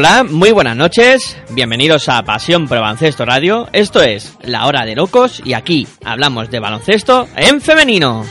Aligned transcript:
Hola, 0.00 0.24
muy 0.24 0.50
buenas 0.50 0.78
noches. 0.78 1.36
Bienvenidos 1.50 2.08
a 2.08 2.22
Pasión 2.22 2.62
el 2.62 2.68
Baloncesto 2.68 3.26
Radio. 3.26 3.68
Esto 3.74 4.00
es 4.00 4.34
La 4.40 4.66
Hora 4.66 4.86
de 4.86 4.96
Locos 4.96 5.42
y 5.44 5.52
aquí 5.52 5.86
hablamos 6.02 6.50
de 6.50 6.58
baloncesto 6.58 7.28
en 7.36 7.60
femenino. 7.60 8.24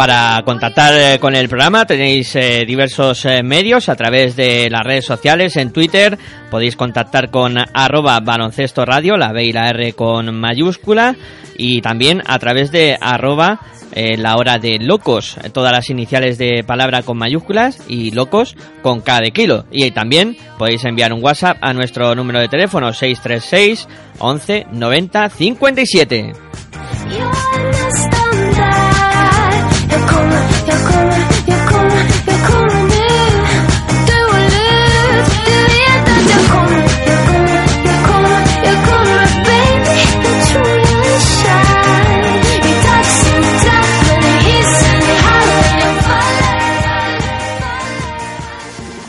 Para 0.00 0.40
contactar 0.46 0.94
eh, 0.94 1.18
con 1.18 1.36
el 1.36 1.46
programa 1.46 1.84
tenéis 1.84 2.34
eh, 2.34 2.64
diversos 2.66 3.26
eh, 3.26 3.42
medios 3.42 3.90
a 3.90 3.96
través 3.96 4.34
de 4.34 4.70
las 4.70 4.82
redes 4.82 5.04
sociales, 5.04 5.58
en 5.58 5.74
Twitter 5.74 6.18
podéis 6.50 6.74
contactar 6.74 7.30
con 7.30 7.58
arroba 7.58 8.18
baloncesto 8.20 8.86
radio, 8.86 9.18
la 9.18 9.30
B 9.34 9.44
y 9.44 9.52
la 9.52 9.68
R 9.68 9.92
con 9.92 10.34
mayúscula, 10.40 11.16
y 11.54 11.82
también 11.82 12.22
a 12.26 12.38
través 12.38 12.72
de 12.72 12.96
arroba 12.98 13.60
la 13.94 14.36
hora 14.36 14.56
de 14.56 14.78
locos, 14.78 15.36
todas 15.52 15.72
las 15.72 15.90
iniciales 15.90 16.38
de 16.38 16.64
palabra 16.64 17.02
con 17.02 17.18
mayúsculas 17.18 17.84
y 17.86 18.12
locos 18.12 18.56
con 18.80 19.02
K 19.02 19.20
de 19.20 19.32
kilo. 19.32 19.66
Y 19.70 19.90
también 19.90 20.34
podéis 20.56 20.84
enviar 20.86 21.12
un 21.12 21.22
WhatsApp 21.22 21.58
a 21.60 21.74
nuestro 21.74 22.14
número 22.14 22.40
de 22.40 22.48
teléfono 22.48 22.94
636 22.94 23.86
11 24.18 24.66
90 24.72 25.28
57. 25.28 26.32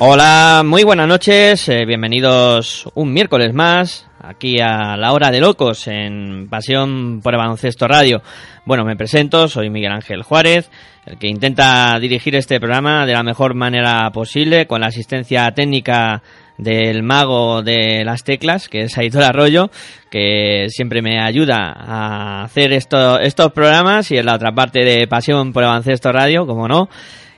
Hola, 0.04 0.64
muy 0.66 0.84
buenas 0.84 1.08
noches, 1.08 1.70
eh, 1.70 1.86
bienvenidos 1.86 2.90
un 2.96 3.14
miércoles 3.14 3.54
más 3.54 4.08
aquí 4.20 4.60
a 4.60 4.98
la 4.98 5.14
hora 5.14 5.30
de 5.30 5.40
locos 5.40 5.88
en 5.88 6.48
Pasión 6.50 7.22
por 7.22 7.36
el 7.36 7.40
Radio. 7.88 8.24
Bueno, 8.66 8.84
me 8.84 8.96
presento, 8.96 9.48
soy 9.48 9.70
Miguel 9.70 9.92
Ángel 9.92 10.24
Juárez, 10.24 10.72
el 11.06 11.20
que 11.20 11.28
intenta 11.28 12.00
dirigir 12.00 12.36
este 12.36 12.60
programa 12.60 13.06
de 13.06 13.14
la 13.14 13.22
mejor 13.22 13.54
manera 13.54 14.10
posible 14.10 14.66
con 14.66 14.82
la 14.82 14.88
asistencia 14.88 15.52
técnica 15.52 16.24
del 16.58 17.04
mago 17.04 17.62
de 17.62 18.04
las 18.04 18.24
teclas, 18.24 18.70
que 18.70 18.82
es 18.82 18.98
Aitor 18.98 19.22
Arroyo, 19.22 19.70
que 20.10 20.66
siempre 20.70 21.04
me 21.04 21.22
ayuda 21.22 21.76
a 21.78 22.44
hacer 22.46 22.74
esto, 22.74 23.20
estos 23.20 23.52
programas 23.52 24.10
y 24.10 24.18
en 24.18 24.26
la 24.26 24.34
otra 24.34 24.52
parte 24.52 24.84
de 24.84 25.06
Pasión 25.08 25.54
por 25.54 25.64
el 25.64 26.00
Radio, 26.12 26.48
como 26.48 26.68
no. 26.68 26.90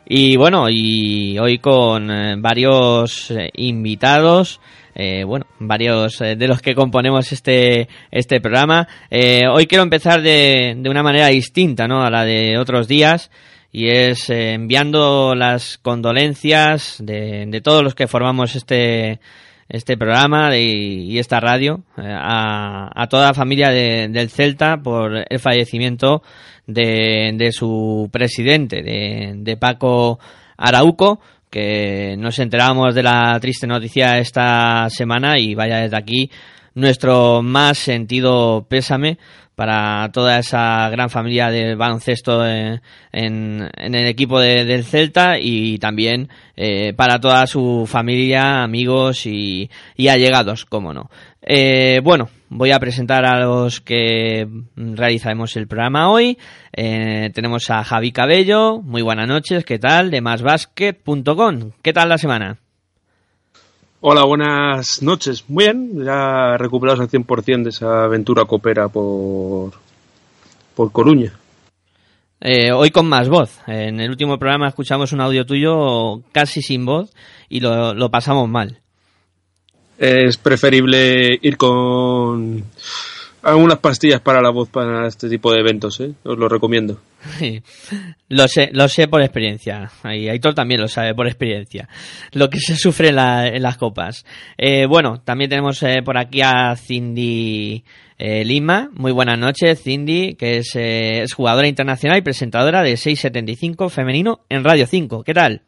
Y 0.06 0.36
bueno, 0.36 0.68
y 0.70 1.40
hoy 1.40 1.60
con 1.60 2.12
eh, 2.12 2.36
varios 2.38 3.32
eh, 3.32 3.50
invitados, 3.56 4.60
eh, 4.94 5.24
bueno, 5.24 5.46
varios 5.60 6.20
eh, 6.20 6.36
de 6.36 6.48
los 6.48 6.62
que 6.62 6.76
componemos 6.76 7.32
este, 7.32 7.88
este 8.12 8.42
programa. 8.42 8.88
Hoy 9.10 9.66
quiero 9.66 9.84
empezar 9.84 10.22
de, 10.22 10.76
de 10.78 10.90
una 10.90 11.04
manera 11.04 11.28
distinta, 11.28 11.88
¿no? 11.88 12.02
A 12.04 12.10
la 12.10 12.26
de 12.26 12.58
otros 12.58 12.88
días. 12.88 13.32
Y 13.72 13.88
es 13.90 14.30
enviando 14.30 15.34
las 15.36 15.80
condolencias 15.80 16.98
de, 17.00 17.46
de 17.48 17.62
todos 17.62 17.82
los 17.82 17.96
que 17.96 18.08
formamos 18.08 18.56
este, 18.56 19.20
este 19.74 19.98
programa 19.98 20.50
de- 20.52 20.62
y 20.62 21.18
esta 21.20 21.40
radio 21.40 21.84
eh, 21.98 22.04
a, 22.08 23.08
toda 23.10 23.28
la 23.28 23.34
familia 23.34 23.70
de- 23.70 24.08
del 24.08 24.30
Celta 24.30 24.78
por 24.78 25.26
el 25.28 25.40
fallecimiento 25.40 26.22
de, 26.68 27.34
de 27.36 27.52
su 27.52 28.08
presidente, 28.12 28.84
de, 28.84 29.34
de 29.38 29.58
Paco 29.58 30.20
Arauco, 30.58 31.20
que 31.50 32.16
nos 32.18 32.40
enteramos 32.40 32.96
de 32.96 33.04
la 33.04 33.38
triste 33.42 33.68
noticia 33.68 34.18
esta 34.20 34.88
semana 34.90 35.38
y 35.40 35.56
vaya 35.56 35.80
desde 35.80 35.98
aquí 35.98 36.30
nuestro 36.76 37.42
más 37.44 37.78
sentido 37.78 38.66
pésame 38.70 39.18
para 39.56 40.10
toda 40.12 40.40
esa 40.40 40.90
gran 40.90 41.10
familia 41.10 41.50
del 41.52 41.76
baloncesto 41.76 42.46
eh, 42.48 42.82
en, 43.12 43.70
en 43.78 43.96
el 43.96 44.08
equipo 44.08 44.40
de- 44.40 44.66
del 44.66 44.84
Celta 44.84 45.38
y 45.40 45.78
también 45.80 46.30
eh, 46.56 46.94
para 46.96 47.20
toda 47.20 47.46
su 47.48 47.86
familia, 47.88 48.64
amigos 48.64 49.26
y, 49.26 49.70
y 49.96 50.08
allegados, 50.08 50.66
como 50.66 50.94
no. 50.94 51.10
Eh, 51.46 52.00
bueno, 52.04 52.30
voy 52.50 52.72
a 52.72 52.80
presentar 52.80 53.26
a 53.26 53.42
los 53.42 53.82
que 53.82 54.48
realizaremos 54.76 55.56
el 55.58 55.68
programa 55.68 56.10
hoy. 56.10 56.38
Eh, 56.76 57.30
tenemos 57.34 57.70
a 57.70 57.84
Javi 57.84 58.12
Cabello, 58.12 58.82
muy 58.82 59.02
buenas 59.02 59.28
noches, 59.28 59.66
¿qué 59.66 59.78
tal? 59.78 60.10
De 60.10 60.22
másbasket.com, 60.22 61.72
¿qué 61.82 61.94
tal 61.94 62.10
la 62.10 62.18
semana? 62.18 62.58
Hola, 64.06 64.26
buenas 64.26 65.02
noches. 65.02 65.46
Muy 65.48 65.64
bien, 65.64 66.04
ya 66.04 66.58
recuperados 66.58 67.00
al 67.00 67.08
100% 67.08 67.64
de 67.64 67.70
esa 67.70 68.04
aventura 68.04 68.44
copera 68.44 68.90
por, 68.90 69.72
por 70.76 70.92
Coruña. 70.92 71.32
Eh, 72.42 72.74
hoy 72.74 72.92
con 72.92 73.08
más 73.08 73.30
voz. 73.30 73.62
En 73.66 74.02
el 74.02 74.10
último 74.10 74.38
programa 74.38 74.68
escuchamos 74.68 75.14
un 75.14 75.22
audio 75.22 75.46
tuyo 75.46 76.22
casi 76.34 76.62
sin 76.62 76.86
voz 76.86 77.14
y 77.48 77.62
lo, 77.62 77.94
lo 77.94 78.12
pasamos 78.12 78.50
mal. 78.50 78.82
Es 79.98 80.36
preferible 80.36 81.40
ir 81.42 81.56
con 81.56 82.66
algunas 83.44 83.78
pastillas 83.80 84.22
para 84.22 84.42
la 84.42 84.50
voz 84.50 84.70
para 84.70 85.08
este 85.08 85.30
tipo 85.30 85.52
de 85.52 85.60
eventos, 85.60 86.00
¿eh? 86.00 86.14
Os 86.24 86.38
lo 86.38 86.48
recomiendo. 86.50 87.00
lo 88.30 88.48
sé, 88.48 88.70
lo 88.74 88.88
sé 88.88 89.08
por 89.08 89.22
experiencia. 89.22 89.90
Y 90.06 90.28
Aitor 90.30 90.54
también 90.54 90.82
lo 90.82 90.88
sabe 90.88 91.14
por 91.14 91.28
experiencia. 91.28 91.88
Lo 92.32 92.50
que 92.50 92.60
se 92.60 92.76
sufre 92.76 93.10
en, 93.10 93.16
la- 93.16 93.48
en 93.48 93.62
las 93.62 93.78
copas. 93.78 94.26
Eh, 94.58 94.86
bueno, 94.88 95.22
también 95.24 95.50
tenemos 95.50 95.82
eh, 95.84 96.02
por 96.04 96.18
aquí 96.18 96.42
a 96.42 96.76
Cindy 96.76 97.84
eh, 98.18 98.44
Lima. 98.46 98.90
Muy 98.94 99.12
buenas 99.12 99.38
noches, 99.38 99.82
Cindy, 99.82 100.36
que 100.36 100.58
es, 100.58 100.72
es 100.76 101.34
jugadora 101.34 101.68
internacional 101.68 102.18
y 102.18 102.22
presentadora 102.22 102.82
de 102.82 102.98
675 102.98 103.90
femenino 103.90 104.42
en 104.50 104.64
Radio 104.64 104.86
5. 104.88 105.24
¿Qué 105.24 105.34
tal? 105.34 105.62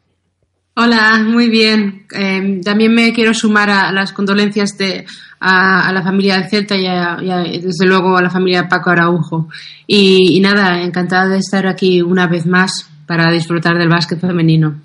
Hola, 0.78 1.22
muy 1.26 1.48
bien. 1.48 2.06
Eh, 2.14 2.60
también 2.62 2.92
me 2.94 3.12
quiero 3.14 3.32
sumar 3.32 3.70
a 3.70 3.90
las 3.92 4.12
condolencias 4.12 4.76
de, 4.76 5.06
a, 5.40 5.88
a 5.88 5.92
la 5.92 6.02
familia 6.02 6.34
del 6.38 6.50
Celta 6.50 6.76
y, 6.76 6.86
a- 6.86 7.18
y 7.22 7.30
a- 7.30 7.46
y 7.46 7.60
desde 7.60 7.86
luego 7.86 8.16
a 8.16 8.22
la 8.22 8.28
familia 8.28 8.62
de 8.62 8.68
Paco 8.68 8.90
Araujo. 8.90 9.48
Y, 9.86 10.36
y 10.36 10.40
nada, 10.40 10.82
encantada 10.82 11.28
de 11.28 11.38
estar 11.38 11.66
aquí 11.66 12.02
una 12.02 12.26
vez 12.26 12.44
más 12.44 12.90
para 13.06 13.30
disfrutar 13.30 13.78
del 13.78 13.88
básquet 13.88 14.20
femenino. 14.20 14.80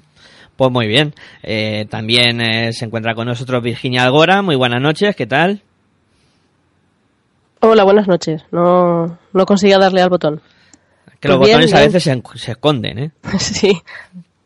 Pues 0.56 0.72
muy 0.72 0.88
bien. 0.88 1.14
Eh, 1.44 1.88
también 1.90 2.40
eh, 2.40 2.72
se 2.72 2.86
encuentra 2.86 3.14
con 3.14 3.28
nosotros 3.28 3.62
Virginia 3.62 4.04
Algora. 4.04 4.42
Muy 4.42 4.56
buenas 4.56 4.82
noches, 4.82 5.14
¿qué 5.16 5.28
tal? 5.28 5.62
Hola, 7.60 7.84
buenas 7.84 8.08
noches. 8.08 8.44
No, 8.52 9.18
no 9.34 9.46
conseguía 9.46 9.78
darle 9.78 10.02
al 10.02 10.10
botón. 10.10 10.42
Que 11.20 11.28
los 11.28 11.38
Pues 11.38 11.50
bien, 11.50 11.60
botones 11.60 11.74
a 11.74 11.80
veces 11.86 12.04
se, 12.04 12.22
se 12.40 12.52
esconden, 12.52 12.98
¿eh? 12.98 13.12
sí. 13.40 13.78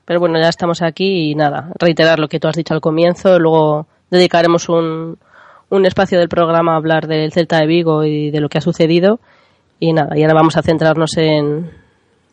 Pero 0.06 0.19
bueno, 0.19 0.40
ya 0.40 0.50
estamos 0.50 0.81
aquí 0.81 1.31
y 1.31 1.36
nada, 1.36 1.72
reiterar 1.80 2.19
lo 2.19 2.28
que 2.28 2.40
tú 2.40 2.48
has 2.48 2.56
dicho 2.56 2.74
al 2.74 2.81
comienzo. 2.81 3.40
Luego 3.40 3.88
dedicaremos 4.12 4.69
un, 4.69 5.18
un 5.69 5.86
espacio 5.86 6.19
del 6.19 6.30
programa 6.30 6.74
a 6.74 6.78
hablar 6.78 7.07
del 7.07 7.31
Celta 7.31 7.60
de 7.60 7.66
Vigo 7.66 8.04
y 8.04 8.30
de 8.30 8.40
lo 8.40 8.50
que 8.50 8.60
ha 8.60 8.62
sucedido. 8.62 9.19
Y 9.80 9.94
nada, 9.94 10.18
y 10.18 10.22
ahora 10.22 10.36
vamos 10.36 10.56
a 10.57 10.62
centrarnos 10.62 11.18
en, 11.18 11.72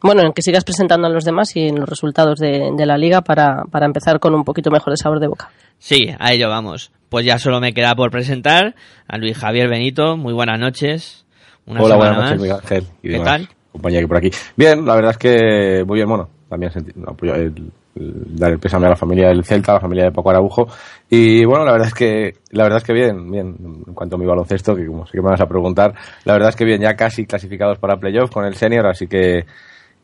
bueno, 0.03 0.23
en 0.23 0.33
que 0.33 0.43
sigas 0.43 0.65
presentando 0.65 1.07
a 1.07 1.11
los 1.11 1.25
demás 1.25 1.57
y 1.57 1.69
en 1.69 1.81
los 1.81 1.89
resultados 1.89 2.39
de, 2.39 2.71
de 2.77 2.87
la 2.87 2.99
liga 2.99 3.23
para, 3.23 3.65
para 3.71 3.87
empezar 3.87 4.21
con 4.21 4.35
un 4.35 4.45
poquito 4.45 4.71
mejor 4.71 4.93
de 4.93 4.97
sabor 4.97 5.19
de 5.19 5.27
boca. 5.27 5.51
Sí, 5.79 6.15
a 6.19 6.33
ello 6.33 6.49
vamos. 6.49 6.93
Pues 7.09 7.27
ya 7.27 7.39
solo 7.39 7.59
me 7.61 7.75
queda 7.75 7.95
por 7.95 8.11
presentar 8.11 8.75
a 9.09 9.19
Luis 9.19 9.37
Javier 9.37 9.69
Benito. 9.69 10.17
Muy 10.17 10.33
buenas 10.33 10.61
noches. 10.61 11.27
Una 11.67 11.83
Hola, 11.83 11.97
buenas 11.97 12.17
noches, 12.17 12.31
más. 12.31 12.41
Miguel 12.41 12.57
Ángel. 12.57 12.85
Y 13.03 13.09
¿Qué 13.09 13.13
demás 13.13 13.27
tal? 13.27 13.49
Compañía 13.73 14.01
que 14.01 14.09
por 14.09 14.17
aquí. 14.19 14.31
Bien, 14.57 14.85
la 14.85 14.95
verdad 14.95 15.11
es 15.13 15.19
que 15.19 15.85
muy 15.85 15.97
bien, 15.97 16.09
bueno, 16.09 16.29
también 16.53 16.71
apoyo 17.07 17.35
el- 17.35 17.73
el- 17.97 18.37
dar 18.37 18.53
el 18.53 18.59
pésame 18.59 18.85
a 18.87 18.91
la 18.91 18.97
familia 18.97 19.29
del 19.29 19.43
Celta, 19.43 19.73
a 19.73 19.77
la 19.77 19.81
familia 19.81 20.05
de 20.05 20.13
Paco 20.13 20.29
Araujo. 20.29 20.69
Y 21.09 21.47
bueno, 21.47 21.65
la 21.65 21.73
verdad 21.73 21.89
es 21.89 21.95
que, 21.95 22.35
la 22.51 22.65
verdad 22.65 22.77
es 22.77 22.85
que 22.85 22.93
bien, 22.93 23.31
bien, 23.31 23.57
en 23.87 23.95
cuanto 23.95 24.17
a 24.17 24.19
mi 24.19 24.27
baloncesto, 24.27 24.77
que 24.77 24.85
como 24.87 25.07
sé 25.07 25.13
que 25.13 25.23
me 25.23 25.31
vas 25.31 25.41
a 25.41 25.47
preguntar, 25.47 25.95
la 26.27 26.35
verdad 26.35 26.51
es 26.51 26.57
que 26.57 26.67
bien, 26.67 26.83
ya 26.83 26.95
casi 26.95 27.25
clasificados 27.25 27.79
para 27.79 27.97
playoff 27.97 28.31
con 28.31 28.45
el 28.45 28.55
senior, 28.55 28.87
así 28.87 29.07
que, 29.07 29.47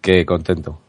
que 0.00 0.24
contento. 0.24 0.80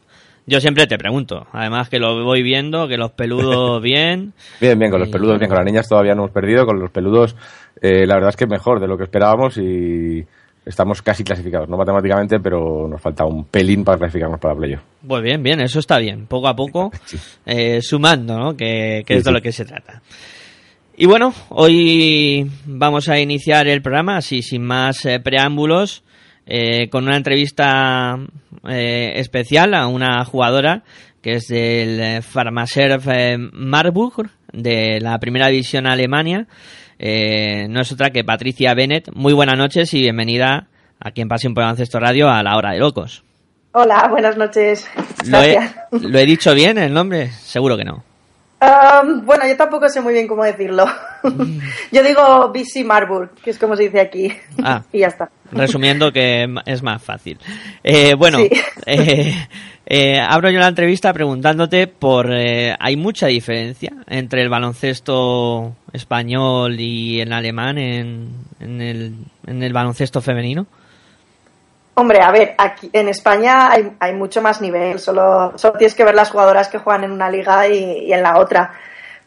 Yo 0.46 0.60
siempre 0.60 0.86
te 0.86 0.96
pregunto. 0.96 1.46
Además 1.52 1.90
que 1.90 1.98
lo 1.98 2.24
voy 2.24 2.42
viendo, 2.42 2.88
que 2.88 2.96
los 2.96 3.12
peludos 3.12 3.82
bien. 3.82 4.32
Bien, 4.62 4.78
bien, 4.78 4.90
con 4.90 5.00
los 5.00 5.10
peludos, 5.10 5.38
bien, 5.38 5.50
con 5.50 5.58
las 5.58 5.66
niñas 5.66 5.88
todavía 5.90 6.14
no 6.14 6.22
hemos 6.22 6.32
perdido, 6.32 6.64
con 6.64 6.80
los 6.80 6.90
peludos, 6.90 7.36
eh, 7.82 8.06
la 8.06 8.14
verdad 8.14 8.30
es 8.30 8.36
que 8.36 8.46
mejor 8.46 8.80
de 8.80 8.88
lo 8.88 8.96
que 8.96 9.04
esperábamos 9.04 9.58
y 9.58 10.24
estamos 10.64 11.02
casi 11.02 11.24
clasificados, 11.24 11.68
no 11.68 11.76
matemáticamente, 11.76 12.40
pero 12.40 12.86
nos 12.88 13.00
falta 13.00 13.24
un 13.24 13.44
pelín 13.44 13.84
para 13.84 13.98
clasificarnos 13.98 14.40
para 14.40 14.54
playoff. 14.54 14.82
Pues 15.06 15.22
bien, 15.22 15.42
bien, 15.42 15.60
eso 15.60 15.78
está 15.78 15.98
bien. 15.98 16.26
Poco 16.26 16.48
a 16.48 16.56
poco, 16.56 16.90
eh, 17.46 17.80
sumando, 17.82 18.38
¿no? 18.38 18.56
Que, 18.56 19.02
que 19.06 19.14
Sí, 19.14 19.18
es 19.18 19.24
de 19.24 19.30
sí. 19.30 19.34
lo 19.34 19.42
que 19.42 19.52
se 19.52 19.64
trata. 19.64 20.02
Y 20.96 21.06
bueno, 21.06 21.32
hoy 21.48 22.50
vamos 22.66 23.08
a 23.08 23.18
iniciar 23.18 23.66
el 23.68 23.80
programa, 23.82 24.18
así 24.18 24.42
sin 24.42 24.62
más 24.62 25.04
eh, 25.06 25.18
preámbulos, 25.18 26.04
eh, 26.46 26.88
con 26.90 27.04
una 27.04 27.16
entrevista 27.16 28.18
especial 28.64 29.72
a 29.74 29.86
una 29.86 30.24
jugadora 30.24 30.82
que 31.22 31.34
es 31.34 31.48
del 31.48 32.22
Pharmaserv 32.22 33.02
eh, 33.10 33.36
Marburg, 33.52 34.30
de 34.52 34.98
la 35.00 35.18
primera 35.18 35.48
división 35.48 35.86
Alemania. 35.86 36.46
Eh, 37.02 37.66
no 37.70 37.80
es 37.80 37.90
otra 37.92 38.10
que 38.10 38.24
Patricia 38.24 38.74
Bennett. 38.74 39.10
Muy 39.14 39.32
buenas 39.32 39.56
noches 39.56 39.94
y 39.94 40.02
bienvenida 40.02 40.68
aquí 41.00 41.22
en 41.22 41.28
Pasión 41.28 41.54
por 41.54 41.62
Baloncesto 41.62 41.98
Radio 41.98 42.28
a 42.28 42.42
la 42.42 42.58
hora 42.58 42.72
de 42.72 42.78
locos. 42.78 43.24
Hola, 43.72 44.06
buenas 44.10 44.36
noches. 44.36 44.86
¿Lo 45.26 45.38
he, 45.38 45.54
Gracias. 45.54 45.76
¿Lo 45.92 46.18
he 46.18 46.26
dicho 46.26 46.54
bien 46.54 46.76
el 46.76 46.92
nombre? 46.92 47.30
Seguro 47.30 47.78
que 47.78 47.84
no. 47.84 48.04
Um, 48.62 49.24
bueno, 49.24 49.46
yo 49.46 49.56
tampoco 49.56 49.88
sé 49.88 50.02
muy 50.02 50.12
bien 50.12 50.28
cómo 50.28 50.44
decirlo. 50.44 50.84
yo 51.92 52.02
digo 52.02 52.52
BC 52.52 52.84
Marburg, 52.84 53.30
que 53.42 53.50
es 53.50 53.58
como 53.58 53.74
se 53.74 53.84
dice 53.84 54.00
aquí. 54.00 54.32
Ah. 54.62 54.82
y 54.92 54.98
ya 54.98 55.06
está. 55.08 55.30
Resumiendo 55.50 56.12
que 56.12 56.46
es 56.66 56.82
más 56.82 57.02
fácil. 57.02 57.38
Eh, 57.82 58.14
bueno, 58.14 58.38
Sí. 58.38 58.50
eh, 58.86 59.34
eh, 59.86 60.20
abro 60.20 60.50
yo 60.50 60.60
la 60.60 60.68
entrevista 60.68 61.12
preguntándote 61.12 61.86
por... 61.86 62.30
eh, 62.32 62.76
¿Hay 62.78 62.96
mucha 62.96 63.28
diferencia 63.28 63.92
entre 64.06 64.42
el 64.42 64.48
baloncesto 64.50 65.74
español 65.92 66.78
y 66.78 67.20
el 67.20 67.32
alemán 67.32 67.78
en, 67.78 68.28
en, 68.60 68.80
el, 68.82 69.14
en 69.46 69.62
el 69.62 69.72
baloncesto 69.72 70.20
femenino? 70.20 70.66
Hombre, 71.94 72.20
a 72.22 72.30
ver, 72.30 72.54
aquí 72.56 72.88
en 72.92 73.08
España 73.08 73.70
hay, 73.70 74.14
mucho 74.14 74.40
más 74.40 74.60
nivel. 74.60 74.98
Solo, 74.98 75.54
tienes 75.76 75.94
que 75.94 76.04
ver 76.04 76.14
las 76.14 76.30
jugadoras 76.30 76.68
que 76.68 76.78
juegan 76.78 77.04
en 77.04 77.12
una 77.12 77.28
liga 77.30 77.68
y, 77.68 78.04
y 78.06 78.12
en 78.12 78.22
la 78.22 78.38
otra. 78.38 78.72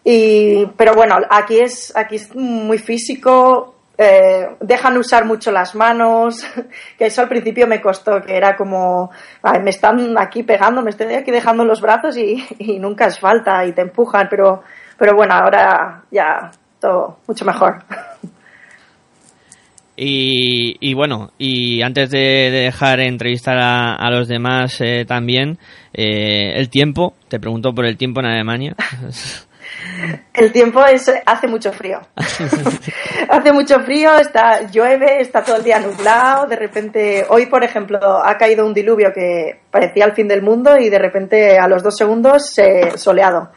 Y, 0.04 0.65
pero 0.77 0.94
bueno, 0.95 1.18
aquí 1.30 1.60
es, 1.60 1.95
aquí 1.95 2.15
es 2.15 2.33
muy 2.36 2.77
físico. 2.80 3.75
eh, 3.98 4.48
dejan 4.60 4.98
usar 4.98 5.24
mucho 5.25 5.51
las 5.51 5.75
manos, 5.75 6.44
que 6.98 7.06
eso 7.06 7.21
al 7.21 7.30
principio 7.30 7.68
me 7.68 7.80
costó, 7.80 8.21
que 8.21 8.36
era 8.36 8.56
como, 8.56 9.12
"Ay, 9.44 9.59
me 9.62 9.69
están 9.69 10.18
aquí 10.18 10.42
pegando, 10.44 10.81
me 10.81 10.89
estoy 10.89 11.13
aquí 11.13 11.30
dejando 11.31 11.63
los 11.63 11.80
brazos 11.80 12.18
y, 12.18 12.44
y 12.59 12.80
nunca 12.80 13.06
es 13.06 13.19
falta 13.19 13.63
y 13.66 13.71
te 13.74 13.81
empujan, 13.81 14.27
pero, 14.30 14.63
pero 14.98 15.16
bueno, 15.16 15.36
ahora 15.36 16.04
ya 16.12 16.50
todo 16.80 17.19
mucho 17.27 17.45
mejor. 17.45 17.83
Y, 19.95 20.78
y 20.80 20.94
bueno, 20.95 21.31
y 21.38 21.81
antes 21.84 22.10
de, 22.10 22.50
de 22.51 22.60
dejar 22.63 23.00
entrevistar 23.00 23.57
a, 23.60 23.94
a 23.94 24.10
los 24.10 24.28
demás 24.28 24.81
eh, 24.81 25.06
también, 25.07 25.60
eh, 25.94 26.54
el 26.56 26.69
tiempo, 26.69 27.13
te 27.28 27.40
pregunto 27.40 27.74
por 27.74 27.86
el 27.86 27.98
tiempo 27.98 28.19
en 28.22 28.28
Alemania. 28.28 28.75
El 30.34 30.51
tiempo 30.51 30.86
es, 30.86 31.12
hace 31.25 31.48
mucho 31.48 31.72
frío. 31.72 32.00
hace 32.16 33.54
mucho 33.54 33.80
frío, 33.80 34.18
está, 34.18 34.69
llueve, 34.69 35.19
está 35.19 35.44
todo 35.44 35.57
el 35.57 35.63
día 35.63 35.80
nublado, 35.80 36.48
de 36.48 36.56
repente, 36.56 37.25
hoy 37.30 37.48
por 37.48 37.63
ejemplo, 37.63 38.00
ha 38.24 38.38
caído 38.38 38.66
un 38.66 38.74
diluvio 38.74 39.12
que 39.13 39.62
parecía 39.72 40.06
el 40.06 40.13
fin 40.13 40.28
del 40.28 40.42
mundo 40.42 40.78
y 40.78 40.90
de 40.90 41.00
repente 41.00 41.57
a 41.57 41.68
los 41.68 41.81
dos 41.81 41.98
segundos 41.98 42.57
eh, 42.60 42.98
soleado. 42.98 43.51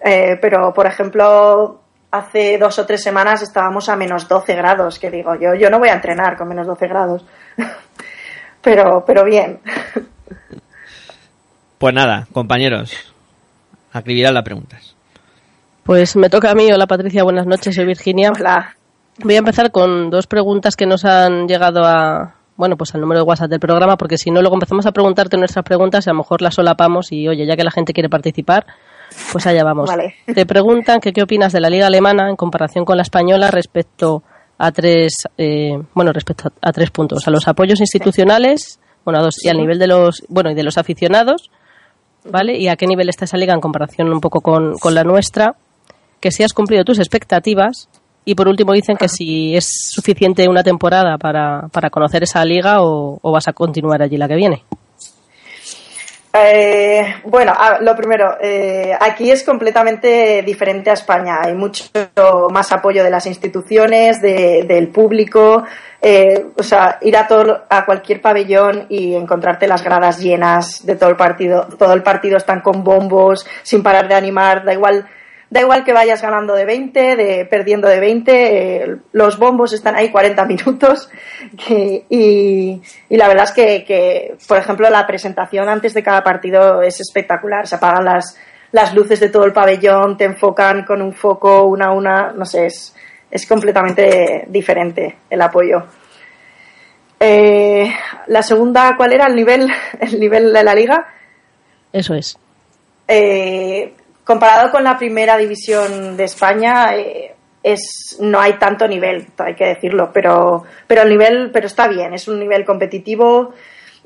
Pero 0.00 0.72
por 0.72 0.86
ejemplo, 0.86 1.81
hace 2.12 2.58
dos 2.58 2.78
o 2.78 2.86
tres 2.86 3.02
semanas 3.02 3.42
estábamos 3.42 3.88
a 3.88 3.96
menos 3.96 4.28
12 4.28 4.54
grados, 4.54 4.98
que 4.98 5.10
digo, 5.10 5.34
yo, 5.34 5.54
yo 5.58 5.70
no 5.70 5.78
voy 5.78 5.88
a 5.88 5.94
entrenar 5.94 6.36
con 6.36 6.46
menos 6.46 6.66
12 6.66 6.86
grados. 6.86 7.24
pero, 8.62 9.02
pero 9.04 9.24
bien. 9.24 9.60
Pues 11.78 11.94
nada, 11.94 12.28
compañeros, 12.32 12.94
acribilad 13.92 14.32
las 14.32 14.44
preguntas. 14.44 14.94
Pues 15.82 16.14
me 16.14 16.30
toca 16.30 16.52
a 16.52 16.54
mí. 16.54 16.70
Hola 16.72 16.86
Patricia, 16.86 17.24
buenas 17.24 17.46
noches, 17.46 17.74
soy 17.74 17.86
Virginia. 17.86 18.30
Hola. 18.38 18.76
Voy 19.18 19.34
a 19.34 19.38
empezar 19.38 19.72
con 19.72 20.10
dos 20.10 20.26
preguntas 20.26 20.76
que 20.76 20.86
nos 20.86 21.04
han 21.04 21.48
llegado 21.48 21.84
a, 21.84 22.36
bueno, 22.56 22.76
pues 22.76 22.94
al 22.94 23.00
número 23.00 23.20
de 23.20 23.26
WhatsApp 23.26 23.50
del 23.50 23.58
programa, 23.58 23.96
porque 23.96 24.16
si 24.16 24.30
no, 24.30 24.40
luego 24.40 24.56
empezamos 24.56 24.86
a 24.86 24.92
preguntarte 24.92 25.36
nuestras 25.36 25.64
preguntas 25.64 26.06
y 26.06 26.10
a 26.10 26.12
lo 26.12 26.18
mejor 26.18 26.40
las 26.40 26.54
solapamos 26.54 27.10
y, 27.10 27.26
oye, 27.26 27.46
ya 27.46 27.56
que 27.56 27.64
la 27.64 27.70
gente 27.70 27.92
quiere 27.92 28.08
participar, 28.08 28.66
pues 29.32 29.46
allá 29.46 29.64
vamos. 29.64 29.88
Vale. 29.88 30.14
Te 30.34 30.46
preguntan 30.46 31.00
que 31.00 31.12
qué 31.12 31.22
opinas 31.22 31.52
de 31.52 31.60
la 31.60 31.70
liga 31.70 31.86
alemana 31.86 32.28
en 32.28 32.36
comparación 32.36 32.84
con 32.84 32.96
la 32.96 33.02
española 33.02 33.50
respecto 33.50 34.22
a 34.58 34.70
tres, 34.70 35.24
eh, 35.38 35.76
bueno, 35.94 36.12
respecto 36.12 36.48
a, 36.48 36.68
a 36.68 36.72
tres 36.72 36.90
puntos, 36.90 37.26
a 37.26 37.30
los 37.30 37.48
apoyos 37.48 37.80
institucionales, 37.80 38.78
bueno, 39.04 39.20
a 39.20 39.22
dos, 39.22 39.44
y 39.44 39.48
al 39.48 39.56
nivel 39.56 39.78
de 39.78 39.88
los, 39.88 40.22
bueno, 40.28 40.50
y 40.50 40.54
de 40.54 40.62
los 40.62 40.78
aficionados, 40.78 41.50
¿vale? 42.24 42.56
Y 42.58 42.68
a 42.68 42.76
qué 42.76 42.86
nivel 42.86 43.08
está 43.08 43.24
esa 43.24 43.36
liga 43.36 43.54
en 43.54 43.60
comparación 43.60 44.08
un 44.12 44.20
poco 44.20 44.40
con, 44.40 44.78
con 44.78 44.94
la 44.94 45.04
nuestra, 45.04 45.56
que 46.20 46.30
si 46.30 46.42
has 46.42 46.52
cumplido 46.52 46.84
tus 46.84 46.98
expectativas 46.98 47.88
y 48.24 48.34
por 48.34 48.46
último 48.46 48.72
dicen 48.72 48.96
que 48.96 49.08
si 49.08 49.56
es 49.56 49.68
suficiente 49.90 50.48
una 50.48 50.62
temporada 50.62 51.18
para, 51.18 51.68
para 51.72 51.90
conocer 51.90 52.22
esa 52.22 52.44
liga 52.44 52.82
o, 52.82 53.18
o 53.20 53.32
vas 53.32 53.48
a 53.48 53.52
continuar 53.52 54.02
allí 54.02 54.16
la 54.16 54.28
que 54.28 54.36
viene. 54.36 54.62
Eh, 56.34 57.16
bueno, 57.24 57.52
lo 57.80 57.94
primero, 57.94 58.38
eh, 58.40 58.96
aquí 58.98 59.30
es 59.30 59.44
completamente 59.44 60.42
diferente 60.42 60.88
a 60.88 60.94
España. 60.94 61.40
Hay 61.42 61.52
mucho 61.54 61.84
más 62.50 62.72
apoyo 62.72 63.04
de 63.04 63.10
las 63.10 63.26
instituciones, 63.26 64.20
de- 64.22 64.64
del 64.66 64.88
público. 64.88 65.64
eh, 66.04 66.46
o 66.56 66.62
sea, 66.64 66.98
ir 67.02 67.16
a 67.16 67.28
todo, 67.28 67.62
a 67.70 67.84
cualquier 67.84 68.20
pabellón 68.20 68.86
y 68.88 69.14
encontrarte 69.14 69.68
las 69.68 69.84
gradas 69.84 70.18
llenas 70.18 70.84
de 70.84 70.96
todo 70.96 71.10
el 71.10 71.16
partido. 71.16 71.68
Todo 71.78 71.92
el 71.92 72.02
partido 72.02 72.38
están 72.38 72.60
con 72.60 72.82
bombos, 72.82 73.46
sin 73.62 73.84
parar 73.84 74.08
de 74.08 74.16
animar. 74.16 74.64
Da 74.64 74.72
igual, 74.72 75.06
da 75.52 75.60
igual 75.60 75.84
que 75.84 75.92
vayas 75.92 76.22
ganando 76.22 76.54
de 76.54 76.64
20, 76.64 77.14
de 77.14 77.44
perdiendo 77.44 77.86
de 77.86 78.00
20. 78.00 78.32
eh, 78.32 78.96
los 79.12 79.38
bombos 79.38 79.74
están 79.74 79.94
ahí 79.94 80.10
40 80.10 80.46
minutos. 80.46 81.10
y, 81.68 82.80
y 83.10 83.16
la 83.18 83.28
verdad 83.28 83.44
es 83.44 83.52
que, 83.52 83.84
que, 83.84 84.34
por 84.48 84.56
ejemplo, 84.56 84.88
la 84.88 85.06
presentación 85.06 85.68
antes 85.68 85.92
de 85.92 86.02
cada 86.02 86.24
partido 86.24 86.80
es 86.80 87.00
espectacular. 87.00 87.66
Se 87.66 87.74
apagan 87.74 88.06
las, 88.06 88.38
las 88.70 88.94
luces 88.94 89.20
de 89.20 89.28
todo 89.28 89.44
el 89.44 89.52
pabellón, 89.52 90.16
te 90.16 90.24
enfocan 90.24 90.84
con 90.84 91.02
un 91.02 91.12
foco 91.12 91.64
una 91.64 91.88
a 91.88 91.92
una, 91.92 92.32
no 92.32 92.46
sé, 92.46 92.64
es, 92.64 92.96
es 93.30 93.46
completamente 93.46 94.46
diferente 94.48 95.18
el 95.28 95.42
apoyo. 95.42 95.82
Eh, 97.20 97.92
la 98.28 98.42
segunda, 98.42 98.94
¿cuál 98.96 99.12
era 99.12 99.26
el 99.26 99.36
nivel, 99.36 99.68
el 100.00 100.18
nivel 100.18 100.50
de 100.50 100.64
la 100.64 100.74
liga? 100.74 101.08
Eso 101.92 102.14
es. 102.14 102.38
Eh, 103.06 103.92
comparado 104.32 104.70
con 104.70 104.82
la 104.82 104.96
primera 104.96 105.36
división 105.36 106.16
de 106.16 106.24
España, 106.24 106.96
eh, 106.96 107.34
es, 107.62 108.16
no 108.18 108.40
hay 108.40 108.54
tanto 108.54 108.88
nivel, 108.88 109.26
hay 109.36 109.54
que 109.54 109.66
decirlo, 109.66 110.10
pero, 110.10 110.64
pero 110.86 111.02
el 111.02 111.10
nivel, 111.10 111.50
pero 111.52 111.66
está 111.66 111.86
bien, 111.86 112.14
es 112.14 112.26
un 112.28 112.40
nivel 112.40 112.64
competitivo. 112.64 113.52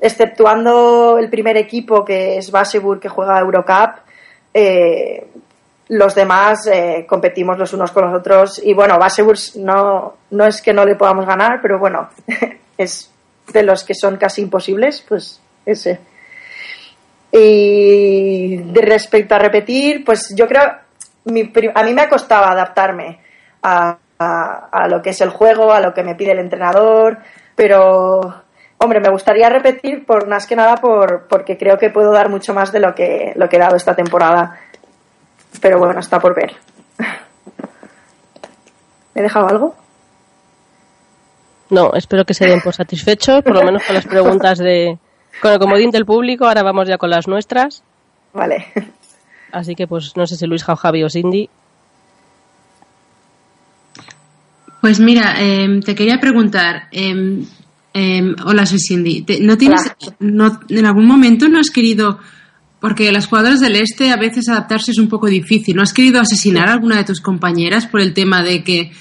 exceptuando 0.01 1.17
el 1.17 1.29
primer 1.29 1.55
equipo 1.55 2.03
que 2.03 2.37
es 2.37 2.51
Basebur 2.51 2.99
que 2.99 3.07
juega 3.07 3.39
Eurocup, 3.39 4.01
eh, 4.53 5.27
los 5.87 6.13
demás 6.13 6.67
eh, 6.67 7.05
competimos 7.07 7.57
los 7.57 7.71
unos 7.71 7.91
con 7.91 8.11
los 8.11 8.19
otros 8.19 8.61
y 8.61 8.73
bueno, 8.73 8.99
Basebur 8.99 9.37
no, 9.55 10.17
no 10.31 10.45
es 10.45 10.61
que 10.61 10.73
no 10.73 10.83
le 10.83 10.95
podamos 10.95 11.25
ganar, 11.25 11.59
pero 11.61 11.79
bueno, 11.79 12.09
es 12.77 13.09
de 13.53 13.63
los 13.63 13.85
que 13.85 13.95
son 13.95 14.17
casi 14.17 14.41
imposibles, 14.41 15.05
pues 15.07 15.39
ese. 15.65 15.99
Y 17.31 18.57
de 18.57 18.81
respecto 18.81 19.35
a 19.35 19.39
repetir, 19.39 20.03
pues 20.05 20.33
yo 20.35 20.47
creo, 20.47 20.63
mi 21.25 21.51
a 21.75 21.83
mí 21.83 21.93
me 21.93 22.01
ha 22.01 22.09
costado 22.09 22.45
adaptarme 22.45 23.19
a, 23.63 23.97
a- 24.19 24.69
a 24.71 24.87
lo 24.87 25.01
que 25.01 25.09
es 25.11 25.21
el 25.21 25.29
juego, 25.29 25.71
a 25.71 25.79
lo 25.81 25.93
que 25.93 26.03
me 26.03 26.15
pide 26.15 26.31
el 26.31 26.39
entrenador, 26.39 27.17
pero 27.55 28.43
hombre, 28.77 28.99
me 28.99 29.09
gustaría 29.09 29.49
repetir 29.49 30.05
por 30.05 30.27
más 30.27 30.47
que 30.47 30.55
nada 30.55 30.75
por, 30.77 31.27
porque 31.27 31.57
creo 31.57 31.77
que 31.77 31.89
puedo 31.89 32.11
dar 32.11 32.29
mucho 32.29 32.53
más 32.53 32.71
de 32.71 32.79
lo 32.79 32.95
que, 32.95 33.33
lo 33.35 33.49
que 33.49 33.55
he 33.57 33.59
dado 33.59 33.75
esta 33.75 33.95
temporada. 33.95 34.59
Pero 35.61 35.79
bueno, 35.79 35.99
está 35.99 36.19
por 36.19 36.35
ver. 36.35 36.55
¿Me 39.13 39.21
he 39.21 39.23
dejado 39.23 39.47
algo? 39.47 39.75
No, 41.69 41.91
espero 41.93 42.23
que 42.23 42.33
se 42.33 42.45
den 42.47 42.61
por 42.61 42.73
satisfechos, 42.73 43.43
por 43.43 43.53
lo 43.53 43.63
menos 43.63 43.83
con 43.83 43.95
las 43.95 44.05
preguntas 44.05 44.57
de. 44.59 44.97
Con 45.41 45.51
el 45.53 45.59
comodín 45.59 45.91
del 45.91 46.05
público, 46.05 46.45
ahora 46.47 46.63
vamos 46.63 46.87
ya 46.87 46.97
con 46.97 47.09
las 47.09 47.27
nuestras. 47.27 47.83
Vale. 48.33 48.65
Así 49.51 49.75
que, 49.75 49.87
pues, 49.87 50.13
no 50.15 50.25
sé 50.27 50.35
si 50.35 50.45
Luis, 50.45 50.63
Javi 50.63 51.03
o 51.03 51.09
Cindy. 51.09 51.49
Pues 54.81 54.99
mira, 54.99 55.35
em, 55.41 55.81
te 55.81 55.95
quería 55.95 56.19
preguntar, 56.19 56.87
em, 56.91 57.45
em, 57.93 58.35
hola, 58.45 58.65
soy 58.65 58.79
Cindy. 58.79 59.21
Te- 59.23 59.39
¿No 59.39 59.57
tienes, 59.57 59.81
no, 60.19 60.59
en 60.69 60.85
algún 60.85 61.05
momento 61.07 61.49
no 61.49 61.59
has 61.59 61.71
querido, 61.71 62.19
porque 62.79 63.11
las 63.11 63.27
jugadoras 63.27 63.59
del 63.59 63.75
este 63.75 64.11
a 64.11 64.17
veces 64.17 64.47
adaptarse 64.49 64.91
es 64.91 64.99
un 64.99 65.09
poco 65.09 65.27
difícil, 65.27 65.75
¿no 65.75 65.81
has 65.81 65.93
querido 65.93 66.21
asesinar 66.21 66.69
a 66.69 66.73
alguna 66.73 66.97
de 66.97 67.05
tus 67.05 67.21
compañeras 67.21 67.87
por 67.87 68.01
el 68.01 68.13
tema 68.13 68.43
de 68.43 68.63
que 68.63 68.91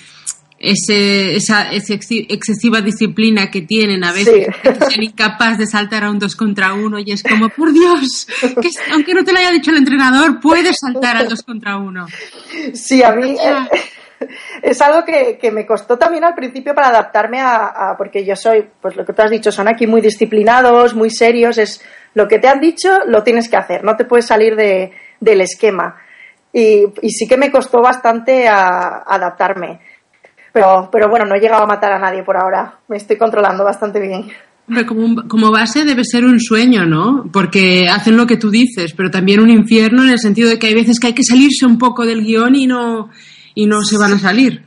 ese, 0.70 1.36
esa, 1.36 1.72
excesiva 1.72 2.80
disciplina 2.80 3.50
que 3.50 3.62
tienen 3.62 4.04
a 4.04 4.12
veces, 4.12 4.46
Sí. 4.62 4.96
que 4.98 5.04
incapaz 5.04 5.58
de 5.58 5.66
saltar 5.66 6.04
a 6.04 6.10
un 6.10 6.18
dos 6.18 6.34
contra 6.36 6.74
uno 6.74 6.98
y 6.98 7.12
es 7.12 7.22
como, 7.22 7.48
por 7.48 7.72
Dios, 7.72 8.26
que 8.40 8.68
aunque 8.92 9.14
no 9.14 9.24
te 9.24 9.32
lo 9.32 9.38
haya 9.38 9.50
dicho 9.52 9.70
el 9.70 9.78
entrenador, 9.78 10.40
puedes 10.40 10.76
saltar 10.80 11.16
al 11.16 11.28
dos 11.28 11.42
contra 11.42 11.76
uno. 11.78 12.06
Sí, 12.74 13.02
a 13.02 13.12
mí 13.12 13.30
eh, 13.38 14.28
es 14.62 14.80
algo 14.80 15.04
que, 15.04 15.38
que 15.40 15.50
me 15.50 15.66
costó 15.66 15.96
también 15.98 16.24
al 16.24 16.34
principio 16.34 16.74
para 16.74 16.88
adaptarme 16.88 17.40
a, 17.40 17.66
a- 17.66 17.96
porque 17.96 18.24
yo 18.24 18.34
soy, 18.36 18.64
pues 18.80 18.96
lo 18.96 19.04
que 19.04 19.12
tú 19.12 19.22
has 19.22 19.30
dicho, 19.30 19.52
son 19.52 19.68
aquí 19.68 19.86
muy 19.86 20.00
disciplinados, 20.00 20.94
muy 20.94 21.10
serios, 21.10 21.58
es 21.58 21.82
lo 22.14 22.26
que 22.28 22.38
te 22.38 22.48
han 22.48 22.60
dicho 22.60 23.00
lo 23.06 23.22
tienes 23.22 23.48
que 23.48 23.56
hacer, 23.56 23.84
no 23.84 23.94
te 23.96 24.04
puedes 24.04 24.26
salir 24.26 24.56
de, 24.56 24.90
del 25.20 25.40
esquema. 25.42 25.96
Y, 26.52 26.84
y 27.02 27.10
sí 27.10 27.26
que 27.28 27.36
me 27.36 27.50
costó 27.50 27.82
bastante 27.82 28.48
a- 28.48 29.02
adaptarme. 29.06 29.80
Pero, 30.56 30.88
pero 30.90 31.10
bueno, 31.10 31.26
no 31.26 31.34
he 31.34 31.38
llegado 31.38 31.64
a 31.64 31.66
matar 31.66 31.92
a 31.92 31.98
nadie 31.98 32.22
por 32.22 32.34
ahora. 32.38 32.76
Me 32.88 32.96
estoy 32.96 33.18
controlando 33.18 33.62
bastante 33.62 34.00
bien. 34.00 34.24
Hombre, 34.66 34.86
como, 34.86 35.00
un- 35.04 35.28
como 35.28 35.50
base 35.50 35.84
debe 35.84 36.02
ser 36.02 36.24
un 36.24 36.40
sueño, 36.40 36.86
¿no? 36.86 37.26
Porque 37.30 37.88
hacen 37.90 38.16
lo 38.16 38.26
que 38.26 38.38
tú 38.38 38.50
dices, 38.50 38.94
pero 38.96 39.10
también 39.10 39.40
un 39.40 39.50
infierno 39.50 40.02
en 40.02 40.08
el 40.08 40.18
sentido 40.18 40.48
de 40.48 40.58
que 40.58 40.68
hay 40.68 40.74
veces 40.74 40.98
que 40.98 41.08
hay 41.08 41.12
que 41.12 41.24
salirse 41.24 41.66
un 41.66 41.76
poco 41.78 42.06
del 42.06 42.24
guion 42.24 42.54
y 42.54 42.66
no, 42.66 43.10
y 43.54 43.66
no 43.66 43.82
se 43.82 43.98
van 43.98 44.14
a 44.14 44.18
salir. 44.18 44.64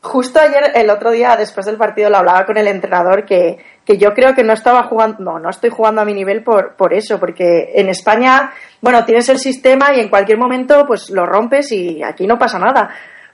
Justo 0.00 0.40
ayer, 0.40 0.72
el 0.74 0.88
otro 0.88 1.10
día, 1.10 1.36
después 1.36 1.66
del 1.66 1.76
partido, 1.76 2.08
lo 2.08 2.16
hablaba 2.16 2.46
con 2.46 2.56
el 2.56 2.66
entrenador 2.68 3.26
que, 3.26 3.58
que 3.84 3.98
yo 3.98 4.14
creo 4.14 4.34
que 4.34 4.42
no 4.42 4.54
estaba 4.54 4.84
jugando, 4.84 5.18
no, 5.22 5.38
no 5.38 5.50
estoy 5.50 5.68
jugando 5.68 6.00
a 6.00 6.04
mi 6.06 6.14
nivel 6.14 6.42
por, 6.42 6.76
por 6.76 6.94
eso, 6.94 7.20
porque 7.20 7.72
en 7.74 7.88
España, 7.90 8.52
bueno, 8.80 9.04
tienes 9.04 9.28
el 9.28 9.38
sistema 9.38 9.88
y 9.94 10.00
en 10.00 10.08
cualquier 10.08 10.38
momento 10.38 10.84
pues 10.86 11.10
lo 11.10 11.26
rompes 11.26 11.72
y 11.72 12.02
aquí 12.02 12.26
no 12.26 12.38
pasa 12.38 12.58
nada. 12.58 12.88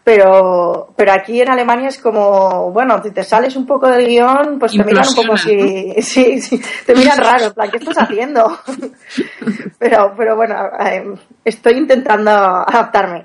Pero, 0.05 0.93
pero 0.97 1.13
aquí 1.13 1.41
en 1.41 1.49
Alemania 1.49 1.89
es 1.89 1.99
como, 1.99 2.73
bueno, 2.73 3.01
si 3.03 3.13
te 3.13 3.23
sales 3.23 3.55
un 3.55 3.67
poco 3.67 3.87
del 3.87 4.07
guion, 4.07 4.59
pues 4.59 4.73
te 4.73 4.83
miran 4.83 5.07
un 5.07 5.15
poco 5.15 5.33
Implosiona, 5.35 5.95
si, 5.95 6.03
sí, 6.03 6.41
sí, 6.41 6.63
te 6.85 6.95
miran 6.97 7.19
raro, 7.23 7.45
en 7.47 7.53
plan, 7.53 7.71
¿qué 7.71 7.79
estás 7.79 7.99
haciendo? 7.99 8.59
Pero, 9.79 10.15
pero 10.17 10.37
bueno, 10.37 10.55
eh, 10.79 11.13
estoy 11.45 11.75
intentando 11.75 12.31
adaptarme 12.31 13.25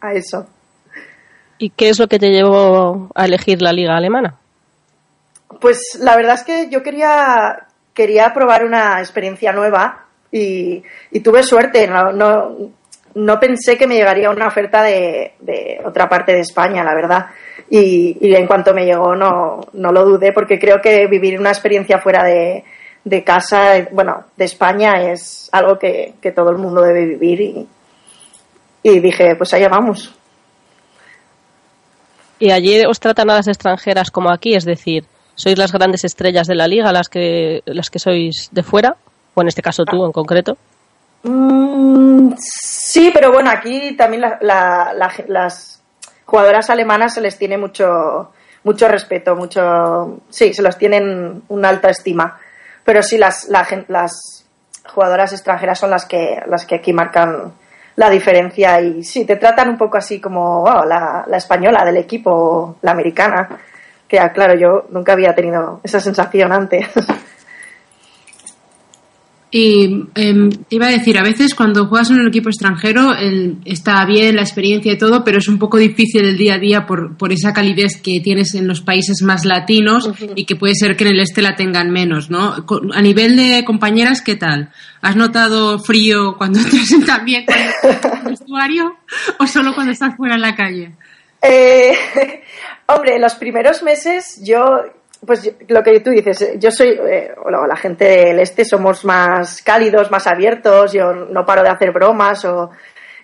a 0.00 0.12
eso. 0.12 0.46
¿Y 1.58 1.70
qué 1.70 1.88
es 1.88 1.98
lo 1.98 2.06
que 2.06 2.20
te 2.20 2.30
llevó 2.30 3.08
a 3.14 3.24
elegir 3.24 3.60
la 3.62 3.72
liga 3.72 3.96
alemana? 3.96 4.36
Pues 5.60 5.98
la 6.00 6.14
verdad 6.16 6.34
es 6.34 6.44
que 6.44 6.68
yo 6.70 6.84
quería, 6.84 7.66
quería 7.94 8.32
probar 8.32 8.64
una 8.64 9.00
experiencia 9.00 9.52
nueva 9.52 10.06
y, 10.30 10.84
y 11.10 11.20
tuve 11.20 11.42
suerte. 11.42 11.88
No, 11.88 12.12
no, 12.12 12.70
no 13.16 13.40
pensé 13.40 13.78
que 13.78 13.86
me 13.86 13.96
llegaría 13.96 14.28
una 14.28 14.46
oferta 14.46 14.82
de, 14.82 15.32
de 15.40 15.80
otra 15.84 16.06
parte 16.06 16.32
de 16.32 16.40
España, 16.40 16.84
la 16.84 16.94
verdad. 16.94 17.26
Y, 17.70 18.18
y 18.20 18.34
en 18.34 18.46
cuanto 18.46 18.74
me 18.74 18.84
llegó 18.84 19.16
no, 19.16 19.60
no 19.72 19.90
lo 19.90 20.04
dudé 20.04 20.32
porque 20.32 20.58
creo 20.58 20.80
que 20.82 21.06
vivir 21.06 21.40
una 21.40 21.48
experiencia 21.48 21.98
fuera 21.98 22.22
de, 22.22 22.62
de 23.04 23.24
casa, 23.24 23.88
bueno, 23.90 24.24
de 24.36 24.44
España 24.44 25.10
es 25.10 25.48
algo 25.50 25.78
que, 25.78 26.14
que 26.20 26.30
todo 26.30 26.50
el 26.50 26.58
mundo 26.58 26.82
debe 26.82 27.06
vivir 27.06 27.40
y, 27.40 27.66
y 28.82 29.00
dije, 29.00 29.34
pues 29.34 29.54
allá 29.54 29.68
vamos. 29.68 30.14
¿Y 32.38 32.50
allí 32.50 32.84
os 32.84 33.00
tratan 33.00 33.30
a 33.30 33.36
las 33.36 33.48
extranjeras 33.48 34.10
como 34.10 34.30
aquí? 34.30 34.54
Es 34.54 34.66
decir, 34.66 35.04
¿sois 35.34 35.56
las 35.56 35.72
grandes 35.72 36.04
estrellas 36.04 36.46
de 36.46 36.54
la 36.54 36.68
liga, 36.68 36.92
las 36.92 37.08
que, 37.08 37.62
las 37.64 37.88
que 37.88 37.98
sois 37.98 38.50
de 38.52 38.62
fuera? 38.62 38.96
O 39.34 39.40
en 39.40 39.48
este 39.48 39.62
caso 39.62 39.84
tú 39.86 40.04
en 40.04 40.12
concreto. 40.12 40.58
Mm, 41.28 42.34
sí, 42.38 43.10
pero 43.12 43.32
bueno, 43.32 43.50
aquí 43.50 43.96
también 43.96 44.22
la- 44.22 44.38
la- 44.40 45.12
las 45.28 45.82
jugadoras 46.24 46.70
alemanas 46.70 47.14
se 47.14 47.20
les 47.20 47.36
tiene 47.36 47.58
mucho, 47.58 48.32
mucho 48.64 48.88
respeto, 48.88 49.34
mucho, 49.34 50.20
sí, 50.30 50.54
se 50.54 50.62
los 50.62 50.78
tienen 50.78 51.42
una 51.48 51.68
alta 51.68 51.90
estima. 51.90 52.38
Pero 52.84 53.02
sí, 53.02 53.18
las, 53.18 53.48
las 53.48 54.44
jugadoras 54.88 55.32
extranjeras 55.32 55.78
son 55.78 55.90
las 55.90 56.06
que, 56.06 56.40
las 56.46 56.64
que 56.64 56.76
aquí 56.76 56.92
marcan 56.92 57.52
la 57.96 58.10
diferencia 58.10 58.80
y 58.80 59.02
sí, 59.02 59.24
te 59.24 59.36
tratan 59.36 59.70
un 59.70 59.78
poco 59.78 59.96
así 59.96 60.20
como 60.20 60.64
la, 60.86 61.24
la 61.26 61.36
española 61.36 61.84
del 61.84 61.96
equipo, 61.96 62.76
la 62.82 62.92
americana. 62.92 63.48
Que 64.06 64.20
ah, 64.20 64.32
claro, 64.32 64.54
yo 64.54 64.86
nunca 64.90 65.14
había 65.14 65.34
tenido 65.34 65.80
esa 65.82 65.98
sensación 65.98 66.52
antes. 66.52 66.86
Y 69.48 70.04
em, 70.16 70.50
te 70.50 70.74
iba 70.76 70.86
a 70.88 70.90
decir, 70.90 71.16
a 71.18 71.22
veces 71.22 71.54
cuando 71.54 71.86
juegas 71.86 72.10
en 72.10 72.18
un 72.18 72.26
equipo 72.28 72.48
extranjero 72.48 73.14
el- 73.14 73.58
está 73.64 74.04
bien 74.04 74.34
la 74.36 74.42
experiencia 74.42 74.92
y 74.92 74.98
todo, 74.98 75.22
pero 75.24 75.38
es 75.38 75.46
un 75.48 75.58
poco 75.58 75.78
difícil 75.78 76.24
el 76.24 76.36
día 76.36 76.54
a 76.54 76.58
día 76.58 76.84
por, 76.86 77.16
por 77.16 77.32
esa 77.32 77.52
calidez 77.52 78.00
que 78.02 78.20
tienes 78.22 78.54
en 78.56 78.66
los 78.66 78.80
países 78.80 79.22
más 79.22 79.44
latinos 79.44 80.10
y 80.34 80.44
que 80.46 80.56
puede 80.56 80.74
ser 80.74 80.96
que 80.96 81.04
en 81.04 81.10
el 81.10 81.20
este 81.20 81.42
la 81.42 81.54
tengan 81.54 81.90
menos, 81.92 82.28
¿no? 82.28 82.54
A 82.92 83.00
nivel 83.02 83.36
de 83.36 83.64
compañeras, 83.64 84.20
¿qué 84.20 84.34
tal? 84.34 84.70
¿Has 85.00 85.14
notado 85.14 85.78
frío 85.78 86.34
cuando 86.36 86.58
entras 86.58 86.90
en 86.90 87.06
también 87.06 87.44
estás 87.48 88.12
en 88.12 88.18
el 88.18 88.30
vestuario 88.32 88.96
o 89.38 89.46
solo 89.46 89.74
cuando 89.74 89.92
estás 89.92 90.16
fuera 90.16 90.34
en 90.34 90.40
la 90.42 90.56
calle? 90.56 90.92
Eh, 91.40 91.92
hombre, 92.86 93.18
los 93.20 93.36
primeros 93.36 93.82
meses 93.84 94.40
yo, 94.44 94.80
pues 95.24 95.50
lo 95.68 95.82
que 95.82 96.00
tú 96.00 96.10
dices, 96.10 96.42
eh, 96.42 96.56
yo 96.58 96.70
soy, 96.70 96.88
eh, 96.88 97.34
la, 97.68 97.76
gente 97.76 98.04
del 98.04 98.40
este 98.40 98.64
somos 98.64 99.04
más 99.04 99.62
cálidos, 99.62 100.10
más 100.10 100.26
abiertos, 100.26 100.92
yo 100.92 101.12
no 101.12 101.44
paro 101.44 101.62
de 101.62 101.70
hacer 101.70 101.92
bromas. 101.92 102.46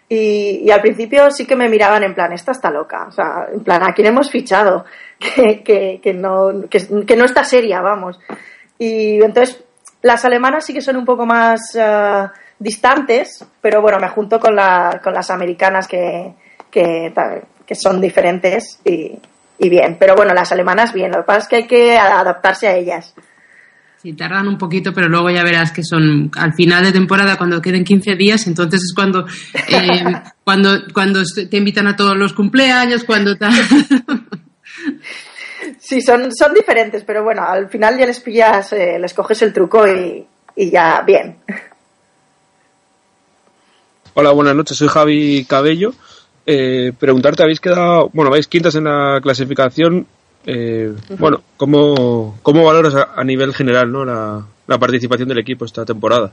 Y, 0.08 0.70
al 0.70 0.80
principio 0.80 1.30
sí 1.30 1.46
que 1.46 1.56
me 1.56 1.68
miraban 1.68 2.02
en 2.04 2.14
plan, 2.14 2.32
esta 2.32 2.52
está 2.52 2.70
loca, 2.70 3.06
o 3.08 3.12
sea, 3.12 3.46
en 3.52 3.64
plan, 3.64 3.82
¿a 3.82 3.94
quién 3.94 4.08
hemos 4.08 4.30
fichado? 4.30 4.84
Que, 5.64 6.00
que, 6.02 6.12
no, 6.12 6.68
que, 6.68 7.16
no 7.16 7.24
está 7.24 7.44
seria, 7.44 7.80
vamos. 7.80 8.18
Y 8.76 9.22
entonces 9.22 9.62
las 10.02 10.24
alemanas 10.24 10.66
sí 10.66 10.74
que 10.74 10.80
son 10.80 10.96
un 10.96 11.04
poco 11.04 11.24
más 11.24 11.76
eh, 11.76 12.26
distantes, 12.58 13.46
pero 13.60 13.80
bueno, 13.80 14.00
me 14.00 14.08
junto 14.08 14.40
con, 14.40 14.56
la, 14.56 15.00
con 15.02 15.14
las 15.14 15.30
americanas 15.30 15.86
que, 15.86 16.34
que, 16.68 17.12
que 17.64 17.74
son 17.76 18.00
diferentes 18.00 18.80
y, 18.84 19.16
y 19.62 19.68
bien. 19.68 19.96
Pero 19.98 20.16
bueno, 20.16 20.34
las 20.34 20.50
alemanas 20.50 20.92
bien, 20.92 21.12
lo 21.12 21.18
que 21.18 21.24
pasa 21.24 21.38
es 21.38 21.48
que 21.48 21.56
hay 21.56 21.66
que 21.66 21.96
adaptarse 21.96 22.66
a 22.66 22.76
ellas. 22.76 23.14
Sí, 24.02 24.12
tardan 24.14 24.48
un 24.48 24.58
poquito, 24.58 24.92
pero 24.92 25.08
luego 25.08 25.30
ya 25.30 25.44
verás 25.44 25.70
que 25.70 25.84
son 25.84 26.32
al 26.36 26.52
final 26.54 26.82
de 26.82 26.90
temporada, 26.90 27.38
cuando 27.38 27.62
queden 27.62 27.84
15 27.84 28.16
días, 28.16 28.48
entonces 28.48 28.80
es 28.82 28.92
cuando, 28.92 29.24
eh, 29.54 30.04
cuando, 30.44 30.80
cuando 30.92 31.22
te 31.48 31.56
invitan 31.56 31.86
a 31.86 31.94
todos 31.94 32.16
los 32.16 32.32
cumpleaños, 32.32 33.04
cuando 33.04 33.36
tal. 33.36 33.52
Sí, 35.78 36.00
son, 36.00 36.34
son 36.34 36.54
diferentes, 36.54 37.04
pero 37.04 37.22
bueno, 37.22 37.44
al 37.44 37.68
final 37.68 37.96
ya 37.96 38.06
les 38.06 38.18
pillas, 38.18 38.72
eh, 38.72 38.98
les 38.98 39.14
coges 39.14 39.42
el 39.42 39.52
truco 39.52 39.86
y, 39.86 40.26
y 40.56 40.70
ya 40.70 41.02
bien. 41.02 41.36
Hola, 44.14 44.32
buenas 44.32 44.56
noches. 44.56 44.76
Soy 44.76 44.88
Javi 44.88 45.44
Cabello. 45.44 45.94
Eh, 46.46 46.92
preguntarte, 46.98 47.42
habéis 47.42 47.60
quedado, 47.60 48.10
bueno, 48.12 48.30
vais 48.30 48.46
quintas 48.48 48.74
en 48.74 48.84
la 48.84 49.20
clasificación. 49.22 50.06
Eh, 50.44 50.92
bueno, 51.18 51.40
¿cómo, 51.56 52.38
¿cómo 52.42 52.64
valoras 52.64 52.94
a, 52.96 53.10
a 53.14 53.22
nivel 53.22 53.54
general 53.54 53.92
¿no? 53.92 54.04
la, 54.04 54.42
la 54.66 54.78
participación 54.78 55.28
del 55.28 55.38
equipo 55.38 55.64
esta 55.64 55.84
temporada? 55.84 56.32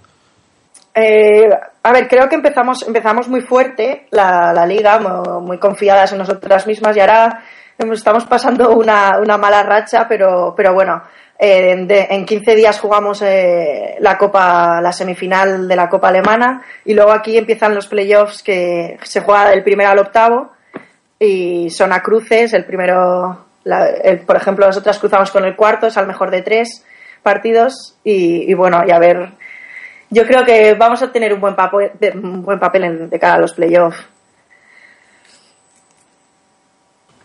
Eh, 0.96 1.48
a 1.84 1.94
ver, 1.94 2.08
creo 2.08 2.28
que 2.28 2.36
empezamos, 2.36 2.86
empezamos 2.88 3.28
muy 3.30 3.42
fuerte 3.42 4.08
la, 4.10 4.52
la 4.54 4.66
liga, 4.66 5.00
mo- 5.00 5.42
muy 5.42 5.60
confiadas 5.60 6.12
en 6.12 6.18
nosotras 6.18 6.66
mismas 6.66 6.98
y 6.98 7.00
ahora 7.00 7.44
estamos 7.78 8.26
pasando 8.26 8.72
una, 8.72 9.20
una 9.24 9.38
mala 9.38 9.62
racha, 9.64 10.08
pero, 10.10 10.54
pero 10.58 10.74
bueno, 10.74 11.02
en, 11.42 11.88
de- 11.88 12.08
en 12.10 12.26
15 12.26 12.54
días 12.56 12.80
jugamos 12.80 13.22
eh, 13.22 13.96
la 14.00 14.18
Copa, 14.18 14.82
la 14.82 14.92
semifinal 14.92 15.68
de 15.70 15.76
la 15.78 15.88
Copa 15.90 16.10
Alemana 16.10 16.62
y 16.84 16.94
luego 16.94 17.12
aquí 17.12 17.38
empiezan 17.38 17.74
los 17.74 17.88
playoffs 17.88 18.44
que 18.44 18.98
se 19.04 19.22
juega 19.22 19.50
del 19.50 19.64
primero 19.64 19.90
al 19.90 20.00
octavo 20.00 20.52
y 21.18 21.70
son 21.70 21.94
a 21.94 22.02
cruces, 22.02 22.54
el 22.54 22.66
primero, 22.66 23.46
la- 23.64 23.90
por 24.26 24.36
ejemplo, 24.36 24.66
nosotras 24.68 25.00
cruzamos 25.00 25.32
con 25.32 25.46
el 25.46 25.56
cuarto, 25.56 25.88
es 25.88 25.98
al 25.98 26.08
mejor 26.08 26.30
de 26.30 26.42
tres 26.42 26.86
partidos 27.24 27.96
y, 28.04 28.54
bueno, 28.54 28.84
y 28.88 28.92
a 28.92 29.00
ver, 29.00 29.30
yo 30.10 30.26
creo 30.26 30.44
que 30.46 30.74
vamos 30.74 31.02
a 31.04 31.12
tener 31.12 31.34
un 31.34 31.40
buen 31.40 31.56
papel, 31.56 31.92
papel 32.60 32.84
en- 32.84 33.10
de 33.10 33.20
cara 33.20 33.36
a 33.36 33.40
los 33.40 33.54
playoffs. 33.54 34.06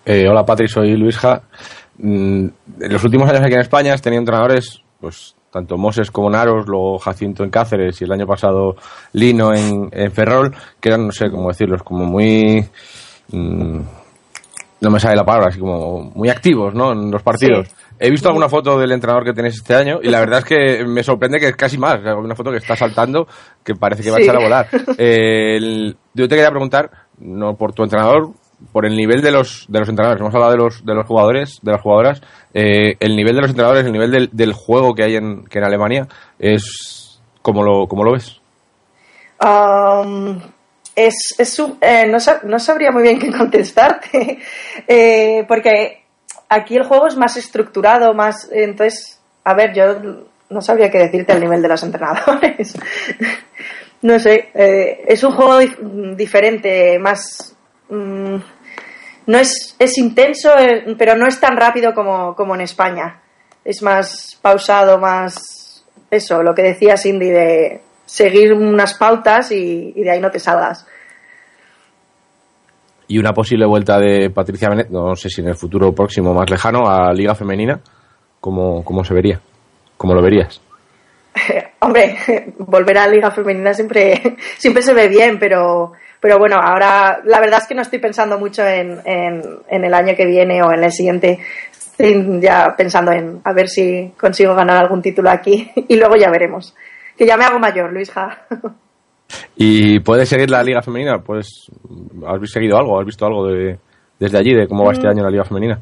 Eh, 0.07 0.29
hola 0.29 0.45
Patri, 0.45 0.69
soy 0.69 0.97
Luisja. 0.97 1.41
Mm, 1.99 2.47
en 2.81 2.93
los 2.93 3.05
últimos 3.05 3.29
años 3.29 3.43
aquí 3.43 3.55
en 3.55 3.61
España 3.61 3.95
has 3.95 4.03
tenido 4.03 4.21
entrenadores, 4.21 4.81
pues 5.01 5.35
tanto 5.51 5.77
Moses 5.77 6.11
como 6.11 6.29
Naros, 6.29 6.67
luego 6.67 6.99
Jacinto 6.99 7.45
en 7.45 7.51
Cáceres 7.51 8.01
y 8.01 8.05
el 8.05 8.13
año 8.13 8.27
pasado 8.27 8.75
Lino 9.13 9.55
en, 9.55 9.89
en 9.93 10.11
Ferrol, 10.11 10.53
que 10.81 10.89
eran, 10.89 11.07
no 11.07 11.13
sé 11.13 11.31
cómo 11.31 11.49
decirlos, 11.49 11.83
como 11.85 12.05
muy... 12.05 12.67
mm, 13.31 13.79
no 14.81 14.91
me 14.91 15.01
sale 15.01 15.17
la 15.17 15.25
palabra, 15.25 15.49
así 15.49 15.59
como 15.61 16.11
muy 16.15 16.29
activos, 16.29 16.75
¿no? 16.75 16.93
En 16.93 17.11
los 17.11 17.23
partidos. 17.23 17.69
He 17.99 18.11
visto 18.11 18.29
alguna 18.29 18.49
foto 18.51 18.79
del 18.79 18.93
entrenador 18.93 19.25
que 19.25 19.33
tenéis 19.33 19.55
este 19.55 19.75
año 19.75 20.01
y 20.03 20.11
la 20.11 20.19
verdad 20.21 20.41
es 20.41 20.45
que 20.45 20.85
me 20.85 21.03
sorprende 21.03 21.39
que 21.41 21.47
es 21.49 21.57
casi 21.57 21.79
más. 21.79 22.01
Una 22.01 22.35
foto 22.35 22.51
que 22.51 22.59
está 22.59 22.77
saltando 22.77 23.27
que 23.63 23.77
parece 23.77 24.03
que 24.03 24.11
va 24.11 24.17
a 24.17 24.19
Sí. 24.19 24.25
echar 24.25 24.37
a 24.37 24.41
volar. 24.43 24.69
Eh, 24.99 25.57
el- 25.57 25.97
yo 26.13 26.29
te 26.29 26.35
quería 26.35 26.51
preguntar, 26.51 26.91
no 27.19 27.57
por 27.57 27.73
tu 27.73 27.85
entrenador, 27.85 28.31
por 28.73 28.87
el 28.87 28.97
nivel 28.97 29.23
de 29.23 29.31
los, 29.31 29.67
de 29.69 29.81
los 29.81 29.89
entrenadores. 29.89 30.21
Hemos 30.21 30.35
hablado 30.35 30.53
de 30.53 30.59
los, 30.59 30.85
de 30.85 30.95
los 30.95 31.07
jugadores, 31.07 31.59
de 31.63 31.73
las 31.73 31.81
jugadoras. 31.81 32.21
Eh, 32.53 32.97
el 33.01 33.17
nivel 33.17 33.35
de 33.37 33.41
los 33.43 33.51
entrenadores, 33.51 33.85
el 33.85 33.93
nivel 33.93 34.11
del, 34.11 34.29
del 34.33 34.53
juego 34.53 34.95
que 34.95 35.03
hay 35.05 35.17
en, 35.17 35.45
que 35.47 35.59
en 35.59 35.65
Alemania 35.65 36.09
es 36.39 37.21
como 37.43 37.63
lo, 37.63 37.87
como 37.87 38.05
lo 38.05 38.13
ves. 38.13 38.41
Um, 39.41 40.41
es, 40.95 41.15
es 41.39 41.59
un- 41.59 41.77
eh, 41.81 42.07
no, 42.07 42.19
no 42.45 42.59
sabría 42.59 42.91
muy 42.93 43.03
bien 43.03 43.19
qué 43.19 43.31
contestarte, 43.33 44.39
eh, 44.89 45.45
porque 45.49 46.03
aquí 46.49 46.77
el 46.77 46.85
juego 46.85 47.07
es 47.09 47.17
más 47.17 47.37
estructurado, 47.37 48.15
más. 48.15 48.49
Entonces, 48.53 49.21
a 49.45 49.55
ver, 49.55 49.75
yo 49.75 50.25
no 50.51 50.61
sabría 50.61 50.91
qué 50.91 50.99
decirte 50.99 51.33
al 51.33 51.41
nivel 51.41 51.61
de 51.63 51.69
los 51.69 51.83
entrenadores. 51.83 52.75
no 54.03 54.19
sé, 54.19 54.51
eh, 54.55 55.05
es 55.09 55.23
un 55.25 55.33
juego 55.33 55.61
dif- 55.61 56.15
diferente, 56.17 56.99
más. 56.99 57.55
mm, 57.91 58.37
no 59.27 59.39
es, 59.39 59.77
es 59.79 59.99
intenso, 59.99 60.57
eh, 60.59 60.95
pero 60.99 61.17
no 61.17 61.27
es 61.27 61.41
tan 61.41 61.57
rápido 61.57 61.95
como, 61.95 62.35
como 62.35 62.55
en 62.55 62.63
España. 62.63 63.21
Es 63.65 63.83
más 63.83 64.39
pausado, 64.41 64.99
más. 64.99 65.85
Eso, 66.11 66.43
lo 66.43 66.55
que 66.55 66.63
decía 66.63 66.97
Cindy 66.97 67.31
de 67.31 67.81
seguir 68.07 68.53
unas 68.53 68.95
pautas 68.95 69.51
y, 69.51 69.93
y 69.97 70.03
de 70.03 70.11
ahí 70.11 70.21
no 70.21 70.31
te 70.31 70.39
salgas. 70.39 70.87
Y 73.07 73.19
una 73.19 73.33
posible 73.33 73.67
vuelta 73.67 73.99
de 73.99 74.31
Patricia 74.31 74.69
Benet, 74.69 74.89
no 74.89 75.15
sé 75.15 75.29
si 75.29 75.41
en 75.41 75.49
el 75.49 75.57
futuro 75.57 75.95
próximo 75.95 76.33
más 76.33 76.49
lejano, 76.49 76.89
a 76.89 77.13
Liga 77.13 77.35
Femenina, 77.35 77.81
¿cómo, 78.41 78.83
cómo 78.83 79.05
se 79.05 79.13
vería? 79.13 79.41
¿Cómo 79.97 80.15
lo 80.15 80.23
verías? 80.23 80.61
Hombre, 81.81 82.17
volver 82.59 82.99
a 82.99 83.09
Liga 83.09 83.31
Femenina 83.31 83.75
siempre, 83.75 84.37
siempre 84.59 84.83
se 84.83 84.95
ve 84.95 85.09
bien, 85.09 85.39
pero, 85.39 85.93
pero 86.25 86.39
bueno, 86.39 86.57
ahora 86.57 87.21
la 87.27 87.39
verdad 87.39 87.59
es 87.61 87.69
que 87.69 87.75
no 87.75 87.83
estoy 87.83 87.99
pensando 87.99 88.39
mucho 88.39 88.67
en, 88.67 88.99
en, 89.05 89.43
en 89.69 89.85
el 89.85 89.93
año 89.93 90.15
que 90.17 90.25
viene 90.25 90.63
o 90.63 90.73
en 90.73 90.83
el 90.83 90.91
siguiente. 90.91 91.39
Estoy 91.71 92.41
ya 92.41 92.75
pensando 92.75 93.13
en 93.13 93.43
a 93.45 93.53
ver 93.53 93.69
si 93.69 94.11
consigo 94.19 94.55
ganar 94.55 94.79
algún 94.79 95.03
título 95.03 95.29
aquí 95.29 95.71
y 95.89 95.97
luego 95.97 96.17
ya 96.17 96.31
veremos. 96.31 96.75
Que 97.15 97.27
ya 97.27 97.37
me 97.37 97.45
hago 97.45 97.59
mayor, 97.59 97.93
Luisja. 97.93 98.39
¿Y 99.57 100.01
puedes 100.01 100.29
seguir 100.31 100.49
la 100.49 100.63
Liga 100.63 100.81
Femenina? 100.81 101.19
Pues, 101.19 101.71
¿has 102.27 102.51
seguido 102.51 102.79
algo? 102.79 102.99
¿Has 102.99 103.05
visto 103.05 103.27
algo 103.27 103.47
de, 103.47 103.79
desde 104.19 104.39
allí, 104.39 104.55
de 104.55 104.67
cómo 104.67 104.85
va 104.87 104.93
este 104.93 105.07
año 105.07 105.23
la 105.25 105.31
Liga 105.31 105.45
Femenina? 105.45 105.79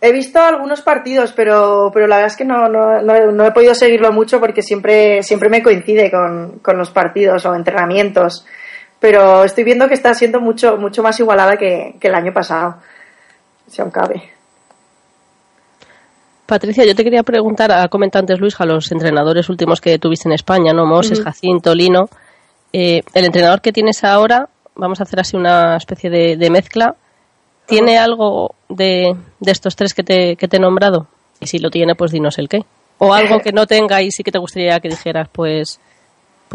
He 0.00 0.12
visto 0.12 0.38
algunos 0.40 0.82
partidos, 0.82 1.32
pero, 1.32 1.90
pero 1.92 2.06
la 2.06 2.16
verdad 2.16 2.30
es 2.30 2.36
que 2.36 2.44
no, 2.44 2.68
no, 2.68 3.02
no, 3.02 3.14
he- 3.16 3.32
no 3.32 3.44
he 3.44 3.50
podido 3.52 3.74
seguirlo 3.74 4.12
mucho 4.12 4.38
porque 4.38 4.62
siempre, 4.62 5.22
siempre 5.24 5.48
me 5.48 5.62
coincide 5.64 6.10
con, 6.12 6.60
con 6.60 6.76
los 6.78 6.90
partidos 6.90 7.44
o 7.46 7.54
entrenamientos. 7.56 8.46
Pero 9.04 9.44
estoy 9.44 9.64
viendo 9.64 9.86
que 9.86 9.92
está 9.92 10.14
siendo 10.14 10.40
mucho, 10.40 10.78
mucho 10.78 11.02
más 11.02 11.20
igualada 11.20 11.58
que, 11.58 11.94
que 12.00 12.08
el 12.08 12.14
año 12.14 12.32
pasado, 12.32 12.76
si 13.68 13.82
aún 13.82 13.90
cabe. 13.90 14.30
Patricia, 16.46 16.86
yo 16.86 16.94
te 16.94 17.04
quería 17.04 17.22
preguntar, 17.22 17.70
ha 17.70 17.86
comentado 17.88 18.22
antes 18.22 18.40
Luis, 18.40 18.58
a 18.58 18.64
los 18.64 18.90
entrenadores 18.92 19.50
últimos 19.50 19.82
que 19.82 19.98
tuviste 19.98 20.26
en 20.26 20.32
España, 20.32 20.72
¿no? 20.72 20.86
Moses, 20.86 21.20
Jacinto, 21.20 21.74
Lino. 21.74 22.08
Eh, 22.72 23.02
el 23.12 23.26
entrenador 23.26 23.60
que 23.60 23.74
tienes 23.74 24.02
ahora, 24.04 24.48
vamos 24.74 25.00
a 25.00 25.02
hacer 25.02 25.20
así 25.20 25.36
una 25.36 25.76
especie 25.76 26.08
de, 26.08 26.38
de 26.38 26.48
mezcla, 26.48 26.96
¿tiene 27.66 27.98
algo 27.98 28.54
de, 28.70 29.14
de 29.38 29.52
estos 29.52 29.76
tres 29.76 29.92
que 29.92 30.02
te, 30.02 30.36
que 30.36 30.48
te 30.48 30.56
he 30.56 30.60
nombrado? 30.60 31.08
Y 31.40 31.46
si 31.46 31.58
lo 31.58 31.68
tiene, 31.68 31.94
pues 31.94 32.10
dinos 32.10 32.38
el 32.38 32.48
qué. 32.48 32.60
O 32.96 33.12
algo 33.12 33.38
que 33.44 33.52
no 33.52 33.66
tenga 33.66 34.00
y 34.00 34.10
sí 34.10 34.24
que 34.24 34.32
te 34.32 34.38
gustaría 34.38 34.80
que 34.80 34.88
dijeras, 34.88 35.28
pues, 35.30 35.78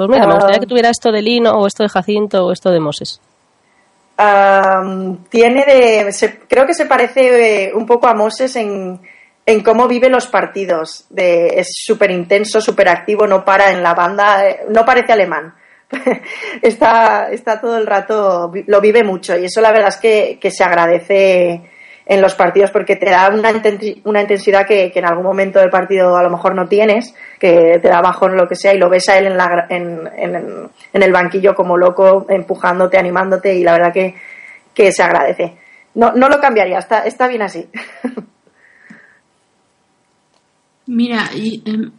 pues 0.07 0.09
mira, 0.17 0.27
me 0.27 0.33
gustaría 0.35 0.59
que 0.59 0.65
tuviera 0.67 0.89
esto 0.89 1.11
de 1.11 1.21
Lino, 1.21 1.51
o 1.51 1.67
esto 1.67 1.83
de 1.83 1.89
Jacinto, 1.89 2.45
o 2.45 2.51
esto 2.51 2.69
de 2.71 2.79
Moses. 2.79 3.19
Am, 4.17 5.23
tiene 5.29 5.63
de. 5.65 6.11
se- 6.11 6.39
creo 6.47 6.65
que 6.65 6.73
se 6.73 6.85
parece 6.85 7.67
eh, 7.67 7.73
un 7.73 7.85
poco 7.85 8.07
a 8.07 8.13
Moses 8.13 8.55
en, 8.57 8.99
en 9.45 9.63
cómo 9.63 9.87
vive 9.87 10.09
los 10.09 10.27
partidos. 10.27 11.05
De, 11.09 11.47
es 11.59 11.69
súper 11.85 12.11
intenso, 12.11 12.59
súper 12.59 12.89
activo, 12.89 13.27
no 13.27 13.45
para 13.45 13.71
en 13.71 13.81
la 13.81 13.93
banda, 13.93 14.47
eh, 14.47 14.59
no 14.69 14.85
parece 14.85 15.13
alemán. 15.13 15.53
está, 16.61 17.29
está 17.31 17.59
todo 17.61 17.77
el 17.77 17.87
rato, 17.87 18.51
lo 18.67 18.79
vive 18.81 19.03
mucho 19.03 19.35
y 19.37 19.45
eso 19.45 19.59
la 19.59 19.71
verdad 19.71 19.87
es 19.89 19.97
que, 19.97 20.37
que 20.39 20.51
se 20.51 20.63
agradece 20.63 21.61
en 22.09 22.21
los 22.21 22.33
partidos 22.33 22.71
porque 22.71 22.95
te 22.95 23.05
da 23.05 23.29
una, 23.29 23.51
una 24.03 24.21
intensidad 24.21 24.65
que, 24.65 24.91
que 24.91 24.97
en 24.97 25.05
algún 25.05 25.23
momento 25.23 25.59
del 25.59 25.69
partido 25.69 26.17
a 26.17 26.23
lo 26.23 26.31
mejor 26.31 26.55
no 26.55 26.67
tienes, 26.67 27.13
que 27.39 27.77
te 27.79 27.87
da 27.87 28.01
bajón 28.01 28.35
lo 28.35 28.47
que 28.47 28.55
sea 28.55 28.73
y 28.73 28.79
lo 28.79 28.89
ves 28.89 29.07
a 29.09 29.19
él 29.19 29.27
en, 29.27 29.37
la 29.37 29.67
en, 29.69 30.71
el 30.91 31.13
banquillo 31.13 31.53
como 31.53 31.77
loco, 31.77 32.25
empujándote, 32.27 32.97
animándote 32.97 33.55
y 33.55 33.63
la 33.63 33.73
verdad 33.73 33.93
que, 33.93 34.15
que 34.73 34.91
se 34.91 35.03
agradece. 35.03 35.55
No, 35.93 36.11
no 36.13 36.29
lo 36.29 36.39
cambiaría, 36.39 36.79
está, 36.79 37.05
está 37.05 37.27
bien 37.27 37.43
así. 37.43 37.69
Mira, 40.87 41.29
y, 41.35 41.61
em, 41.63 41.91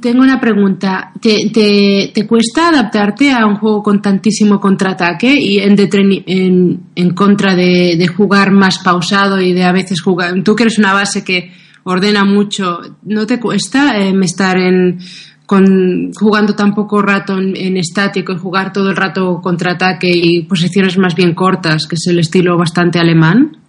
tengo 0.00 0.22
una 0.22 0.40
pregunta. 0.40 1.12
¿Te, 1.20 1.50
te, 1.52 2.10
te 2.12 2.26
cuesta 2.26 2.68
adaptarte 2.68 3.30
a 3.30 3.46
un 3.46 3.56
juego 3.56 3.82
con 3.82 4.02
tantísimo 4.02 4.60
contraataque 4.60 5.32
y 5.32 5.58
en, 5.58 5.76
en, 6.26 6.80
en 6.94 7.14
contra 7.14 7.54
de, 7.54 7.96
de 7.96 8.06
jugar 8.08 8.50
más 8.50 8.78
pausado 8.80 9.40
y 9.40 9.52
de 9.52 9.64
a 9.64 9.72
veces 9.72 10.00
jugar? 10.00 10.42
Tú 10.42 10.54
que 10.54 10.64
eres 10.64 10.78
una 10.78 10.92
base 10.92 11.24
que 11.24 11.52
ordena 11.84 12.24
mucho, 12.24 12.80
¿no 13.04 13.26
te 13.26 13.38
cuesta 13.38 13.98
em, 13.98 14.22
estar 14.22 14.56
en, 14.56 14.98
con, 15.46 16.12
jugando 16.12 16.54
tan 16.54 16.74
poco 16.74 17.00
rato 17.02 17.38
en, 17.38 17.56
en 17.56 17.76
estático 17.76 18.32
y 18.32 18.38
jugar 18.38 18.72
todo 18.72 18.90
el 18.90 18.96
rato 18.96 19.40
contraataque 19.40 20.08
y 20.12 20.42
posiciones 20.42 20.98
más 20.98 21.14
bien 21.14 21.34
cortas, 21.34 21.86
que 21.86 21.94
es 21.94 22.06
el 22.08 22.18
estilo 22.18 22.56
bastante 22.56 22.98
alemán? 22.98 23.61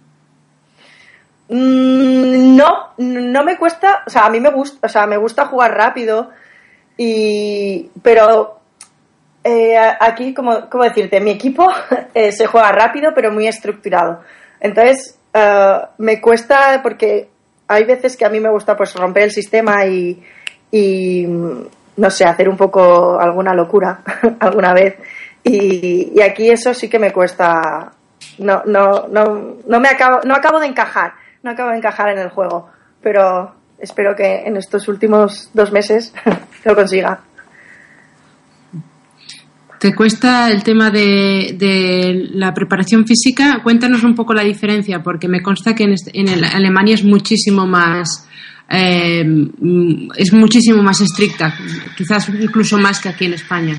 Mm, 1.54 2.56
No, 2.56 2.94
no 2.98 3.44
me 3.44 3.56
cuesta, 3.56 4.02
o 4.06 4.10
sea, 4.10 4.26
a 4.26 4.30
mí 4.30 4.40
me 4.40 4.50
gusta, 4.50 4.86
o 4.86 4.88
sea, 4.88 5.06
me 5.06 5.16
gusta 5.16 5.46
jugar 5.46 5.72
rápido 5.76 6.30
y, 6.96 7.90
pero 8.02 8.58
eh, 9.44 9.76
aquí, 10.00 10.34
como, 10.34 10.68
¿cómo 10.68 10.84
decirte? 10.84 11.20
Mi 11.20 11.30
equipo 11.30 11.68
eh, 12.14 12.32
se 12.32 12.46
juega 12.46 12.72
rápido, 12.72 13.12
pero 13.14 13.30
muy 13.30 13.46
estructurado. 13.46 14.20
Entonces, 14.60 15.18
eh, 15.32 15.78
me 15.98 16.20
cuesta 16.20 16.80
porque 16.82 17.28
hay 17.68 17.84
veces 17.84 18.16
que 18.16 18.24
a 18.24 18.30
mí 18.30 18.40
me 18.40 18.50
gusta 18.50 18.76
pues 18.76 18.94
romper 18.94 19.24
el 19.24 19.30
sistema 19.30 19.84
y, 19.86 20.22
y 20.72 21.24
no 21.96 22.10
sé, 22.10 22.24
hacer 22.24 22.48
un 22.48 22.56
poco 22.56 23.18
alguna 23.20 23.54
locura 23.54 24.00
alguna 24.40 24.72
vez. 24.72 24.96
Y, 25.44 26.12
y 26.16 26.20
aquí 26.22 26.50
eso 26.50 26.74
sí 26.74 26.88
que 26.88 26.98
me 26.98 27.12
cuesta. 27.12 27.92
No, 28.38 28.62
no, 28.66 29.06
no, 29.08 29.56
no 29.66 29.80
me 29.80 29.88
acabo, 29.88 30.20
no 30.24 30.34
acabo 30.34 30.58
de 30.58 30.66
encajar, 30.66 31.12
no 31.44 31.50
acabo 31.50 31.70
de 31.70 31.76
encajar 31.76 32.08
en 32.08 32.18
el 32.18 32.30
juego. 32.30 32.68
Pero 33.00 33.54
espero 33.78 34.16
que 34.16 34.42
en 34.46 34.56
estos 34.56 34.88
últimos 34.88 35.50
dos 35.54 35.70
meses 35.70 36.12
lo 36.64 36.74
consiga. 36.74 37.20
¿Te 39.78 39.94
cuesta 39.94 40.50
el 40.50 40.62
tema 40.64 40.90
de, 40.90 41.54
de 41.58 42.28
la 42.32 42.54
preparación 42.54 43.06
física? 43.06 43.60
Cuéntanos 43.62 44.02
un 44.02 44.14
poco 44.14 44.32
la 44.32 44.42
diferencia, 44.42 45.02
porque 45.02 45.28
me 45.28 45.42
consta 45.42 45.74
que 45.74 45.84
en, 45.84 45.94
en 46.14 46.28
el- 46.28 46.44
Alemania 46.44 46.94
es 46.94 47.04
muchísimo 47.04 47.66
más 47.66 48.26
eh, 48.70 49.22
mm, 49.24 50.12
es 50.16 50.32
muchísimo 50.32 50.82
más 50.82 51.02
estricta, 51.02 51.54
quizás 51.98 52.30
incluso 52.30 52.78
más 52.78 52.98
que 52.98 53.10
aquí 53.10 53.26
en 53.26 53.34
España. 53.34 53.76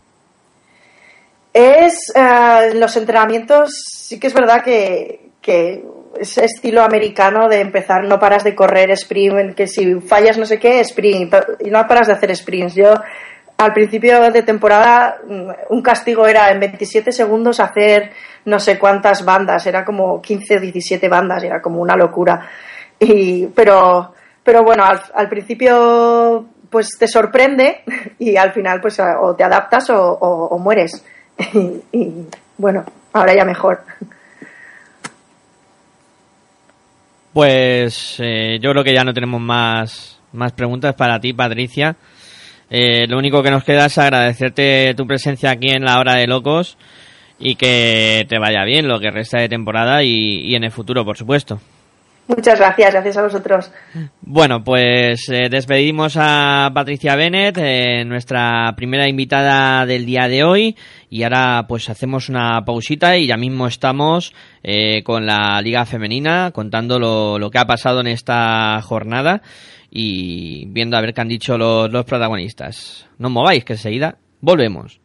Es 1.51 2.11
eh, 2.13 2.73
los 2.75 2.95
entrenamientos, 2.97 3.71
sí 3.87 4.19
que 4.19 4.27
es 4.27 4.33
verdad 4.35 4.63
que, 4.63 5.31
que 5.41 5.83
es 6.19 6.37
estilo 6.37 6.83
americano 6.83 7.47
de 7.49 7.61
empezar, 7.61 8.03
no 8.03 8.19
paras 8.19 8.43
de 8.43 8.55
correr 8.55 8.91
sprint, 8.91 9.55
que 9.55 9.67
si 9.67 9.95
fallas 10.01 10.37
no 10.37 10.45
sé 10.45 10.59
qué, 10.59 10.79
sprint, 10.81 11.33
y 11.59 11.69
no 11.69 11.85
paras 11.87 12.07
de 12.07 12.13
hacer 12.13 12.35
sprints. 12.35 12.75
Yo 12.75 12.93
al 13.57 13.73
principio 13.73 14.19
de 14.31 14.43
temporada 14.43 15.17
mm, 15.27 15.49
un 15.69 15.81
castigo 15.81 16.27
era 16.27 16.51
en 16.51 16.59
27 16.59 17.11
segundos 17.11 17.59
hacer 17.59 18.11
no 18.45 18.59
sé 18.59 18.77
cuántas 18.77 19.23
bandas, 19.25 19.65
era 19.65 19.83
como 19.85 20.21
15 20.21 20.57
o 20.57 20.59
17 20.59 21.07
bandas, 21.09 21.43
era 21.43 21.61
como 21.61 21.81
una 21.81 21.95
locura. 21.95 22.47
Y, 22.99 23.47
pero, 23.47 24.13
pero 24.43 24.63
bueno, 24.63 24.83
al, 24.85 25.01
al 25.13 25.27
principio 25.29 26.45
pues 26.69 26.89
te 26.99 27.07
sorprende 27.07 27.83
y 28.19 28.35
al 28.37 28.51
final 28.51 28.81
pues 28.81 28.99
o 28.99 29.35
te 29.35 29.43
adaptas 29.43 29.89
o, 29.89 29.99
o- 30.13 30.47
o 30.47 30.57
mueres. 30.59 31.03
Y, 31.53 31.81
y, 31.91 32.27
bueno, 32.57 32.85
ahora 33.13 33.33
ya 33.35 33.43
mejor. 33.43 33.81
Pues 37.35 38.15
eh, 38.19 38.59
yo 38.61 38.71
creo 38.71 38.85
que 38.85 38.93
ya 38.93 39.03
no 39.03 39.13
tenemos 39.13 39.41
más, 39.41 40.21
más 40.31 40.53
preguntas 40.53 40.95
para 40.95 41.19
ti, 41.19 41.33
Patricia. 41.33 41.97
Eh, 42.69 43.07
lo 43.09 43.17
único 43.17 43.43
que 43.43 43.51
nos 43.51 43.65
queda 43.65 43.87
es 43.87 43.97
agradecerte 43.97 44.93
tu 44.95 45.05
presencia 45.05 45.51
aquí 45.51 45.67
en 45.67 45.83
la 45.83 45.99
Hora 45.99 46.15
de 46.15 46.27
Locos 46.27 46.77
y 47.37 47.55
que 47.55 48.25
te 48.29 48.39
vaya 48.39 48.63
bien 48.63 48.87
lo 48.87 49.01
que 49.01 49.11
resta 49.11 49.37
de 49.37 49.49
temporada 49.49 50.01
y, 50.01 50.13
y 50.45 50.55
en 50.55 50.63
el 50.63 50.71
futuro, 50.71 51.03
por 51.03 51.17
supuesto. 51.17 51.59
Muchas 52.27 52.57
gracias, 52.57 52.91
gracias 52.91 53.17
a 53.17 53.21
vosotros. 53.23 53.71
Bueno, 54.21 54.63
pues 54.63 55.29
eh, 55.29 55.47
despedimos 55.49 56.17
a 56.19 56.71
Patricia 56.73 57.15
Bennett, 57.15 57.57
eh, 57.59 58.03
nuestra 58.03 58.73
primera 58.75 59.07
invitada 59.07 59.85
del 59.85 60.07
día 60.07 60.27
de 60.27 60.43
hoy, 60.43 60.75
y 61.09 61.21
ahora 61.21 61.65
pues 61.67 61.87
hacemos 61.89 62.27
una 62.27 62.65
pausita 62.65 63.15
y 63.15 63.27
ya 63.27 63.37
mismo 63.37 63.67
estamos 63.67 64.33
eh, 64.63 65.03
con 65.03 65.27
la 65.27 65.61
Liga 65.61 65.85
Femenina 65.85 66.49
contando 66.51 66.97
lo, 66.97 67.51
que 67.51 67.59
ha 67.59 67.67
pasado 67.67 67.99
en 67.99 68.07
esta 68.07 68.81
jornada 68.81 69.43
y 69.91 70.65
viendo 70.69 70.97
a 70.97 71.01
ver 71.01 71.13
qué 71.13 71.21
han 71.21 71.27
dicho 71.27 71.59
los, 71.59 71.91
los 71.91 72.05
protagonistas. 72.05 73.07
No 73.19 73.29
mováis, 73.29 73.63
que 73.63 73.73
enseguida 73.73 74.17
volvemos. 74.41 75.04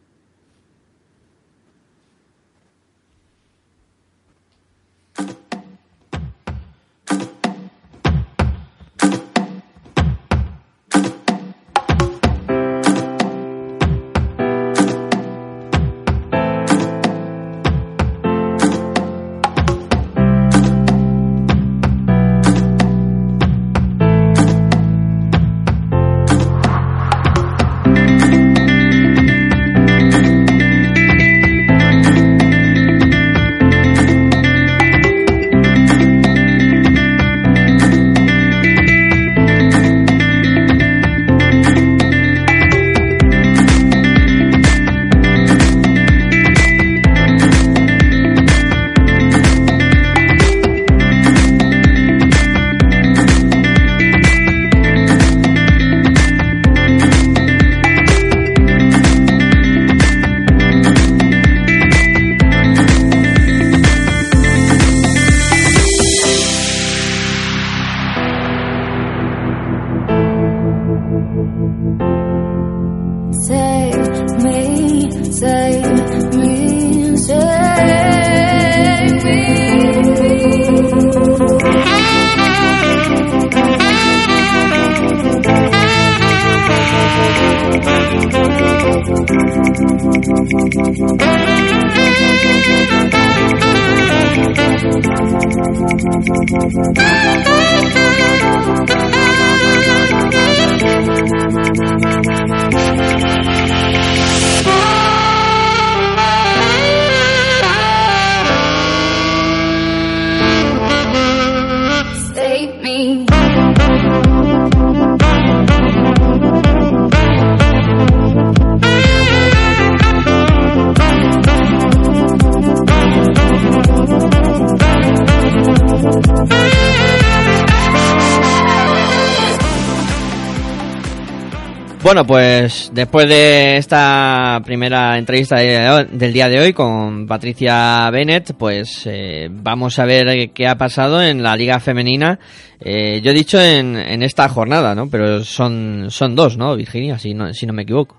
Bueno, 132.10 132.26
pues 132.26 132.90
después 132.92 133.28
de 133.28 133.76
esta 133.76 134.60
primera 134.64 135.16
entrevista 135.16 135.58
de- 135.60 136.08
del 136.10 136.32
día 136.32 136.48
de 136.48 136.58
hoy 136.58 136.72
con 136.72 137.24
Patricia 137.28 138.10
Bennett, 138.10 138.54
pues 138.58 139.06
eh, 139.06 139.46
vamos 139.48 139.96
a 140.00 140.06
ver 140.06 140.50
qué 140.50 140.66
ha 140.66 140.74
pasado 140.74 141.22
en 141.22 141.40
la 141.40 141.54
Liga 141.54 141.78
Femenina. 141.78 142.40
Eh, 142.80 143.20
yo 143.22 143.30
he 143.30 143.34
dicho 143.34 143.60
en, 143.60 143.94
en 143.94 144.24
esta 144.24 144.48
jornada, 144.48 144.92
¿no? 144.96 145.08
Pero 145.08 145.44
son, 145.44 146.06
son 146.10 146.34
dos, 146.34 146.56
¿no, 146.56 146.74
Virginia? 146.74 147.16
Si 147.16 147.32
no, 147.32 147.54
si 147.54 147.64
no 147.64 147.72
me 147.72 147.82
equivoco. 147.82 148.16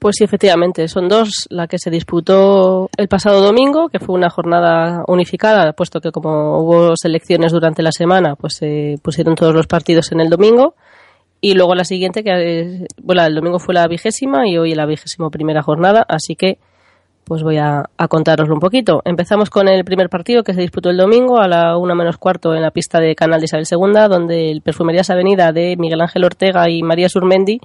Pues 0.00 0.16
sí, 0.18 0.24
efectivamente, 0.24 0.88
son 0.88 1.06
dos 1.08 1.46
la 1.50 1.68
que 1.68 1.78
se 1.78 1.88
disputó 1.90 2.90
el 2.96 3.06
pasado 3.06 3.42
domingo, 3.42 3.90
que 3.90 4.00
fue 4.00 4.16
una 4.16 4.28
jornada 4.28 5.04
unificada, 5.06 5.72
puesto 5.72 6.00
que 6.00 6.10
como 6.10 6.58
hubo 6.58 6.94
selecciones 6.96 7.52
durante 7.52 7.84
la 7.84 7.92
semana, 7.92 8.34
pues 8.34 8.56
se 8.56 8.96
pusieron 9.04 9.36
todos 9.36 9.54
los 9.54 9.68
partidos 9.68 10.10
en 10.10 10.18
el 10.18 10.30
domingo. 10.30 10.74
Y 11.46 11.54
luego 11.54 11.76
la 11.76 11.84
siguiente, 11.84 12.24
que 12.24 12.32
eh, 12.32 12.86
bueno, 13.00 13.24
el 13.24 13.36
domingo 13.36 13.60
fue 13.60 13.72
la 13.72 13.86
vigésima 13.86 14.48
y 14.48 14.58
hoy 14.58 14.74
la 14.74 14.84
vigésimo 14.84 15.30
primera 15.30 15.62
jornada, 15.62 16.04
así 16.08 16.34
que 16.34 16.58
pues 17.22 17.44
voy 17.44 17.56
a, 17.56 17.84
a 17.96 18.08
un 18.50 18.58
poquito. 18.58 19.00
Empezamos 19.04 19.48
con 19.48 19.68
el 19.68 19.84
primer 19.84 20.08
partido 20.08 20.42
que 20.42 20.54
se 20.54 20.60
disputó 20.60 20.90
el 20.90 20.96
domingo 20.96 21.38
a 21.38 21.46
la 21.46 21.76
una 21.76 21.94
menos 21.94 22.16
cuarto 22.16 22.52
en 22.56 22.62
la 22.62 22.72
pista 22.72 22.98
de 22.98 23.14
Canal 23.14 23.38
de 23.38 23.44
Isabel 23.44 23.66
II, 23.70 24.08
donde 24.10 24.50
el 24.50 24.60
Perfumerías 24.60 25.08
Avenida 25.08 25.52
de 25.52 25.76
Miguel 25.78 26.00
Ángel 26.00 26.24
Ortega 26.24 26.68
y 26.68 26.82
María 26.82 27.08
Surmendi 27.08 27.60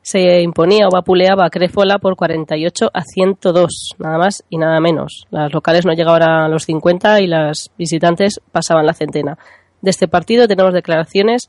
se 0.00 0.40
imponía 0.40 0.86
o 0.86 0.94
vapuleaba 0.94 1.44
a 1.44 1.50
Crefola 1.50 1.98
por 1.98 2.14
48 2.14 2.88
a 2.94 3.02
102, 3.02 3.96
nada 3.98 4.18
más 4.18 4.44
y 4.48 4.58
nada 4.58 4.78
menos. 4.78 5.26
Las 5.32 5.52
locales 5.52 5.84
no 5.84 5.92
llegaban 5.92 6.22
a 6.22 6.48
los 6.48 6.62
50 6.66 7.20
y 7.20 7.26
las 7.26 7.72
visitantes 7.76 8.40
pasaban 8.52 8.86
la 8.86 8.94
centena. 8.94 9.36
De 9.80 9.90
este 9.90 10.06
partido 10.06 10.46
tenemos 10.46 10.72
declaraciones 10.72 11.48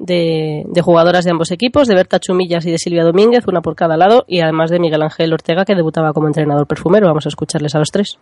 de, 0.00 0.64
de 0.66 0.82
jugadoras 0.82 1.24
de 1.24 1.30
ambos 1.30 1.52
equipos, 1.52 1.86
de 1.86 1.94
Berta 1.94 2.18
Chumillas 2.18 2.66
y 2.66 2.72
de 2.72 2.78
Silvia 2.78 3.04
Domínguez, 3.04 3.46
una 3.46 3.60
por 3.60 3.76
cada 3.76 3.96
lado, 3.96 4.24
y 4.26 4.40
además 4.40 4.70
de 4.70 4.80
Miguel 4.80 5.02
Ángel 5.02 5.32
Ortega, 5.32 5.64
que 5.64 5.76
debutaba 5.76 6.12
como 6.12 6.26
entrenador 6.26 6.66
perfumero. 6.66 7.06
Vamos 7.06 7.26
a 7.26 7.28
escucharles 7.28 7.74
a 7.74 7.78
los 7.78 7.90
tres. 7.90 8.18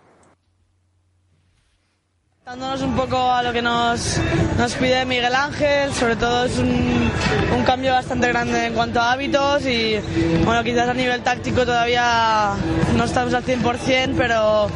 Dándonos 2.45 2.81
un 2.81 2.97
poco 2.97 3.17
a 3.31 3.43
lo 3.43 3.53
que 3.53 3.61
nos, 3.61 4.19
nos 4.57 4.75
pide 4.77 5.05
Miguel 5.05 5.35
Ángel, 5.35 5.93
sobre 5.93 6.17
todo 6.17 6.47
es 6.47 6.59
un, 6.59 7.11
un 7.55 7.63
cambio 7.65 7.93
bastante 7.93 8.27
grande 8.29 8.65
en 8.65 8.73
cuanto 8.73 9.01
a 9.01 9.13
hábitos 9.13 9.67
y 9.67 10.01
bueno, 10.47 10.65
quizás 10.65 10.89
a 10.89 10.95
nivel 10.95 11.23
táctico 11.23 11.67
todavía 11.67 12.55
no 12.97 13.05
estamos 13.05 13.35
al 13.35 13.45
100%, 13.45 14.15
pero 14.17 14.69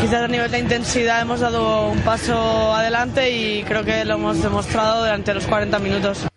quizás 0.00 0.22
a 0.22 0.26
nivel 0.26 0.50
de 0.50 0.58
intensidad 0.58 1.22
hemos 1.22 1.38
dado 1.38 1.90
un 1.90 2.00
paso 2.00 2.74
adelante 2.74 3.30
y 3.30 3.62
creo 3.62 3.84
que 3.84 4.04
lo 4.04 4.14
hemos 4.14 4.42
demostrado 4.42 5.02
durante 5.02 5.32
los 5.32 5.46
40 5.46 5.78
minutos. 5.78 6.29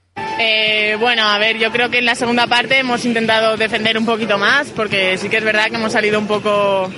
Eh, 0.46 0.98
bueno, 1.00 1.24
a 1.24 1.38
ver, 1.38 1.58
yo 1.58 1.72
creo 1.72 1.90
que 1.90 2.00
en 2.00 2.06
la 2.06 2.16
segunda 2.16 2.48
parte 2.48 2.78
hemos 2.78 3.06
intentado 3.06 3.56
defender 3.56 3.98
un 3.98 4.06
poquito 4.06 4.38
más, 4.38 4.68
porque 4.72 5.18
sí 5.18 5.30
que 5.30 5.38
es 5.38 5.44
verdad 5.44 5.70
que 5.70 5.78
hemos 5.78 5.94
salido 5.94 6.20
un 6.20 6.28
poco, 6.28 6.92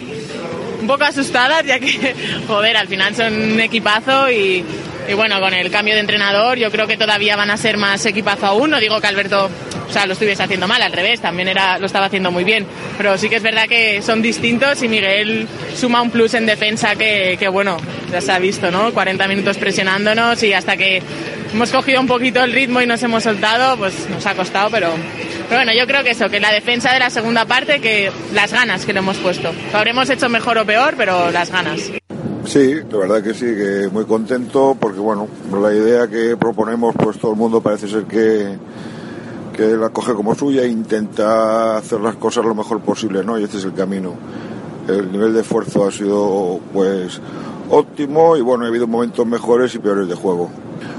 un 0.82 0.88
poco 0.88 1.04
asustadas, 1.04 1.64
ya 1.64 1.80
que, 1.80 2.16
joder, 2.48 2.76
al 2.76 2.88
final 2.88 3.16
son 3.16 3.54
un 3.54 3.60
equipazo 3.60 4.32
y, 4.32 4.66
y 5.08 5.14
bueno, 5.14 5.40
con 5.40 5.54
el 5.54 5.70
cambio 5.70 5.94
de 5.94 6.00
entrenador 6.00 6.58
yo 6.58 6.72
creo 6.72 6.88
que 6.88 6.98
todavía 6.98 7.36
van 7.36 7.52
a 7.52 7.58
ser 7.58 7.78
más 7.78 8.06
equipazo 8.06 8.48
aún. 8.48 8.72
No 8.72 8.80
digo 8.80 9.00
que 9.00 9.08
Alberto, 9.08 9.50
o 9.88 9.92
sea, 9.92 10.06
lo 10.06 10.14
estuviese 10.14 10.44
haciendo 10.44 10.68
mal, 10.68 10.82
al 10.82 10.92
revés, 10.92 11.22
también 11.22 11.48
era, 11.48 11.78
lo 11.78 11.86
estaba 11.86 12.08
haciendo 12.08 12.32
muy 12.32 12.44
bien. 12.44 12.66
Pero 12.98 13.18
sí 13.18 13.30
que 13.30 13.36
es 13.38 13.44
verdad 13.44 13.68
que 13.68 14.02
son 14.02 14.22
distintos 14.22 14.82
y 14.84 14.88
Miguel 14.88 15.48
suma 15.76 16.02
un 16.02 16.10
plus 16.10 16.34
en 16.34 16.46
defensa 16.46 16.96
que, 16.96 17.38
que 17.40 17.48
bueno, 17.48 17.78
ya 18.12 18.22
se 18.22 18.32
ha 18.32 18.40
visto, 18.40 18.72
¿no? 18.72 18.94
40 18.94 19.28
minutos 19.28 19.58
presionándonos 19.58 20.42
y 20.44 20.54
hasta 20.54 20.78
que 20.78 21.02
hemos 21.54 21.72
cogido 21.72 22.02
un 22.02 22.08
poquito 22.08 22.44
el 22.44 22.52
ritmo 22.52 22.82
y 22.82 22.86
nos 22.86 23.02
hemos 23.04 23.24
soltado, 23.24 23.78
pues 23.78 24.10
nos 24.10 24.26
ha 24.26 24.36
costado, 24.36 24.70
pero, 24.70 24.92
pero 25.48 25.62
bueno, 25.62 25.72
yo 25.78 25.86
creo 25.88 26.04
que 26.04 26.12
eso, 26.12 26.30
que 26.30 26.40
la 26.40 26.52
defensa 26.52 26.92
de 26.94 27.00
la 27.00 27.10
segunda 27.10 27.46
parte, 27.46 27.80
que 27.80 28.12
las 28.34 28.52
ganas 28.52 28.86
que 28.86 28.94
le 28.94 29.00
hemos 29.00 29.18
puesto. 29.18 29.54
Lo 29.72 29.78
habremos 29.78 30.10
hecho 30.10 30.30
mejor 30.30 30.58
o 30.58 30.66
peor, 30.66 30.96
pero 30.98 31.32
las 31.32 31.52
ganas. 31.52 31.92
Sí, 32.46 32.76
la 32.92 32.98
verdad 33.00 33.24
que 33.24 33.34
sí, 33.34 33.46
que 33.46 33.90
muy 33.92 34.06
contento 34.06 34.78
porque 34.80 35.00
bueno, 35.00 35.28
la 35.52 35.74
idea 35.74 36.08
que 36.08 36.38
proponemos 36.38 36.94
pues 36.96 37.18
todo 37.18 37.32
el 37.32 37.38
mundo 37.38 37.60
parece 37.60 37.88
ser 37.88 38.04
que, 38.04 38.56
que 39.52 39.76
la 39.76 39.90
coge 39.90 40.14
como 40.14 40.36
suya 40.36 40.62
e 40.62 40.68
intenta 40.68 41.78
hacer 41.78 42.00
las 42.02 42.16
cosas 42.16 42.46
lo 42.46 42.54
mejor 42.54 42.82
posible, 42.82 43.24
¿no? 43.24 43.40
Y 43.40 43.44
este 43.44 43.58
es 43.58 43.66
el 43.66 43.74
camino. 43.74 44.14
El 44.88 45.12
nivel 45.12 45.34
de 45.34 45.42
esfuerzo 45.42 45.88
ha 45.88 45.92
sido 45.92 46.60
pues 46.72 47.20
óptimo 47.72 48.38
y 48.38 48.42
bueno, 48.42 48.66
ha 48.66 48.68
habido 48.68 48.86
momentos 48.86 49.26
mejores 49.26 49.74
y 49.74 49.80
peores 49.80 50.08
de 50.08 50.14
juego. 50.14 50.52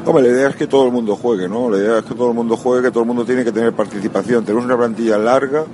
Hombre, 0.04 0.24
la 0.24 0.28
idea 0.30 0.48
es 0.48 0.56
que 0.56 0.66
todo 0.66 0.86
el 0.86 0.92
mundo 0.92 1.14
juegue, 1.14 1.48
¿no? 1.48 1.70
La 1.70 1.78
idea 1.78 1.98
es 1.98 2.04
que 2.04 2.14
todo 2.14 2.28
el 2.30 2.34
mundo 2.34 2.56
juegue, 2.56 2.82
que 2.82 2.90
todo 2.90 3.04
el 3.04 3.08
mundo 3.08 3.24
tiene 3.24 3.44
que 3.44 3.52
tener 3.52 3.72
participación. 3.72 4.44
Tenemos 4.44 4.64
una 4.64 4.76
plantilla 4.76 5.16
larga 5.16 5.64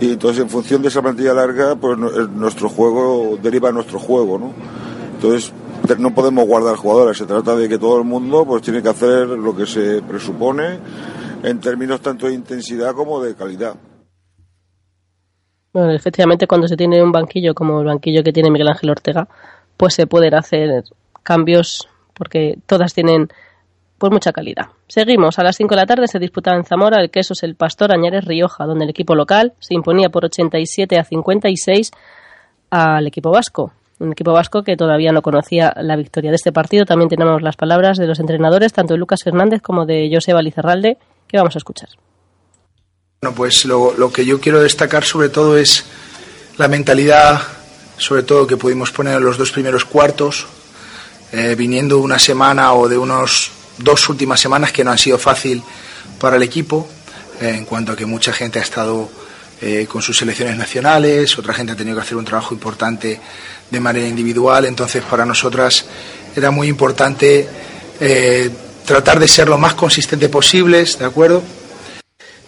y 0.00 0.12
entonces 0.12 0.42
en 0.42 0.48
función 0.50 0.82
de 0.82 0.88
esa 0.88 1.02
plantilla 1.02 1.34
larga, 1.34 1.76
pues 1.76 1.98
el- 1.98 2.36
nuestro 2.38 2.68
juego 2.68 3.38
deriva 3.42 3.70
nuestro 3.72 3.98
juego, 3.98 4.38
¿no? 4.38 4.52
Entonces 5.14 5.52
no 5.98 6.14
podemos 6.14 6.46
guardar 6.46 6.76
jugadores, 6.76 7.18
se 7.18 7.26
trata 7.26 7.56
de 7.56 7.68
que 7.68 7.78
todo 7.78 7.98
el 7.98 8.04
mundo 8.04 8.44
pues 8.46 8.62
tiene 8.62 8.82
que 8.82 8.88
hacer 8.88 9.26
lo 9.28 9.54
que 9.56 9.66
se 9.66 10.02
presupone 10.02 10.78
en 11.42 11.58
términos 11.60 12.00
tanto 12.00 12.26
de 12.26 12.34
intensidad 12.34 12.94
como 12.94 13.20
de 13.22 13.34
calidad. 13.34 13.74
Bueno, 15.72 15.92
efectivamente, 15.92 16.46
cuando 16.46 16.66
se 16.68 16.76
tiene 16.76 17.02
un 17.02 17.12
banquillo 17.12 17.54
como 17.54 17.80
el 17.80 17.86
banquillo 17.86 18.24
que 18.24 18.32
tiene 18.32 18.50
Miguel 18.50 18.68
Ángel 18.68 18.90
Ortega, 18.90 19.28
pues 19.76 19.94
se 19.94 20.06
pueden 20.06 20.34
hacer 20.34 20.84
cambios 21.22 21.88
porque 22.14 22.58
todas 22.66 22.92
tienen 22.92 23.28
pues 24.00 24.10
mucha 24.10 24.32
calidad. 24.32 24.68
Seguimos. 24.88 25.38
A 25.38 25.44
las 25.44 25.56
5 25.56 25.74
de 25.74 25.76
la 25.76 25.86
tarde 25.86 26.08
se 26.08 26.18
disputaba 26.18 26.56
en 26.56 26.64
Zamora 26.64 27.02
el 27.02 27.10
Quesos 27.10 27.42
El 27.42 27.54
Pastor 27.54 27.92
Añares 27.92 28.24
Rioja, 28.24 28.64
donde 28.64 28.84
el 28.84 28.90
equipo 28.90 29.14
local 29.14 29.52
se 29.60 29.74
imponía 29.74 30.08
por 30.08 30.24
87 30.24 30.98
a 30.98 31.04
56 31.04 31.90
al 32.70 33.06
equipo 33.06 33.30
vasco. 33.30 33.72
Un 33.98 34.12
equipo 34.12 34.32
vasco 34.32 34.62
que 34.62 34.74
todavía 34.74 35.12
no 35.12 35.20
conocía 35.20 35.74
la 35.76 35.96
victoria 35.96 36.30
de 36.30 36.36
este 36.36 36.50
partido. 36.50 36.86
También 36.86 37.10
tenemos 37.10 37.42
las 37.42 37.56
palabras 37.56 37.98
de 37.98 38.06
los 38.06 38.18
entrenadores, 38.20 38.72
tanto 38.72 38.94
de 38.94 38.98
Lucas 38.98 39.20
Fernández 39.22 39.60
como 39.60 39.84
de 39.84 40.08
Joseba 40.10 40.40
Lizarralde, 40.40 40.96
que 41.28 41.36
vamos 41.36 41.54
a 41.54 41.58
escuchar. 41.58 41.90
Bueno, 43.20 43.36
pues 43.36 43.66
lo, 43.66 44.10
que 44.10 44.24
yo 44.24 44.40
quiero 44.40 44.62
destacar 44.62 45.04
sobre 45.04 45.28
todo 45.28 45.58
es 45.58 45.84
la 46.56 46.68
mentalidad, 46.68 47.38
sobre 47.98 48.22
todo 48.22 48.46
que 48.46 48.56
pudimos 48.56 48.92
poner 48.92 49.18
en 49.18 49.24
los 49.24 49.36
dos 49.36 49.52
primeros 49.52 49.84
cuartos, 49.84 50.46
eh, 51.32 51.54
viniendo 51.54 51.98
una 51.98 52.18
semana 52.18 52.72
o 52.72 52.88
de 52.88 52.96
unos 52.96 53.59
dos 53.78 54.08
últimas 54.08 54.40
semanas 54.40 54.72
que 54.72 54.84
no 54.84 54.90
han 54.90 54.98
sido 54.98 55.18
fácil 55.18 55.62
para 56.18 56.36
el 56.36 56.42
equipo, 56.42 56.88
eh, 57.40 57.54
en 57.56 57.64
cuanto 57.64 57.92
a 57.92 57.96
que 57.96 58.06
mucha 58.06 58.32
gente 58.32 58.58
ha 58.58 58.62
estado 58.62 59.10
eh, 59.60 59.86
con 59.88 60.02
sus 60.02 60.16
selecciones 60.16 60.56
nacionales, 60.56 61.38
otra 61.38 61.54
gente 61.54 61.72
ha 61.72 61.76
tenido 61.76 61.96
que 61.96 62.02
hacer 62.02 62.16
un 62.16 62.24
trabajo 62.24 62.54
importante 62.54 63.20
de 63.70 63.80
manera 63.80 64.06
individual, 64.06 64.64
entonces 64.64 65.02
para 65.02 65.24
nosotras 65.24 65.84
era 66.34 66.50
muy 66.50 66.68
importante 66.68 67.48
eh, 68.00 68.50
tratar 68.84 69.18
de 69.18 69.28
ser 69.28 69.48
lo 69.48 69.58
más 69.58 69.74
consistente 69.74 70.28
posibles, 70.28 70.98
¿de 70.98 71.04
acuerdo? 71.04 71.42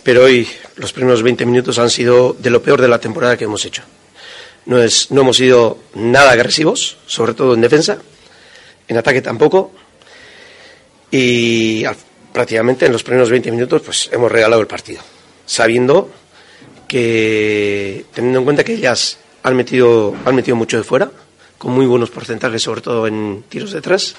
pero 0.03 0.25
hoy 0.25 0.49
los 0.77 0.93
primeros 0.93 1.23
20 1.23 1.47
minutos 1.47 1.79
han 1.79 1.91
sido 1.91 2.35
de 2.39 2.51
lo 2.51 2.63
peor 2.63 2.81
de 2.81 2.89
la 2.89 2.99
temporada 2.99 3.37
que 3.37 3.45
hemos 3.45 3.65
hecho. 3.65 3.83
No, 4.67 4.81
es, 4.81 5.11
no 5.11 5.23
hemos 5.23 5.37
sido 5.37 5.79
nada 5.95 6.33
agresivos, 6.33 6.97
sobre 7.07 7.35
todo 7.35 7.55
en 7.55 7.61
defensa, 7.61 7.99
en 8.89 8.97
ataque 8.97 9.23
tampoco, 9.23 9.73
y 11.13 11.85
prácticamente 12.33 12.87
en 12.87 12.93
los 12.93 13.05
primeros 13.05 13.31
20 13.31 13.53
minutos 13.53 13.83
pues 13.83 14.09
hemos 14.11 14.33
regalado 14.33 14.61
el 14.61 14.67
partido, 14.67 15.03
sabiendo 15.47 16.11
que, 16.89 18.07
teniendo 18.13 18.41
en 18.41 18.45
cuenta 18.45 18.65
que 18.65 18.73
ellas 18.75 19.19
han 19.43 19.55
metido, 19.55 20.15
han 20.25 20.35
metido 20.35 20.57
mucho 20.57 20.79
de 20.79 20.85
fuera, 20.85 21.11
con 21.59 21.73
muy 21.73 21.87
buenos 21.87 22.11
porcentajes, 22.11 22.63
sobre 22.63 22.81
todo 22.81 23.07
en 23.07 23.45
tiros 23.49 23.73
de 23.73 23.83
tres, 23.83 24.17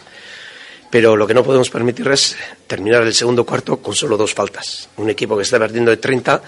pero 0.90 1.16
lo 1.16 1.26
que 1.26 1.34
no 1.34 1.44
podemos 1.44 1.72
permitir 1.72 2.08
es 2.10 2.38
terminar 2.68 3.02
el 3.02 3.14
segundo 3.16 3.44
cuarto 3.44 3.78
con 3.78 3.96
solo 3.96 4.16
dos 4.16 4.34
faltas. 4.36 4.90
Un 4.98 5.10
equipo 5.10 5.36
que 5.36 5.42
está 5.42 5.58
perdiendo 5.58 5.90
de 5.90 5.98
30 5.98 6.42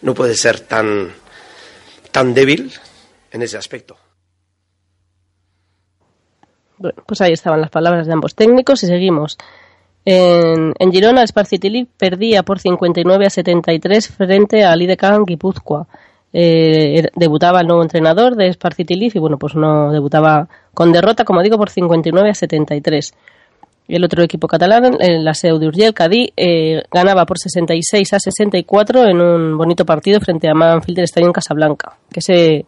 no 0.00 0.14
puede 0.14 0.34
ser 0.34 0.60
tan, 0.60 1.12
tan 2.10 2.32
débil 2.32 2.72
en 3.30 3.42
ese 3.42 3.58
aspecto. 3.58 3.98
Bueno, 6.78 7.02
pues 7.06 7.20
ahí 7.20 7.32
estaban 7.32 7.60
las 7.60 7.68
palabras 7.68 8.06
de 8.06 8.14
ambos 8.14 8.34
técnicos 8.34 8.82
y 8.82 8.86
seguimos. 8.86 9.36
En, 10.04 10.92
Girona, 10.92 11.22
el 11.22 11.28
Sparcity 11.28 11.86
perdía 11.96 12.42
por 12.42 12.58
59 12.58 13.26
a 13.26 13.30
73 13.30 14.08
frente 14.08 14.64
al 14.64 14.82
IDK 14.82 15.26
Guipúzcoa. 15.26 15.86
Eh, 16.32 17.08
debutaba 17.16 17.60
el 17.60 17.66
nuevo 17.66 17.82
entrenador 17.82 18.36
de 18.36 18.52
Sparcity 18.52 18.94
Leaf 18.94 19.16
y 19.16 19.18
bueno, 19.18 19.36
pues 19.36 19.56
no 19.56 19.90
debutaba 19.90 20.48
con 20.72 20.92
derrota, 20.92 21.24
como 21.24 21.42
digo, 21.42 21.58
por 21.58 21.70
59 21.70 22.30
a 22.30 22.34
73. 22.34 23.14
El 23.88 24.04
otro 24.04 24.22
equipo 24.22 24.46
catalán, 24.46 24.96
el 25.00 25.24
la 25.24 25.34
Seu 25.34 25.58
de 25.58 25.66
Urgell, 25.66 25.92
Cadí, 25.92 26.32
eh, 26.36 26.82
ganaba 26.92 27.26
por 27.26 27.38
66 27.38 28.12
a 28.12 28.20
64 28.20 29.08
en 29.08 29.20
un 29.20 29.58
bonito 29.58 29.84
partido 29.84 30.20
frente 30.20 30.48
a 30.48 30.54
Manfield 30.54 31.00
Estadio 31.00 31.26
en 31.26 31.32
Casablanca, 31.32 31.96
que 32.12 32.20
se 32.20 32.64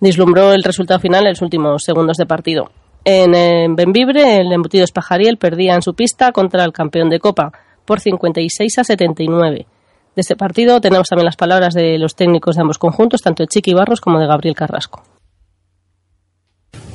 vislumbró 0.00 0.52
el 0.52 0.62
resultado 0.62 1.00
final 1.00 1.24
en 1.24 1.30
los 1.30 1.42
últimos 1.42 1.82
segundos 1.82 2.16
de 2.16 2.26
partido. 2.26 2.70
En, 3.04 3.34
eh, 3.34 3.66
Benvibre, 3.70 4.36
el 4.40 4.52
embutido 4.52 4.84
Espajariel 4.84 5.36
perdía 5.36 5.74
en 5.74 5.82
su 5.82 5.94
pista 5.94 6.30
contra 6.32 6.64
el 6.64 6.72
campeón 6.72 7.10
de 7.10 7.18
Copa 7.18 7.52
por 7.84 8.00
56 8.00 8.78
a 8.78 8.84
79. 8.84 9.66
De 10.14 10.20
este 10.20 10.36
partido 10.36 10.80
tenemos 10.80 11.08
también 11.08 11.24
las 11.26 11.36
palabras 11.36 11.74
de 11.74 11.98
los 11.98 12.14
técnicos 12.14 12.54
de 12.56 12.62
ambos 12.62 12.78
conjuntos, 12.78 13.22
tanto 13.22 13.42
de 13.42 13.48
Chiqui 13.48 13.72
Barros 13.74 14.00
como 14.00 14.20
de 14.20 14.26
Gabriel 14.26 14.54
Carrasco. 14.54 15.02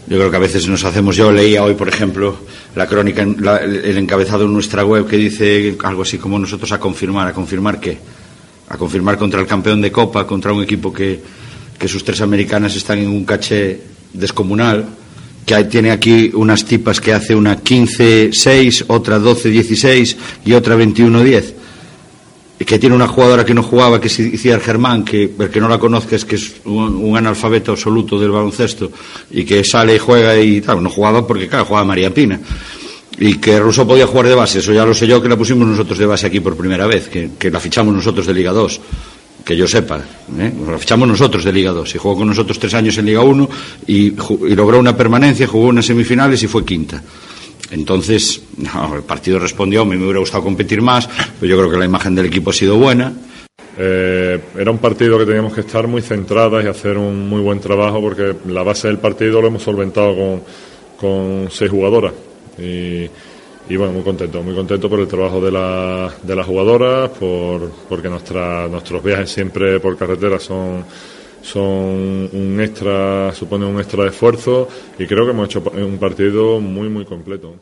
Yo 0.07 0.17
creo 0.17 0.31
que 0.31 0.37
a 0.37 0.39
veces 0.39 0.67
nos 0.69 0.85
hacemos. 0.85 1.17
Yo 1.17 1.31
leía 1.31 1.63
hoy, 1.63 1.73
por 1.73 1.89
ejemplo, 1.89 2.37
la 2.75 2.87
crónica, 2.87 3.23
en- 3.23 3.43
la- 3.43 3.57
el 3.57 3.97
encabezado 3.97 4.45
en 4.45 4.53
nuestra 4.53 4.85
web 4.85 5.05
que 5.07 5.17
dice 5.17 5.75
algo 5.83 6.03
así 6.03 6.17
como 6.17 6.39
nosotros 6.39 6.71
a 6.71 6.79
confirmar. 6.79 7.27
¿A 7.27 7.33
confirmar 7.33 7.81
qué? 7.81 7.97
A 8.69 8.77
confirmar 8.77 9.17
contra 9.17 9.41
el 9.41 9.47
campeón 9.47 9.81
de 9.81 9.91
Copa, 9.91 10.25
contra 10.25 10.53
un 10.53 10.63
equipo 10.63 10.93
que, 10.93 11.21
que 11.77 11.87
sus 11.89 12.05
tres 12.05 12.21
americanas 12.21 12.73
están 12.77 12.99
en 12.99 13.09
un 13.09 13.25
caché 13.25 13.81
descomunal, 14.13 14.85
que 15.47 15.63
tiene 15.63 15.91
aquí 15.91 16.29
unas 16.33 16.65
tipas 16.65 16.99
que 16.99 17.13
hace 17.13 17.33
una 17.33 17.63
15-6, 17.63 18.83
otra 18.87 19.17
12-16 19.17 20.17
y 20.43 20.51
otra 20.51 20.75
21-10 20.75 21.53
y 22.59 22.65
que 22.65 22.77
tiene 22.77 22.95
una 22.95 23.07
jugadora 23.07 23.45
que 23.45 23.53
no 23.53 23.63
jugaba, 23.63 24.01
que 24.01 24.07
es 24.07 24.19
Iciar 24.19 24.59
Germán, 24.59 25.05
que 25.05 25.31
el 25.39 25.49
que 25.49 25.61
no 25.61 25.69
la 25.69 25.77
conozca 25.77 26.17
es 26.17 26.25
que 26.25 26.35
es 26.35 26.55
un, 26.65 26.95
un 26.95 27.15
analfabeto 27.15 27.71
absoluto 27.71 28.19
del 28.19 28.31
baloncesto, 28.31 28.91
y 29.31 29.45
que 29.45 29.63
sale 29.63 29.95
y 29.95 29.99
juega 29.99 30.37
y 30.37 30.59
tal, 30.59 30.81
no 30.81 30.89
jugaba 30.89 31.25
porque, 31.25 31.47
claro, 31.47 31.65
jugaba 31.65 31.85
María 31.85 32.13
Pina. 32.13 32.39
Y 33.19 33.37
que 33.37 33.59
Russo 33.59 33.87
podía 33.87 34.05
jugar 34.05 34.27
de 34.27 34.35
base, 34.35 34.59
eso 34.59 34.73
ya 34.73 34.85
lo 34.85 34.93
sé 34.93 35.07
yo, 35.07 35.21
que 35.21 35.29
la 35.29 35.37
pusimos 35.37 35.67
nosotros 35.67 35.97
de 35.97 36.05
base 36.05 36.27
aquí 36.27 36.39
por 36.39 36.57
primera 36.57 36.87
vez, 36.87 37.09
que, 37.09 37.29
que 37.37 37.51
la 37.51 37.59
fichamos 37.59 37.93
nosotros 37.93 38.25
de 38.25 38.33
Liga 38.33 38.51
2, 38.51 38.81
que 39.47 39.55
yo 39.55 39.65
sepa, 39.65 40.01
¿eh? 40.37 40.51
la 40.69 40.77
fichamos 40.77 41.07
nosotros 41.07 41.45
de 41.45 41.53
Liga 41.53 41.71
2, 41.71 41.95
y 41.95 41.97
jugó 41.97 42.17
con 42.17 42.27
nosotros 42.27 42.59
tres 42.59 42.73
años 42.73 42.97
en 42.97 43.05
Liga 43.05 43.21
1 43.21 43.49
y, 43.87 44.11
logró 44.53 44.77
una 44.77 44.97
permanencia, 44.97 45.47
jugó 45.47 45.67
unas 45.67 45.85
semifinales 45.85 46.43
y 46.43 46.47
fue 46.47 46.65
quinta. 46.65 47.01
Entonces, 47.71 48.41
no, 48.57 48.95
el 48.95 49.03
partido 49.03 49.39
respondió, 49.39 49.83
a 49.83 49.85
mí 49.85 49.95
me 49.95 50.03
hubiera 50.03 50.19
gustado 50.19 50.43
competir 50.43 50.81
más, 50.81 51.07
pero 51.39 51.49
yo 51.49 51.57
creo 51.59 51.71
que 51.71 51.77
la 51.77 51.85
imagen 51.85 52.13
del 52.13 52.25
equipo 52.25 52.49
ha 52.49 52.53
sido 52.53 52.75
buena. 52.75 53.13
Eh, 53.77 54.37
era 54.57 54.69
un 54.69 54.79
partido 54.79 55.17
que 55.17 55.25
teníamos 55.25 55.53
que 55.53 55.61
estar 55.61 55.87
muy 55.87 56.01
centradas 56.01 56.65
y 56.65 56.67
hacer 56.67 56.97
un 56.97 57.29
muy 57.29 57.39
buen 57.39 57.61
trabajo 57.61 58.01
porque 58.01 58.35
la 58.49 58.63
base 58.63 58.89
del 58.89 58.97
partido 58.97 59.41
lo 59.41 59.47
hemos 59.47 59.63
solventado 59.63 60.13
con, 60.13 60.41
con 60.99 61.47
seis 61.49 61.71
jugadoras. 61.71 62.11
Y 63.69 63.75
bueno, 63.75 63.93
muy 63.93 64.03
contento, 64.03 64.41
muy 64.43 64.55
contento 64.55 64.89
por 64.89 64.99
el 64.99 65.07
trabajo 65.07 65.41
de, 65.41 65.51
la, 65.51 66.11
de 66.23 66.35
las 66.35 66.45
jugadoras, 66.45 67.09
por, 67.11 67.69
porque 67.89 68.09
nuestra, 68.09 68.67
nuestros 68.67 69.03
viajes 69.03 69.29
siempre 69.29 69.79
por 69.79 69.97
carretera 69.97 70.39
son 70.39 70.85
son 71.41 72.29
un 72.33 72.59
extra, 72.61 73.31
suponen 73.33 73.69
un 73.69 73.79
extra 73.79 74.05
esfuerzo 74.07 74.67
y 74.99 75.05
creo 75.05 75.25
que 75.25 75.31
hemos 75.31 75.47
hecho 75.47 75.63
un 75.75 75.97
partido 75.97 76.59
muy, 76.59 76.89
muy 76.89 77.05
completo. 77.05 77.55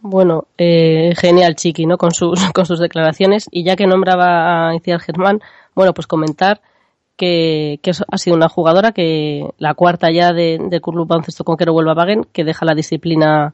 Bueno, 0.00 0.46
eh, 0.56 1.12
genial 1.16 1.56
Chiqui, 1.56 1.86
¿no? 1.86 1.98
Con 1.98 2.12
sus, 2.12 2.40
con 2.54 2.66
sus 2.66 2.78
declaraciones. 2.78 3.48
Y 3.50 3.64
ya 3.64 3.74
que 3.74 3.86
nombraba 3.86 4.68
a 4.68 4.74
Iciar 4.76 5.00
Germán, 5.00 5.40
bueno, 5.74 5.92
pues 5.92 6.06
comentar 6.06 6.60
que, 7.18 7.80
que 7.82 7.90
ha 7.90 8.16
sido 8.16 8.36
una 8.36 8.48
jugadora 8.48 8.92
que 8.92 9.50
la 9.58 9.74
cuarta 9.74 10.08
ya 10.10 10.32
de, 10.32 10.58
de 10.70 10.80
Club 10.80 11.06
Baloncesto 11.06 11.44
Conquero 11.44 11.74
Huelva 11.74 11.92
Wagen, 11.94 12.24
que 12.32 12.44
deja 12.44 12.64
la 12.64 12.74
disciplina 12.74 13.52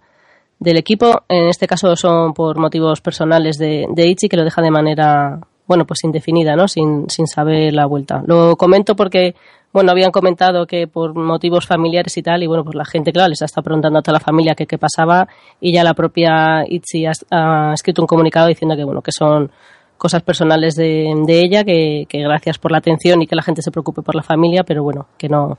del 0.60 0.76
equipo. 0.76 1.22
En 1.28 1.48
este 1.48 1.66
caso 1.66 1.96
son 1.96 2.34
por 2.34 2.58
motivos 2.58 3.00
personales 3.00 3.58
de, 3.58 3.86
de 3.90 4.06
Ichi, 4.06 4.28
que 4.28 4.36
lo 4.36 4.44
deja 4.44 4.62
de 4.62 4.70
manera, 4.70 5.40
bueno, 5.66 5.84
pues 5.86 6.04
indefinida, 6.04 6.54
¿no? 6.54 6.68
Sin, 6.68 7.08
sin 7.08 7.26
saber 7.26 7.72
la 7.72 7.86
vuelta. 7.86 8.22
Lo 8.26 8.54
comento 8.56 8.94
porque, 8.94 9.34
bueno, 9.72 9.90
habían 9.90 10.12
comentado 10.12 10.66
que 10.66 10.86
por 10.86 11.14
motivos 11.14 11.66
familiares 11.66 12.16
y 12.18 12.22
tal, 12.22 12.42
y 12.42 12.46
bueno, 12.46 12.64
pues 12.64 12.76
la 12.76 12.84
gente, 12.84 13.12
claro, 13.12 13.30
les 13.30 13.42
ha 13.42 13.46
estado 13.46 13.64
preguntando 13.64 13.98
a 13.98 14.02
toda 14.02 14.18
la 14.18 14.24
familia 14.24 14.54
que 14.54 14.66
qué 14.66 14.78
pasaba, 14.78 15.26
y 15.60 15.72
ya 15.72 15.82
la 15.82 15.94
propia 15.94 16.64
Itzi 16.68 17.06
ha, 17.06 17.12
ha 17.30 17.72
escrito 17.72 18.02
un 18.02 18.06
comunicado 18.06 18.46
diciendo 18.46 18.76
que, 18.76 18.84
bueno, 18.84 19.00
que 19.00 19.12
son 19.12 19.50
cosas 19.98 20.22
personales 20.22 20.74
de, 20.74 21.12
de 21.26 21.40
ella, 21.40 21.64
que, 21.64 22.06
que 22.08 22.18
gracias 22.22 22.58
por 22.58 22.72
la 22.72 22.78
atención 22.78 23.22
y 23.22 23.26
que 23.26 23.36
la 23.36 23.42
gente 23.42 23.62
se 23.62 23.70
preocupe 23.70 24.02
por 24.02 24.14
la 24.14 24.22
familia, 24.22 24.64
pero 24.64 24.82
bueno, 24.82 25.06
que 25.16 25.28
no, 25.28 25.58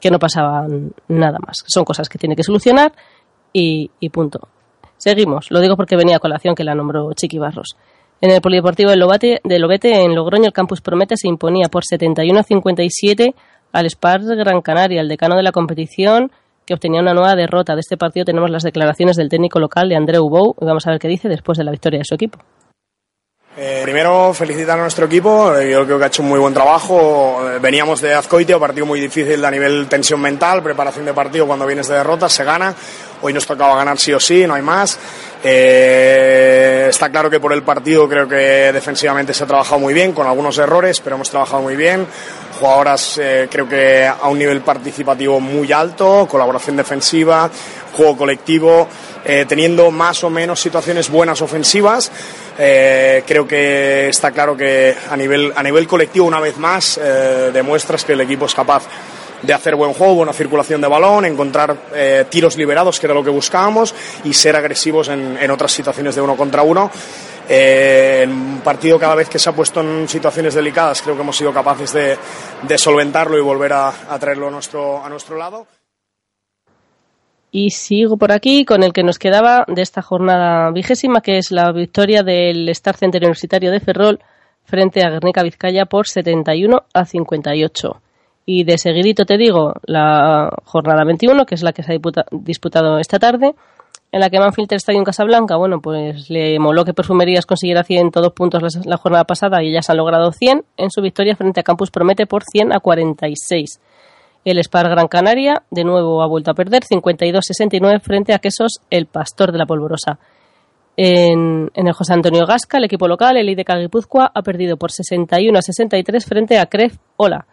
que 0.00 0.10
no 0.10 0.18
pasaba 0.18 0.66
nada 1.08 1.38
más. 1.44 1.64
Son 1.66 1.84
cosas 1.84 2.08
que 2.08 2.18
tiene 2.18 2.36
que 2.36 2.42
solucionar 2.42 2.92
y, 3.52 3.90
y 4.00 4.08
punto. 4.10 4.48
Seguimos. 4.98 5.50
Lo 5.50 5.60
digo 5.60 5.76
porque 5.76 5.96
venía 5.96 6.16
a 6.16 6.20
colación 6.20 6.54
que 6.54 6.64
la 6.64 6.74
nombró 6.74 7.12
Chiqui 7.12 7.38
Barros. 7.38 7.76
En 8.20 8.30
el 8.30 8.40
Polideportivo 8.40 8.90
de 8.90 8.96
Lobate, 8.96 9.40
de 9.44 9.58
Lobete, 9.58 10.02
en 10.02 10.14
Logroño, 10.14 10.46
el 10.46 10.52
Campus 10.52 10.80
Promete 10.80 11.16
se 11.16 11.28
imponía 11.28 11.68
por 11.68 11.84
71 11.84 12.40
a 12.40 12.42
57 12.42 13.34
al 13.72 13.86
Spar 13.90 14.22
Gran 14.22 14.62
Canaria, 14.62 15.02
el 15.02 15.08
decano 15.08 15.36
de 15.36 15.42
la 15.42 15.52
competición, 15.52 16.32
que 16.64 16.72
obtenía 16.72 17.02
una 17.02 17.12
nueva 17.12 17.34
derrota. 17.34 17.74
De 17.74 17.80
este 17.80 17.98
partido 17.98 18.24
tenemos 18.24 18.50
las 18.50 18.62
declaraciones 18.62 19.16
del 19.16 19.28
técnico 19.28 19.60
local 19.60 19.90
de 19.90 19.96
Andreu 19.96 20.28
Bou 20.30 20.54
y 20.58 20.64
vamos 20.64 20.86
a 20.86 20.90
ver 20.90 20.98
qué 20.98 21.08
dice 21.08 21.28
después 21.28 21.58
de 21.58 21.64
la 21.64 21.70
victoria 21.70 21.98
de 21.98 22.04
su 22.04 22.14
equipo. 22.14 22.38
Eh, 23.58 23.80
primero, 23.84 24.34
felicitar 24.34 24.78
a 24.78 24.82
nuestro 24.82 25.06
equipo. 25.06 25.54
eh, 25.56 25.70
Yo 25.70 25.86
creo 25.86 25.96
que 25.98 26.04
ha 26.04 26.08
hecho 26.08 26.20
un 26.22 26.28
muy 26.28 26.38
buen 26.38 26.52
trabajo. 26.52 27.40
Eh, 27.42 27.58
Veníamos 27.58 28.02
de 28.02 28.12
Azcoitia, 28.12 28.56
un 28.56 28.60
partido 28.60 28.84
muy 28.84 29.00
difícil 29.00 29.42
a 29.42 29.50
nivel 29.50 29.86
tensión 29.88 30.20
mental, 30.20 30.62
preparación 30.62 31.06
de 31.06 31.14
partido 31.14 31.46
cuando 31.46 31.64
vienes 31.66 31.88
de 31.88 31.94
derrota, 31.94 32.28
se 32.28 32.44
gana. 32.44 32.74
Hoy 33.22 33.32
nos 33.32 33.46
tocaba 33.46 33.74
ganar 33.76 33.98
sí 33.98 34.12
o 34.12 34.20
sí, 34.20 34.46
no 34.46 34.52
hay 34.54 34.62
más. 34.62 34.98
Está 35.42 37.08
claro 37.08 37.30
que 37.30 37.40
por 37.40 37.52
el 37.54 37.62
partido 37.62 38.06
creo 38.06 38.28
que 38.28 38.36
defensivamente 38.74 39.32
se 39.32 39.44
ha 39.44 39.46
trabajado 39.46 39.78
muy 39.80 39.94
bien, 39.94 40.12
con 40.12 40.26
algunos 40.26 40.58
errores, 40.58 41.00
pero 41.00 41.16
hemos 41.16 41.30
trabajado 41.30 41.62
muy 41.62 41.76
bien. 41.76 42.06
Jugadoras 42.58 43.20
creo 43.50 43.68
que 43.68 44.06
a 44.06 44.28
un 44.28 44.38
nivel 44.38 44.62
participativo 44.62 45.40
muy 45.40 45.72
alto, 45.72 46.26
colaboración 46.28 46.76
defensiva, 46.76 47.50
juego 47.96 48.16
colectivo, 48.16 48.86
eh, 49.24 49.44
teniendo 49.48 49.90
más 49.90 50.22
o 50.22 50.30
menos 50.30 50.60
situaciones 50.60 51.10
buenas 51.10 51.42
ofensivas. 51.42 52.12
Eh, 52.56 53.24
creo 53.26 53.46
que 53.48 54.08
está 54.08 54.30
claro 54.30 54.56
que 54.56 54.94
a 55.10 55.16
nivel, 55.16 55.52
a 55.56 55.62
nivel 55.64 55.88
colectivo, 55.88 56.26
una 56.26 56.38
vez 56.38 56.56
más, 56.58 57.00
eh, 57.02 57.50
demuestras 57.52 58.04
que 58.04 58.12
el 58.12 58.20
equipo 58.20 58.46
es 58.46 58.54
capaz 58.54 58.84
de 59.42 59.52
hacer 59.52 59.74
buen 59.74 59.92
juego, 59.94 60.14
buena 60.14 60.32
circulación 60.32 60.80
de 60.80 60.88
balón, 60.88 61.24
encontrar 61.24 61.76
tiros 62.30 62.56
liberados, 62.56 62.98
que 62.98 63.06
era 63.06 63.14
lo 63.14 63.22
que 63.22 63.30
buscábamos, 63.30 63.94
y 64.24 64.32
ser 64.32 64.56
agresivos 64.56 65.08
en, 65.08 65.36
en 65.38 65.50
otras 65.50 65.72
situaciones 65.72 66.14
de 66.14 66.22
uno 66.22 66.36
contra 66.36 66.62
uno. 66.62 66.90
Eh, 67.48 68.22
en 68.24 68.30
un 68.30 68.60
partido 68.60 68.98
cada 68.98 69.14
vez 69.14 69.28
que 69.28 69.38
se 69.38 69.48
ha 69.48 69.52
puesto 69.52 69.80
en 69.80 70.08
situaciones 70.08 70.54
delicadas, 70.54 71.02
creo 71.02 71.14
que 71.14 71.22
hemos 71.22 71.36
sido 71.36 71.52
capaces 71.52 71.92
de, 71.92 72.78
solventarlo 72.78 73.38
y 73.38 73.42
volver 73.42 73.72
a, 73.72 73.92
traerlo 74.18 74.48
a 74.48 74.50
nuestro, 74.50 75.04
a 75.04 75.08
nuestro 75.08 75.36
lado. 75.36 75.66
Y 77.52 77.70
sigo 77.70 78.16
por 78.16 78.32
aquí 78.32 78.64
con 78.64 78.82
el 78.82 78.92
que 78.92 79.02
nos 79.02 79.18
quedaba 79.18 79.64
de 79.68 79.80
esta 79.82 80.02
jornada 80.02 80.70
vigésima, 80.72 81.20
que 81.20 81.38
es 81.38 81.50
la 81.50 81.72
victoria 81.72 82.22
del 82.22 82.68
Star 82.70 82.96
Center 82.96 83.22
Universitario 83.22 83.70
de 83.70 83.80
Ferrol 83.80 84.20
frente 84.64 85.02
a 85.04 85.10
Guernica 85.10 85.42
Vizcaya 85.42 85.86
por 85.86 86.08
71 86.08 86.82
a 86.92 87.04
58. 87.04 88.02
Y 88.44 88.64
de 88.64 88.78
seguidito 88.78 89.24
te 89.24 89.38
digo 89.38 89.74
la 89.84 90.50
jornada 90.64 91.04
21, 91.04 91.46
que 91.46 91.54
es 91.54 91.62
la 91.62 91.72
que 91.72 91.82
se 91.82 91.92
ha 91.92 91.94
disputa- 91.94 92.26
disputado 92.30 92.98
esta 92.98 93.18
tarde, 93.18 93.54
en 94.16 94.20
la 94.20 94.30
que 94.30 94.40
Manfilter 94.40 94.76
Stadium 94.76 95.04
Casablanca, 95.04 95.56
bueno, 95.56 95.82
pues 95.82 96.30
le 96.30 96.58
moló 96.58 96.86
que 96.86 96.94
Perfumerías 96.94 97.44
consiguiera 97.44 97.84
102 97.84 98.32
puntos 98.32 98.78
la, 98.86 98.96
jornada 98.96 99.24
pasada 99.24 99.62
y 99.62 99.68
ellas 99.68 99.90
han 99.90 99.98
logrado 99.98 100.32
100 100.32 100.64
en 100.78 100.90
su 100.90 101.02
victoria 101.02 101.36
frente 101.36 101.60
a 101.60 101.62
Campus 101.62 101.90
Promete 101.90 102.26
por 102.26 102.42
100 102.42 102.72
a 102.72 102.80
46. 102.80 103.78
El 104.46 104.58
Spar 104.64 104.88
Gran 104.88 105.08
Canaria, 105.08 105.64
de 105.70 105.84
nuevo, 105.84 106.22
ha 106.22 106.26
vuelto 106.26 106.50
a 106.50 106.54
perder 106.54 106.84
52-69 106.84 108.00
frente 108.00 108.32
a 108.32 108.38
Quesos 108.38 108.80
El 108.88 109.04
Pastor 109.04 109.52
de 109.52 109.58
la 109.58 109.66
Polvorosa. 109.66 110.18
En, 110.96 111.70
el 111.74 111.92
José 111.92 112.14
Antonio 112.14 112.46
Gasca, 112.46 112.78
el 112.78 112.84
equipo 112.84 113.08
local, 113.08 113.36
el 113.36 113.50
IDK 113.50 113.70
Guipúzcoa, 113.80 114.32
ha 114.34 114.40
perdido 114.40 114.78
por 114.78 114.92
61 114.92 115.58
a 115.58 115.60
63 115.60 116.24
frente 116.24 116.58
a 116.58 116.64
Cref 116.64 116.96
Ola. 117.18 117.46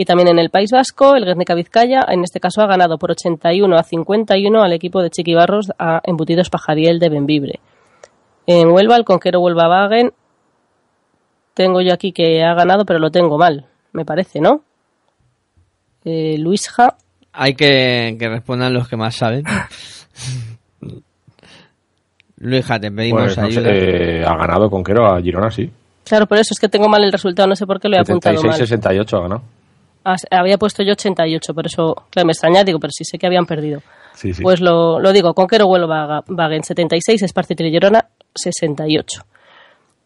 Y 0.00 0.06
también 0.06 0.28
en 0.28 0.38
el 0.38 0.48
País 0.48 0.70
Vasco, 0.70 1.14
el 1.14 1.26
Guernica 1.26 1.54
Vizcaya, 1.54 2.06
en 2.08 2.24
este 2.24 2.40
caso, 2.40 2.62
ha 2.62 2.66
ganado 2.66 2.96
por 2.96 3.10
81 3.10 3.76
a 3.76 3.82
51 3.82 4.62
al 4.62 4.72
equipo 4.72 5.02
de 5.02 5.10
Chiquibarros 5.10 5.72
a 5.78 6.00
Embutidos 6.04 6.48
Pajariel 6.48 6.98
de 6.98 7.10
Benvibre. 7.10 7.60
En 8.46 8.68
Huelva, 8.70 8.96
el 8.96 9.04
Conquero 9.04 9.40
Huelva 9.40 9.68
Wagen, 9.68 10.14
tengo 11.52 11.82
yo 11.82 11.92
aquí 11.92 12.12
que 12.12 12.42
ha 12.42 12.54
ganado, 12.54 12.86
pero 12.86 12.98
lo 12.98 13.10
tengo 13.10 13.36
mal, 13.36 13.66
me 13.92 14.06
parece, 14.06 14.40
¿no? 14.40 14.62
Eh, 16.06 16.38
Luisja, 16.38 16.96
Hay 17.34 17.52
que, 17.52 18.16
que 18.18 18.26
respondan 18.26 18.72
los 18.72 18.88
que 18.88 18.96
más 18.96 19.14
saben. 19.14 19.44
Luija, 22.38 22.80
te 22.80 22.90
pedimos 22.90 23.34
Pues, 23.34 23.36
no 23.36 23.50
sé, 23.50 23.60
eh, 23.66 24.24
ha 24.24 24.34
ganado 24.34 24.70
Conquero 24.70 25.04
a 25.04 25.20
Girona, 25.20 25.50
sí. 25.50 25.70
claro, 26.04 26.26
por 26.26 26.38
eso 26.38 26.54
es 26.54 26.58
que 26.58 26.70
tengo 26.70 26.88
mal 26.88 27.04
el 27.04 27.12
resultado, 27.12 27.46
no 27.46 27.54
sé 27.54 27.66
por 27.66 27.78
qué 27.78 27.90
lo 27.90 27.98
he 27.98 28.00
apuntado 28.00 28.42
mal. 28.42 28.58
76-68 28.58 29.18
ha 29.18 29.20
ganado. 29.20 29.59
Ah, 30.04 30.16
había 30.30 30.56
puesto 30.56 30.82
yo 30.82 30.92
88, 30.92 31.54
por 31.54 31.66
eso, 31.66 31.94
claro, 32.10 32.26
me 32.26 32.32
extraña, 32.32 32.64
digo, 32.64 32.78
pero 32.78 32.90
sí 32.90 33.04
sé 33.04 33.18
que 33.18 33.26
habían 33.26 33.46
perdido. 33.46 33.82
Sí, 34.14 34.32
sí. 34.32 34.42
Pues 34.42 34.60
lo, 34.60 34.98
lo 34.98 35.12
digo, 35.12 35.34
Conquero 35.34 35.66
Huelva 35.66 36.24
Wagen 36.28 36.62
76, 36.62 37.22
Esparcito 37.22 37.64
y 37.64 37.72
Llorona 37.72 38.06
68. 38.34 39.22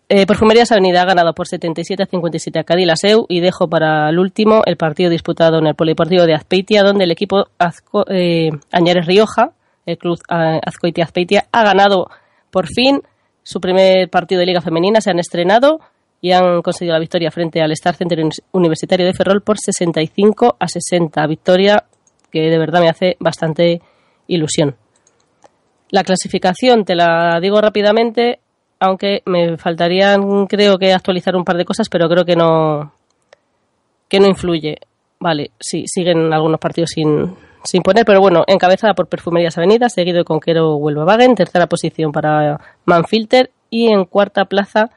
Eh, 0.09 0.27
Perfumerías 0.27 0.71
Avenida 0.71 1.03
ha 1.03 1.07
ganado 1.07 1.33
por 1.33 1.49
77 1.49 2.03
a 2.03 2.07
57 2.07 2.59
a 2.59 2.65
Cádiz 2.65 2.87
Laseu 2.87 3.25
y 3.29 3.41
dejo 3.41 3.69
para 3.69 4.11
el 4.11 4.19
último 4.19 4.63
el 4.67 4.77
partido 4.77 5.09
disputado 5.09 5.59
en 5.59 5.67
el 5.67 5.75
Polideportivo 5.75 6.27
de 6.27 6.35
Azpeitia, 6.35 6.83
donde 6.83 7.05
el 7.05 7.11
equipo 7.11 7.47
Azco, 7.59 8.05
eh, 8.11 8.51
Añares 8.71 9.07
Rioja, 9.07 9.53
el 9.87 9.97
club 9.97 10.19
eh, 10.29 10.61
Azcoitia 10.63 11.05
Azpeitia, 11.05 11.47
ha 11.53 11.65
ganado 11.65 12.11
por 12.51 12.67
fin 12.67 13.01
su 13.43 13.61
primer 13.61 14.11
partido 14.11 14.41
de 14.41 14.47
Liga 14.47 14.61
Femenina, 14.61 15.01
se 15.01 15.11
han 15.11 15.19
estrenado 15.19 15.81
y 16.25 16.33
han 16.33 16.63
conseguido 16.63 16.95
la 16.95 17.01
victoria 17.01 17.31
frente 17.31 17.61
al 17.61 17.71
Star 17.73 17.95
Center 17.97 18.19
Uni- 18.19 18.31
Universitario 18.53 19.05
de 19.05 19.13
Ferrol 19.13 19.43
por 19.43 19.59
65 19.59 20.57
a 20.59 20.69
60. 20.69 21.27
Victoria 21.27 21.85
que 22.33 22.49
de 22.49 22.57
verdad 22.59 22.81
me 22.81 22.89
hace 22.89 23.19
bastante 23.21 23.83
ilusión. 24.27 24.75
La 25.91 26.03
clasificación 26.03 26.87
te 26.87 26.95
la 26.95 27.39
digo 27.43 27.61
rápidamente, 27.61 28.39
aunque 28.81 29.21
me 29.27 29.59
faltarían, 29.59 30.47
creo 30.47 30.79
que 30.79 30.95
actualizar 30.95 31.37
un 31.37 31.45
par 31.45 31.59
de 31.59 31.67
cosas, 31.67 31.91
pero 31.91 32.09
creo 32.09 32.25
que 32.25 32.37
no 32.37 32.95
que 34.09 34.19
no 34.19 34.27
influye. 34.27 34.79
Vale, 35.21 35.51
sí, 35.61 35.85
siguen 35.87 36.33
algunos 36.33 36.59
partidos 36.59 36.89
sin, 36.95 37.35
sin 37.65 37.83
poner, 37.83 38.07
pero 38.07 38.23
bueno, 38.23 38.45
encabezada 38.47 38.95
por 38.95 39.09
Perfumerías 39.09 39.59
Avenida, 39.59 39.91
seguido 39.91 40.17
de 40.19 40.25
Conquero 40.25 40.77
Huelva 40.77 41.05
Wagen, 41.05 41.35
tercera 41.35 41.67
posición 41.67 42.13
para 42.13 42.59
Manfilter 42.87 43.51
y 43.69 43.89
en 43.93 44.07
cuarta 44.07 44.47
plaza 44.47 44.89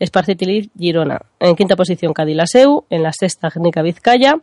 Esparcitilit 0.00 0.72
Girona. 0.76 1.20
En 1.38 1.54
quinta 1.54 1.76
posición 1.76 2.12
Cadilaseu, 2.12 2.84
en 2.90 3.02
la 3.02 3.12
sexta 3.12 3.50
Génica 3.50 3.82
Vizcaya 3.82 4.36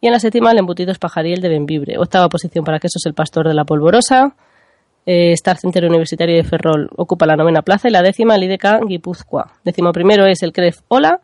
y 0.00 0.06
en 0.06 0.12
la 0.12 0.20
séptima 0.20 0.52
el 0.52 0.58
Embutidos 0.58 0.98
Pajariel 0.98 1.40
de 1.40 1.48
Benvibre. 1.48 1.98
Octava 1.98 2.28
posición 2.28 2.64
para 2.64 2.78
Quesos 2.78 3.04
El 3.06 3.14
Pastor 3.14 3.48
de 3.48 3.54
la 3.54 3.64
Polvorosa. 3.64 4.36
Eh, 5.06 5.32
Star 5.32 5.56
Center 5.56 5.84
Universitario 5.84 6.36
de 6.36 6.44
Ferrol 6.44 6.90
ocupa 6.96 7.26
la 7.26 7.36
novena 7.36 7.62
plaza 7.62 7.88
y 7.88 7.92
la 7.92 8.02
décima 8.02 8.36
el 8.36 8.44
IDK 8.44 8.86
Guipúzcoa. 8.86 9.52
Décimo 9.64 9.92
primero 9.92 10.26
es 10.26 10.42
el 10.42 10.52
CREF 10.52 10.80
Ola, 10.88 11.20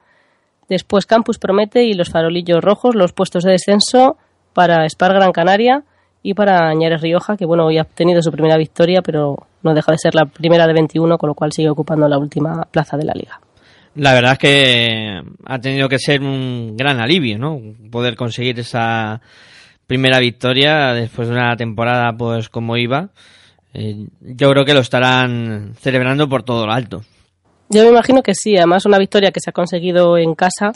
después 0.69 1.05
Campus 1.05 1.39
Promete 1.39 1.85
y 1.85 1.93
los 1.93 2.11
Farolillos 2.11 2.63
Rojos, 2.63 2.95
los 2.95 3.13
puestos 3.13 3.45
de 3.45 3.53
descenso 3.53 4.17
para 4.55 4.89
Spar 4.89 5.13
Gran 5.15 5.33
Canaria 5.33 5.83
y 6.23 6.35
para 6.35 6.69
Añares 6.69 7.03
Rioja, 7.03 7.37
que 7.37 7.45
bueno, 7.45 7.67
hoy 7.67 7.79
ha 7.79 7.83
obtenido 7.83 8.23
su 8.23 8.31
primera 8.31 8.57
victoria, 8.57 9.03
pero 9.03 9.37
no 9.63 9.75
deja 9.75 9.93
de 9.93 9.99
ser 9.99 10.15
la 10.15 10.27
primera 10.27 10.67
de 10.67 10.73
21, 10.73 11.19
con 11.19 11.29
lo 11.29 11.35
cual 11.35 11.53
sigue 11.53 11.71
ocupando 11.71 12.09
la 12.09 12.19
última 12.19 12.63
plaza 12.71 12.97
de 12.97 13.05
la 13.05 13.15
liga. 13.15 13.41
La 13.95 14.15
verdad 14.15 14.33
es 14.33 14.39
que 14.39 15.23
ha 15.45 15.59
tenido 15.59 15.89
que 15.89 15.99
ser 15.99 16.23
un 16.23 16.77
gran 16.77 17.01
alivio, 17.01 17.39
¿no? 17.39 17.61
Poder 17.91 18.17
conseguir 18.17 18.59
esa 18.59 19.21
primera 19.87 20.19
victoria 20.19 20.95
después 20.95 21.29
de 21.29 21.35
una 21.35 21.55
temporada 21.57 22.13
pues 22.17 22.49
como 22.49 22.77
iba. 22.77 23.11
Eh, 23.75 24.07
yo 24.21 24.51
creo 24.51 24.65
que 24.65 24.75
lo 24.75 24.81
estarán 24.81 25.75
celebrando 25.79 26.29
por 26.29 26.43
todo 26.43 26.67
lo 26.67 26.73
alto. 26.73 27.03
Yo 27.69 27.83
me 27.85 27.91
imagino 27.91 28.23
que 28.23 28.35
sí, 28.35 28.57
además 28.57 28.87
una 28.87 28.99
victoria 28.99 29.31
que 29.31 29.41
se 29.41 29.51
ha 29.51 29.53
conseguido 29.53 30.17
en 30.17 30.35
casa, 30.35 30.73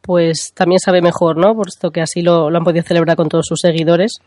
pues 0.00 0.52
también 0.54 0.78
sabe 0.78 1.02
mejor, 1.02 1.36
¿no? 1.36 1.54
Por 1.54 1.68
esto 1.68 1.90
que 1.90 2.00
así 2.00 2.22
lo, 2.22 2.50
lo 2.50 2.58
han 2.58 2.64
podido 2.64 2.84
celebrar 2.84 3.16
con 3.16 3.28
todos 3.28 3.46
sus 3.46 3.60
seguidores. 3.60 4.20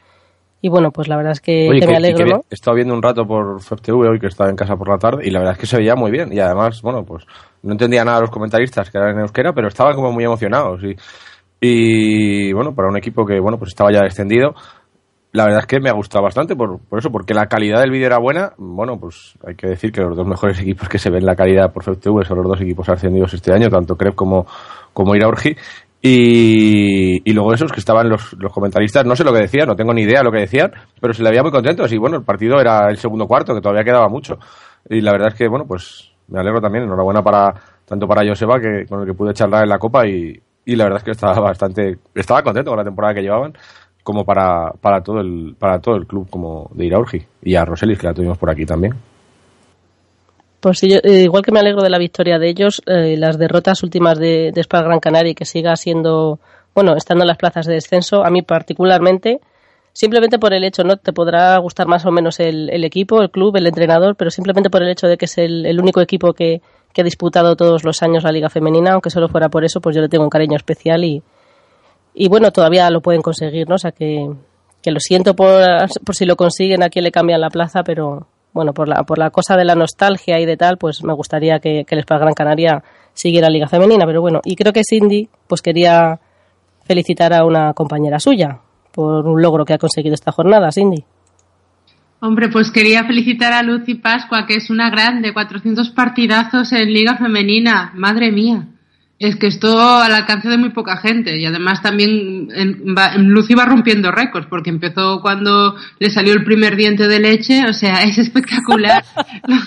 Y 0.62 0.70
bueno, 0.70 0.92
pues 0.92 1.08
la 1.08 1.18
verdad 1.18 1.32
es 1.32 1.42
que, 1.42 1.68
Oye, 1.70 1.80
que 1.80 1.86
que- 1.88 1.92
me 1.92 1.98
alegro, 1.98 2.26
que 2.26 2.32
¿no? 2.32 2.42
He 2.50 2.54
estado 2.54 2.76
viendo 2.76 2.94
un 2.94 3.02
rato 3.02 3.26
por 3.26 3.60
FTV 3.60 4.10
hoy 4.10 4.20
que 4.20 4.28
estaba 4.28 4.50
en 4.50 4.56
casa 4.56 4.76
por 4.76 4.90
la 4.90 4.98
tarde 4.98 5.26
y 5.28 5.32
la 5.32 5.40
verdad 5.40 5.54
es 5.56 5.60
que 5.60 5.66
se 5.66 5.78
veía 5.78 5.96
muy 5.96 6.12
bien. 6.12 6.32
Y 6.32 6.40
además, 6.40 6.82
bueno, 6.84 7.04
pues 7.04 7.26
no 7.64 7.72
entendía 7.72 8.06
nada 8.06 8.22
los 8.22 8.30
comentaristas 8.30 8.90
que 8.92 8.98
eran 9.00 9.16
en 9.16 9.22
euskera, 9.22 9.54
pero 9.54 9.68
estaban 9.68 9.96
como 9.96 10.12
muy 10.12 10.24
emocionados. 10.24 10.82
Y, 10.84 10.96
y 11.60 12.54
bueno, 12.54 12.74
para 12.76 12.90
un 12.90 12.98
equipo 12.98 13.26
que, 13.26 13.40
bueno, 13.40 13.58
pues 13.58 13.70
estaba 13.70 13.92
ya 13.92 14.00
extendido, 14.06 14.54
la 15.32 15.46
verdad 15.46 15.62
es 15.62 15.66
que 15.66 15.80
me 15.80 15.90
ha 15.90 15.94
gustado 15.94 16.24
bastante 16.24 16.56
por, 16.56 16.80
por 16.80 17.00
eso, 17.00 17.10
porque 17.10 17.34
la 17.34 17.46
calidad 17.48 17.80
del 17.82 17.90
vídeo 17.92 18.08
era 18.08 18.20
buena. 18.20 18.52
Bueno, 18.58 19.00
pues 19.00 19.34
hay 19.48 19.56
que 19.56 19.68
decir 19.68 19.92
que 19.92 20.02
los 20.02 20.16
dos 20.16 20.28
mejores 20.28 20.60
equipos 20.60 20.90
que 20.90 21.00
se 21.00 21.10
ven 21.10 21.26
la 21.26 21.36
calidad 21.36 21.72
por 21.72 21.84
FTV 21.84 22.24
son 22.26 22.38
los 22.40 22.48
dos 22.48 22.62
equipos 22.62 22.88
ascendidos 22.90 23.34
este 23.34 23.54
año, 23.54 23.70
tanto 23.70 23.96
Crep 23.96 24.14
como, 24.16 24.46
como 24.94 25.16
Iraurgi. 25.16 25.56
Y, 26.02 27.30
y 27.30 27.34
luego 27.34 27.54
esos 27.54 27.72
que 27.72 27.80
estaban 27.80 28.10
los, 28.10 28.34
los 28.40 28.52
comentaristas, 28.52 29.06
no 29.06 29.16
sé 29.16 29.24
lo 29.24 29.32
que 29.32 29.42
decían, 29.42 29.68
no 29.68 29.76
tengo 29.76 29.94
ni 29.94 30.02
idea 30.02 30.24
lo 30.24 30.32
que 30.32 30.40
decían, 30.40 30.72
pero 31.00 31.14
se 31.14 31.22
le 31.22 31.30
veía 31.30 31.44
muy 31.44 31.52
contentos 31.52 31.92
y 31.92 31.98
bueno, 31.98 32.18
el 32.18 32.24
partido 32.24 32.60
era 32.60 32.90
el 32.90 32.98
segundo 32.98 33.28
cuarto, 33.28 33.54
que 33.54 33.62
todavía 33.62 33.84
quedaba 33.84 34.10
mucho. 34.10 34.40
Y 34.90 35.02
la 35.02 35.12
verdad 35.12 35.30
es 35.30 35.36
que, 35.36 35.48
bueno, 35.48 35.66
pues 35.68 36.12
me 36.28 36.40
alegro 36.40 36.60
también, 36.60 36.86
enhorabuena 36.86 37.22
para 37.22 37.54
tanto 37.86 38.08
para 38.08 38.28
Joseba, 38.28 38.60
que, 38.60 38.86
con 38.88 39.02
el 39.02 39.06
que 39.06 39.14
pude 39.14 39.34
charlar 39.34 39.64
en 39.64 39.70
la 39.70 39.78
Copa 39.78 40.08
y, 40.08 40.42
y 40.66 40.76
la 40.76 40.86
verdad 40.86 41.00
es 41.00 41.04
que 41.04 41.12
estaba 41.12 41.40
bastante, 41.40 41.98
estaba 42.16 42.42
contento 42.42 42.72
con 42.72 42.78
la 42.78 42.86
temporada 42.86 43.14
que 43.14 43.22
llevaban, 43.22 43.54
como 44.02 44.24
para, 44.26 44.72
para 44.80 45.02
todo 45.02 45.20
el, 45.20 45.56
para 45.60 45.80
todo 45.80 45.96
el 45.98 46.08
club 46.08 46.30
como 46.30 46.70
de 46.74 46.86
Iraurgi 46.86 47.22
y 47.44 47.56
a 47.56 47.66
Roselis, 47.66 48.00
que 48.00 48.08
la 48.08 48.14
tuvimos 48.14 48.38
por 48.38 48.50
aquí 48.50 48.66
también. 48.66 48.94
Pues 50.62 50.78
sí, 50.78 50.94
eh, 50.94 51.24
igual 51.24 51.42
que 51.42 51.52
me 51.52 51.60
alegro 51.60 51.82
de 51.82 51.90
la 51.90 51.98
victoria 51.98 52.38
de 52.38 52.48
ellos, 52.48 52.84
eh, 52.86 53.18
las 53.18 53.40
derrotas 53.40 53.82
últimas 53.82 54.20
de, 54.20 54.52
de 54.54 54.62
Spar 54.62 54.86
Gran 54.86 55.00
Canaria 55.00 55.32
y 55.32 55.36
que 55.36 55.44
siga 55.44 55.76
siendo, 55.76 56.40
bueno, 56.76 56.96
estando 56.96 57.24
en 57.24 57.30
las 57.30 57.38
plazas 57.38 57.66
de 57.66 57.74
descenso, 57.74 58.24
a 58.24 58.30
mí 58.30 58.44
particularmente, 58.44 59.42
simplemente 59.92 60.38
por 60.38 60.54
el 60.54 60.64
hecho, 60.64 60.84
¿no? 60.84 60.98
Te 60.98 61.14
podrá 61.14 61.58
gustar 61.58 61.88
más 61.88 62.06
o 62.06 62.12
menos 62.12 62.40
el, 62.40 62.70
el 62.70 62.84
equipo, 62.84 63.24
el 63.24 63.32
club, 63.32 63.56
el 63.56 63.66
entrenador, 63.66 64.16
pero 64.16 64.30
simplemente 64.30 64.70
por 64.70 64.84
el 64.84 64.90
hecho 64.90 65.08
de 65.08 65.18
que 65.18 65.26
es 65.26 65.40
el, 65.40 65.66
el 65.66 65.80
único 65.80 66.00
equipo 66.00 66.34
que, 66.34 66.62
que 66.94 67.02
ha 67.02 67.04
disputado 67.04 67.56
todos 67.56 67.84
los 67.84 68.04
años 68.04 68.24
la 68.24 68.32
Liga 68.32 68.50
Femenina, 68.52 68.92
aunque 68.94 69.10
solo 69.10 69.30
fuera 69.30 69.50
por 69.50 69.66
eso, 69.66 69.82
pues 69.82 69.96
yo 69.96 70.02
le 70.04 70.10
tengo 70.10 70.24
un 70.24 70.30
cariño 70.30 70.58
especial 70.58 71.04
y, 71.04 71.24
y 72.14 72.30
bueno, 72.30 72.52
todavía 72.52 72.88
lo 72.92 73.02
pueden 73.02 73.24
conseguir, 73.24 73.68
¿no? 73.68 73.76
O 73.76 73.80
sea 73.80 73.94
que, 73.94 74.30
que 74.84 74.92
lo 74.92 75.00
siento 75.00 75.36
por, 75.36 75.66
por 76.06 76.16
si 76.16 76.26
lo 76.26 76.36
consiguen, 76.36 76.84
a 76.84 76.90
quién 76.90 77.04
le 77.04 77.12
cambian 77.12 77.42
la 77.42 77.50
plaza, 77.50 77.82
pero 77.84 78.28
bueno, 78.54 78.74
por 78.74 78.88
la, 78.88 79.04
por 79.04 79.18
la 79.18 79.30
cosa 79.30 79.56
de 79.56 79.66
la 79.66 79.76
nostalgia 79.76 80.40
y 80.40 80.46
de 80.46 80.58
tal, 80.58 80.78
pues 80.78 81.04
me 81.04 81.14
gustaría 81.14 81.60
que, 81.60 81.86
que 81.86 81.96
el 81.96 82.02
Spar 82.02 82.20
Gran 82.20 82.34
Canaria 82.34 82.84
siguiera 83.14 83.50
Liga 83.50 83.68
Femenina, 83.68 84.06
pero 84.06 84.22
bueno, 84.22 84.42
y 84.44 84.56
creo 84.56 84.74
que 84.74 84.84
Cindy, 84.84 85.30
pues 85.48 85.62
quería 85.62 86.20
felicitar 86.86 87.34
a 87.34 87.46
una 87.46 87.74
compañera 87.74 88.20
suya 88.20 88.60
por 88.92 89.26
un 89.26 89.42
logro 89.42 89.66
que 89.66 89.74
ha 89.74 89.78
conseguido 89.78 90.14
esta 90.14 90.32
jornada, 90.32 90.72
Cindy. 90.72 91.04
Hombre, 92.20 92.50
pues 92.50 92.70
quería 92.72 93.04
felicitar 93.06 93.52
a 93.54 93.64
Lucy 93.64 93.96
Pascua, 93.96 94.46
que 94.46 94.56
es 94.56 94.70
una 94.70 94.92
grande, 94.92 95.34
400 95.34 95.90
partidazos 95.90 96.72
en 96.72 96.94
Liga 96.94 97.18
Femenina, 97.18 97.92
madre 97.96 98.32
mía. 98.32 98.68
Es 99.24 99.36
que 99.36 99.46
esto 99.46 99.78
al 99.80 100.16
alcance 100.16 100.50
de 100.50 100.58
muy 100.58 100.72
poca 100.72 100.98
gente 100.98 101.38
y 101.40 101.46
además 101.46 101.80
también 101.84 102.48
en, 102.56 102.96
Lucy 103.30 103.54
va 103.54 103.66
rompiendo 103.66 104.10
récords 104.12 104.48
porque 104.50 104.72
empezó 104.72 105.22
cuando 105.22 105.76
le 106.00 106.10
salió 106.10 106.34
el 106.34 106.44
primer 106.44 106.76
diente 106.76 107.08
de 107.08 107.20
leche, 107.20 107.64
o 107.70 107.74
sea, 107.74 108.02
es 108.02 108.18
espectacular 108.18 109.06
lo, 109.48 109.58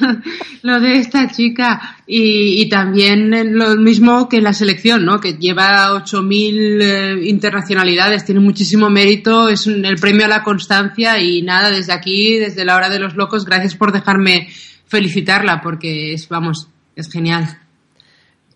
lo 0.73 0.81
de 0.81 0.95
esta 0.95 1.31
chica 1.31 1.99
y, 2.05 2.63
y 2.63 2.69
también 2.69 3.57
lo 3.57 3.77
mismo 3.77 4.29
que 4.29 4.41
la 4.41 4.53
selección, 4.53 5.05
¿no? 5.05 5.21
Que 5.21 5.35
lleva 5.35 5.93
8.000 5.93 6.83
eh, 6.83 7.29
internacionalidades, 7.29 8.25
tiene 8.25 8.41
muchísimo 8.41 8.91
mérito, 8.91 9.49
es 9.49 9.69
un- 9.69 9.85
el 9.85 10.01
premio 10.01 10.25
a 10.25 10.29
la 10.29 10.43
constancia 10.43 11.21
y 11.21 11.43
nada, 11.43 11.71
desde 11.71 11.93
aquí, 11.93 12.39
desde 12.39 12.65
la 12.65 12.75
hora 12.75 12.91
de 12.91 12.99
los 12.99 13.15
locos, 13.15 13.45
gracias 13.45 13.77
por 13.77 13.93
dejarme 13.93 14.49
felicitarla 14.89 15.61
porque 15.63 16.13
es, 16.13 16.29
vamos, 16.29 16.67
es 16.97 17.09
genial. 17.09 17.59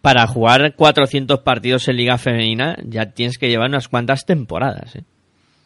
Para 0.00 0.26
jugar 0.26 0.74
400 0.76 1.40
partidos 1.40 1.88
en 1.88 1.96
Liga 1.96 2.18
Femenina 2.18 2.76
ya 2.86 3.12
tienes 3.12 3.38
que 3.38 3.48
llevar 3.48 3.68
unas 3.68 3.88
cuantas 3.88 4.24
temporadas. 4.24 4.96
¿eh? 4.96 5.02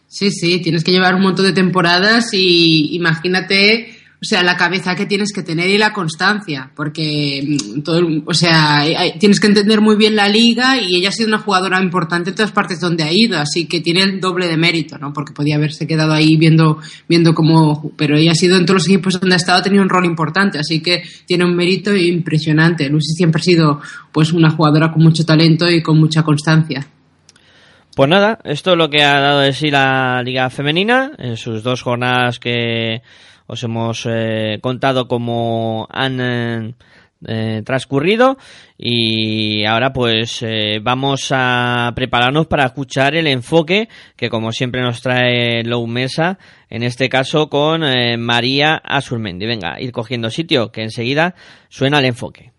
Sí, 0.09 0.31
sí, 0.31 0.61
tienes 0.61 0.85
que 0.85 0.93
llevar 0.93 1.15
un 1.15 1.23
montón 1.23 1.47
de 1.47 1.53
temporadas 1.53 2.33
y 2.33 2.95
imagínate, 2.97 3.95
o 4.23 4.25
sea, 4.25 4.45
la 4.45 4.57
cabeza 4.57 4.95
que 4.95 5.07
tienes 5.07 5.33
que 5.33 5.43
tener 5.43 5.69
y 5.69 5.79
la 5.79 5.93
constancia, 5.93 6.71
porque 6.77 7.43
mm, 7.45 7.81
todo, 7.83 8.07
o 8.25 8.35
sea, 8.35 8.85
tienes 9.19 9.41
que 9.41 9.49
entender 9.49 9.81
muy 9.81 9.97
bien 9.97 10.15
la 10.15 10.29
liga 10.29 10.81
y 10.81 10.95
ella 10.95 11.09
ha 11.09 11.13
sido 11.13 11.27
una 11.27 11.39
jugadora 11.39 11.83
importante 11.83 12.31
en 12.31 12.37
todas 12.37 12.53
partes 12.53 12.79
donde 12.79 13.03
ha 13.03 13.13
ido, 13.13 13.37
así 13.37 13.67
que 13.67 13.81
tiene 13.81 14.03
el 14.03 14.21
doble 14.21 14.47
de 14.47 14.57
mérito, 14.57 14.97
¿no? 14.97 15.13
Porque 15.13 15.33
podía 15.33 15.57
haberse 15.57 15.89
quedado 15.89 16.13
ahí 16.13 16.37
viendo 16.37 16.79
viendo 17.09 17.35
cómo, 17.35 17.91
pero 17.97 18.17
ella 18.17 18.31
ha 18.31 18.37
sido 18.37 18.57
en 18.57 18.65
todos 18.65 18.83
los 18.83 18.89
equipos 18.89 19.19
donde 19.19 19.35
ha 19.35 19.39
estado 19.39 19.59
ha 19.59 19.63
tenido 19.63 19.83
un 19.83 19.89
rol 19.89 20.07
importante, 20.07 20.61
así 20.61 20.81
que 20.81 21.03
tiene 21.27 21.45
un 21.45 21.57
mérito 21.57 21.93
impresionante. 21.97 22.89
Lucy 22.89 23.15
siempre 23.17 23.41
ha 23.41 23.45
sido 23.45 23.81
pues 24.13 24.33
una 24.33 24.51
jugadora 24.51 24.93
con 24.93 25.03
mucho 25.03 25.25
talento 25.25 25.69
y 25.69 25.83
con 25.83 25.99
mucha 25.99 26.23
constancia. 26.23 26.87
Pues 27.97 28.09
nada, 28.09 28.39
esto 28.45 28.71
es 28.71 28.79
lo 28.79 28.89
que 28.89 29.03
ha 29.03 29.21
dado 29.21 29.41
de 29.41 29.53
sí 29.53 29.69
la 29.69 30.23
Liga 30.23 30.49
Femenina 30.49 31.11
en 31.19 31.37
sus 31.37 31.65
dos 31.65 31.83
jornadas 31.83 32.39
que 32.39 33.03
os 33.47 33.63
hemos 33.63 34.07
eh, 34.09 34.59
contado 34.61 35.09
cómo 35.09 35.87
han 35.91 36.21
eh, 36.21 36.75
eh, 37.25 37.63
transcurrido 37.65 38.37
y 38.77 39.65
ahora 39.65 39.93
pues 39.93 40.43
eh, 40.43 40.81
vamos 40.83 41.29
a 41.31 41.93
prepararnos 41.95 42.49
para 42.49 42.65
escuchar 42.65 43.15
el 43.15 43.29
enfoque 43.29 43.89
que 44.17 44.29
como 44.29 44.51
siempre 44.51 44.83
nos 44.83 45.03
trae 45.03 45.63
Lou 45.63 45.87
Mesa, 45.87 46.39
en 46.69 46.83
este 46.83 47.09
caso 47.09 47.49
con 47.49 47.85
eh, 47.85 48.17
María 48.17 48.75
Asurmendi. 48.75 49.47
Venga, 49.47 49.81
ir 49.81 49.93
cogiendo 49.93 50.31
sitio 50.31 50.73
que 50.73 50.83
enseguida 50.83 51.37
suena 51.69 52.01
el 52.01 52.07
enfoque. 52.07 52.52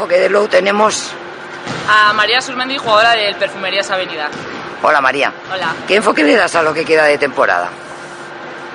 Enfoque 0.00 0.18
de 0.18 0.30
Low 0.30 0.48
tenemos 0.48 1.10
a 1.86 2.14
María 2.14 2.40
Surmendi, 2.40 2.78
jugadora 2.78 3.10
del 3.10 3.36
Perfumerías 3.36 3.90
Avenida. 3.90 4.30
Hola 4.82 4.98
María. 5.02 5.30
Hola. 5.52 5.74
¿Qué 5.86 5.96
enfoque 5.96 6.24
le 6.24 6.36
das 6.36 6.54
a 6.54 6.62
lo 6.62 6.72
que 6.72 6.86
queda 6.86 7.04
de 7.04 7.18
temporada? 7.18 7.68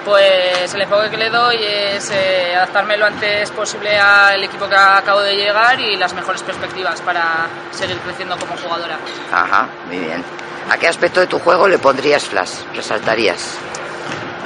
Pues 0.06 0.72
el 0.76 0.84
enfoque 0.84 1.10
que 1.10 1.18
le 1.18 1.32
doy 1.32 1.58
es 1.60 2.12
eh, 2.12 2.54
adaptarme 2.56 2.96
lo 2.96 3.08
antes 3.08 3.50
posible 3.50 3.98
al 3.98 4.44
equipo 4.44 4.70
que 4.70 4.76
acabo 4.76 5.22
de 5.22 5.36
llegar 5.36 5.80
y 5.80 5.96
las 5.96 6.14
mejores 6.14 6.44
perspectivas 6.44 7.02
para 7.02 7.48
seguir 7.72 7.98
creciendo 8.02 8.38
como 8.38 8.56
jugadora. 8.58 9.00
Ajá, 9.34 9.68
muy 9.88 9.98
bien. 9.98 10.24
¿A 10.70 10.78
qué 10.78 10.88
aspecto 10.88 11.22
de 11.22 11.26
tu 11.26 11.40
juego 11.40 11.68
le 11.68 11.80
pondrías 11.80 12.24
flash? 12.26 12.52
¿Resaltarías? 12.76 13.58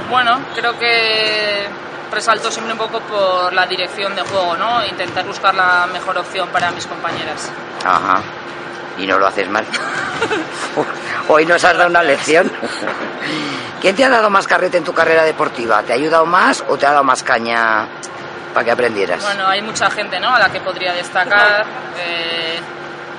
Bueno, 0.09 0.39
creo 0.55 0.79
que 0.79 1.67
resalto 2.11 2.51
siempre 2.51 2.73
un 2.73 2.79
poco 2.79 2.99
por 3.01 3.53
la 3.53 3.65
dirección 3.65 4.15
de 4.15 4.21
juego, 4.21 4.57
¿no? 4.57 4.85
Intentar 4.85 5.25
buscar 5.25 5.53
la 5.55 5.87
mejor 5.91 6.17
opción 6.17 6.49
para 6.49 6.71
mis 6.71 6.85
compañeras. 6.85 7.51
Ajá. 7.85 8.21
Y 8.97 9.07
no 9.07 9.17
lo 9.17 9.27
haces 9.27 9.49
mal. 9.49 9.65
Hoy 11.27 11.45
nos 11.45 11.63
has 11.63 11.77
dado 11.77 11.89
una 11.89 12.03
lección. 12.03 12.51
¿Quién 13.81 13.95
te 13.95 14.03
ha 14.03 14.09
dado 14.09 14.29
más 14.29 14.45
carrete 14.45 14.77
en 14.77 14.83
tu 14.83 14.93
carrera 14.93 15.23
deportiva? 15.23 15.81
¿Te 15.83 15.93
ha 15.93 15.95
ayudado 15.95 16.25
más 16.25 16.63
o 16.67 16.77
te 16.77 16.85
ha 16.85 16.91
dado 16.91 17.03
más 17.03 17.23
caña 17.23 17.87
para 18.53 18.65
que 18.65 18.71
aprendieras? 18.71 19.23
Bueno, 19.23 19.47
hay 19.47 19.61
mucha 19.61 19.89
gente, 19.89 20.19
¿no? 20.19 20.35
A 20.35 20.39
la 20.39 20.51
que 20.51 20.59
podría 20.59 20.93
destacar. 20.93 21.65
Eh, 21.97 22.59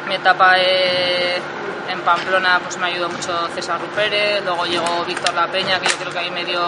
mi 0.06 0.16
etapa 0.16 0.54
eh, 0.58 1.40
en 1.88 2.00
Pamplona 2.00 2.60
pues 2.62 2.76
me 2.78 2.88
ayudó 2.88 3.08
mucho 3.08 3.48
César 3.54 3.80
Rupérez, 3.80 4.44
luego 4.44 4.66
llegó 4.66 5.04
Víctor 5.04 5.34
La 5.34 5.46
Peña, 5.46 5.78
que 5.80 5.88
yo 5.88 5.96
creo 5.96 6.12
que 6.12 6.18
ahí 6.18 6.30
me 6.30 6.44
dio 6.44 6.60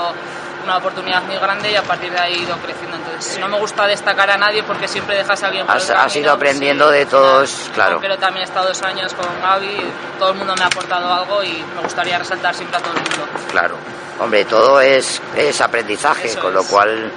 una 0.63 0.77
oportunidad 0.79 1.23
muy 1.23 1.37
grande 1.37 1.71
y 1.73 1.77
a 1.77 1.83
partir 1.83 2.11
de 2.13 2.19
ahí 2.19 2.35
he 2.35 2.39
ido 2.43 2.57
creciendo. 2.59 2.97
Entonces, 2.97 3.39
no 3.39 3.49
me 3.49 3.59
gusta 3.59 3.87
destacar 3.87 4.31
a 4.31 4.37
nadie 4.37 4.63
porque 4.63 4.87
siempre 4.89 5.17
dejas 5.17 5.43
a 5.43 5.47
alguien 5.47 5.67
por 5.67 5.77
Has, 5.77 5.91
el 5.91 5.97
has 5.97 6.17
ido 6.17 6.33
aprendiendo 6.33 6.91
sí, 6.91 6.99
de 6.99 7.07
todos, 7.07 7.71
claro. 7.75 7.99
Pero 8.01 8.17
también 8.19 8.43
he 8.43 8.49
estado 8.49 8.69
dos 8.69 8.83
años 8.83 9.13
con 9.15 9.27
Gaby, 9.41 9.77
todo 10.19 10.31
el 10.31 10.37
mundo 10.37 10.55
me 10.57 10.63
ha 10.65 10.67
aportado 10.67 11.13
algo 11.13 11.43
y 11.43 11.65
me 11.75 11.83
gustaría 11.83 12.19
resaltar 12.19 12.55
siempre 12.55 12.77
a 12.79 12.81
todo 12.81 12.93
el 12.95 13.01
mundo. 13.01 13.27
Claro. 13.51 13.77
Hombre, 14.21 14.45
todo 14.45 14.81
es, 14.81 15.21
es 15.37 15.61
aprendizaje, 15.61 16.29
Eso 16.29 16.41
con 16.41 16.55
lo 16.55 16.61
es. 16.61 16.67
cual... 16.67 17.13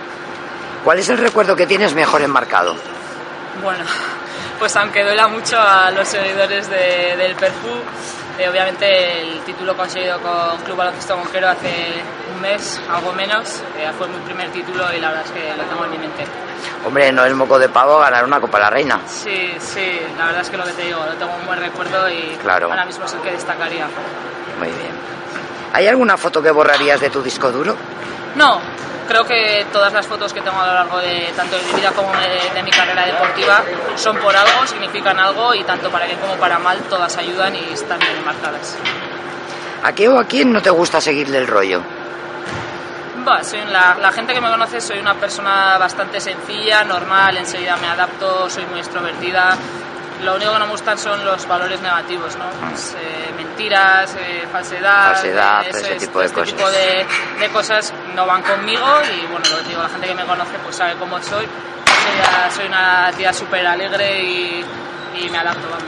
¿Cuál 0.84 1.00
es 1.00 1.10
el 1.10 1.18
recuerdo 1.18 1.56
que 1.56 1.66
tienes 1.66 1.96
mejor 1.96 2.22
enmarcado? 2.22 2.76
Bueno, 3.64 3.84
pues 4.60 4.76
aunque 4.78 5.04
duela 5.04 5.28
mucho 5.28 5.58
a 5.60 5.92
los 5.92 6.08
seguidores 6.08 6.70
de- 6.70 7.16
del 7.18 7.36
Perfú, 7.36 7.70
eh, 8.40 8.50
obviamente 8.50 9.22
el 9.22 9.40
título 9.42 9.76
conseguido 9.76 10.20
con 10.20 10.58
Club 10.64 10.78
Baloncesto 10.78 11.16
Conquero 11.16 11.50
hace 11.50 11.94
un 12.34 12.42
mes, 12.42 12.80
algo 12.90 13.12
menos, 13.14 13.62
eh, 13.78 13.90
fue 13.98 14.08
mi 14.08 14.18
primer 14.26 14.50
título 14.52 14.84
y 14.94 15.00
la 15.00 15.10
verdad 15.10 15.26
es 15.26 15.32
que 15.32 15.56
lo 15.58 15.64
tengo 15.64 15.86
en 15.86 15.92
mi 15.92 15.98
mente. 15.98 16.26
Hombre, 16.86 17.12
no 17.12 17.26
es 17.26 17.34
moco 17.34 17.58
de 17.60 17.70
pavo 17.70 18.00
ganar 18.00 18.24
una 18.26 18.40
Copa 18.40 18.58
de 18.58 18.64
la 18.64 18.70
Reina. 18.70 19.00
Sí, 19.08 19.54
sí, 19.60 20.00
la 20.18 20.26
verdad 20.28 20.42
es 20.42 20.50
que 20.50 20.58
lo 20.58 20.64
que 20.66 20.72
te 20.74 20.84
digo, 20.84 21.00
lo 21.06 21.14
tengo 21.16 21.34
un 21.36 21.46
buen 21.46 21.60
recuerdo 21.60 22.10
y 22.10 22.38
Claro. 22.42 22.70
ahora 22.70 22.86
mismo 22.86 23.06
es 23.06 23.14
el 23.14 23.22
que 23.22 23.32
destacaría. 23.32 23.86
Muy 24.60 24.68
bien. 24.68 24.92
¿Hay 25.74 25.88
alguna 25.88 26.16
foto 26.18 26.42
que 26.42 26.52
borrarías 26.52 27.00
de 27.02 27.10
tu 27.10 27.22
disco 27.22 27.52
duro? 27.52 27.76
No, 28.36 28.60
creo 29.08 29.26
que 29.26 29.66
todas 29.72 29.94
las 29.94 30.06
fotos 30.06 30.34
que 30.34 30.42
tengo 30.42 30.60
a 30.60 30.68
lo 30.68 30.74
largo 30.74 30.98
de 31.00 31.32
tanto 31.36 31.56
de 31.56 31.64
mi 31.64 31.74
vida 31.74 31.92
como 31.92 32.12
de, 32.12 32.54
de 32.54 32.64
mi 32.64 32.72
carrera 32.72 33.06
deportiva 33.06 33.64
son 33.96 34.18
por 34.18 34.36
algo, 34.36 34.68
significan 34.68 35.18
algo 35.18 35.54
y 35.54 35.64
tanto 35.64 35.90
para 35.90 36.06
bien 36.06 36.20
como 36.20 36.36
para 36.36 36.60
mal 36.60 36.80
todas 36.90 37.16
ayudan 37.18 37.56
y 37.56 37.74
están 37.74 38.00
bien 38.00 38.26
marcadas. 38.26 38.78
¿A 39.84 39.94
qué 39.94 40.10
o 40.10 40.20
a 40.20 40.26
quién 40.26 40.52
no 40.52 40.62
te 40.62 40.70
gusta 40.70 41.00
seguirle 41.00 41.38
el 41.38 41.48
rollo? 41.48 41.82
Va, 43.28 43.44
soy 43.44 43.62
la, 43.66 43.96
la 44.00 44.12
gente 44.12 44.34
que 44.34 44.42
me 44.42 44.50
conoce 44.50 44.82
soy 44.82 45.00
una 45.00 45.16
persona 45.16 45.78
bastante 45.78 46.20
sencilla, 46.20 46.84
normal, 46.84 47.38
enseguida 47.38 47.78
me 47.78 47.88
adapto, 47.88 48.50
soy 48.50 48.66
muy 48.66 48.80
extrovertida. 48.80 49.56
Lo 50.26 50.36
único 50.36 50.52
que 50.54 50.60
no 50.60 50.66
me 50.66 50.72
gustan 50.72 50.98
son 50.98 51.24
los 51.24 51.48
valores 51.48 51.80
negativos, 51.82 52.36
¿no? 52.36 52.46
Pues, 52.70 52.96
eh, 53.00 53.32
mentiras, 53.38 54.16
eh, 54.20 54.48
falsedad, 54.52 55.14
Falsedad, 55.14 55.64
eh, 55.64 55.70
ese 55.70 55.92
es- 55.94 55.98
tipo 56.00 56.20
de 56.20 56.26
este 56.26 56.40
cosas. 56.40 56.56
tipo 56.56 56.70
de, 56.72 57.06
de 57.40 57.50
cosas 57.50 57.94
no 58.16 58.26
van 58.26 58.42
conmigo 58.42 58.86
y 59.16 59.26
bueno, 59.28 59.46
lo 59.52 59.58
que 59.60 59.70
digo, 59.70 59.84
la 59.84 59.90
gente 59.90 60.08
que 60.08 60.16
me 60.16 60.26
conoce 60.26 60.58
pues 60.64 60.76
sabe 60.76 60.96
cómo 60.96 61.22
soy. 61.22 61.48
Soy, 62.56 62.66
una 62.68 63.12
tía 63.18 63.32
súper 63.34 63.66
alegre 63.66 64.22
y, 64.24 64.66
y 65.20 65.30
me 65.30 65.38
adapto, 65.38 65.68
vamos. 65.70 65.84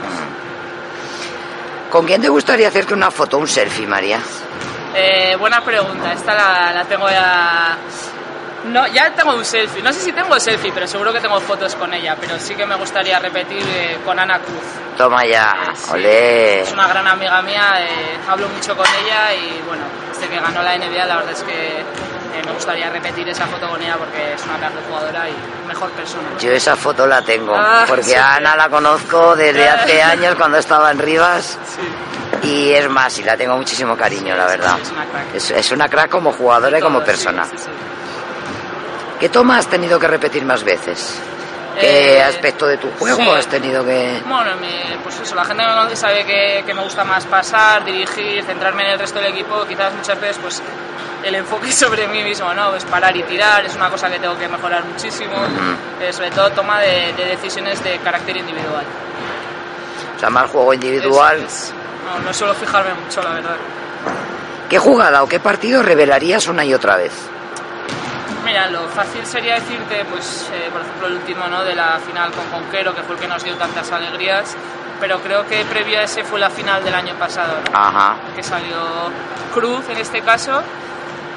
¿Con 1.90 2.06
quién 2.06 2.20
te 2.20 2.28
gustaría 2.28 2.68
hacerte 2.68 2.92
una 2.94 3.10
foto, 3.10 3.38
un 3.38 3.48
selfie, 3.48 3.86
María? 3.86 4.20
Eh, 4.94 5.36
buena 5.36 5.62
pregunta, 5.62 6.12
esta 6.12 6.34
la, 6.34 6.72
la 6.74 6.84
tengo 6.84 7.08
ya... 7.08 7.76
No, 8.64 8.86
ya 8.88 9.12
tengo 9.14 9.34
un 9.34 9.44
selfie, 9.44 9.82
no 9.82 9.92
sé 9.92 10.00
si 10.00 10.12
tengo 10.12 10.38
selfie, 10.40 10.72
pero 10.72 10.86
seguro 10.86 11.12
que 11.12 11.20
tengo 11.20 11.40
fotos 11.40 11.74
con 11.76 11.92
ella, 11.94 12.16
pero 12.20 12.38
sí 12.38 12.54
que 12.54 12.66
me 12.66 12.74
gustaría 12.74 13.18
repetir 13.18 13.62
eh, 13.62 13.98
con 14.04 14.18
Ana 14.18 14.38
Cruz. 14.40 14.62
Toma 14.96 15.24
ya, 15.24 15.54
Sí, 15.74 15.90
olé. 15.92 16.62
Es 16.62 16.72
una 16.72 16.88
gran 16.88 17.06
amiga 17.06 17.40
mía, 17.42 17.74
eh, 17.80 18.18
hablo 18.28 18.48
mucho 18.48 18.76
con 18.76 18.86
ella 19.04 19.32
y 19.34 19.62
bueno, 19.66 19.84
desde 20.12 20.28
que 20.28 20.40
ganó 20.40 20.60
la 20.62 20.76
NBA 20.76 21.06
la 21.06 21.16
verdad 21.16 21.32
es 21.32 21.42
que 21.44 21.78
eh, 21.80 22.42
me 22.44 22.50
gustaría 22.52 22.90
repetir 22.90 23.28
esa 23.28 23.46
foto 23.46 23.68
con 23.68 23.80
ella 23.80 23.96
porque 23.96 24.34
es 24.34 24.44
una 24.44 24.58
gran 24.58 24.72
jugadora 24.88 25.28
y 25.28 25.66
mejor 25.68 25.90
persona. 25.92 26.28
Yo 26.40 26.50
esa 26.50 26.74
foto 26.74 27.06
la 27.06 27.22
tengo, 27.22 27.54
Ah, 27.56 27.84
porque 27.86 28.02
sí. 28.02 28.14
a 28.14 28.34
Ana 28.34 28.56
la 28.56 28.68
conozco 28.68 29.36
desde 29.36 29.68
hace 29.68 30.02
años 30.02 30.34
cuando 30.34 30.58
estaba 30.58 30.90
en 30.90 30.98
Rivas. 30.98 31.56
Y 32.42 32.70
es 32.72 32.88
más, 32.88 33.18
y 33.18 33.24
la 33.24 33.36
tengo 33.36 33.56
muchísimo 33.56 33.96
cariño, 33.96 34.34
la 34.36 34.46
verdad. 34.46 34.78
Es 34.80 34.90
una 34.90 35.04
crack. 35.06 35.34
Es, 35.34 35.50
es 35.50 35.72
una 35.72 35.88
crack 35.88 36.08
como 36.10 36.32
jugadora 36.32 36.78
y 36.78 36.82
como 36.82 37.02
persona. 37.02 37.44
¿Qué 39.20 39.28
toma 39.28 39.58
has 39.58 39.66
tenido 39.66 39.98
que 39.98 40.06
repetir 40.06 40.44
más 40.44 40.62
veces? 40.64 41.18
¿Qué 41.80 42.16
Eh, 42.18 42.22
aspecto 42.22 42.66
de 42.66 42.76
tu 42.76 42.90
juego 42.98 43.16
sí. 43.22 43.28
has 43.30 43.46
tenido 43.46 43.84
que...? 43.84 44.20
Bueno, 44.26 44.56
me- 44.60 44.96
pues 45.02 45.20
eso, 45.20 45.34
la 45.34 45.44
gente 45.44 45.62
que 45.62 45.68
me 45.68 45.74
conoce 45.76 45.96
sabe 45.96 46.24
que, 46.24 46.62
que 46.66 46.74
me 46.74 46.82
gusta 46.82 47.04
más 47.04 47.24
pasar, 47.26 47.84
dirigir, 47.84 48.42
centrarme 48.44 48.84
en 48.84 48.90
el 48.92 48.98
resto 48.98 49.20
del 49.20 49.32
equipo. 49.32 49.64
Quizás 49.66 49.92
muchas 49.94 50.20
veces 50.20 50.38
pues 50.42 50.62
el 51.24 51.34
enfoque 51.36 51.70
sobre 51.72 52.06
mí 52.08 52.22
mismo, 52.24 52.52
¿no? 52.54 52.70
Pues 52.70 52.84
parar 52.84 53.16
y 53.16 53.22
tirar 53.24 53.64
es 53.64 53.74
una 53.76 53.90
cosa 53.90 54.10
que 54.10 54.18
tengo 54.18 54.36
que 54.36 54.48
mejorar 54.48 54.84
muchísimo. 54.84 55.36
Eh, 56.00 56.12
sobre 56.12 56.30
todo 56.32 56.50
toma 56.50 56.80
de, 56.80 57.12
de 57.16 57.24
decisiones 57.26 57.82
de 57.84 57.98
carácter 57.98 58.36
individual. 58.36 58.84
O 60.16 60.20
sea, 60.20 60.30
más 60.30 60.50
juego 60.50 60.74
individual. 60.74 61.42
Es. 61.46 61.72
No, 62.04 62.18
no 62.24 62.34
suelo 62.34 62.54
fijarme 62.54 62.94
mucho, 62.94 63.22
la 63.22 63.34
verdad. 63.34 63.56
¿Qué 64.68 64.78
jugada 64.78 65.22
o 65.22 65.28
qué 65.28 65.38
partido 65.38 65.82
revelarías 65.82 66.48
una 66.48 66.64
y 66.64 66.74
otra 66.74 66.96
vez? 66.96 67.12
Mira, 68.48 68.66
lo 68.68 68.88
fácil 68.88 69.24
sería 69.26 69.54
decirte, 69.56 70.04
pues, 70.10 70.50
eh, 70.54 70.70
por 70.72 70.80
ejemplo, 70.80 71.06
el 71.08 71.12
último, 71.14 71.46
¿no? 71.48 71.62
De 71.64 71.74
la 71.74 71.98
final 71.98 72.30
con 72.32 72.46
Conquero, 72.46 72.94
que 72.94 73.02
fue 73.02 73.14
el 73.16 73.20
que 73.20 73.28
nos 73.28 73.44
dio 73.44 73.54
tantas 73.56 73.92
alegrías. 73.92 74.56
Pero 75.00 75.20
creo 75.20 75.46
que 75.46 75.64
previo 75.66 75.98
a 76.00 76.02
ese 76.02 76.24
fue 76.24 76.40
la 76.40 76.48
final 76.50 76.82
del 76.82 76.94
año 76.94 77.14
pasado, 77.14 77.54
¿no? 77.70 77.78
Ajá. 77.78 78.16
que 78.34 78.42
salió 78.42 78.76
Cruz 79.54 79.84
en 79.90 79.98
este 79.98 80.22
caso 80.22 80.62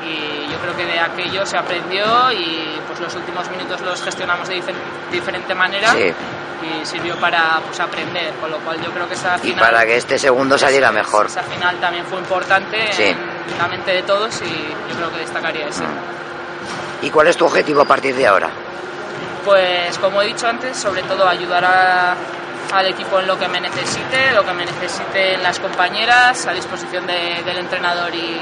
y 0.03 0.49
yo 0.51 0.57
creo 0.59 0.75
que 0.75 0.85
de 0.85 0.99
aquello 0.99 1.45
se 1.45 1.57
aprendió 1.57 2.31
y 2.31 2.79
pues 2.87 2.99
los 2.99 3.13
últimos 3.15 3.49
minutos 3.51 3.81
los 3.81 4.01
gestionamos 4.01 4.47
de 4.49 4.55
difer- 4.61 4.73
diferente 5.11 5.53
manera 5.53 5.91
Sí. 5.93 6.11
y 6.81 6.85
sirvió 6.85 7.15
para 7.17 7.59
pues 7.67 7.79
aprender 7.79 8.33
con 8.41 8.49
lo 8.51 8.57
cual 8.59 8.81
yo 8.83 8.89
creo 8.91 9.07
que 9.07 9.13
esa 9.13 9.35
Y 9.37 9.49
final 9.51 9.59
para 9.69 9.85
que 9.85 9.97
este 9.97 10.17
segundo 10.17 10.57
saliera 10.57 10.91
mejor. 10.91 11.27
esa 11.27 11.43
final 11.43 11.75
también 11.79 12.05
fue 12.05 12.17
importante 12.19 12.91
Sí. 12.93 13.03
en 13.03 13.17
la 13.59 13.67
mente 13.67 13.91
de 13.91 14.01
todos 14.03 14.41
y 14.41 14.69
yo 14.89 14.95
creo 14.97 15.11
que 15.11 15.19
destacaría 15.19 15.67
ese 15.67 15.83
¿Y 17.01 17.09
cuál 17.09 17.27
es 17.27 17.37
tu 17.37 17.45
objetivo 17.45 17.81
a 17.81 17.85
partir 17.85 18.15
de 18.15 18.27
ahora? 18.27 18.49
Pues 19.45 19.97
como 19.97 20.21
he 20.21 20.27
dicho 20.27 20.47
antes, 20.47 20.77
sobre 20.77 21.01
todo 21.03 21.27
ayudar 21.27 21.65
a- 21.65 22.15
al 22.73 22.85
equipo 22.87 23.19
en 23.19 23.27
lo 23.27 23.37
que 23.37 23.47
me 23.47 23.59
necesite, 23.59 24.31
lo 24.33 24.45
que 24.45 24.53
me 24.53 24.65
necesiten 24.65 25.41
las 25.41 25.59
compañeras, 25.59 26.45
a 26.47 26.53
disposición 26.53 27.05
de- 27.07 27.41
del 27.43 27.57
entrenador 27.57 28.13
y, 28.13 28.39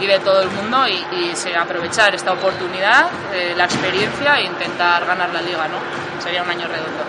y 0.00 0.06
de 0.06 0.18
todo 0.20 0.40
el 0.42 0.48
mundo 0.50 0.86
y, 0.88 0.94
y 1.16 1.36
se- 1.36 1.54
aprovechar 1.54 2.14
esta 2.14 2.32
oportunidad, 2.32 3.06
eh, 3.34 3.52
la 3.56 3.64
experiencia 3.64 4.36
e 4.38 4.44
intentar 4.44 5.04
ganar 5.06 5.28
la 5.30 5.42
liga, 5.42 5.68
¿no? 5.68 5.78
Sería 6.22 6.42
un 6.42 6.50
año 6.50 6.66
redondo. 6.66 7.04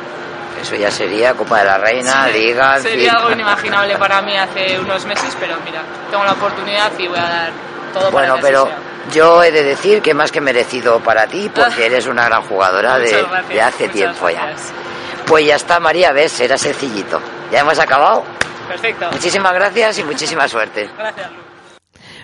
Eso 0.62 0.76
ya 0.76 0.91
sería 0.91 1.34
Copa 1.34 1.60
de 1.60 1.66
la 1.66 1.78
Reina, 1.78 2.26
Sí, 2.28 2.34
Liga, 2.39 2.80
Sería 2.80 3.14
algo 3.14 3.32
inimaginable 3.32 3.95
para 3.97 4.22
mí 4.22 4.36
hace 4.38 4.78
unos 4.78 5.06
meses, 5.06 5.36
pero 5.39 5.56
mira, 5.64 5.82
tengo 6.12 6.26
la 6.26 6.34
oportunidad 6.34 6.91
y 7.00 7.08
voy 7.08 7.18
a 7.18 7.22
dar 7.24 7.52
todo 7.93 8.12
Bueno, 8.12 8.34
para 8.34 8.34
que 8.34 8.39
así 8.39 8.41
pero 8.41 8.66
sea. 8.66 8.76
Yo 9.12 9.43
he 9.43 9.51
de 9.51 9.64
decir 9.64 10.01
que 10.01 10.14
más 10.14 10.32
que 10.32 10.41
merecido 10.41 10.99
para 10.99 11.28
ti, 11.28 11.49
porque 11.53 11.86
eres 11.86 12.07
una 12.07 12.26
gran 12.26 12.41
jugadora 12.43 12.97
de, 12.97 13.05
Muchas 13.05 13.30
gracias, 13.30 13.49
de 13.49 13.62
hace 13.62 13.89
tiempo 13.89 14.26
gracias. 14.26 14.70
ya. 14.70 15.26
Pues 15.26 15.45
ya 15.45 15.55
está, 15.55 15.80
María, 15.80 16.12
ves, 16.12 16.39
era 16.39 16.57
sencillito. 16.57 17.22
Ya 17.51 17.60
hemos 17.60 17.80
acabado. 17.80 18.24
Perfecto. 18.68 19.10
Muchísimas 19.12 19.53
gracias 19.53 19.99
y 19.99 20.03
muchísima 20.03 20.47
suerte. 20.47 20.89
Gracias. 20.97 21.30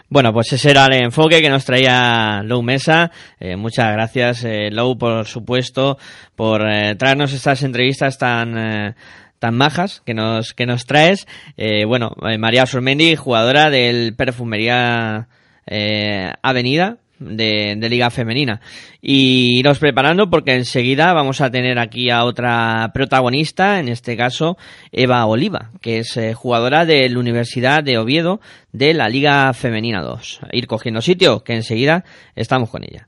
Bueno, 0.08 0.32
pues 0.32 0.54
ese 0.54 0.70
era 0.70 0.86
el 0.86 0.94
enfoque 1.06 1.42
que 1.42 1.50
nos 1.50 1.66
traía 1.66 2.42
Lou 2.44 2.62
Mesa. 2.62 3.12
Eh, 3.40 3.56
muchas 3.56 3.92
gracias, 3.92 4.44
eh, 4.44 4.70
Lou, 4.72 4.96
por 4.98 5.26
supuesto, 5.26 5.98
por 6.36 6.62
eh, 6.62 6.96
traernos 6.96 7.34
estas 7.34 7.64
entrevistas 7.64 8.20
tan 8.20 8.56
eh, 8.58 8.96
tan 9.40 9.56
majas 9.58 10.02
que 10.06 10.14
nos 10.14 10.54
que 10.54 10.68
nos 10.68 10.86
traes. 10.86 11.28
Eh, 11.58 11.86
bueno, 11.86 12.12
eh, 12.30 12.38
María 12.38 12.66
Sormendi, 12.68 13.16
jugadora 13.16 13.70
del 13.72 14.16
Perfumería 14.16 15.28
eh, 15.68 16.32
Avenida, 16.42 16.98
de, 17.20 17.76
de 17.78 17.90
Liga 17.90 18.10
Femenina. 18.10 18.62
Y 19.02 19.60
iros 19.60 19.80
preparando 19.80 20.30
porque 20.30 20.56
enseguida 20.56 21.14
vamos 21.14 21.42
a 21.42 21.50
tener 21.50 21.80
aquí 21.80 22.10
a 22.10 22.24
otra 22.24 22.92
protagonista, 22.94 23.80
en 23.80 23.88
este 23.88 24.18
caso 24.18 24.58
Eva 24.92 25.26
Oliva, 25.26 25.72
que 25.82 26.00
es 26.00 26.18
eh, 26.18 26.34
jugadora 26.34 26.86
de 26.86 27.08
la 27.10 27.20
Universidad 27.20 27.84
de 27.84 27.98
Oviedo 27.98 28.42
de 28.72 28.94
la 28.94 29.10
Liga 29.10 29.54
Femenina 29.54 30.02
2. 30.02 30.42
Ir 30.52 30.68
cogiendo 30.68 31.02
sitio, 31.02 31.44
que 31.44 31.54
enseguida 31.54 32.04
estamos 32.36 32.70
con 32.70 32.84
ella. 32.84 33.08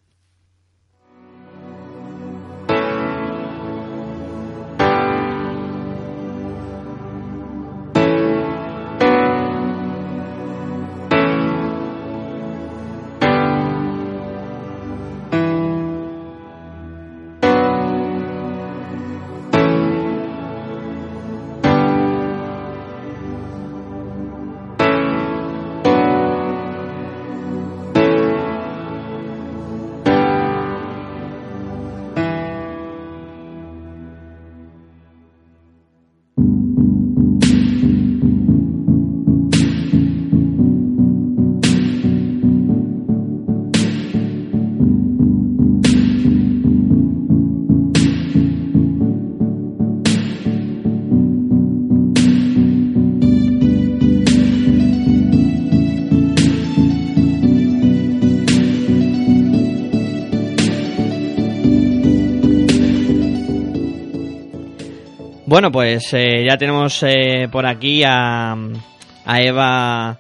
Pues 65.98 66.14
eh, 66.14 66.46
ya 66.48 66.58
tenemos 66.58 67.02
eh, 67.02 67.48
por 67.52 67.66
aquí 67.66 68.04
a, 68.06 68.54
a 68.54 69.42
Eva 69.42 70.20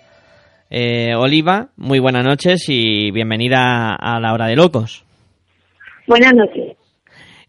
eh, 0.71 1.13
Oliva. 1.15 1.67
Muy 1.77 1.99
buenas 1.99 2.25
noches 2.25 2.65
y 2.67 3.11
bienvenida 3.11 3.93
a 3.93 4.19
la 4.19 4.33
Hora 4.33 4.47
de 4.47 4.55
Locos. 4.55 5.05
Buenas 6.07 6.33
noches. 6.33 6.75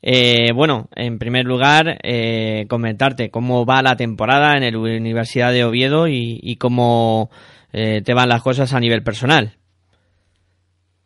Eh, 0.02 0.52
bueno, 0.54 0.88
en 0.94 1.18
primer 1.18 1.46
lugar, 1.46 1.96
eh, 2.02 2.66
comentarte 2.68 3.30
cómo 3.30 3.64
va 3.64 3.80
la 3.80 3.96
temporada 3.96 4.58
en 4.58 4.74
la 4.74 4.78
Universidad 4.78 5.50
de 5.50 5.64
Oviedo 5.64 6.06
y, 6.06 6.38
y 6.42 6.56
cómo 6.56 7.30
te 7.72 8.14
van 8.14 8.28
las 8.28 8.42
cosas 8.42 8.74
a 8.74 8.80
nivel 8.80 9.02
personal. 9.02 9.52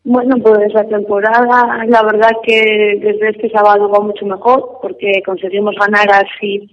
Bueno, 0.03 0.35
pues 0.43 0.73
la 0.75 0.85
temporada, 0.89 1.85
la 1.87 2.03
verdad 2.03 2.31
que 2.45 2.99
desde 3.01 3.31
este 3.31 3.49
sábado 3.51 3.89
va 3.89 4.05
mucho 4.05 4.27
mejor 4.27 4.79
porque 4.83 5.23
conseguimos 5.25 5.77
ganar 5.79 6.09
así 6.11 6.69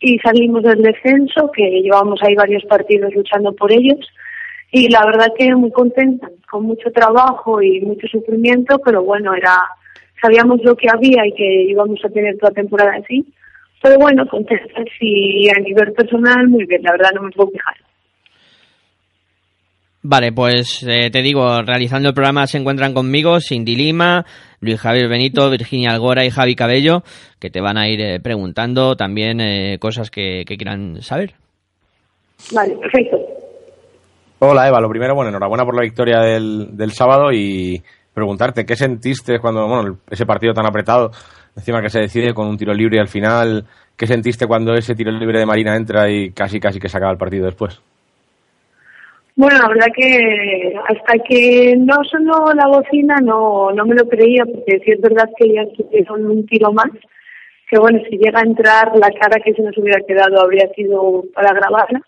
y 0.00 0.18
salimos 0.18 0.62
del 0.62 0.82
descenso, 0.82 1.50
que 1.52 1.62
llevamos 1.82 2.20
ahí 2.22 2.34
varios 2.34 2.64
partidos 2.64 3.14
luchando 3.14 3.52
por 3.52 3.72
ellos. 3.72 3.98
Y 4.70 4.88
la 4.88 5.04
verdad 5.06 5.28
que 5.38 5.54
muy 5.54 5.70
contenta, 5.70 6.28
con 6.50 6.64
mucho 6.64 6.90
trabajo 6.90 7.62
y 7.62 7.80
mucho 7.80 8.06
sufrimiento, 8.08 8.78
pero 8.84 9.02
bueno, 9.02 9.34
era 9.34 9.56
sabíamos 10.20 10.60
lo 10.62 10.76
que 10.76 10.88
había 10.88 11.26
y 11.26 11.32
que 11.32 11.62
íbamos 11.68 12.00
a 12.04 12.08
tener 12.08 12.36
toda 12.38 12.52
temporada 12.52 12.92
así. 13.02 13.24
Pero 13.82 13.98
bueno, 13.98 14.26
contenta 14.26 14.82
y 15.00 15.48
a 15.48 15.60
nivel 15.60 15.92
personal 15.92 16.48
muy 16.48 16.64
bien, 16.64 16.82
la 16.82 16.92
verdad 16.92 17.10
no 17.14 17.22
me 17.22 17.30
puedo 17.30 17.50
quejar. 17.50 17.76
Vale, 20.02 20.32
pues 20.32 20.84
eh, 20.88 21.10
te 21.10 21.20
digo, 21.20 21.62
realizando 21.62 22.08
el 22.08 22.14
programa 22.14 22.46
se 22.46 22.58
encuentran 22.58 22.94
conmigo 22.94 23.40
Cindy 23.40 23.74
Lima, 23.74 24.24
Luis 24.60 24.80
Javier 24.80 25.08
Benito, 25.08 25.50
Virginia 25.50 25.90
Algora 25.90 26.24
y 26.24 26.30
Javi 26.30 26.54
Cabello, 26.54 27.02
que 27.38 27.50
te 27.50 27.60
van 27.60 27.78
a 27.78 27.88
ir 27.88 28.00
eh, 28.00 28.20
preguntando 28.20 28.96
también 28.96 29.40
eh, 29.40 29.78
cosas 29.78 30.10
que, 30.10 30.44
que 30.46 30.56
quieran 30.56 31.02
saber. 31.02 31.34
Vale, 32.52 32.76
perfecto. 32.76 33.18
Hola 34.38 34.68
Eva, 34.68 34.80
lo 34.80 34.90
primero, 34.90 35.14
bueno, 35.14 35.30
enhorabuena 35.30 35.64
por 35.64 35.74
la 35.74 35.82
victoria 35.82 36.20
del, 36.20 36.76
del 36.76 36.92
sábado 36.92 37.32
y 37.32 37.82
preguntarte, 38.12 38.66
¿qué 38.66 38.76
sentiste 38.76 39.38
cuando, 39.38 39.66
bueno, 39.66 39.98
ese 40.10 40.26
partido 40.26 40.52
tan 40.52 40.66
apretado, 40.66 41.10
encima 41.56 41.80
que 41.80 41.88
se 41.88 42.00
decide 42.00 42.34
con 42.34 42.46
un 42.46 42.56
tiro 42.56 42.74
libre 42.74 43.00
al 43.00 43.08
final, 43.08 43.66
¿qué 43.96 44.06
sentiste 44.06 44.46
cuando 44.46 44.74
ese 44.74 44.94
tiro 44.94 45.10
libre 45.10 45.38
de 45.38 45.46
Marina 45.46 45.74
entra 45.74 46.10
y 46.10 46.32
casi 46.32 46.60
casi 46.60 46.78
que 46.78 46.88
se 46.88 46.96
acaba 46.96 47.12
el 47.12 47.18
partido 47.18 47.46
después? 47.46 47.80
Bueno, 49.36 49.58
la 49.58 49.68
verdad 49.68 49.88
que 49.94 50.74
hasta 50.88 51.18
que 51.28 51.74
no 51.76 51.96
sonó 52.10 52.54
la 52.54 52.68
bocina 52.68 53.16
no, 53.22 53.70
no 53.70 53.84
me 53.84 53.94
lo 53.94 54.08
creía, 54.08 54.46
porque 54.46 54.80
sí 54.82 54.92
es 54.92 55.00
verdad 55.02 55.28
que 55.36 55.52
ya 55.52 55.64
son 56.06 56.24
un 56.24 56.46
tiro 56.46 56.72
más, 56.72 56.90
que 57.68 57.78
bueno, 57.78 58.00
si 58.08 58.16
llega 58.16 58.40
a 58.40 58.44
entrar 58.44 58.96
la 58.96 59.10
cara 59.10 59.38
que 59.44 59.52
se 59.52 59.60
nos 59.60 59.76
hubiera 59.76 60.00
quedado 60.06 60.40
habría 60.40 60.66
sido 60.74 61.24
para 61.34 61.52
grabarla. 61.52 62.00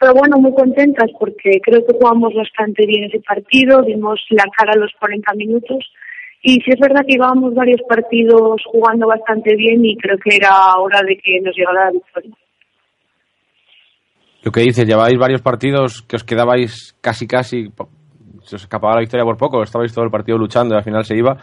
Pero 0.00 0.14
bueno, 0.14 0.38
muy 0.38 0.52
contentas 0.52 1.12
porque 1.20 1.60
creo 1.62 1.86
que 1.86 1.94
jugamos 1.94 2.34
bastante 2.34 2.84
bien 2.86 3.04
ese 3.04 3.20
partido, 3.20 3.82
dimos 3.82 4.20
la 4.30 4.44
cara 4.58 4.72
a 4.72 4.78
los 4.78 4.92
40 4.98 5.32
minutos 5.34 5.92
y 6.42 6.54
sí 6.54 6.72
es 6.72 6.80
verdad 6.80 7.06
que 7.06 7.12
llevábamos 7.12 7.54
varios 7.54 7.82
partidos 7.88 8.60
jugando 8.66 9.06
bastante 9.06 9.54
bien 9.54 9.84
y 9.84 9.96
creo 9.96 10.18
que 10.18 10.34
era 10.34 10.74
hora 10.78 11.02
de 11.02 11.16
que 11.18 11.40
nos 11.40 11.56
llegara 11.56 11.84
la 11.84 11.92
victoria. 11.92 12.32
Lo 14.44 14.52
que 14.52 14.60
dices, 14.60 14.86
lleváis 14.86 15.18
varios 15.18 15.40
partidos 15.40 16.02
que 16.02 16.16
os 16.16 16.24
quedabais 16.24 16.94
casi 17.00 17.26
casi, 17.26 17.72
se 18.42 18.56
os 18.56 18.62
escapaba 18.62 18.94
la 18.94 19.00
victoria 19.00 19.24
por 19.24 19.38
poco, 19.38 19.62
estabais 19.62 19.92
todo 19.92 20.04
el 20.04 20.10
partido 20.10 20.36
luchando 20.36 20.74
y 20.74 20.78
al 20.78 20.84
final 20.84 21.04
se 21.04 21.16
iba. 21.16 21.38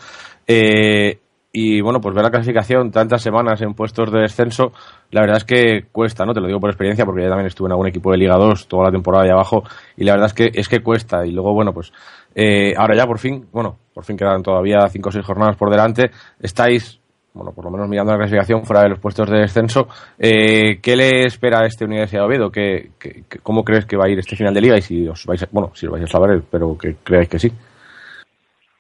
Eh, 0.46 1.20
y 1.52 1.82
bueno, 1.82 2.00
pues 2.00 2.16
ver 2.16 2.24
la 2.24 2.30
clasificación 2.30 2.92
tantas 2.92 3.22
semanas 3.22 3.62
en 3.62 3.74
puestos 3.74 4.12
de 4.12 4.22
descenso, 4.22 4.72
la 5.10 5.22
verdad 5.22 5.38
es 5.38 5.44
que 5.44 5.86
cuesta, 5.92 6.26
¿no? 6.26 6.34
Te 6.34 6.40
lo 6.40 6.48
digo 6.48 6.60
por 6.60 6.70
experiencia 6.70 7.04
porque 7.04 7.24
yo 7.24 7.30
también 7.30 7.48
estuve 7.48 7.68
en 7.68 7.72
algún 7.72 7.88
equipo 7.88 8.12
de 8.12 8.18
Liga 8.18 8.38
2 8.38 8.68
toda 8.68 8.86
la 8.86 8.92
temporada 8.92 9.26
de 9.26 9.32
abajo 9.32 9.64
y 9.98 10.06
la 10.06 10.14
verdad 10.14 10.28
es 10.28 10.34
que 10.34 10.52
es 10.54 10.70
que 10.70 10.82
cuesta 10.82 11.26
y 11.26 11.32
luego, 11.32 11.54
bueno, 11.54 11.74
pues 11.74 11.92
eh, 12.36 12.74
ahora 12.78 12.96
ya 12.96 13.06
por 13.06 13.20
fin, 13.20 13.48
bueno, 13.52 13.78
por 13.94 14.06
fin 14.06 14.16
quedan 14.16 14.44
todavía 14.44 14.88
cinco 14.90 15.10
o 15.10 15.12
seis 15.12 15.26
jornadas 15.26 15.58
por 15.58 15.70
delante, 15.70 16.12
estáis, 16.40 17.01
bueno, 17.34 17.52
por 17.54 17.66
lo 17.66 17.72
menos 17.72 17.88
mirando 17.88 18.12
la 18.12 18.18
clasificación 18.18 18.64
fuera 18.66 18.84
de 18.84 18.90
los 18.90 19.00
puestos 19.00 19.30
de 19.30 19.40
descenso, 19.40 19.88
eh, 20.20 20.80
¿qué 20.82 20.96
le 20.96 21.26
espera 21.26 21.62
a 21.62 21.66
este 21.66 21.86
Universidad 21.86 22.22
de 22.22 22.28
Oviedo? 22.28 22.52
¿Qué, 22.52 22.90
qué, 23.00 23.24
cómo 23.42 23.64
crees 23.64 23.86
que 23.86 23.98
va 23.98 24.06
a 24.06 24.10
ir 24.10 24.20
este 24.20 24.36
final 24.36 24.54
de 24.54 24.62
liga 24.62 24.78
y 24.78 24.82
si 24.82 25.08
os 25.08 25.26
vais 25.26 25.42
a, 25.44 25.48
bueno, 25.52 25.72
si 25.74 25.86
os 25.86 25.92
vais 25.94 26.04
a 26.04 26.08
saber, 26.08 26.42
pero 26.50 26.78
que 26.78 26.96
creáis 27.04 27.30
que 27.30 27.40
sí? 27.40 27.52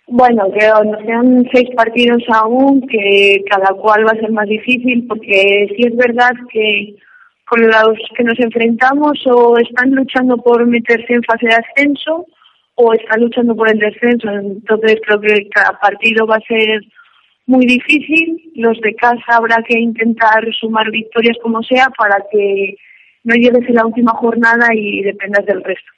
Bueno, 0.08 0.44
que 0.52 0.68
nos 0.68 1.48
seis 1.54 1.70
partidos 1.74 2.22
aún, 2.34 2.86
que 2.86 3.44
cada 3.50 3.74
cual 3.76 4.06
va 4.06 4.12
a 4.12 4.20
ser 4.20 4.32
más 4.32 4.48
difícil, 4.48 5.08
porque 5.08 5.68
sí 5.70 5.88
es 5.88 5.96
verdad 5.96 6.32
que 6.52 6.96
con 7.48 7.62
los 7.62 7.98
que 8.18 8.24
nos 8.24 8.38
enfrentamos 8.40 9.18
o 9.28 9.58
están 9.58 9.92
luchando 9.92 10.36
por 10.38 10.66
meterse 10.66 11.14
en 11.14 11.24
fase 11.24 11.48
de 11.48 11.56
ascenso 11.56 12.26
o 12.76 12.94
están 12.94 13.22
luchando 13.22 13.56
por 13.56 13.70
el 13.70 13.80
descenso. 13.80 14.30
Entonces 14.30 15.00
creo 15.06 15.22
que 15.22 15.50
cada 15.50 15.80
partido 15.80 16.26
va 16.28 16.36
a 16.36 16.48
ser 16.48 16.82
muy 17.46 17.66
difícil. 17.66 18.52
Los 18.56 18.80
de 18.82 18.94
casa 18.96 19.38
habrá 19.38 19.64
que 19.68 19.80
intentar 19.80 20.44
sumar 20.60 20.90
victorias 20.92 21.38
como 21.42 21.62
sea 21.64 21.90
para 21.98 22.18
que 22.32 22.76
no 23.24 23.36
llegues 23.36 23.68
en 23.68 23.76
la 23.76 23.86
última 23.86 24.12
jornada 24.14 24.68
y 24.74 25.02
dependas 25.02 25.46
del 25.46 25.64
resto. 25.64 25.92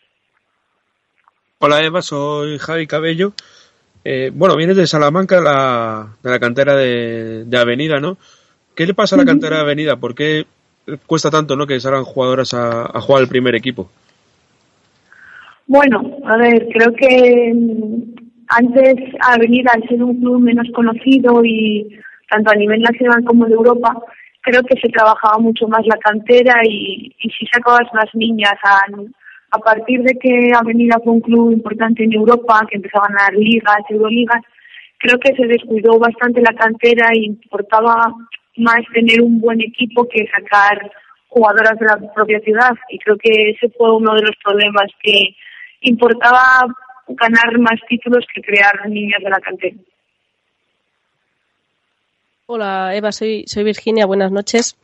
Hola 1.60 1.84
Eva, 1.84 2.02
soy 2.02 2.58
Javi 2.58 2.88
Cabello. 2.88 3.34
Eh, 4.04 4.32
bueno, 4.34 4.58
vienes 4.58 4.76
de 4.76 4.86
Salamanca, 4.86 5.40
la, 5.40 6.10
de 6.22 6.30
la 6.30 6.40
cantera 6.40 6.76
de, 6.76 7.46
de 7.46 7.58
Avenida, 7.58 8.00
¿no? 8.02 8.18
¿Qué 8.76 8.86
le 8.86 8.94
pasa 8.94 9.16
a 9.16 9.20
la 9.20 9.26
cantera 9.26 9.58
de 9.58 9.62
Avenida? 9.62 9.96
¿Por 9.96 10.14
qué 10.14 10.46
cuesta 11.06 11.30
tanto, 11.30 11.56
no, 11.56 11.66
que 11.66 11.80
salgan 11.80 12.04
jugadoras 12.04 12.54
a, 12.54 12.82
a 12.82 13.00
jugar 13.00 13.22
al 13.22 13.30
primer 13.30 13.56
equipo? 13.56 13.90
Bueno, 15.68 16.18
a 16.26 16.36
ver, 16.36 16.68
creo 16.74 16.94
que 16.94 17.54
mm, 17.54 18.23
antes 18.50 18.96
Avenida, 19.22 19.72
al 19.74 19.88
ser 19.88 20.04
un 20.04 20.20
club 20.20 20.42
menos 20.42 20.68
conocido 20.74 21.44
y 21.44 22.00
tanto 22.30 22.52
a 22.52 22.56
nivel 22.56 22.82
nacional 22.82 23.24
como 23.26 23.46
de 23.46 23.54
Europa, 23.54 23.96
creo 24.42 24.64
que 24.64 24.80
se 24.80 24.90
trabajaba 24.90 25.38
mucho 25.40 25.68
más 25.68 25.86
la 25.86 25.98
cantera 25.98 26.62
y, 26.64 27.16
y 27.20 27.30
si 27.30 27.46
sacabas 27.48 27.88
más 27.94 28.06
niñas 28.14 28.56
a, 28.64 28.80
a 29.52 29.60
partir 29.60 30.02
de 30.02 30.16
que 30.16 30.52
Avenida 30.56 30.98
fue 31.04 31.14
un 31.14 31.22
club 31.22 31.52
importante 31.52 32.04
en 32.04 32.14
Europa, 32.14 32.66
que 32.70 32.78
empezó 32.78 32.98
a 32.98 33.08
ganar 33.08 33.34
ligas, 33.34 33.78
euroligas, 33.90 34.42
creo 34.98 35.20
que 35.20 35.36
se 35.36 35.46
descuidó 35.46 36.00
bastante 36.00 36.42
la 36.42 36.54
cantera 36.54 37.10
y 37.14 37.26
importaba 37.26 38.14
más 38.58 38.82
tener 38.94 39.22
un 39.22 39.40
buen 39.40 39.62
equipo 39.62 40.08
que 40.08 40.26
sacar 40.28 40.92
jugadoras 41.28 41.78
de 41.80 41.86
la 41.86 42.14
propia 42.14 42.40
ciudad. 42.40 42.72
Y 42.90 43.00
creo 43.00 43.18
que 43.18 43.52
ese 43.52 43.70
fue 43.78 43.96
uno 43.96 44.14
de 44.16 44.22
los 44.24 44.36
problemas 44.44 44.88
que 45.02 45.36
importaba 45.82 46.66
ganar 47.08 47.60
más 47.60 47.80
títulos 47.88 48.26
que 48.34 48.42
crear 48.42 48.88
niñas 48.88 49.22
de 49.24 49.30
la 49.30 49.40
cantera. 49.40 49.76
Hola 52.46 52.96
Eva, 52.96 53.12
soy, 53.12 53.44
soy 53.48 53.64
Virginia, 53.64 54.06
buenas 54.06 54.32
noches. 54.32 54.76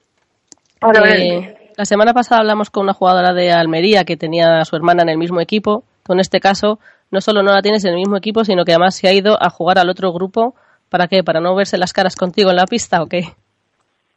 Hola, 0.81 1.15
Eh, 1.15 1.57
la 1.75 1.85
semana 1.85 2.13
pasada 2.13 2.41
hablamos 2.41 2.69
con 2.69 2.83
una 2.83 2.93
jugadora 2.93 3.33
de 3.33 3.51
Almería 3.51 4.05
que 4.05 4.17
tenía 4.17 4.59
a 4.59 4.65
su 4.65 4.75
hermana 4.75 5.03
en 5.03 5.09
el 5.09 5.17
mismo 5.17 5.41
equipo. 5.41 5.83
Tú 6.03 6.13
en 6.13 6.19
este 6.19 6.39
caso 6.39 6.79
no 7.11 7.21
solo 7.21 7.43
no 7.43 7.51
la 7.51 7.61
tienes 7.61 7.83
en 7.85 7.91
el 7.91 7.97
mismo 7.97 8.17
equipo, 8.17 8.43
sino 8.43 8.63
que 8.63 8.71
además 8.71 8.95
se 8.95 9.07
ha 9.07 9.13
ido 9.13 9.41
a 9.41 9.49
jugar 9.49 9.77
al 9.79 9.89
otro 9.89 10.13
grupo. 10.13 10.55
¿Para 10.89 11.07
qué? 11.07 11.23
¿Para 11.23 11.39
no 11.39 11.55
verse 11.55 11.77
las 11.77 11.93
caras 11.93 12.15
contigo 12.15 12.49
en 12.49 12.55
la 12.55 12.65
pista 12.65 13.01
o 13.01 13.07
qué? 13.07 13.19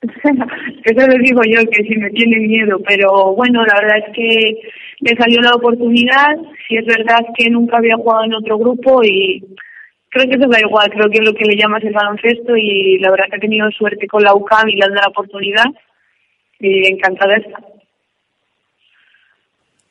Eso 0.85 1.07
le 1.07 1.19
digo 1.19 1.41
yo, 1.45 1.63
que 1.71 1.83
si 1.85 1.97
me 1.97 2.11
tiene 2.11 2.39
miedo, 2.39 2.79
pero 2.87 3.35
bueno, 3.35 3.65
la 3.65 3.75
verdad 3.75 3.99
es 3.99 4.15
que 4.15 4.61
le 5.03 5.17
salió 5.17 5.41
la 5.41 5.55
oportunidad. 5.55 6.37
Si 6.67 6.77
es 6.77 6.87
verdad 6.87 7.21
que 7.37 7.51
nunca 7.51 7.79
había 7.79 7.97
jugado 7.97 8.25
en 8.25 8.35
otro 8.35 8.57
grupo 8.57 9.03
y 9.03 9.43
creo 10.09 10.29
que 10.29 10.37
eso 10.37 10.49
da 10.49 10.61
igual, 10.61 10.91
creo 10.91 11.11
que 11.11 11.19
es 11.19 11.25
lo 11.25 11.35
que 11.35 11.45
le 11.45 11.57
llamas 11.57 11.83
el 11.83 11.93
baloncesto 11.93 12.57
y 12.57 12.99
la 12.99 13.11
verdad 13.11 13.27
que 13.29 13.37
ha 13.37 13.41
tenido 13.41 13.69
suerte 13.73 14.07
con 14.07 14.23
la 14.23 14.35
UCAM 14.35 14.69
y 14.69 14.77
le 14.77 14.85
han 14.85 14.95
dado 14.95 15.03
la 15.03 15.11
oportunidad 15.11 15.67
y 16.61 16.87
encantada 16.87 17.37
está. 17.37 17.59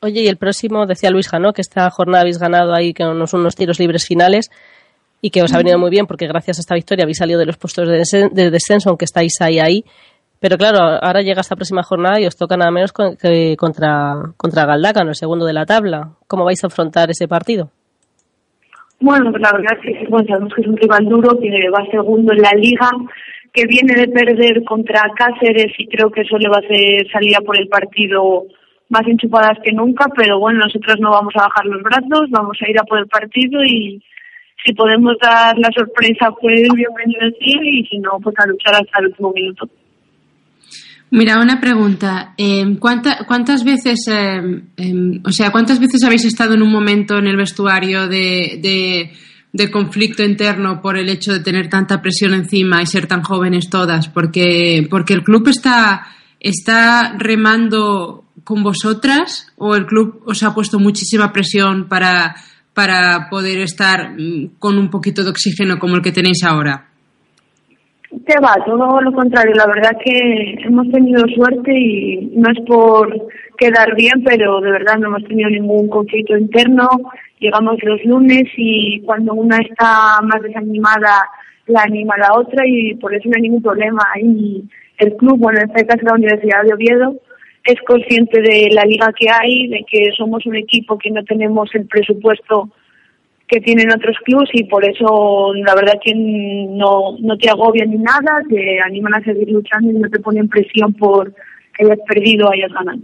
Oye, 0.00 0.22
y 0.22 0.26
el 0.28 0.36
próximo, 0.36 0.86
decía 0.86 1.10
Luis 1.10 1.28
Janó, 1.28 1.52
que 1.52 1.60
esta 1.60 1.88
jornada 1.90 2.22
habéis 2.22 2.38
ganado 2.38 2.74
ahí 2.74 2.92
con 2.92 3.08
unos, 3.08 3.34
unos 3.34 3.54
tiros 3.54 3.78
libres 3.78 4.06
finales 4.06 4.50
y 5.20 5.30
que 5.30 5.42
os 5.42 5.52
ha 5.52 5.58
venido 5.58 5.78
muy 5.78 5.90
bien 5.90 6.06
porque 6.06 6.26
gracias 6.26 6.58
a 6.58 6.62
esta 6.62 6.74
victoria 6.74 7.04
habéis 7.04 7.18
salido 7.18 7.38
de 7.38 7.46
los 7.46 7.56
puestos 7.56 7.86
de 7.86 8.50
descenso, 8.50 8.88
aunque 8.88 9.04
estáis 9.04 9.40
ahí 9.40 9.60
ahí. 9.60 9.84
Pero 10.42 10.58
claro, 10.58 10.98
ahora 11.00 11.22
llega 11.22 11.40
esta 11.40 11.54
próxima 11.54 11.84
jornada 11.84 12.20
y 12.20 12.26
os 12.26 12.36
toca 12.36 12.56
nada 12.56 12.72
menos 12.72 12.92
que 12.92 13.54
contra, 13.56 14.34
contra 14.36 14.66
Galdácano, 14.66 15.10
el 15.10 15.14
segundo 15.14 15.46
de 15.46 15.52
la 15.52 15.64
tabla. 15.64 16.18
¿Cómo 16.26 16.44
vais 16.44 16.64
a 16.64 16.66
afrontar 16.66 17.10
ese 17.10 17.28
partido? 17.28 17.70
Bueno, 18.98 19.30
pues 19.30 19.40
la 19.40 19.52
verdad 19.52 19.78
es 19.78 19.98
que 20.00 20.08
bueno, 20.08 20.26
sabemos 20.26 20.52
que 20.52 20.62
es 20.62 20.66
un 20.66 20.76
rival 20.76 21.04
duro, 21.04 21.38
que 21.38 21.70
va 21.70 21.86
segundo 21.92 22.32
en 22.32 22.42
la 22.42 22.50
liga, 22.58 22.90
que 23.52 23.66
viene 23.68 23.94
de 23.94 24.08
perder 24.08 24.64
contra 24.64 25.02
Cáceres 25.14 25.78
y 25.78 25.86
creo 25.86 26.10
que 26.10 26.22
eso 26.22 26.36
le 26.38 26.48
va 26.48 26.56
a 26.56 26.66
hacer 26.66 27.06
salir 27.12 27.36
a 27.36 27.42
por 27.42 27.56
el 27.56 27.68
partido 27.68 28.42
más 28.88 29.06
enchupadas 29.06 29.58
que 29.62 29.70
nunca, 29.70 30.06
pero 30.16 30.40
bueno, 30.40 30.58
nosotros 30.58 30.96
no 30.98 31.10
vamos 31.10 31.34
a 31.36 31.44
bajar 31.46 31.66
los 31.66 31.82
brazos, 31.84 32.30
vamos 32.30 32.58
a 32.60 32.68
ir 32.68 32.80
a 32.80 32.84
por 32.84 32.98
el 32.98 33.06
partido 33.06 33.62
y 33.62 34.02
si 34.66 34.72
podemos 34.74 35.14
dar 35.22 35.56
la 35.56 35.70
sorpresa, 35.70 36.34
pues 36.40 36.62
bienvenido 36.74 37.30
sea 37.38 37.62
y 37.62 37.86
si 37.86 37.98
no, 38.00 38.18
pues 38.20 38.34
a 38.38 38.46
luchar 38.48 38.74
hasta 38.74 38.98
el 38.98 39.06
último 39.06 39.32
minuto. 39.32 39.68
Mira, 41.14 41.38
una 41.42 41.60
pregunta. 41.60 42.34
¿cuánta- 42.80 43.24
¿Cuántas 43.26 43.64
veces, 43.64 43.98
eh, 44.08 44.62
em, 44.78 45.20
o 45.22 45.30
sea, 45.30 45.52
cuántas 45.52 45.78
veces 45.78 46.02
habéis 46.04 46.24
estado 46.24 46.54
en 46.54 46.62
un 46.62 46.72
momento 46.72 47.18
en 47.18 47.26
el 47.26 47.36
vestuario 47.36 48.08
de, 48.08 48.58
de, 48.62 49.12
de 49.52 49.70
conflicto 49.70 50.22
interno 50.22 50.80
por 50.80 50.96
el 50.96 51.10
hecho 51.10 51.32
de 51.34 51.40
tener 51.40 51.68
tanta 51.68 52.00
presión 52.00 52.32
encima 52.32 52.80
y 52.80 52.86
ser 52.86 53.06
tan 53.06 53.22
jóvenes 53.22 53.68
todas? 53.68 54.08
Porque, 54.08 54.86
porque 54.88 55.12
el 55.12 55.22
club 55.22 55.48
está, 55.48 56.06
está 56.40 57.14
remando 57.18 58.24
con 58.42 58.62
vosotras 58.62 59.48
o 59.56 59.76
el 59.76 59.84
club 59.84 60.22
os 60.24 60.42
ha 60.42 60.54
puesto 60.54 60.78
muchísima 60.78 61.30
presión 61.30 61.88
para, 61.88 62.34
para 62.72 63.28
poder 63.28 63.58
estar 63.58 64.14
mm, 64.18 64.52
con 64.58 64.78
un 64.78 64.88
poquito 64.88 65.22
de 65.24 65.28
oxígeno 65.30 65.78
como 65.78 65.96
el 65.96 66.02
que 66.02 66.12
tenéis 66.12 66.42
ahora. 66.42 66.88
Que 68.12 68.34
va, 68.44 68.62
todo 68.66 69.00
lo 69.00 69.12
contrario. 69.12 69.54
La 69.54 69.66
verdad 69.66 69.96
que 70.04 70.56
hemos 70.64 70.86
tenido 70.90 71.24
suerte 71.34 71.72
y 71.72 72.30
no 72.34 72.50
es 72.50 72.60
por 72.66 73.08
quedar 73.56 73.94
bien, 73.96 74.22
pero 74.22 74.60
de 74.60 74.70
verdad 74.70 74.98
no 74.98 75.08
hemos 75.08 75.24
tenido 75.24 75.48
ningún 75.48 75.88
conflicto 75.88 76.36
interno. 76.36 76.88
Llegamos 77.40 77.76
los 77.82 78.04
lunes 78.04 78.44
y 78.54 79.00
cuando 79.06 79.32
una 79.32 79.56
está 79.58 80.20
más 80.22 80.42
desanimada, 80.42 81.26
la 81.66 81.82
anima 81.84 82.14
la 82.18 82.34
otra 82.34 82.66
y 82.66 82.94
por 82.96 83.14
eso 83.14 83.30
no 83.30 83.32
hay 83.36 83.42
ningún 83.42 83.62
problema. 83.62 84.02
Y 84.22 84.62
el 84.98 85.16
club, 85.16 85.38
bueno, 85.38 85.60
en 85.60 85.70
este 85.70 85.86
caso 85.86 86.04
la 86.04 86.14
Universidad 86.14 86.64
de 86.64 86.74
Oviedo, 86.74 87.14
es 87.64 87.76
consciente 87.86 88.42
de 88.42 88.68
la 88.72 88.84
liga 88.84 89.10
que 89.18 89.30
hay, 89.30 89.68
de 89.68 89.84
que 89.90 90.10
somos 90.18 90.44
un 90.44 90.56
equipo 90.56 90.98
que 90.98 91.10
no 91.10 91.24
tenemos 91.24 91.74
el 91.74 91.86
presupuesto 91.86 92.68
que 93.52 93.60
tienen 93.60 93.92
otros 93.92 94.16
clubs 94.24 94.48
y 94.54 94.64
por 94.64 94.82
eso 94.82 95.52
la 95.54 95.74
verdad 95.74 96.00
que 96.02 96.14
no, 96.14 97.18
no 97.20 97.36
te 97.36 97.50
agobian 97.50 97.90
ni 97.90 97.98
nada, 97.98 98.40
te 98.48 98.80
animan 98.80 99.14
a 99.16 99.24
seguir 99.24 99.50
luchando 99.50 99.90
y 99.90 99.94
no 99.94 100.08
te 100.08 100.20
ponen 100.20 100.48
presión 100.48 100.94
por 100.94 101.34
que 101.76 101.84
hayas 101.84 101.98
perdido 102.08 102.46
o 102.46 102.52
hayas 102.52 102.72
ganado. 102.72 102.98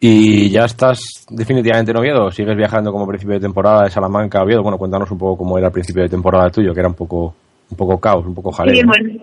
¿Y 0.00 0.50
ya 0.50 0.64
estás 0.64 1.26
definitivamente 1.30 1.92
en 1.92 1.98
Oviedo? 1.98 2.26
¿O 2.26 2.30
¿Sigues 2.32 2.56
viajando 2.56 2.90
como 2.90 3.06
principio 3.06 3.34
de 3.34 3.40
temporada 3.40 3.84
de 3.84 3.90
Salamanca 3.90 4.40
a 4.40 4.42
Oviedo? 4.42 4.62
Bueno, 4.62 4.78
cuéntanos 4.78 5.10
un 5.12 5.18
poco 5.18 5.38
cómo 5.38 5.56
era 5.56 5.68
el 5.68 5.72
principio 5.72 6.02
de 6.02 6.08
temporada 6.08 6.50
tuyo, 6.50 6.74
que 6.74 6.80
era 6.80 6.88
un 6.88 6.96
poco, 6.96 7.34
un 7.70 7.76
poco 7.76 8.00
caos, 8.00 8.26
un 8.26 8.34
poco 8.34 8.50
jaleo. 8.50 8.74
Sí, 8.74 8.82
¿no? 8.82 8.88
bueno, 8.88 9.20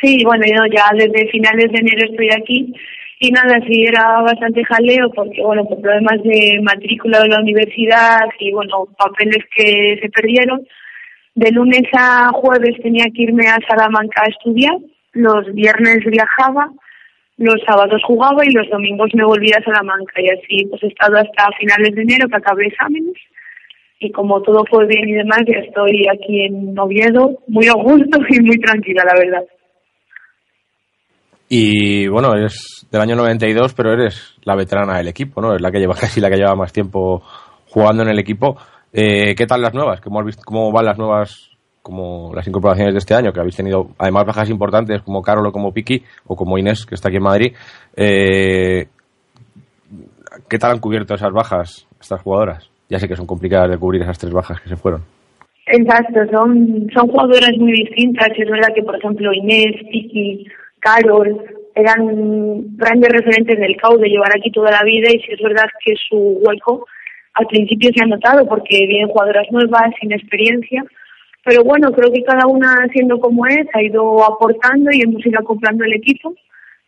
sí, 0.00 0.24
bueno, 0.24 0.44
yo 0.46 0.74
ya 0.74 0.90
desde 0.94 1.30
finales 1.30 1.70
de 1.70 1.78
enero 1.78 2.10
estoy 2.10 2.28
aquí 2.30 2.74
y 3.20 3.30
nada, 3.30 3.60
sí 3.66 3.84
era 3.84 4.20
bastante 4.22 4.64
jaleo 4.64 5.10
porque, 5.10 5.42
bueno, 5.42 5.64
por 5.64 5.80
problemas 5.80 6.22
de 6.22 6.60
matrícula 6.62 7.20
de 7.20 7.28
la 7.28 7.40
universidad 7.40 8.26
y, 8.38 8.52
bueno, 8.52 8.86
papeles 8.96 9.44
que 9.54 9.98
se 10.00 10.08
perdieron. 10.10 10.66
De 11.34 11.50
lunes 11.50 11.82
a 11.92 12.30
jueves 12.32 12.76
tenía 12.82 13.06
que 13.14 13.22
irme 13.22 13.46
a 13.46 13.58
Salamanca 13.68 14.22
a 14.22 14.30
estudiar, 14.30 14.76
los 15.12 15.52
viernes 15.54 16.04
viajaba, 16.06 16.70
los 17.38 17.60
sábados 17.66 18.02
jugaba 18.04 18.44
y 18.44 18.50
los 18.50 18.68
domingos 18.68 19.10
me 19.14 19.24
volvía 19.24 19.56
a 19.58 19.64
Salamanca 19.64 20.20
y 20.20 20.28
así 20.28 20.66
pues 20.68 20.82
he 20.82 20.88
estado 20.88 21.16
hasta 21.16 21.50
finales 21.58 21.94
de 21.94 22.02
enero 22.02 22.28
que 22.28 22.36
acabé 22.36 22.66
exámenes 22.66 23.14
y 24.00 24.10
como 24.10 24.42
todo 24.42 24.64
fue 24.68 24.86
bien 24.86 25.08
y 25.08 25.12
demás 25.12 25.42
ya 25.46 25.58
estoy 25.58 26.06
aquí 26.08 26.46
en 26.46 26.76
Oviedo 26.76 27.38
muy 27.46 27.68
a 27.68 27.74
gusto 27.74 28.18
y 28.28 28.40
muy 28.40 28.58
tranquila 28.58 29.04
la 29.04 29.14
verdad. 29.18 29.44
Y 31.48 32.06
bueno, 32.08 32.34
eres 32.34 32.86
del 32.90 33.00
año 33.00 33.16
92, 33.16 33.72
pero 33.74 33.92
eres 33.92 34.34
la 34.44 34.54
veterana 34.54 34.98
del 34.98 35.08
equipo, 35.08 35.40
¿no? 35.40 35.54
Es 35.54 35.60
la 35.62 35.70
que 35.70 35.78
lleva 35.78 35.94
casi 36.00 36.20
la 36.20 36.30
que 36.30 36.36
lleva 36.36 36.54
más 36.54 36.72
tiempo 36.72 37.22
jugando 37.70 38.02
en 38.02 38.10
el 38.10 38.18
equipo. 38.18 38.56
Eh, 38.92 39.34
¿Qué 39.34 39.46
tal 39.46 39.62
las 39.62 39.74
nuevas? 39.74 40.00
¿Cómo, 40.00 40.20
has 40.20 40.26
visto- 40.26 40.42
¿Cómo 40.44 40.70
van 40.72 40.84
las 40.86 40.98
nuevas, 40.98 41.50
como 41.82 42.32
las 42.34 42.46
incorporaciones 42.46 42.94
de 42.94 42.98
este 42.98 43.14
año? 43.14 43.32
Que 43.32 43.40
habéis 43.40 43.56
tenido 43.56 43.88
además 43.98 44.26
bajas 44.26 44.50
importantes 44.50 45.02
como 45.02 45.22
Carol 45.22 45.46
o 45.46 45.52
como 45.52 45.72
Piki 45.72 46.02
o 46.26 46.36
como 46.36 46.58
Inés, 46.58 46.84
que 46.86 46.94
está 46.94 47.08
aquí 47.08 47.16
en 47.18 47.22
Madrid. 47.22 47.54
Eh, 47.96 48.86
¿Qué 50.48 50.58
tal 50.58 50.72
han 50.72 50.80
cubierto 50.80 51.14
esas 51.14 51.32
bajas 51.32 51.86
estas 52.00 52.20
jugadoras? 52.22 52.70
Ya 52.88 52.98
sé 52.98 53.08
que 53.08 53.16
son 53.16 53.26
complicadas 53.26 53.70
de 53.70 53.78
cubrir 53.78 54.02
esas 54.02 54.18
tres 54.18 54.32
bajas 54.32 54.60
que 54.60 54.68
se 54.68 54.76
fueron. 54.76 55.02
Exacto, 55.66 56.20
son, 56.32 56.88
son 56.94 57.08
jugadoras 57.08 57.50
muy 57.58 57.72
distintas. 57.72 58.28
Es 58.38 58.48
verdad 58.50 58.68
que, 58.74 58.82
por 58.82 58.96
ejemplo, 58.96 59.30
Inés, 59.34 59.74
Tiki, 59.90 60.46
Carol 60.80 61.44
eran 61.74 62.76
grandes 62.76 63.10
referentes 63.10 63.58
del 63.58 63.76
CAU 63.76 63.98
de 63.98 64.08
llevar 64.08 64.32
aquí 64.34 64.50
toda 64.50 64.70
la 64.70 64.82
vida 64.82 65.08
y 65.10 65.20
sí 65.20 65.32
es 65.32 65.40
verdad 65.40 65.68
que 65.84 65.94
su 66.08 66.16
hueco 66.42 66.86
al 67.34 67.46
principio 67.46 67.90
se 67.94 68.02
ha 68.02 68.06
notado 68.06 68.46
porque 68.48 68.86
vienen 68.86 69.08
jugadoras 69.08 69.46
nuevas, 69.50 69.94
sin 70.00 70.12
experiencia. 70.12 70.84
Pero 71.44 71.62
bueno, 71.62 71.92
creo 71.92 72.12
que 72.12 72.24
cada 72.24 72.46
una, 72.46 72.88
siendo 72.92 73.20
como 73.20 73.46
es, 73.46 73.66
ha 73.74 73.82
ido 73.82 74.24
aportando 74.24 74.90
y 74.92 75.02
hemos 75.02 75.24
ido 75.24 75.38
acoplando 75.38 75.84
el 75.84 75.94
equipo 75.94 76.34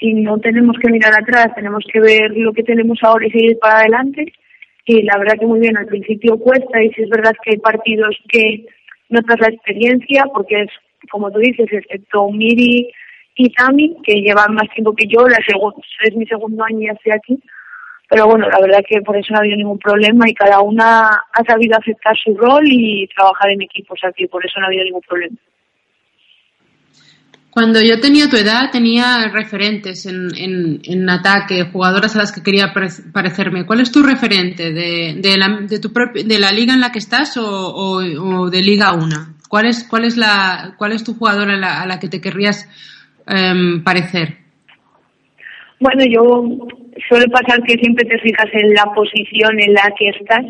y 0.01 0.15
no 0.15 0.39
tenemos 0.39 0.77
que 0.83 0.91
mirar 0.91 1.13
atrás, 1.13 1.55
tenemos 1.55 1.85
que 1.93 2.01
ver 2.01 2.33
lo 2.37 2.53
que 2.53 2.65
tenemos 2.65 2.99
ahora 3.03 3.27
y 3.27 3.31
seguir 3.31 3.59
para 3.61 3.79
adelante. 3.79 4.33
Y 4.87 5.03
la 5.03 5.19
verdad 5.19 5.39
que 5.39 5.47
muy 5.47 5.61
bien, 5.61 5.77
al 5.77 5.87
principio 5.87 6.37
cuesta 6.39 6.83
y 6.83 6.91
si 6.93 7.03
es 7.03 7.11
verdad 7.11 7.35
que 7.45 7.53
hay 7.53 7.59
partidos 7.59 8.17
que 8.29 8.67
notas 9.09 9.39
la 9.41 9.49
experiencia, 9.49 10.25
porque 10.35 10.63
es, 10.63 10.71
como 11.11 11.31
tú 11.31 11.39
dices, 11.39 11.69
excepto 11.71 12.29
Miri 12.31 12.91
y 13.45 13.53
Tami, 13.53 13.97
que 14.05 14.21
llevan 14.21 14.55
más 14.55 14.69
tiempo 14.75 14.95
que 14.95 15.07
yo, 15.07 15.27
la 15.27 15.39
es 15.39 16.17
mi 16.17 16.27
segundo 16.27 16.63
año 16.65 16.81
y 16.81 16.89
estoy 16.89 17.13
aquí. 17.13 17.43
Pero 18.09 18.27
bueno, 18.27 18.49
la 18.49 18.61
verdad 18.61 18.81
que 18.87 19.01
por 19.03 19.17
eso 19.17 19.29
no 19.31 19.37
ha 19.37 19.41
habido 19.41 19.57
ningún 19.57 19.79
problema 19.79 20.29
y 20.29 20.35
cada 20.35 20.61
una 20.61 21.09
ha 21.09 21.45
sabido 21.47 21.79
aceptar 21.79 22.15
su 22.23 22.37
rol 22.37 22.65
y 22.67 23.09
trabajar 23.15 23.51
en 23.51 23.63
equipo, 23.63 23.95
o 23.95 23.97
sea 23.97 24.11
que 24.13 24.27
por 24.27 24.45
eso 24.45 24.59
no 24.59 24.67
ha 24.67 24.69
habido 24.69 24.85
ningún 24.85 25.03
problema. 25.09 25.37
Cuando 27.51 27.81
yo 27.81 27.99
tenía 28.01 28.29
tu 28.29 28.37
edad 28.37 28.71
tenía 28.71 29.29
referentes 29.33 30.07
en, 30.07 30.29
en, 30.37 30.81
en 30.85 31.09
ataque, 31.11 31.65
jugadoras 31.73 32.15
a 32.15 32.19
las 32.21 32.33
que 32.33 32.43
quería 32.43 32.73
pare- 32.73 33.11
parecerme. 33.13 33.67
¿Cuál 33.67 33.81
es 33.81 33.91
tu 33.91 34.03
referente 34.03 34.73
de, 34.73 35.17
de, 35.19 35.37
la, 35.39 35.61
de, 35.63 35.79
tu 35.81 35.91
de 35.91 36.39
la 36.39 36.53
liga 36.53 36.75
en 36.75 36.81
la 36.81 36.93
que 36.93 37.01
estás 37.01 37.37
o, 37.37 37.45
o, 37.45 37.97
o 38.43 38.51
de 38.51 38.63
Liga 38.63 38.93
1? 38.93 39.07
¿Cuál 39.49 39.67
es, 39.67 39.83
cuál 39.83 40.05
es, 40.05 40.17
la, 40.17 40.75
cuál 40.79 40.93
es 40.93 41.03
tu 41.03 41.15
jugadora 41.15 41.55
a 41.55 41.57
la, 41.57 41.83
a 41.83 41.87
la 41.87 41.99
que 41.99 42.09
te 42.09 42.21
querrías 42.21 42.69
em, 43.31 43.83
parecer? 43.83 44.37
Bueno, 45.79 46.05
yo 46.05 46.45
suele 47.09 47.27
pasar 47.29 47.63
que 47.63 47.79
siempre 47.79 48.05
te 48.05 48.19
fijas 48.19 48.49
en 48.53 48.75
la 48.75 48.85
posición 48.95 49.59
en 49.61 49.73
la 49.73 49.93
que 49.99 50.09
estás. 50.11 50.45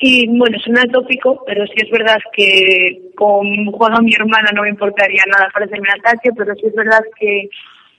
Y 0.00 0.26
bueno, 0.36 0.58
suena 0.60 0.82
tópico, 0.92 1.42
pero 1.46 1.66
sí 1.66 1.74
es 1.76 1.90
verdad 1.90 2.18
que 2.32 3.00
con 3.16 3.66
juega 3.72 4.00
mi 4.00 4.14
hermana 4.14 4.50
no 4.54 4.62
me 4.62 4.70
importaría 4.70 5.22
nada 5.26 5.50
parecerme 5.52 5.88
en 5.88 6.00
ataque, 6.00 6.30
pero 6.36 6.54
sí 6.54 6.66
es 6.66 6.74
verdad 6.74 7.02
que 7.18 7.48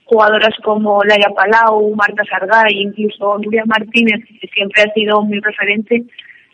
jugadoras 0.04 0.54
como 0.64 1.04
Laia 1.04 1.30
Palau, 1.36 1.94
Marta 1.94 2.24
Sargay, 2.24 2.82
incluso 2.82 3.38
Nuria 3.38 3.64
Martínez, 3.66 4.24
que 4.40 4.48
siempre 4.48 4.82
ha 4.82 4.92
sido 4.92 5.22
mi 5.24 5.38
referente, 5.40 6.02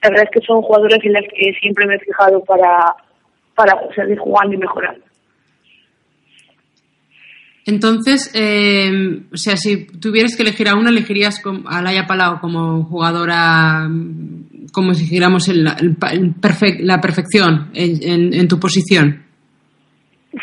la 0.03 0.11
verdad 0.11 0.29
es 0.31 0.41
que 0.41 0.47
son 0.47 0.63
jugadores 0.63 0.99
en 1.03 1.13
las 1.15 1.25
que 1.35 1.53
siempre 1.61 1.87
me 1.87 1.95
he 1.95 2.01
fijado 2.01 2.45
para, 2.45 2.95
para 3.55 3.73
seguir 3.95 4.19
jugando 4.19 4.55
y 4.55 4.59
mejorar. 4.59 4.97
Entonces, 7.67 8.31
eh, 8.35 9.23
o 9.33 9.37
sea, 9.37 9.57
si 9.57 9.87
tuvieras 9.99 10.37
que 10.37 10.43
elegir 10.45 10.69
a 10.69 10.77
una, 10.77 10.91
elegirías 10.91 11.43
a 11.67 11.83
Laia 11.83 12.07
Palau 12.07 12.39
como 12.41 12.85
jugadora, 12.85 13.89
mm, 13.89 14.67
como 14.73 14.95
si 14.95 15.03
dijéramos 15.05 15.49
el- 15.49 15.67
el 16.13 16.35
la 16.87 17.01
perfección 17.01 17.71
en, 17.75 18.33
en- 18.35 18.49
tu 18.49 18.61
posición. 18.61 19.25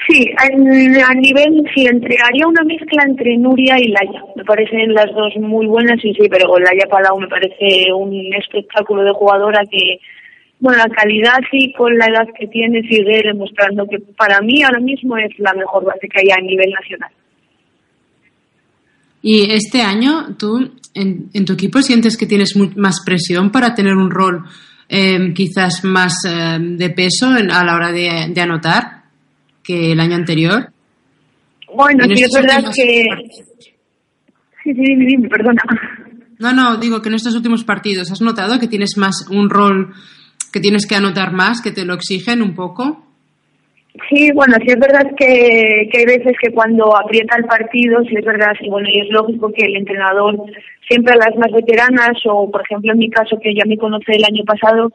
Sí, 0.09 0.25
a 0.39 1.13
nivel, 1.13 1.63
sí, 1.73 1.85
entre, 1.85 2.15
haría 2.27 2.47
una 2.47 2.63
mezcla 2.63 3.03
entre 3.07 3.37
Nuria 3.37 3.75
y 3.79 3.89
Laia. 3.89 4.21
Me 4.35 4.43
parecen 4.43 4.91
las 4.93 5.05
dos 5.13 5.33
muy 5.39 5.67
buenas 5.67 6.03
y 6.03 6.13
sí, 6.15 6.27
pero 6.29 6.47
Laia 6.57 6.87
Palau 6.89 7.19
me 7.19 7.27
parece 7.27 7.93
un 7.95 8.11
espectáculo 8.33 9.03
de 9.03 9.11
jugadora 9.13 9.61
que, 9.69 9.99
bueno, 10.63 10.77
la 10.87 10.95
calidad 10.95 11.39
y 11.51 11.73
con 11.73 11.95
la 11.97 12.05
edad 12.05 12.25
que 12.39 12.47
tiene 12.47 12.81
sigue 12.83 13.21
demostrando 13.23 13.85
que 13.85 13.99
para 14.17 14.39
mí 14.41 14.63
ahora 14.63 14.79
mismo 14.79 15.17
es 15.17 15.37
la 15.37 15.53
mejor 15.53 15.83
base 15.85 16.07
que 16.07 16.21
hay 16.21 16.29
a 16.31 16.41
nivel 16.41 16.71
nacional. 16.71 17.11
Y 19.21 19.51
este 19.51 19.81
año, 19.81 20.35
¿tú 20.37 20.71
en, 20.93 21.29
en 21.33 21.45
tu 21.45 21.53
equipo 21.53 21.81
sientes 21.81 22.17
que 22.17 22.25
tienes 22.25 22.55
más 22.75 23.03
presión 23.05 23.51
para 23.51 23.73
tener 23.75 23.93
un 23.95 24.09
rol 24.11 24.43
eh, 24.89 25.33
quizás 25.33 25.83
más 25.83 26.13
eh, 26.27 26.57
de 26.59 26.89
peso 26.89 27.35
en- 27.37 27.51
a 27.51 27.63
la 27.63 27.75
hora 27.75 27.91
de, 27.91 28.29
de 28.33 28.41
anotar 28.41 29.03
que 29.63 29.91
el 29.93 29.99
año 29.99 30.15
anterior? 30.15 30.69
Bueno, 31.73 32.03
En 32.03 32.15
sí, 32.15 32.23
es 32.23 32.31
verdad 32.33 32.57
últimos 32.57 32.75
que... 32.75 33.05
Sí, 34.63 34.73
sí, 34.73 34.81
dime, 34.85 35.05
dime, 35.05 35.27
perdona. 35.29 35.61
No, 36.39 36.53
no, 36.53 36.77
digo 36.77 37.01
que 37.01 37.09
en 37.09 37.15
estos 37.15 37.35
últimos 37.35 37.63
partidos 37.63 38.11
has 38.11 38.21
notado 38.21 38.59
que 38.59 38.67
tienes 38.67 38.97
más 38.97 39.25
un 39.29 39.49
rol 39.49 39.93
que 40.53 40.59
tienes 40.59 40.85
que 40.85 40.95
anotar 40.95 41.33
más, 41.33 41.61
que 41.61 41.71
te 41.71 41.83
lo 41.83 41.95
exigen 41.95 42.43
un 42.43 42.53
poco. 42.53 43.03
Sí, 44.09 44.31
bueno, 44.33 44.55
sí 44.61 44.67
es 44.67 44.79
verdad 44.79 45.05
que, 45.17 45.89
hay 45.93 46.05
veces 46.05 46.33
que 46.41 46.51
cuando 46.53 46.95
aprieta 46.95 47.37
el 47.37 47.45
partido, 47.45 48.01
sí 48.03 48.15
es 48.15 48.25
verdad, 48.25 48.53
sí, 48.59 48.69
bueno, 48.69 48.87
y 48.89 49.01
es 49.01 49.09
lógico 49.09 49.51
que 49.51 49.65
el 49.65 49.75
entrenador, 49.75 50.35
siempre 50.87 51.13
a 51.13 51.17
las 51.17 51.35
más 51.37 51.51
veteranas, 51.51 52.17
o 52.25 52.49
por 52.49 52.61
ejemplo 52.61 52.91
en 52.93 52.99
mi 52.99 53.09
caso 53.09 53.37
que 53.41 53.53
ya 53.53 53.65
me 53.65 53.77
conoce 53.77 54.13
el 54.13 54.25
año 54.25 54.43
pasado, 54.45 54.91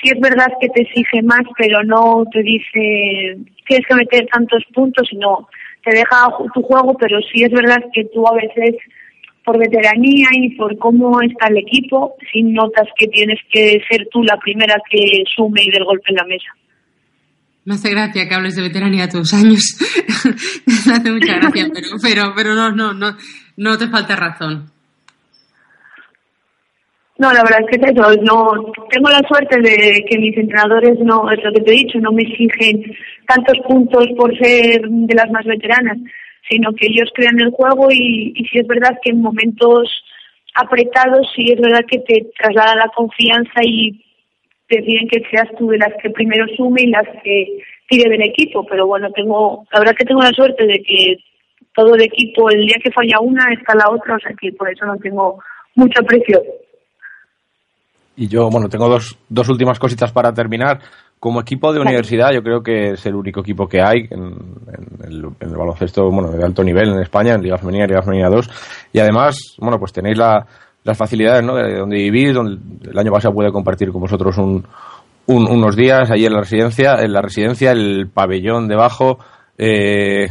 sí 0.00 0.10
es 0.10 0.20
verdad 0.20 0.48
que 0.60 0.68
te 0.68 0.82
exige 0.82 1.22
más, 1.22 1.42
pero 1.56 1.82
no 1.84 2.24
te 2.32 2.42
dice 2.42 3.38
tienes 3.66 3.86
que 3.86 3.94
meter 3.94 4.26
tantos 4.26 4.64
puntos, 4.74 5.06
sino 5.08 5.48
te 5.84 5.94
deja 5.94 6.28
tu 6.52 6.62
juego, 6.62 6.94
pero 6.94 7.18
sí 7.32 7.44
es 7.44 7.50
verdad 7.50 7.82
que 7.92 8.04
tú 8.06 8.26
a 8.26 8.34
veces 8.34 8.76
por 9.44 9.58
veteranía 9.58 10.28
y 10.32 10.56
por 10.56 10.76
cómo 10.78 11.20
está 11.20 11.48
el 11.48 11.58
equipo, 11.58 12.14
sí 12.32 12.42
notas 12.42 12.88
que 12.96 13.08
tienes 13.08 13.38
que 13.50 13.78
ser 13.90 14.08
tú 14.10 14.22
la 14.22 14.36
primera 14.38 14.76
que 14.90 15.24
sume 15.34 15.62
y 15.62 15.70
del 15.70 15.84
golpe 15.84 16.06
en 16.08 16.16
la 16.16 16.24
mesa. 16.24 16.50
Me 17.64 17.74
hace 17.74 17.90
gracia 17.90 18.28
que 18.28 18.34
hables 18.34 18.56
de 18.56 18.62
veteranía 18.62 19.04
a 19.04 19.08
tus 19.08 19.32
años. 19.34 19.78
Me 20.66 20.94
hace 20.94 21.12
mucha 21.12 21.36
gracia, 21.36 21.68
pero, 21.72 21.88
pero, 22.02 22.32
pero 22.34 22.54
no, 22.54 22.72
no, 22.72 22.92
no, 22.92 23.16
no 23.56 23.78
te 23.78 23.88
falta 23.88 24.16
razón. 24.16 24.66
No, 27.18 27.32
la 27.32 27.44
verdad 27.44 27.60
es 27.60 27.66
que 27.70 27.86
es 27.86 27.92
eso. 27.92 28.02
No, 28.22 28.50
tengo 28.90 29.08
la 29.08 29.22
suerte 29.28 29.60
de 29.60 30.04
que 30.10 30.18
mis 30.18 30.36
entrenadores 30.36 30.98
no, 31.04 31.30
es 31.30 31.38
lo 31.44 31.52
que 31.52 31.60
te 31.60 31.70
he 31.70 31.76
dicho, 31.76 32.00
no 32.00 32.10
me 32.10 32.22
exigen 32.22 32.82
tantos 33.28 33.58
puntos 33.68 34.06
por 34.16 34.36
ser 34.38 34.82
de 34.88 35.14
las 35.14 35.30
más 35.30 35.44
veteranas, 35.44 35.98
sino 36.48 36.72
que 36.72 36.86
ellos 36.86 37.10
crean 37.14 37.40
el 37.40 37.50
juego 37.50 37.88
y, 37.90 38.32
y 38.34 38.44
sí 38.46 38.58
es 38.58 38.66
verdad 38.66 38.98
que 39.02 39.10
en 39.10 39.22
momentos 39.22 39.88
apretados 40.54 41.26
sí 41.34 41.52
es 41.52 41.60
verdad 41.60 41.84
que 41.88 41.98
te 42.00 42.26
traslada 42.38 42.76
la 42.76 42.88
confianza 42.94 43.60
y 43.62 44.04
te 44.68 44.82
piden 44.82 45.08
que 45.08 45.22
seas 45.30 45.48
tú 45.58 45.68
de 45.68 45.78
las 45.78 45.92
que 46.02 46.10
primero 46.10 46.46
sume 46.56 46.82
y 46.82 46.86
las 46.86 47.06
que 47.22 47.62
tire 47.88 48.10
del 48.10 48.22
equipo. 48.22 48.64
Pero 48.66 48.86
bueno, 48.86 49.10
tengo, 49.12 49.66
la 49.72 49.80
verdad 49.80 49.94
que 49.98 50.04
tengo 50.04 50.22
la 50.22 50.32
suerte 50.32 50.66
de 50.66 50.82
que 50.82 51.16
todo 51.74 51.94
el 51.94 52.02
equipo, 52.02 52.50
el 52.50 52.66
día 52.66 52.76
que 52.82 52.92
falla 52.92 53.20
una, 53.20 53.52
está 53.52 53.74
la 53.74 53.90
otra, 53.90 54.16
o 54.16 54.18
sea 54.18 54.32
que 54.40 54.52
por 54.52 54.70
eso 54.70 54.86
no 54.86 54.96
tengo 54.96 55.42
mucha 55.74 56.02
presión. 56.02 56.42
Y 58.16 58.28
yo, 58.28 58.50
bueno, 58.50 58.68
tengo 58.68 58.88
dos, 58.88 59.18
dos 59.28 59.48
últimas 59.48 59.78
cositas 59.78 60.12
para 60.12 60.32
terminar. 60.32 60.80
Como 61.22 61.40
equipo 61.40 61.72
de 61.72 61.78
universidad, 61.78 62.32
yo 62.32 62.42
creo 62.42 62.64
que 62.64 62.94
es 62.94 63.06
el 63.06 63.14
único 63.14 63.42
equipo 63.42 63.68
que 63.68 63.80
hay 63.80 64.08
en, 64.10 64.22
en 64.24 65.04
el, 65.06 65.24
en 65.38 65.50
el 65.50 65.56
baloncesto 65.56 66.10
bueno, 66.10 66.32
de 66.32 66.44
alto 66.44 66.64
nivel 66.64 66.88
en 66.88 67.00
España, 67.00 67.34
en 67.34 67.42
Liga 67.42 67.58
Femenina 67.58 67.84
y 67.84 67.88
Liga 67.88 68.02
Femenina 68.02 68.28
2. 68.28 68.50
Y 68.92 68.98
además, 68.98 69.36
bueno, 69.58 69.78
pues 69.78 69.92
tenéis 69.92 70.18
la, 70.18 70.44
las 70.82 70.98
facilidades 70.98 71.44
¿no? 71.44 71.54
de 71.54 71.78
donde 71.78 71.94
vivís. 71.96 72.34
Donde 72.34 72.90
el 72.90 72.98
año 72.98 73.12
pasado 73.12 73.32
pude 73.32 73.52
compartir 73.52 73.92
con 73.92 74.00
vosotros 74.00 74.36
un, 74.36 74.66
un- 75.26 75.48
unos 75.48 75.76
días 75.76 76.10
allí 76.10 76.26
en 76.26 76.32
la 76.32 76.40
residencia. 76.40 76.96
En 77.00 77.12
la 77.12 77.22
residencia, 77.22 77.70
el 77.70 78.08
pabellón 78.12 78.66
debajo. 78.66 79.20
Eh, 79.56 80.26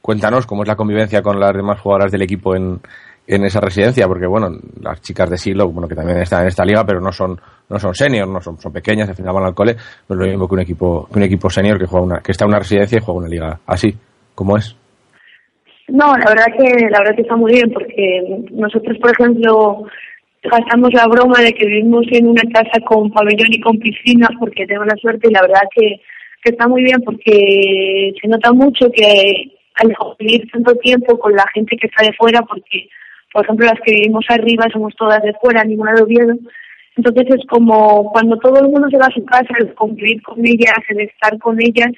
cuéntanos 0.00 0.46
cómo 0.46 0.62
es 0.62 0.68
la 0.68 0.76
convivencia 0.76 1.20
con 1.20 1.38
las 1.38 1.52
demás 1.52 1.78
jugadoras 1.78 2.10
del 2.10 2.22
equipo 2.22 2.56
en, 2.56 2.80
en 3.26 3.44
esa 3.44 3.60
residencia, 3.60 4.06
porque 4.06 4.26
bueno, 4.26 4.48
las 4.80 5.00
chicas 5.00 5.30
de 5.30 5.38
siglo, 5.38 5.68
bueno, 5.68 5.88
que 5.88 5.94
también 5.94 6.18
están 6.18 6.42
en 6.42 6.48
esta 6.48 6.64
liga, 6.64 6.84
pero 6.84 7.00
no 7.00 7.12
son, 7.12 7.38
no 7.68 7.78
son 7.78 7.94
senior, 7.94 8.28
no 8.28 8.40
son, 8.40 8.58
son 8.58 8.72
pequeñas, 8.72 9.08
al 9.08 9.14
final 9.14 9.34
van 9.34 9.44
al 9.44 9.54
cole, 9.54 9.74
no 10.08 10.14
es 10.14 10.20
lo 10.20 10.26
mismo 10.26 10.48
que 10.48 10.54
un 10.54 10.60
equipo, 10.60 11.08
que 11.10 11.18
un 11.18 11.24
equipo 11.24 11.48
senior 11.48 11.78
que 11.78 11.86
juega 11.86 12.04
una, 12.04 12.20
que 12.20 12.32
está 12.32 12.44
en 12.44 12.50
una 12.50 12.58
residencia 12.58 12.98
y 12.98 13.00
juega 13.00 13.20
una 13.20 13.28
liga 13.28 13.60
así, 13.66 13.94
como 14.34 14.56
es. 14.56 14.76
No, 15.88 16.16
la 16.16 16.24
verdad 16.30 16.46
que 16.56 16.88
la 16.88 16.98
verdad 16.98 17.16
que 17.16 17.22
está 17.22 17.36
muy 17.36 17.52
bien 17.52 17.70
porque 17.72 18.22
nosotros, 18.50 18.96
por 18.98 19.10
ejemplo, 19.10 19.84
gastamos 20.42 20.92
la 20.92 21.06
broma 21.06 21.40
de 21.40 21.52
que 21.52 21.66
vivimos 21.66 22.04
en 22.10 22.28
una 22.28 22.42
casa 22.52 22.80
con 22.84 23.10
pabellón 23.10 23.52
y 23.52 23.60
con 23.60 23.78
piscina 23.78 24.28
porque 24.40 24.66
tengo 24.66 24.84
la 24.84 24.96
suerte 24.96 25.28
y 25.28 25.32
la 25.32 25.42
verdad 25.42 25.62
que, 25.74 26.00
que 26.42 26.50
está 26.50 26.66
muy 26.66 26.82
bien 26.82 27.02
porque 27.04 28.12
se 28.20 28.28
nota 28.28 28.52
mucho 28.52 28.90
que 28.90 29.52
al 29.74 29.94
vivir 30.18 30.50
tanto 30.50 30.74
tiempo 30.76 31.18
con 31.18 31.34
la 31.34 31.44
gente 31.54 31.76
que 31.76 31.86
está 31.86 32.04
de 32.04 32.12
fuera 32.14 32.42
porque, 32.42 32.88
por 33.32 33.44
ejemplo, 33.44 33.66
las 33.66 33.80
que 33.80 33.94
vivimos 33.94 34.24
arriba 34.28 34.66
somos 34.72 34.94
todas 34.96 35.22
de 35.22 35.32
fuera, 35.40 35.64
ninguna 35.64 35.92
de 35.92 36.02
Oviedo. 36.02 36.34
Entonces 36.96 37.24
es 37.28 37.46
como 37.48 38.10
cuando 38.12 38.36
todo 38.36 38.60
el 38.60 38.68
mundo 38.68 38.88
se 38.90 38.98
va 38.98 39.06
a 39.06 39.14
su 39.14 39.24
casa, 39.24 39.54
el 39.58 39.74
convivir 39.74 40.20
con 40.22 40.44
ellas, 40.44 40.78
el 40.88 41.00
estar 41.00 41.38
con 41.38 41.58
ellas, 41.60 41.90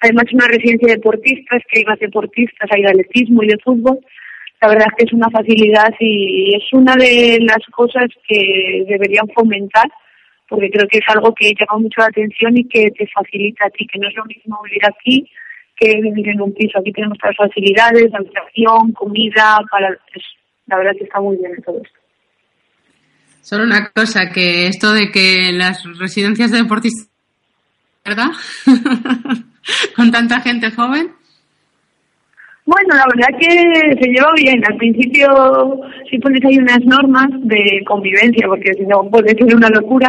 además 0.00 0.24
una 0.32 0.46
residencia 0.46 0.88
de 0.88 0.94
deportistas, 0.94 1.62
que 1.68 1.80
hay 1.80 1.84
más 1.84 1.98
deportistas, 1.98 2.70
hay 2.72 2.82
de 2.82 2.88
atletismo 2.88 3.42
y 3.42 3.48
de 3.48 3.58
fútbol. 3.62 3.98
La 4.62 4.68
verdad 4.68 4.86
es 4.88 4.94
que 4.96 5.04
es 5.06 5.12
una 5.12 5.28
facilidad 5.30 5.92
y 6.00 6.54
es 6.54 6.72
una 6.72 6.94
de 6.96 7.38
las 7.40 7.64
cosas 7.70 8.08
que 8.26 8.84
deberían 8.88 9.28
fomentar, 9.34 9.88
porque 10.48 10.70
creo 10.70 10.88
que 10.88 10.98
es 10.98 11.08
algo 11.08 11.34
que 11.34 11.52
llama 11.52 11.82
mucho 11.82 12.00
la 12.00 12.06
atención 12.06 12.56
y 12.56 12.64
que 12.64 12.90
te 12.90 13.06
facilita 13.08 13.66
a 13.66 13.70
ti, 13.70 13.86
que 13.86 13.98
no 13.98 14.08
es 14.08 14.14
lo 14.14 14.24
mismo 14.24 14.58
vivir 14.64 14.82
aquí 14.86 15.30
que 15.80 15.98
vivir 16.00 16.28
en 16.28 16.42
un 16.42 16.52
piso. 16.52 16.78
Aquí 16.78 16.92
tenemos 16.92 17.16
todas 17.18 17.34
las 17.38 17.48
facilidades, 17.48 18.14
habitación, 18.14 18.92
comida, 18.92 19.58
para... 19.70 19.96
la 20.70 20.78
verdad 20.78 20.92
que 20.96 21.04
está 21.04 21.20
muy 21.20 21.36
bien 21.36 21.52
todo 21.64 21.76
esto. 21.82 21.98
Solo 23.42 23.64
una 23.64 23.90
cosa, 23.90 24.30
que 24.32 24.66
esto 24.66 24.92
de 24.92 25.10
que 25.10 25.52
las 25.52 25.82
residencias 25.98 26.52
de 26.52 26.58
deportistas, 26.58 27.10
¿verdad? 28.04 28.28
Con 29.96 30.10
tanta 30.10 30.40
gente 30.40 30.70
joven. 30.70 31.10
Bueno, 32.64 32.94
la 32.94 33.04
verdad 33.12 33.38
que 33.40 34.00
se 34.00 34.10
lleva 34.10 34.32
bien. 34.36 34.62
Al 34.64 34.76
principio 34.76 35.26
sí 36.08 36.18
pones 36.18 36.44
ahí 36.44 36.58
unas 36.58 36.84
normas 36.84 37.28
de 37.40 37.82
convivencia, 37.86 38.46
porque 38.46 38.74
si 38.74 38.86
no 38.86 39.10
puede 39.10 39.30
ser 39.30 39.56
una 39.56 39.68
locura. 39.70 40.08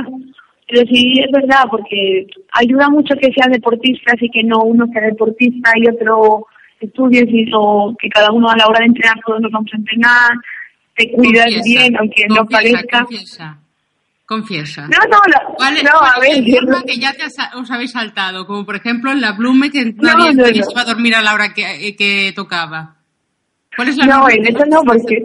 Pero 0.68 0.86
sí 0.88 1.14
es 1.20 1.32
verdad, 1.32 1.66
porque 1.70 2.28
ayuda 2.54 2.90
mucho 2.90 3.16
que 3.16 3.34
sean 3.34 3.52
deportistas 3.52 4.16
y 4.22 4.30
que 4.30 4.44
no 4.44 4.60
uno 4.64 4.86
sea 4.94 5.02
deportista 5.02 5.72
y 5.76 5.90
otro 5.90 6.46
estudie, 6.86 7.26
sino 7.26 7.96
que 8.00 8.10
cada 8.10 8.32
uno 8.32 8.50
a 8.50 8.58
la 8.58 8.68
hora 8.68 8.80
de 8.80 8.86
entrenar 8.86 9.16
todos 9.26 9.42
nos 9.42 9.52
vamos 9.52 9.70
a 9.74 9.78
entrenar, 9.78 10.30
te 10.96 11.12
cuidas 11.12 11.46
Confiesa, 11.46 11.64
bien, 11.82 11.98
aunque 11.98 12.26
no 12.28 12.46
parezca. 12.46 13.00
Confiesa. 13.06 13.58
Confiesa. 14.26 14.82
No, 14.84 14.98
no, 15.10 15.18
la- 15.28 15.44
¿Cuál 15.58 15.74
no, 15.84 15.90
cuál 16.00 16.12
a 16.16 16.20
ver, 16.22 16.44
yo 16.46 16.62
no- 16.62 16.82
que 16.84 16.96
ya 16.98 17.12
te 17.14 17.24
has- 17.24 17.54
os 17.56 17.70
habéis 17.70 17.92
saltado? 17.92 18.46
Como 18.48 18.66
por 18.66 18.76
ejemplo 18.76 19.12
en 19.12 19.20
la 19.22 19.34
Blume, 19.34 19.70
que 19.72 19.94
nadie, 19.98 20.34
no, 20.34 20.44
no. 20.44 20.46
se 20.46 20.56
iba 20.58 20.82
a 20.82 20.86
dormir 20.86 21.16
a 21.16 21.22
la 21.22 21.34
hora 21.34 21.54
que, 21.54 21.64
eh, 21.88 21.96
que 21.98 22.32
tocaba. 22.34 22.96
¿Cuál 23.76 23.90
es 23.90 23.98
la 23.98 24.06
No, 24.06 24.30
en 24.30 24.46
eso 24.48 24.66
no, 24.70 24.84
porque... 24.84 25.22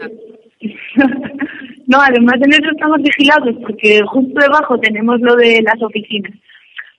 no, 1.86 2.00
además 2.00 2.34
en 2.42 2.52
eso 2.52 2.70
estamos 2.72 2.98
vigilados, 3.02 3.54
porque 3.62 4.00
justo 4.07 4.40
debajo 4.40 4.78
tenemos 4.80 5.20
lo 5.20 5.36
de 5.36 5.62
las 5.62 5.80
oficinas. 5.82 6.32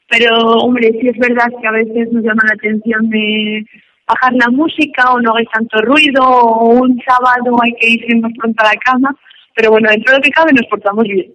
Pero, 0.10 0.38
hombre, 0.60 0.92
sí 1.02 1.08
es 1.10 1.18
verdad 1.18 1.48
que 1.62 1.68
a 1.68 1.72
veces 1.72 2.12
nos 2.14 2.24
llama 2.24 2.44
la 2.48 2.54
atención 2.54 3.10
de 3.10 3.66
bajar 4.08 4.34
la 4.34 4.50
música 4.50 5.12
o 5.12 5.20
no 5.20 5.36
hay 5.36 5.46
tanto 5.46 5.82
ruido 5.82 6.24
o 6.24 6.70
un 6.70 7.00
sábado 7.06 7.58
hay 7.62 7.74
que 7.80 7.90
irse 7.90 8.16
más 8.20 8.32
pronto 8.38 8.64
a 8.64 8.74
la 8.74 8.80
cama. 8.80 9.16
Pero 9.56 9.72
bueno, 9.72 9.90
dentro 9.90 10.12
de 10.12 10.18
lo 10.18 10.24
que 10.24 10.30
cabe 10.30 10.52
nos 10.54 10.66
portamos 10.68 11.04
bien. 11.04 11.34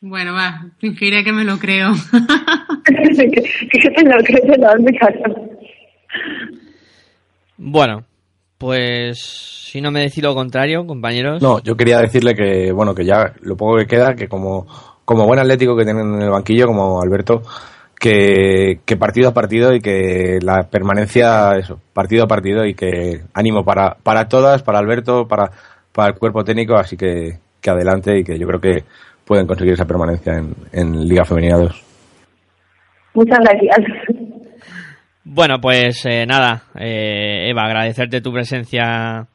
Bueno, 0.00 0.34
va, 0.34 0.66
fingiré 0.78 1.22
que 1.22 1.32
me 1.32 1.44
lo 1.44 1.58
creo. 1.58 1.92
que, 2.84 2.92
te 2.92 4.04
lo 4.04 4.24
crees 4.24 4.44
en 4.44 4.60
la 4.60 4.74
de 4.76 4.98
casa. 4.98 5.40
Bueno, 7.56 8.04
pues 8.58 9.20
si 9.20 9.80
no 9.80 9.90
me 9.90 10.00
decís 10.00 10.22
lo 10.22 10.34
contrario, 10.34 10.86
compañeros. 10.86 11.40
No, 11.40 11.62
yo 11.62 11.76
quería 11.76 12.00
decirle 12.00 12.34
que, 12.34 12.72
bueno, 12.72 12.94
que 12.94 13.04
ya 13.04 13.32
lo 13.42 13.56
poco 13.56 13.78
que 13.78 13.86
queda, 13.86 14.14
que 14.14 14.26
como 14.26 14.66
como 15.04 15.26
buen 15.26 15.40
atlético 15.40 15.76
que 15.76 15.84
tienen 15.84 16.14
en 16.14 16.22
el 16.22 16.30
banquillo, 16.30 16.66
como 16.66 17.02
Alberto, 17.02 17.42
que, 18.02 18.80
que 18.84 18.96
partido 18.96 19.28
a 19.28 19.32
partido 19.32 19.72
y 19.72 19.78
que 19.78 20.40
la 20.42 20.64
permanencia, 20.68 21.52
eso, 21.56 21.78
partido 21.94 22.24
a 22.24 22.26
partido 22.26 22.66
y 22.66 22.74
que 22.74 23.20
ánimo 23.32 23.64
para, 23.64 23.94
para 24.02 24.26
todas, 24.26 24.64
para 24.64 24.80
Alberto, 24.80 25.28
para, 25.28 25.52
para 25.92 26.08
el 26.08 26.18
cuerpo 26.18 26.42
técnico, 26.42 26.74
así 26.74 26.96
que, 26.96 27.38
que 27.60 27.70
adelante 27.70 28.18
y 28.18 28.24
que 28.24 28.36
yo 28.40 28.48
creo 28.48 28.60
que 28.60 28.82
pueden 29.24 29.46
conseguir 29.46 29.74
esa 29.74 29.84
permanencia 29.84 30.32
en, 30.32 30.52
en 30.72 31.06
Liga 31.06 31.24
Femenina 31.24 31.58
2. 31.58 31.84
Muchas 33.14 33.38
gracias. 33.38 33.78
Bueno, 35.22 35.60
pues 35.60 36.04
eh, 36.04 36.26
nada, 36.26 36.64
eh, 36.74 37.50
Eva, 37.50 37.66
agradecerte 37.66 38.20
tu 38.20 38.32
presencia 38.32 39.28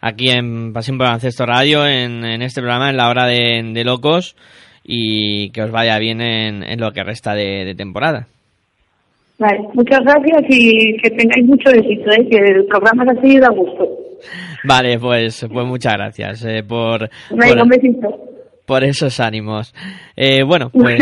aquí 0.00 0.30
en 0.30 0.72
Pasión 0.72 0.96
por 0.96 1.08
Baloncesto 1.08 1.44
Radio, 1.44 1.84
en, 1.88 2.24
en 2.24 2.40
este 2.42 2.60
programa, 2.60 2.88
en 2.88 2.96
la 2.96 3.08
hora 3.08 3.26
de, 3.26 3.68
de 3.74 3.82
locos, 3.82 4.36
y 4.84 5.50
que 5.50 5.62
os 5.62 5.70
vaya 5.70 5.98
bien 5.98 6.20
en, 6.20 6.62
en 6.62 6.80
lo 6.80 6.92
que 6.92 7.04
resta 7.04 7.34
de, 7.34 7.64
de 7.64 7.74
temporada. 7.74 8.26
Vale, 9.38 9.60
muchas 9.74 10.00
gracias 10.04 10.42
y 10.48 10.96
que 10.98 11.10
tengáis 11.10 11.44
mucho 11.46 11.70
éxito, 11.70 12.10
¿eh? 12.12 12.28
que 12.30 12.36
el 12.38 12.64
programa 12.66 13.04
ha 13.10 13.20
seguido 13.20 13.46
a 13.46 13.50
gusto. 13.50 13.88
Vale, 14.64 14.98
pues, 14.98 15.46
pues 15.52 15.66
muchas 15.66 15.94
gracias 15.94 16.44
eh, 16.44 16.62
por, 16.62 17.10
Venga, 17.30 17.48
por, 17.54 17.62
un 17.62 17.68
besito. 17.68 18.08
por 18.66 18.84
esos 18.84 19.18
ánimos. 19.18 19.74
Eh, 20.16 20.44
bueno, 20.44 20.70
pues 20.72 21.00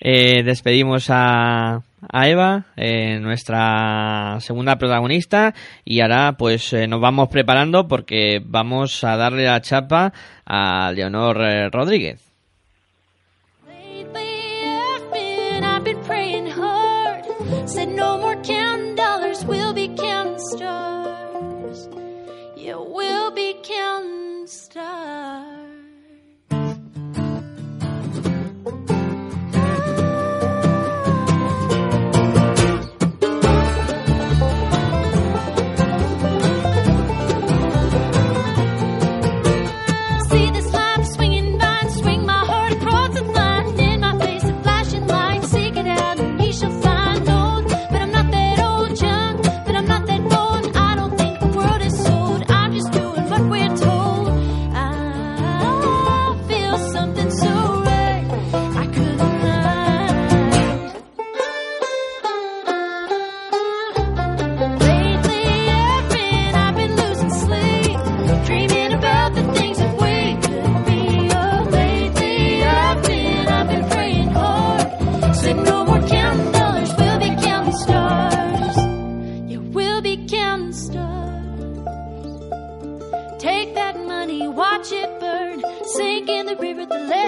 eh, 0.00 0.42
despedimos 0.42 1.10
a, 1.10 1.82
a 2.10 2.28
Eva, 2.28 2.64
eh, 2.76 3.18
nuestra 3.20 4.36
segunda 4.40 4.76
protagonista, 4.76 5.52
y 5.84 6.00
ahora 6.00 6.32
pues 6.38 6.72
eh, 6.72 6.86
nos 6.86 7.00
vamos 7.00 7.28
preparando 7.28 7.88
porque 7.88 8.40
vamos 8.42 9.04
a 9.04 9.16
darle 9.16 9.44
la 9.44 9.60
chapa 9.60 10.12
a 10.46 10.92
Leonor 10.92 11.36
eh, 11.42 11.68
Rodríguez. 11.70 12.27
try. 24.78 25.27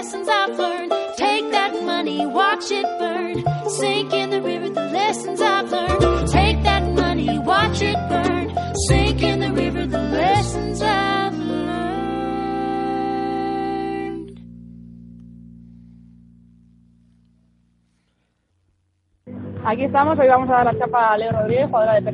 Lessons 0.01 0.27
I've 0.27 0.57
learned. 0.57 0.91
Take 1.15 1.51
that 1.51 1.73
money, 1.83 2.25
watch 2.25 2.71
it 2.71 2.87
burn. 2.97 3.43
Sink 3.69 4.11
in 4.13 4.31
the 4.31 4.41
river, 4.41 4.69
the 4.69 4.89
lessons 4.89 5.39
I've 5.39 5.71
learned. 5.71 6.27
Take 6.27 6.63
that 6.63 6.83
money, 7.01 7.37
watch 7.37 7.83
it 7.83 7.99
burn. 8.09 8.49
Sink 8.87 9.21
in 9.21 9.41
the 9.41 9.51
river, 9.51 9.85
the 9.85 9.99
lessons 9.99 10.81
I've 10.81 11.37
learned. 11.37 11.61
Aquí 19.63 19.83
estamos, 19.83 20.17
hoy 20.17 20.27
vamos 20.27 20.49
a 20.49 20.53
dar 20.53 20.65
la 20.65 20.79
chapa 20.79 21.13
a 21.13 21.17
Leo 21.19 21.31
Rodríguez, 21.31 21.67
jugadora 21.67 22.01
de 22.01 22.11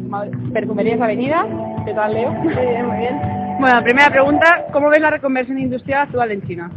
Perfumerías 0.51 0.99
Avenida. 0.99 1.47
¿Qué 1.85 1.93
tal, 1.93 2.13
Leo? 2.13 2.31
Muy 2.31 2.53
bien, 2.53 2.85
muy 2.85 2.97
bien. 2.97 3.17
Bueno, 3.61 3.81
primera 3.81 4.09
pregunta, 4.09 4.65
¿cómo 4.73 4.89
ves 4.89 4.99
la 4.99 5.11
reconversión 5.11 5.57
industrial 5.57 6.01
actual 6.01 6.31
en 6.33 6.45
China? 6.45 6.69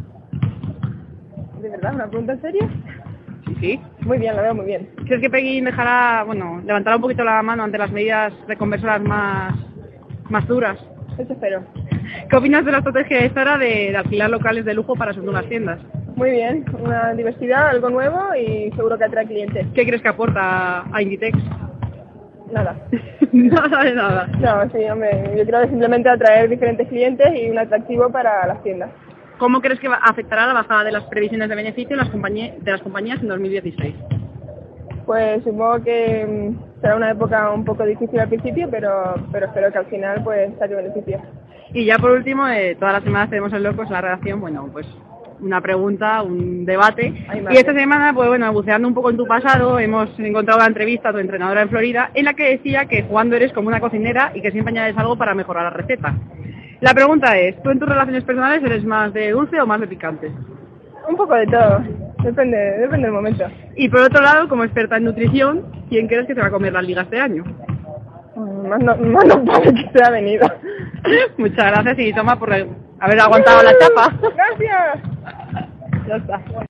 ¿De 1.61 1.69
verdad? 1.69 1.95
¿Una 1.95 2.07
pregunta 2.09 2.33
en 2.33 2.41
serio? 2.41 2.69
Sí, 3.47 3.55
sí. 3.61 3.81
Muy 4.01 4.19
bien, 4.19 4.35
la 4.37 4.43
veo 4.43 4.55
muy 4.55 4.67
bien. 4.67 4.89
¿Crees 5.07 5.21
que 5.21 5.31
Pekín 5.31 5.65
dejará, 5.65 6.25
bueno, 6.25 6.63
levantará 6.65 6.97
un 6.97 7.03
poquito 7.03 7.25
la 7.25 7.43
mano 7.43 7.65
ante 7.65 7.79
las 7.79 7.91
medidas 7.91 8.33
reconversoras 8.49 9.03
más, 9.03 9.55
más 10.31 10.47
duras? 10.47 10.79
Eso 11.19 11.33
espero. 11.33 11.65
¿Qué 12.29 12.37
opinas 12.37 12.65
de 12.65 12.73
la 12.73 12.79
estrategia 12.79 13.21
esta 13.21 13.43
era 13.43 13.59
de, 13.59 13.91
de 13.91 13.97
alquilar 13.97 14.31
locales 14.31 14.65
de 14.65 14.75
lujo 14.75 14.95
para 14.97 15.13
sus 15.13 15.23
nuevas 15.23 15.47
tiendas? 15.47 15.81
Muy 16.17 16.31
bien, 16.31 16.65
una 16.79 17.13
diversidad, 17.13 17.69
algo 17.69 17.91
nuevo 17.91 18.35
y 18.35 18.71
seguro 18.77 18.97
que 18.99 19.05
atrae 19.05 19.27
clientes. 19.27 19.67
¿Qué 19.75 19.87
crees 19.87 20.03
que 20.03 20.09
aporta 20.09 20.85
a 20.93 21.03
Inditex? 21.03 21.39
Nada. 22.53 22.77
nada 23.33 23.85
de 23.85 23.95
nada. 23.95 24.27
No, 24.39 24.71
sí, 24.71 24.85
hombre, 24.91 25.35
yo 25.37 25.45
creo 25.45 25.63
que 25.63 25.69
simplemente 25.69 26.09
atraer 26.09 26.49
diferentes 26.49 26.89
clientes 26.89 27.27
y 27.35 27.51
un 27.51 27.59
atractivo 27.59 28.11
para 28.11 28.47
las 28.47 28.63
tiendas. 28.63 28.91
¿Cómo 29.41 29.61
crees 29.61 29.81
que 29.81 29.89
va- 29.89 29.97
afectará 30.03 30.47
la 30.47 30.53
bajada 30.53 30.85
de 30.85 30.93
las 30.93 31.03
previsiones 31.05 31.49
de 31.49 31.57
beneficio 31.57 31.97
de 31.97 32.05
las, 32.05 32.13
compañí- 32.13 32.55
de 32.61 32.71
las 32.71 32.83
compañías 32.83 33.21
en 33.21 33.29
2016? 33.29 33.95
Pues 35.07 35.43
supongo 35.43 35.83
que 35.83 36.27
mm, 36.55 36.81
será 36.81 36.95
una 36.97 37.11
época 37.11 37.51
un 37.51 37.65
poco 37.65 37.85
difícil 37.85 38.21
al 38.21 38.29
principio, 38.29 38.69
pero, 38.71 39.15
pero 39.33 39.47
espero 39.47 39.73
que 39.73 39.79
al 39.79 39.87
final 39.87 40.23
pues 40.23 40.51
saque 40.59 40.75
beneficio. 40.75 41.21
Y 41.73 41.85
ya 41.87 41.99
por 41.99 42.11
último, 42.13 42.47
eh, 42.49 42.77
todas 42.79 42.95
las 42.95 43.03
semanas 43.03 43.31
tenemos 43.31 43.53
en 43.53 43.63
Locos 43.63 43.91
la 43.91 44.01
redacción, 44.01 44.41
bueno, 44.41 44.69
pues 44.73 44.87
una 45.41 45.61
pregunta, 45.63 46.23
un 46.23 46.67
debate. 46.67 47.15
Ay, 47.29 47.43
Y 47.51 47.57
esta 47.57 47.73
semana, 47.73 48.13
pues 48.13 48.29
bueno, 48.29 48.53
buceando 48.53 48.87
un 48.87 48.93
poco 48.95 49.09
en 49.11 49.17
tu 49.17 49.27
pasado, 49.27 49.79
hemos 49.79 50.11
encontrado 50.21 50.61
la 50.61 50.67
entrevista 50.67 51.09
a 51.09 51.13
tu 51.13 51.19
entrenadora 51.19 51.63
en 51.63 51.71
Florida, 51.71 52.11
en 52.13 52.27
la 52.27 52.35
que 52.35 52.51
decía 52.51 52.85
que 52.85 53.05
jugando 53.05 53.37
eres 53.37 53.53
como 53.55 53.69
una 53.69 53.81
cocinera 53.81 54.33
y 54.35 54.43
que 54.43 54.51
siempre 54.51 54.73
añades 54.73 54.99
algo 54.99 55.17
para 55.17 55.35
mejorar 55.35 55.65
la 55.65 55.71
receta. 55.71 56.15
La 56.81 56.95
pregunta 56.95 57.37
es, 57.39 57.63
¿tú 57.63 57.71
en 57.71 57.79
tus 57.79 57.89
relaciones 57.89 58.25
personales 58.25 58.63
eres 58.65 58.85
más 58.85 59.13
de 59.13 59.31
dulce 59.31 59.61
o 59.61 59.67
más 59.67 59.81
de 59.81 59.87
picante? 59.87 60.33
Un 61.09 61.17
poco 61.17 61.35
de 61.35 61.47
todo, 61.47 61.83
depende, 62.23 62.57
depende 62.57 63.07
del 63.07 63.13
momento. 63.13 63.45
Y 63.77 63.89
por 63.89 64.01
otro 64.01 64.23
lado, 64.23 64.49
como 64.49 64.65
experta 64.65 64.97
en 64.97 65.05
nutrición, 65.05 65.67
¿quién 65.89 66.09
crees 66.09 66.27
que 66.27 66.35
se 66.35 66.41
va 66.41 66.47
a 66.47 66.51
comer 66.51 66.73
las 66.73 66.85
ligas 66.85 67.05
este 67.05 67.21
año? 67.21 67.45
Mm, 68.37 68.69
Más 68.69 68.81
no, 68.81 68.97
más 68.97 69.27
no 69.27 69.43
vale 69.45 69.75
que 69.75 69.99
sea 69.99 70.11
venido. 70.11 70.47
Muchas 71.37 71.73
gracias 71.73 71.99
y 71.99 72.13
toma 72.13 72.39
por 72.39 72.53
haber 72.53 73.21
aguantado 73.21 73.63
la 73.63 73.73
chapa. 73.79 74.13
Gracias. 74.37 74.99
Ya 76.07 76.17
está. 76.17 76.67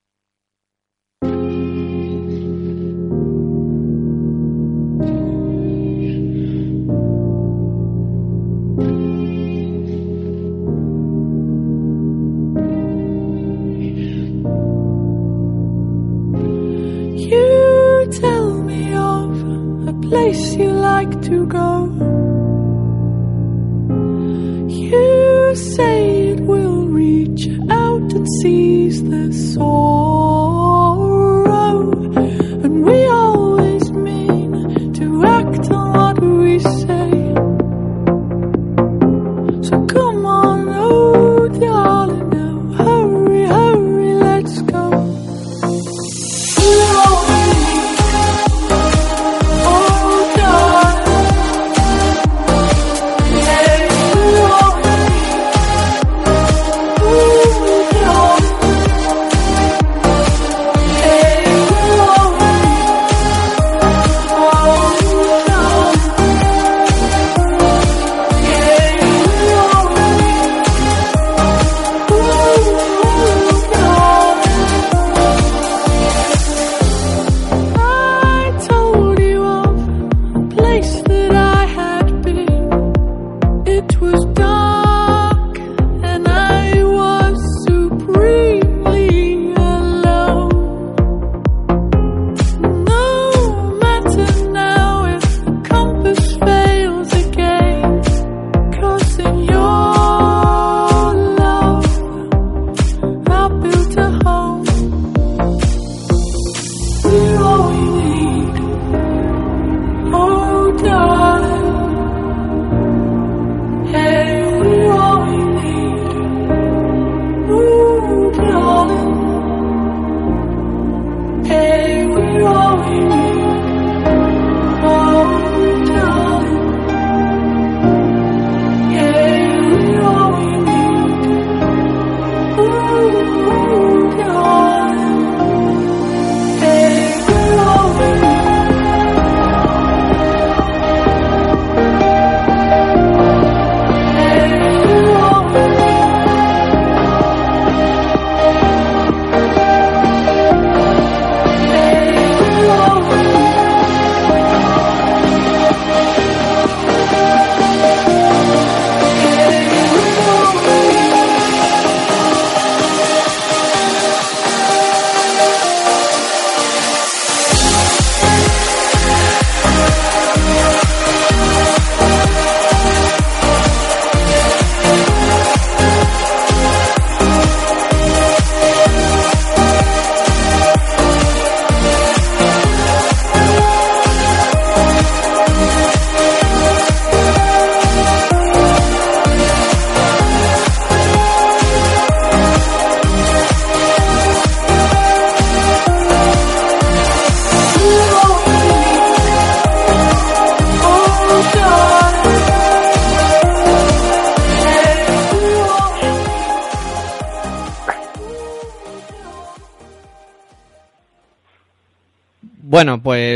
Place 20.11 20.55
you 20.57 20.71
like 20.73 21.23
to 21.23 21.47
go. 21.47 21.69
You 24.69 25.55
say 25.55 26.31
it 26.31 26.41
will 26.41 26.87
reach 26.87 27.47
out 27.71 28.13
and 28.19 28.27
seize 28.43 29.05
the 29.05 29.33
sorrow. 29.33 29.71
And 32.65 32.85
we 32.85 33.07
always 33.07 33.93
mean 33.93 34.93
to 34.95 35.25
act 35.25 35.71
on 35.71 35.93
what 35.97 36.21
we 36.21 36.59
say. 36.59 37.00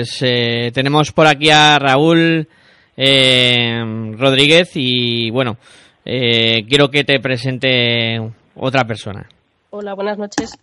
Pues 0.04 0.18
eh, 0.20 0.70
tenemos 0.74 1.12
por 1.12 1.26
aquí 1.26 1.48
a 1.48 1.78
Raúl 1.78 2.46
eh, 2.94 4.12
Rodríguez 4.18 4.72
y 4.74 5.30
bueno, 5.30 5.56
eh, 6.04 6.66
quiero 6.68 6.90
que 6.90 7.04
te 7.04 7.20
presente 7.20 8.20
otra 8.54 8.84
persona. 8.84 9.26
Hola, 9.70 9.94
buenas 9.94 10.18
noches. 10.18 10.58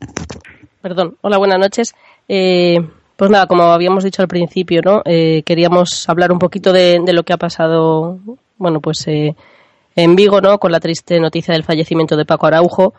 Perdón, 0.80 1.18
hola, 1.22 1.40
buenas 1.40 1.58
noches. 1.58 1.96
Eh, 2.30 2.78
pues 3.16 3.32
nada, 3.32 3.48
como 3.48 3.64
habíamos 3.64 4.04
dicho 4.04 4.22
al 4.22 4.28
principio, 4.28 4.82
¿no? 4.86 5.02
Eh, 5.06 5.42
queríamos 5.44 6.08
hablar 6.08 6.32
un 6.32 6.38
poquito 6.38 6.72
de, 6.72 7.00
de 7.04 7.14
lo 7.14 7.24
que 7.24 7.34
ha 7.34 7.38
pasado, 7.38 8.20
bueno, 8.60 8.80
pues 8.80 9.08
eh, 9.08 9.36
en 9.96 10.16
Vigo, 10.16 10.40
¿no? 10.40 10.60
Con 10.60 10.72
la 10.72 10.80
triste 10.80 11.20
noticia 11.20 11.56
del 11.56 11.64
fallecimiento 11.64 12.16
de 12.16 12.26
Paco 12.26 12.46
Araujo. 12.46 12.94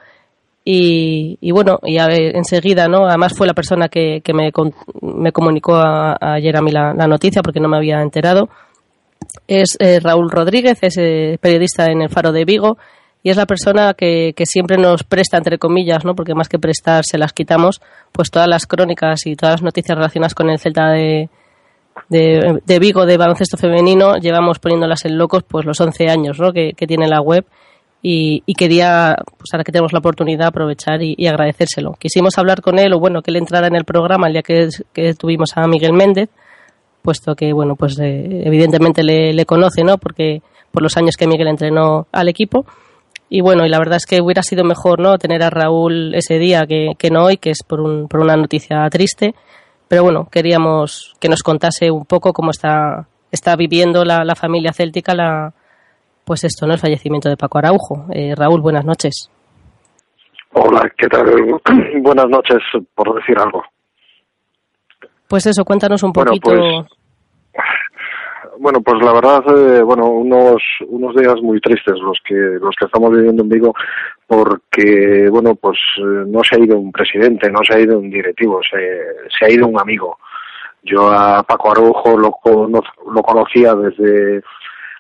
Y, 0.65 1.39
y 1.41 1.51
bueno, 1.51 1.81
y 1.83 1.99
a 1.99 2.07
ver, 2.07 2.37
enseguida, 2.37 2.87
¿no? 2.87 3.07
Además 3.07 3.33
fue 3.37 3.49
la 3.49 3.55
persona 3.55 3.89
que, 3.89 4.21
que 4.23 4.33
me, 4.33 4.53
me 5.01 5.33
comunicó 5.33 5.75
a- 5.75 6.17
ayer 6.21 6.57
a 6.57 6.63
mí 6.63 6.71
la, 6.71 6.93
noticia 6.95 7.43
porque 7.43 7.59
no 7.59 7.69
me 7.69 7.77
había 7.77 8.01
enterado. 8.01 8.49
Es 9.49 9.77
eh, 9.81 9.99
Raúl 10.01 10.31
Rodríguez, 10.31 10.79
es 10.83 10.97
eh, 10.99 11.39
periodista 11.41 11.87
en 11.91 12.03
el 12.03 12.11
Faro 12.11 12.31
de 12.33 12.45
Vigo 12.45 12.79
y 13.25 13.31
es 13.31 13.37
la 13.37 13.47
persona 13.47 13.95
que, 13.95 14.35
que 14.37 14.47
siempre 14.47 14.77
nos 14.77 15.03
presta, 15.05 15.37
entre 15.37 15.59
comillas, 15.59 16.05
¿no? 16.05 16.15
porque 16.15 16.35
más 16.35 16.49
que 16.49 16.59
prestar 16.59 17.05
se 17.05 17.19
las 17.19 17.33
quitamos, 17.33 17.81
pues 18.13 18.31
todas 18.31 18.49
las 18.49 18.67
crónicas 18.67 19.27
y 19.27 19.35
todas 19.37 19.55
las 19.55 19.63
noticias 19.63 19.97
relacionadas 19.97 20.35
con 20.35 20.51
el 20.51 20.59
Celta 20.59 20.91
de, 20.91 21.29
de, 22.09 22.61
de 22.65 22.79
Vigo 22.79 23.05
de 23.07 23.17
baloncesto 23.17 23.57
femenino, 23.57 24.17
llevamos 24.17 24.59
poniéndolas 24.59 25.05
en 25.07 25.19
locos 25.19 25.43
pues 25.45 25.65
los 25.67 25.81
11 25.81 26.09
años 26.09 26.39
¿no? 26.39 26.53
que 26.53 26.75
tiene 26.87 27.09
la 27.09 27.21
web 27.21 27.45
y, 28.05 28.55
quería, 28.55 29.15
pues 29.39 29.51
ahora 29.53 29.63
que 29.63 29.71
tenemos 29.71 29.93
la 29.93 30.01
oportunidad, 30.01 30.49
aprovechar 30.49 31.01
y, 31.03 31.27
agradecérselo. 31.27 31.93
Quisimos 31.93 32.37
hablar 32.37 32.61
con 32.61 32.81
él, 32.81 32.93
o 32.93 32.99
bueno, 32.99 33.23
que 33.23 33.31
él 33.31 33.37
entrara 33.37 33.69
en 33.69 33.77
el 33.77 33.85
programa 33.85 34.27
el 34.27 34.33
día 34.33 34.43
que, 34.43 35.15
tuvimos 35.15 35.51
a 35.55 35.69
Miguel 35.69 35.93
Méndez, 35.93 36.29
puesto 37.01 37.37
que, 37.37 37.53
bueno, 37.53 37.77
pues 37.77 37.97
eh, 38.01 38.43
evidentemente 38.45 39.05
le, 39.05 39.33
le 39.33 39.47
conoce, 39.47 39.85
¿no? 39.85 39.99
Porque 39.99 40.43
por 40.73 40.83
los 40.83 40.97
años 40.97 41.17
que 41.17 41.29
Miguel 41.29 41.47
entrenó 41.47 42.09
al 42.11 42.29
equipo. 42.29 42.67
Y 43.29 43.41
bueno, 43.41 43.65
y 43.65 43.69
la 43.69 43.79
verdad 43.79 43.97
es 43.97 44.07
que 44.07 44.21
hubiera 44.21 44.43
sido 44.43 44.65
mejor, 44.65 44.99
¿no? 45.01 45.17
Tener 45.17 45.43
a 45.43 45.51
Raúl 45.51 46.15
ese 46.15 46.39
día 46.39 46.67
que, 46.67 46.95
que 46.99 47.11
no 47.11 47.25
hoy, 47.25 47.37
que 47.37 47.51
es 47.51 47.63
por, 47.63 47.81
un, 47.81 48.09
por 48.09 48.21
una 48.21 48.37
noticia 48.37 48.89
triste. 48.91 49.35
Pero 49.87 50.03
bueno, 50.03 50.29
queríamos 50.31 51.15
que 51.21 51.29
nos 51.29 51.43
contase 51.43 51.91
un 51.91 52.05
poco 52.05 52.33
cómo 52.33 52.51
está, 52.51 53.07
está 53.31 53.55
viviendo 53.55 54.05
la, 54.05 54.25
la 54.25 54.35
familia 54.35 54.73
céltica 54.73 55.15
la, 55.15 55.55
pues 56.25 56.45
esto, 56.45 56.67
¿no? 56.67 56.73
El 56.75 56.79
fallecimiento 56.81 57.29
de 57.29 57.37
Paco 57.37 57.59
Araujo. 57.59 58.07
Eh, 58.13 58.35
Raúl, 58.37 58.61
buenas 58.61 58.85
noches. 58.85 59.31
Hola, 60.55 60.91
¿qué 60.99 61.09
tal? 61.09 61.25
Buenas 62.03 62.29
noches, 62.29 62.59
por 62.95 63.15
decir 63.15 63.39
algo. 63.39 63.63
Pues 65.27 65.47
eso, 65.47 65.65
cuéntanos 65.65 66.03
un 66.03 66.13
Bueno, 66.13 66.33
poquito. 66.33 66.51
pues, 66.51 66.87
Bueno, 68.61 68.81
pues 68.83 69.03
la 69.03 69.13
verdad, 69.15 69.43
eh, 69.79 69.83
bueno, 69.83 70.09
unos 70.09 70.63
unos 70.89 71.17
días 71.17 71.37
muy 71.43 71.59
tristes 71.61 71.95
los 72.01 72.19
que 72.27 72.35
los 72.35 72.75
que 72.79 72.85
estamos 72.85 73.11
viviendo 73.13 73.43
en 73.43 73.49
Vigo, 73.49 73.75
porque 74.27 75.29
bueno, 75.31 75.55
pues 75.55 75.79
eh, 75.99 76.25
no 76.27 76.43
se 76.45 76.57
ha 76.57 76.59
ido 76.63 76.77
un 76.79 76.93
presidente, 76.93 77.51
no 77.51 77.61
se 77.67 77.75
ha 77.75 77.81
ido 77.81 77.99
un 77.99 78.11
directivo, 78.11 78.61
se, 78.71 78.79
se 79.39 79.47
ha 79.47 79.51
ido 79.51 79.67
un 79.67 79.81
amigo. 79.81 80.19
Yo 80.83 81.11
a 81.11 81.43
Paco 81.45 81.71
Araujo 81.73 82.19
lo, 82.19 82.31
lo 83.11 83.23
conocía 83.23 83.75
desde 83.75 84.43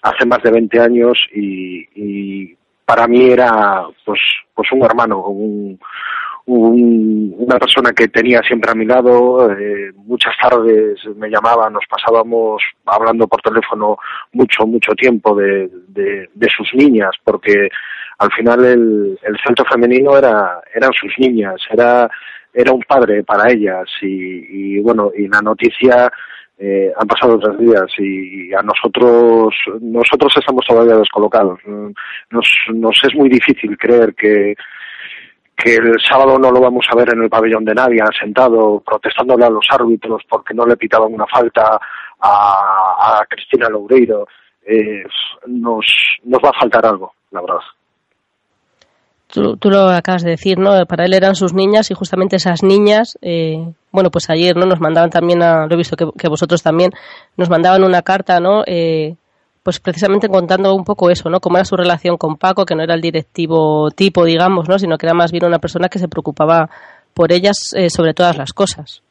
hace 0.02 0.26
más 0.26 0.42
de 0.42 0.50
20 0.50 0.80
años 0.80 1.18
y, 1.34 1.86
y 1.94 2.56
para 2.84 3.06
mí 3.06 3.30
era 3.30 3.84
pues 4.04 4.20
pues 4.54 4.70
un 4.72 4.82
hermano, 4.84 5.26
un, 5.26 5.78
un- 6.46 7.34
una 7.38 7.58
persona 7.58 7.92
que 7.92 8.08
tenía 8.08 8.40
siempre 8.42 8.70
a 8.70 8.74
mi 8.74 8.84
lado, 8.84 9.50
eh, 9.52 9.92
muchas 9.96 10.34
tardes 10.40 10.98
me 11.16 11.28
llamaba, 11.30 11.70
nos 11.70 11.84
pasábamos 11.88 12.62
hablando 12.86 13.26
por 13.28 13.40
teléfono 13.40 13.96
mucho, 14.32 14.66
mucho 14.66 14.92
tiempo 14.94 15.34
de, 15.36 15.70
de, 15.88 16.28
de 16.34 16.48
sus 16.50 16.68
niñas, 16.74 17.12
porque 17.24 17.68
al 18.18 18.32
final 18.32 18.64
el, 18.64 19.18
el 19.22 19.36
centro 19.44 19.64
femenino 19.64 20.16
era, 20.18 20.60
eran 20.74 20.92
sus 20.92 21.12
niñas, 21.18 21.56
era, 21.70 22.08
era 22.52 22.72
un 22.72 22.82
padre 22.82 23.22
para 23.24 23.50
ellas 23.50 23.88
y, 24.02 24.76
y 24.76 24.80
bueno, 24.80 25.10
y 25.16 25.28
la 25.28 25.40
noticia 25.40 26.10
eh, 26.64 26.92
han 26.96 27.08
pasado 27.08 27.40
tres 27.40 27.58
días 27.58 27.86
y 27.98 28.54
a 28.54 28.62
nosotros 28.62 29.52
nosotros 29.80 30.32
estamos 30.36 30.64
todavía 30.64 30.96
descolocados. 30.96 31.58
Nos, 31.66 32.46
nos 32.72 32.96
es 33.02 33.14
muy 33.16 33.28
difícil 33.28 33.76
creer 33.76 34.14
que, 34.14 34.54
que 35.56 35.74
el 35.74 36.00
sábado 36.08 36.38
no 36.38 36.52
lo 36.52 36.60
vamos 36.60 36.86
a 36.88 36.94
ver 36.94 37.12
en 37.12 37.24
el 37.24 37.28
pabellón 37.28 37.64
de 37.64 37.74
Navia 37.74 38.04
sentado 38.16 38.80
protestándole 38.86 39.44
a 39.44 39.50
los 39.50 39.66
árbitros 39.70 40.22
porque 40.28 40.54
no 40.54 40.64
le 40.64 40.76
pitaban 40.76 41.12
una 41.12 41.26
falta 41.26 41.80
a, 42.20 43.18
a 43.18 43.26
Cristina 43.28 43.68
Loureiro. 43.68 44.28
Eh, 44.64 45.02
nos, 45.46 45.84
nos 46.22 46.40
va 46.44 46.50
a 46.50 46.60
faltar 46.60 46.86
algo, 46.86 47.12
la 47.32 47.40
verdad. 47.40 47.60
Tú, 49.32 49.70
lo 49.70 49.88
acabas 49.88 50.22
de 50.22 50.30
decir, 50.30 50.58
¿no? 50.58 50.84
Para 50.84 51.06
él 51.06 51.14
eran 51.14 51.34
sus 51.34 51.54
niñas 51.54 51.90
y 51.90 51.94
justamente 51.94 52.36
esas 52.36 52.62
niñas, 52.62 53.16
eh, 53.22 53.66
bueno, 53.90 54.10
pues 54.10 54.28
ayer, 54.28 54.54
¿no? 54.56 54.66
Nos 54.66 54.78
mandaban 54.78 55.08
también, 55.08 55.42
a, 55.42 55.66
lo 55.66 55.72
he 55.72 55.78
visto 55.78 55.96
que, 55.96 56.06
que 56.18 56.28
vosotros 56.28 56.62
también, 56.62 56.90
nos 57.38 57.48
mandaban 57.48 57.82
una 57.82 58.02
carta, 58.02 58.40
¿no? 58.40 58.62
Eh, 58.66 59.16
pues 59.62 59.80
precisamente 59.80 60.28
contando 60.28 60.74
un 60.74 60.84
poco 60.84 61.08
eso, 61.08 61.30
¿no? 61.30 61.40
Cómo 61.40 61.56
era 61.56 61.64
su 61.64 61.76
relación 61.76 62.18
con 62.18 62.36
Paco, 62.36 62.66
que 62.66 62.74
no 62.74 62.82
era 62.82 62.94
el 62.94 63.00
directivo 63.00 63.90
tipo, 63.90 64.26
digamos, 64.26 64.68
¿no? 64.68 64.78
Sino 64.78 64.98
que 64.98 65.06
era 65.06 65.14
más 65.14 65.32
bien 65.32 65.46
una 65.46 65.58
persona 65.58 65.88
que 65.88 65.98
se 65.98 66.08
preocupaba 66.08 66.68
por 67.14 67.32
ellas 67.32 67.72
eh, 67.74 67.88
sobre 67.88 68.12
todas 68.12 68.36
las 68.36 68.52
cosas. 68.52 69.02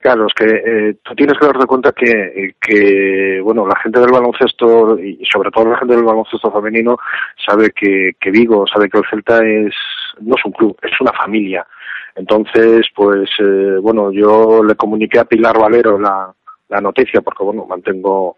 Claro, 0.00 0.26
es 0.26 0.34
que 0.34 0.44
eh, 0.44 0.96
tú 1.02 1.14
tienes 1.14 1.36
que 1.38 1.46
darte 1.46 1.66
cuenta 1.66 1.92
que, 1.92 2.10
eh, 2.10 2.54
que, 2.60 3.40
bueno, 3.42 3.66
la 3.66 3.76
gente 3.76 3.98
del 4.00 4.12
baloncesto 4.12 4.98
y 4.98 5.24
sobre 5.30 5.50
todo 5.50 5.70
la 5.70 5.78
gente 5.78 5.96
del 5.96 6.04
baloncesto 6.04 6.52
femenino 6.52 6.96
sabe 7.44 7.70
que, 7.72 8.12
que 8.20 8.30
Vigo, 8.30 8.64
sabe 8.66 8.88
que 8.88 8.98
el 8.98 9.04
Celta 9.10 9.44
es, 9.44 9.74
no 10.20 10.36
es 10.36 10.44
un 10.44 10.52
club, 10.52 10.76
es 10.82 11.00
una 11.00 11.12
familia. 11.12 11.66
Entonces, 12.14 12.86
pues, 12.94 13.28
eh, 13.40 13.78
bueno, 13.80 14.12
yo 14.12 14.62
le 14.62 14.76
comuniqué 14.76 15.18
a 15.18 15.24
Pilar 15.24 15.58
Valero 15.58 15.98
la, 15.98 16.32
la 16.68 16.80
noticia 16.80 17.20
porque, 17.20 17.42
bueno, 17.42 17.66
mantengo 17.66 18.36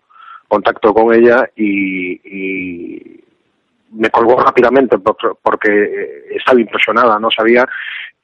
contacto 0.49 0.95
con 0.95 1.13
ella 1.13 1.49
y, 1.57 2.13
y 2.13 3.25
me 3.93 4.11
colgó 4.11 4.41
rápidamente 4.41 4.99
porque, 4.99 5.29
porque 5.43 6.27
estaba 6.31 6.61
impresionada, 6.61 7.19
no 7.19 7.31
sabía 7.31 7.67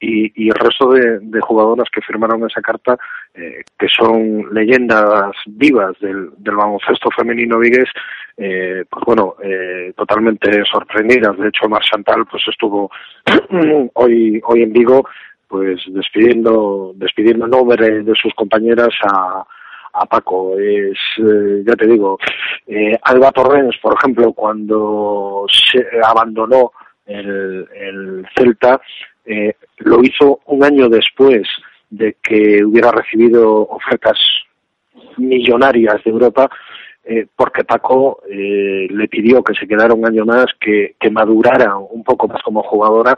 y, 0.01 0.31
y 0.35 0.49
el 0.49 0.55
resto 0.55 0.91
de, 0.91 1.19
de 1.19 1.41
jugadoras 1.41 1.87
que 1.93 2.01
firmaron 2.01 2.43
esa 2.45 2.61
carta, 2.61 2.97
eh, 3.33 3.63
que 3.77 3.87
son 3.87 4.53
leyendas 4.53 5.31
vivas 5.45 5.97
del, 5.99 6.31
del 6.37 6.55
baloncesto 6.55 7.09
femenino 7.15 7.59
vigués, 7.59 7.89
eh, 8.37 8.83
pues 8.89 9.05
bueno, 9.05 9.35
eh, 9.43 9.93
totalmente 9.95 10.63
sorprendidas. 10.65 11.37
De 11.37 11.47
hecho, 11.49 11.69
Mar 11.69 11.83
Chantal 11.83 12.25
pues 12.25 12.43
estuvo 12.47 12.89
hoy, 13.93 14.41
hoy 14.43 14.63
en 14.63 14.73
Vigo 14.73 15.05
pues 15.47 15.81
despidiendo, 15.87 16.93
despidiendo 16.95 17.45
en 17.45 17.51
nombre 17.51 18.03
de 18.03 18.15
sus 18.15 18.33
compañeras 18.33 18.93
a, 19.03 19.45
a 19.93 20.05
Paco. 20.05 20.57
Es, 20.57 20.97
eh, 21.17 21.63
ya 21.65 21.75
te 21.75 21.87
digo, 21.87 22.17
eh, 22.67 22.97
Alba 23.03 23.31
Torrens, 23.31 23.77
por 23.81 23.93
ejemplo, 23.93 24.33
cuando 24.33 25.45
se 25.49 25.85
abandonó 26.03 26.71
el, 27.05 27.67
el 27.75 28.25
Celta, 28.35 28.79
eh, 29.25 29.55
lo 29.77 30.03
hizo 30.03 30.39
un 30.45 30.63
año 30.63 30.89
después 30.89 31.47
de 31.89 32.15
que 32.21 32.63
hubiera 32.63 32.91
recibido 32.91 33.61
ofertas 33.67 34.17
millonarias 35.17 36.03
de 36.03 36.11
Europa, 36.11 36.49
eh, 37.03 37.27
porque 37.35 37.63
Paco 37.63 38.21
eh, 38.29 38.87
le 38.89 39.07
pidió 39.07 39.43
que 39.43 39.55
se 39.55 39.67
quedara 39.67 39.93
un 39.93 40.05
año 40.05 40.25
más, 40.25 40.45
que, 40.59 40.95
que 40.99 41.09
madurara 41.09 41.75
un 41.77 42.03
poco 42.03 42.27
más 42.27 42.41
como 42.43 42.61
jugadora 42.63 43.17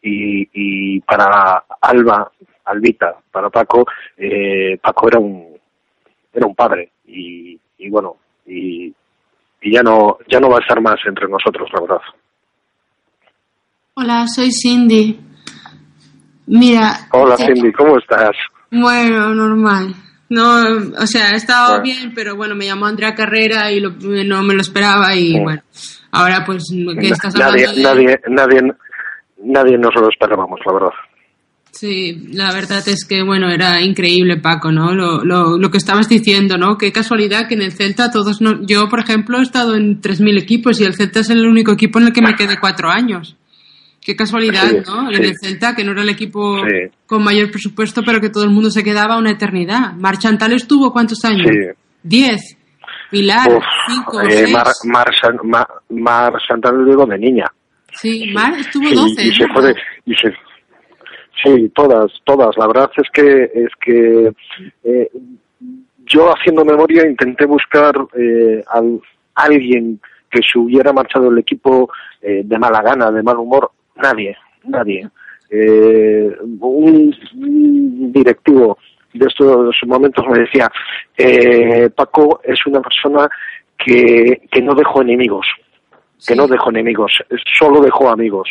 y, 0.00 1.00
para 1.00 1.64
Alba, 1.80 2.30
Albita, 2.64 3.16
para 3.30 3.50
Paco, 3.50 3.84
eh, 4.16 4.78
Paco 4.80 5.08
era 5.08 5.18
un 5.18 5.54
era 6.32 6.46
un 6.46 6.54
padre 6.54 6.90
y, 7.06 7.58
y 7.78 7.90
bueno 7.90 8.16
y, 8.44 8.92
y 9.62 9.72
ya 9.72 9.82
no 9.82 10.18
ya 10.28 10.40
no 10.40 10.48
va 10.48 10.58
a 10.58 10.60
estar 10.60 10.80
más 10.80 10.96
entre 11.06 11.28
nosotros, 11.28 11.68
la 11.72 11.80
verdad. 11.80 12.00
Hola, 13.94 14.26
soy 14.26 14.50
Cindy. 14.50 15.33
Mira. 16.46 17.08
Hola 17.12 17.36
eh, 17.38 17.46
Cindy, 17.54 17.72
¿cómo 17.72 17.98
estás? 17.98 18.30
Bueno, 18.70 19.34
normal. 19.34 19.94
No, 20.28 20.62
o 20.98 21.06
sea, 21.06 21.30
he 21.30 21.36
estado 21.36 21.80
Bueno. 21.80 21.82
bien, 21.84 22.12
pero 22.14 22.34
bueno, 22.36 22.54
me 22.54 22.66
llamó 22.66 22.86
Andrea 22.86 23.14
Carrera 23.14 23.70
y 23.70 23.80
lo- 23.80 23.90
no 23.90 24.42
me 24.42 24.54
lo 24.54 24.60
esperaba 24.62 25.14
y 25.14 25.32
Sí. 25.32 25.40
bueno, 25.40 25.62
ahora 26.10 26.44
pues 26.44 26.64
que 26.98 27.08
estás 27.08 27.34
nadie, 27.36 27.66
hablando 27.66 27.94
de... 27.94 28.04
nadie, 28.04 28.20
nadie, 28.28 28.60
nadie 29.44 29.78
nos 29.78 29.94
lo 29.94 30.08
esperábamos, 30.08 30.58
la 30.66 30.72
verdad. 30.72 30.90
Sí, 31.70 32.28
la 32.32 32.52
verdad 32.52 32.86
es 32.86 33.04
que, 33.04 33.22
bueno, 33.24 33.50
era 33.50 33.80
increíble, 33.80 34.36
Paco, 34.38 34.70
¿no? 34.70 34.94
Lo, 34.94 35.24
lo, 35.24 35.58
lo 35.58 35.70
que 35.72 35.78
estabas 35.78 36.08
diciendo, 36.08 36.56
¿no? 36.56 36.78
Qué 36.78 36.92
casualidad 36.92 37.48
que 37.48 37.54
en 37.54 37.62
el 37.62 37.72
Celta 37.72 38.12
todos 38.12 38.40
no... 38.40 38.64
Yo, 38.64 38.88
por 38.88 39.00
ejemplo, 39.00 39.38
he 39.38 39.42
estado 39.42 39.74
en 39.74 40.00
3.000 40.00 40.40
equipos 40.40 40.80
y 40.80 40.84
el 40.84 40.94
Celta 40.94 41.18
es 41.20 41.30
el 41.30 41.44
único 41.46 41.72
equipo 41.72 41.98
en 41.98 42.06
el 42.06 42.12
que 42.12 42.22
me 42.22 42.36
quedé 42.36 42.60
cuatro 42.60 42.90
años. 42.90 43.36
Qué 44.04 44.14
casualidad, 44.14 44.68
Sí, 44.68 44.76
¿no? 44.86 45.08
sí. 45.10 45.16
En 45.16 45.24
el 45.24 45.34
Celta, 45.38 45.74
que 45.74 45.82
no 45.82 45.92
era 45.92 46.02
el 46.02 46.10
equipo 46.10 46.58
Sí. 46.58 46.90
con 47.06 47.24
mayor 47.24 47.50
presupuesto, 47.50 48.02
pero 48.04 48.20
que 48.20 48.28
todo 48.28 48.44
el 48.44 48.50
mundo 48.50 48.70
se 48.70 48.84
quedaba 48.84 49.16
una 49.16 49.30
eternidad. 49.30 49.94
Marchantal 49.94 50.52
estuvo 50.52 50.92
cuántos 50.92 51.24
años? 51.24 51.50
Diez. 52.02 52.56
Pilar, 53.10 53.48
Uf, 53.50 53.64
cinco, 53.88 54.20
eh, 54.20 54.30
seis. 54.30 54.52
Mar, 54.52 54.66
Mar, 55.42 55.66
Mar 55.88 56.32
lo 56.74 56.84
digo 56.84 57.06
de 57.06 57.18
niña. 57.18 57.46
Sí, 57.92 58.30
Mar 58.34 58.52
estuvo 58.58 58.90
12. 58.90 59.26
y 59.26 59.32
se 59.34 59.46
fue 59.48 59.62
de- 59.68 59.74
y 60.04 60.14
se- 60.16 60.34
sí, 61.42 61.70
todas, 61.74 62.10
todas. 62.24 62.56
La 62.58 62.66
verdad 62.66 62.90
es 62.96 63.08
que 63.12 63.44
es 63.54 63.70
que 63.80 64.32
eh, 64.84 65.10
yo 66.06 66.28
haciendo 66.34 66.64
memoria 66.64 67.06
intenté 67.08 67.46
buscar 67.46 67.94
eh, 68.18 68.62
al- 68.68 69.00
alguien 69.36 70.00
que 70.30 70.40
se 70.42 70.58
hubiera 70.58 70.92
marchado 70.92 71.30
del 71.30 71.38
equipo 71.38 71.88
eh, 72.20 72.42
de 72.44 72.58
mala 72.58 72.82
gana, 72.82 73.10
de 73.10 73.22
mal 73.22 73.36
humor. 73.36 73.70
Nadie, 73.96 74.36
nadie. 74.64 75.08
Eh, 75.50 76.36
un, 76.42 77.14
un 77.34 78.12
directivo 78.12 78.78
de 79.12 79.26
estos 79.26 79.76
momentos 79.86 80.24
me 80.28 80.40
decía, 80.40 80.70
eh, 81.16 81.88
Paco 81.90 82.40
es 82.42 82.58
una 82.66 82.80
persona 82.80 83.28
que, 83.78 84.42
que 84.50 84.60
no 84.60 84.74
dejó 84.74 85.02
enemigos, 85.02 85.46
que 86.26 86.34
no 86.34 86.46
dejó 86.48 86.70
enemigos, 86.70 87.12
solo 87.58 87.80
dejó 87.80 88.10
amigos. 88.10 88.48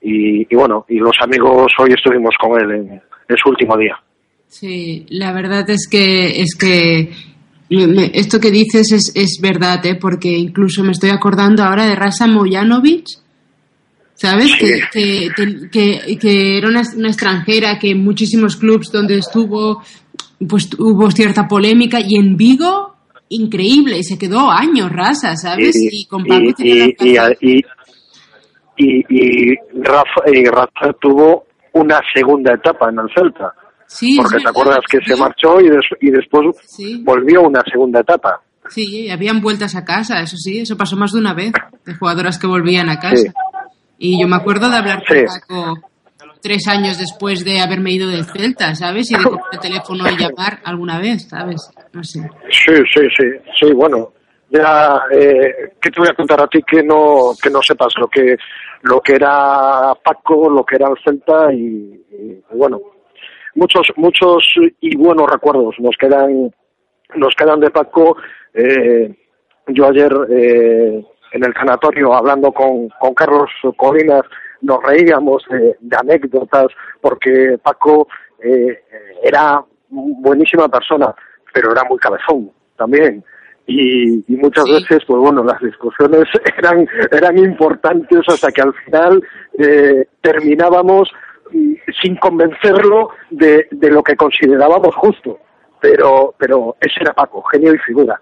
Y, 0.00 0.42
y 0.50 0.56
bueno, 0.56 0.86
y 0.88 0.98
los 0.98 1.16
amigos 1.20 1.72
hoy 1.78 1.90
estuvimos 1.92 2.34
con 2.40 2.58
él 2.60 2.70
en, 2.70 3.02
en 3.28 3.36
su 3.36 3.50
último 3.50 3.76
día. 3.76 3.98
Sí, 4.46 5.06
la 5.10 5.32
verdad 5.32 5.68
es 5.68 5.86
que 5.88 6.40
es 6.40 6.56
que 6.58 7.12
esto 8.14 8.40
que 8.40 8.50
dices 8.50 8.90
es, 8.92 9.12
es 9.14 9.38
verdad, 9.40 9.84
¿eh? 9.86 9.94
porque 9.94 10.28
incluso 10.28 10.82
me 10.82 10.90
estoy 10.90 11.10
acordando 11.10 11.62
ahora 11.62 11.86
de 11.86 11.94
Rasa 11.94 12.26
Mojanovic, 12.26 13.06
¿sabes? 14.20 14.50
Que, 14.58 14.80
que, 14.92 15.28
que, 15.34 15.70
que- 15.70 16.18
que 16.18 16.58
era 16.58 16.68
una, 16.68 16.82
una 16.96 17.08
extranjera 17.08 17.78
que 17.78 17.90
en 17.92 18.04
muchísimos 18.04 18.56
clubs 18.56 18.90
donde 18.92 19.16
estuvo, 19.18 19.82
pues 20.48 20.68
hubo 20.78 21.10
cierta 21.10 21.48
polémica 21.48 21.98
y 22.00 22.16
en 22.18 22.36
Vigo, 22.36 22.94
increíble, 23.30 23.98
y 23.98 24.04
se 24.04 24.18
quedó 24.18 24.50
años 24.50 24.90
Rasa, 24.90 25.36
¿sabes? 25.36 25.74
Y, 25.76 25.88
y, 25.88 26.54
y, 26.58 27.18
y, 27.40 27.64
y, 28.76 29.04
y 29.08 29.56
Rafa, 29.82 30.22
y 30.32 30.44
Rafa 30.44 30.92
tuvo 31.00 31.44
una 31.74 32.00
segunda 32.14 32.54
etapa 32.54 32.88
en 32.90 32.98
el 32.98 33.06
Celta. 33.14 33.52
Sí, 33.86 34.16
porque 34.16 34.38
te 34.38 34.48
acuerdas 34.48 34.80
que 34.88 34.98
se 35.04 35.16
marchó 35.16 35.60
y, 35.60 35.68
des- 35.68 35.98
y 36.00 36.10
después 36.10 36.56
Sí. 36.66 37.02
volvió 37.04 37.42
una 37.42 37.60
segunda 37.70 38.00
etapa. 38.00 38.40
Sí, 38.68 39.10
habían 39.10 39.40
vueltas 39.40 39.74
a 39.74 39.84
casa, 39.84 40.20
eso 40.20 40.36
sí, 40.36 40.58
eso 40.60 40.76
pasó 40.76 40.96
más 40.96 41.10
de 41.12 41.18
una 41.18 41.34
vez, 41.34 41.52
de 41.84 41.94
jugadoras 41.94 42.38
que 42.38 42.46
volvían 42.46 42.88
a 42.88 43.00
casa. 43.00 43.32
Y 44.02 44.20
yo 44.20 44.26
me 44.26 44.36
acuerdo 44.36 44.68
de 44.70 44.76
hablar 44.78 45.02
Sí. 45.06 45.24
con 45.46 45.74
Paco 45.76 45.90
tres 46.42 46.66
años 46.68 46.98
después 46.98 47.44
de 47.44 47.60
haberme 47.60 47.92
ido 47.92 48.08
del 48.08 48.24
Celta, 48.24 48.74
¿sabes? 48.74 49.10
Y 49.10 49.14
de 49.18 49.22
coger 49.24 49.40
el 49.52 49.60
teléfono 49.60 50.04
y 50.08 50.16
llamar 50.16 50.58
alguna 50.64 50.98
vez, 50.98 51.28
¿sabes? 51.28 51.70
No 51.92 52.02
sé. 52.02 52.20
Sí, 52.50 52.72
sí, 52.94 53.00
sí, 53.14 53.24
sí, 53.60 53.72
bueno, 53.74 54.12
ya, 54.48 55.02
eh, 55.12 55.74
¿qué 55.80 55.90
te 55.90 56.00
voy 56.00 56.08
a 56.08 56.14
contar 56.14 56.40
a 56.42 56.46
ti 56.46 56.60
que 56.66 56.82
no, 56.82 57.32
que 57.42 57.50
no 57.50 57.60
sepas 57.62 57.92
lo 57.98 58.08
que, 58.08 58.36
lo 58.82 59.00
que 59.02 59.16
era 59.16 59.92
Paco, 60.02 60.48
lo 60.48 60.64
que 60.64 60.76
era 60.76 60.88
el 60.88 60.96
Celta 61.04 61.52
y, 61.52 61.58
y, 62.10 62.42
bueno, 62.56 62.80
muchos, 63.54 63.86
muchos 63.96 64.42
y 64.80 64.96
buenos 64.96 65.30
recuerdos 65.30 65.74
nos 65.78 65.94
quedan, 65.98 66.50
nos 67.16 67.34
quedan 67.34 67.60
de 67.60 67.70
Paco, 67.70 68.16
eh, 68.54 69.14
yo 69.68 69.86
ayer, 69.88 70.12
eh, 70.30 71.04
en 71.32 71.44
el 71.44 71.54
sanatorio 71.54 72.14
hablando 72.14 72.52
con, 72.52 72.88
con 73.00 73.14
Carlos 73.14 73.50
Colinas, 73.76 74.22
nos 74.62 74.82
reíamos 74.82 75.44
de, 75.50 75.76
de 75.80 75.96
anécdotas 75.96 76.66
porque 77.00 77.58
Paco 77.62 78.08
eh, 78.42 78.82
era 79.22 79.62
buenísima 79.88 80.68
persona, 80.68 81.14
pero 81.52 81.72
era 81.72 81.84
muy 81.84 81.98
cabezón 81.98 82.50
también. 82.76 83.24
Y, 83.66 84.24
y 84.26 84.36
muchas 84.36 84.64
veces, 84.64 85.04
pues 85.06 85.20
bueno, 85.20 85.44
las 85.44 85.60
discusiones 85.60 86.24
eran, 86.58 86.86
eran 87.12 87.38
importantes 87.38 88.20
hasta 88.26 88.50
que 88.50 88.62
al 88.62 88.74
final 88.84 89.22
eh, 89.58 90.06
terminábamos 90.20 91.08
mm, 91.52 91.74
sin 92.02 92.16
convencerlo 92.16 93.10
de, 93.30 93.68
de 93.70 93.90
lo 93.90 94.02
que 94.02 94.16
considerábamos 94.16 94.94
justo. 94.96 95.38
Pero, 95.80 96.34
pero 96.36 96.76
ese 96.80 97.00
era 97.00 97.14
Paco, 97.14 97.42
genio 97.44 97.74
y 97.74 97.78
figura. 97.78 98.20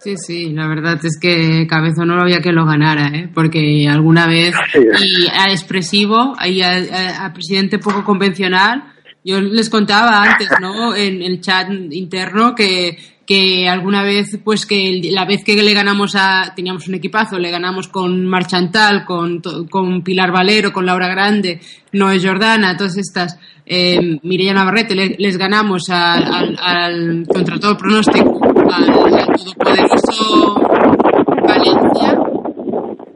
Sí, 0.00 0.14
sí, 0.16 0.50
la 0.52 0.68
verdad 0.68 0.98
es 1.04 1.18
que 1.20 1.66
Cabezo 1.68 2.04
no 2.04 2.20
había 2.20 2.40
que 2.40 2.52
lo 2.52 2.64
ganara, 2.64 3.08
¿eh? 3.08 3.28
Porque 3.34 3.86
alguna 3.88 4.26
vez, 4.28 4.54
y 4.74 5.26
a 5.28 5.46
expresivo, 5.50 6.34
y 6.46 6.60
a, 6.62 6.70
a- 6.70 7.26
a 7.26 7.32
presidente 7.32 7.78
poco 7.80 8.04
convencional, 8.04 8.84
yo 9.24 9.40
les 9.40 9.68
contaba 9.68 10.22
antes, 10.22 10.48
¿no? 10.60 10.94
En 10.94 11.20
el 11.20 11.40
chat 11.40 11.68
interno 11.90 12.54
que, 12.54 12.96
que 13.26 13.68
alguna 13.68 14.04
vez, 14.04 14.38
pues 14.44 14.66
que 14.66 15.00
la 15.12 15.24
vez 15.24 15.42
que 15.44 15.60
le 15.60 15.74
ganamos 15.74 16.14
a, 16.14 16.52
teníamos 16.54 16.86
un 16.86 16.94
equipazo, 16.94 17.36
le 17.38 17.50
ganamos 17.50 17.88
con 17.88 18.24
Marchantal, 18.24 19.04
con, 19.04 19.42
con 19.68 20.02
Pilar 20.04 20.30
Valero, 20.30 20.72
con 20.72 20.86
Laura 20.86 21.08
Grande, 21.08 21.60
Noé 21.92 22.20
Jordana, 22.22 22.76
todas 22.76 22.96
estas, 22.96 23.36
eh, 23.66 24.18
Mireia 24.22 24.54
Navarrete, 24.54 24.94
le- 24.94 25.16
les 25.18 25.36
ganamos 25.36 25.90
al, 25.90 26.22
al- 26.24 26.58
al- 26.60 27.26
contra 27.26 27.58
todo 27.58 27.76
pronóstico, 27.76 28.37
al, 28.72 28.86
todopoderoso 28.86 30.60
Valencia. 31.46 32.18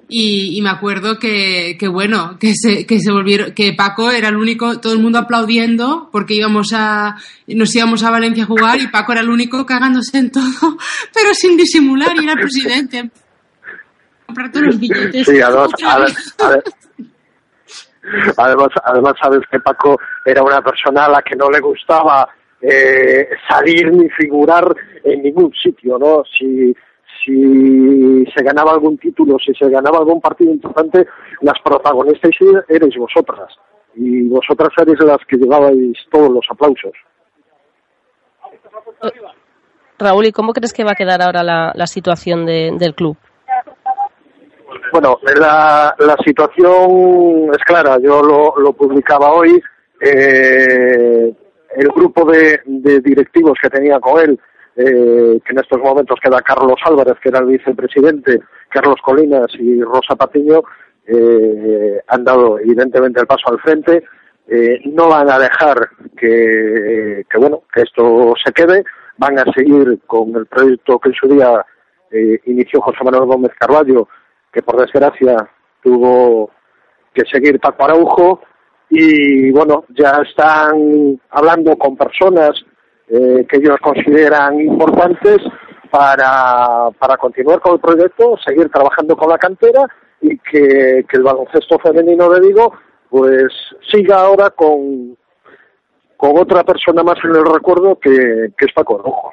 Y, 0.08 0.58
y 0.58 0.62
me 0.62 0.68
acuerdo 0.68 1.18
que, 1.18 1.76
que 1.78 1.88
bueno, 1.88 2.36
que 2.38 2.54
se, 2.54 2.86
que 2.86 3.00
se 3.00 3.10
volvieron, 3.10 3.52
que 3.52 3.72
Paco 3.72 4.10
era 4.10 4.28
el 4.28 4.36
único, 4.36 4.78
todo 4.78 4.92
el 4.92 4.98
mundo 4.98 5.18
aplaudiendo 5.18 6.10
porque 6.12 6.34
íbamos 6.34 6.72
a, 6.74 7.16
nos 7.46 7.74
íbamos 7.74 8.04
a 8.04 8.10
Valencia 8.10 8.44
a 8.44 8.46
jugar 8.46 8.78
y 8.80 8.88
Paco 8.88 9.12
era 9.12 9.22
el 9.22 9.30
único 9.30 9.64
cagándose 9.64 10.18
en 10.18 10.30
todo, 10.30 10.42
pero 11.14 11.32
sin 11.32 11.56
disimular 11.56 12.14
y 12.14 12.24
era 12.24 12.34
presidente. 12.34 13.10
Comprar 14.26 14.52
todos 14.52 14.66
los 14.66 14.78
billetes. 14.78 15.26
Sí, 15.26 15.40
además, 18.36 18.68
además 18.84 19.14
sabes 19.22 19.40
que 19.50 19.60
Paco 19.60 19.98
era 20.24 20.42
una 20.42 20.60
persona 20.60 21.06
a 21.06 21.10
la 21.10 21.22
que 21.22 21.36
no 21.36 21.50
le 21.50 21.60
gustaba 21.60 22.28
eh, 22.62 23.28
salir 23.48 23.93
ni 23.93 24.09
figurar 24.10 24.74
en 25.05 25.22
ningún 25.22 25.52
sitio, 25.55 25.98
¿no? 25.98 26.22
Si, 26.39 26.74
si 27.24 28.24
se 28.34 28.43
ganaba 28.43 28.72
algún 28.72 28.97
título, 28.98 29.36
si 29.44 29.52
se 29.55 29.68
ganaba 29.68 29.98
algún 29.98 30.20
partido 30.20 30.52
importante, 30.52 31.06
las 31.40 31.60
protagonistas 31.62 32.30
erais 32.68 32.97
vosotras. 32.97 33.48
y 33.94 34.26
vosotras 34.28 34.70
erais 34.80 34.98
las 35.05 35.18
que 35.28 35.36
llevabais 35.36 35.98
todos 36.10 36.30
los 36.30 36.47
aplausos. 36.51 36.93
Raúl, 39.98 40.26
¿y 40.26 40.32
cómo 40.32 40.52
crees 40.52 40.72
que 40.72 40.84
va 40.84 40.93
a 40.93 40.94
quedar 40.97 41.22
ahora 41.22 41.43
la, 41.43 41.72
la 41.74 41.86
situación 41.86 42.44
de- 42.47 42.72
del 42.78 42.94
club? 42.94 43.16
Bueno, 44.93 45.18
la, 45.39 45.94
la 45.98 46.16
situación 46.24 47.51
es 47.52 47.64
clara, 47.64 47.98
yo 48.01 48.22
lo, 48.22 48.55
lo 48.59 48.72
publicaba 48.72 49.32
hoy. 49.32 49.60
eh, 50.01 51.32
el 51.76 51.88
grupo 51.88 52.30
de, 52.30 52.60
de 52.64 53.00
directivos 53.00 53.58
que 53.60 53.70
tenía 53.70 53.98
con 54.00 54.20
él, 54.20 54.38
eh, 54.76 55.40
que 55.44 55.52
en 55.52 55.58
estos 55.58 55.78
momentos 55.80 56.18
queda 56.22 56.40
Carlos 56.40 56.78
Álvarez, 56.84 57.14
que 57.22 57.28
era 57.28 57.40
el 57.40 57.46
vicepresidente, 57.46 58.40
Carlos 58.68 58.96
Colinas 59.02 59.48
y 59.58 59.82
Rosa 59.82 60.16
Patiño, 60.16 60.62
eh, 61.06 62.00
han 62.06 62.24
dado 62.24 62.58
evidentemente 62.58 63.20
el 63.20 63.26
paso 63.26 63.50
al 63.50 63.60
frente. 63.60 64.04
Eh, 64.48 64.80
no 64.92 65.08
van 65.08 65.30
a 65.30 65.38
dejar 65.38 65.88
que, 66.16 67.24
que, 67.30 67.38
bueno 67.38 67.62
que 67.72 67.82
esto 67.82 68.34
se 68.44 68.52
quede, 68.52 68.84
van 69.16 69.38
a 69.38 69.44
seguir 69.52 70.00
con 70.06 70.34
el 70.34 70.46
proyecto 70.46 70.98
que 70.98 71.10
en 71.10 71.14
su 71.14 71.28
día 71.28 71.64
eh, 72.10 72.40
inició 72.46 72.80
José 72.80 72.98
Manuel 73.04 73.26
Gómez 73.26 73.52
Carballo, 73.58 74.08
que 74.52 74.62
por 74.62 74.80
desgracia 74.80 75.48
tuvo 75.82 76.50
que 77.14 77.24
seguir 77.30 77.60
Paco 77.60 77.84
Araujo 77.84 78.40
y 78.94 79.51
bueno, 79.52 79.86
ya 79.97 80.20
están 80.28 81.19
hablando 81.31 81.74
con 81.77 81.97
personas 81.97 82.51
eh, 83.09 83.47
que 83.48 83.56
ellos 83.56 83.78
consideran 83.81 84.60
importantes 84.60 85.39
para, 85.90 86.90
para 86.98 87.16
continuar 87.16 87.59
con 87.60 87.73
el 87.73 87.81
proyecto, 87.81 88.36
seguir 88.47 88.69
trabajando 88.69 89.16
con 89.16 89.31
la 89.31 89.39
cantera 89.39 89.86
y 90.20 90.36
que, 90.39 91.06
el 91.10 91.23
baloncesto 91.23 91.78
femenino 91.78 92.28
de 92.28 92.40
Vigo 92.47 92.70
pues 93.09 93.47
siga 93.90 94.16
ahora 94.16 94.51
con, 94.51 95.16
con 96.19 96.39
otra 96.39 96.62
persona 96.62 97.02
más 97.02 97.16
en 97.24 97.31
el 97.31 97.47
recuerdo 97.47 97.98
que, 97.98 98.52
que 98.59 98.66
es 98.66 98.74
Paco 98.74 99.01
Araujo. 99.01 99.31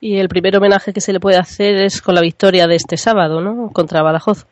Y 0.00 0.20
el 0.20 0.28
primer 0.28 0.56
homenaje 0.56 0.94
que 0.94 1.02
se 1.02 1.12
le 1.12 1.20
puede 1.20 1.36
hacer 1.36 1.82
es 1.82 2.00
con 2.00 2.14
la 2.14 2.22
victoria 2.22 2.66
de 2.66 2.76
este 2.76 2.96
sábado, 2.96 3.42
¿no? 3.42 3.70
Contra 3.74 4.02
Badajoz. 4.02 4.46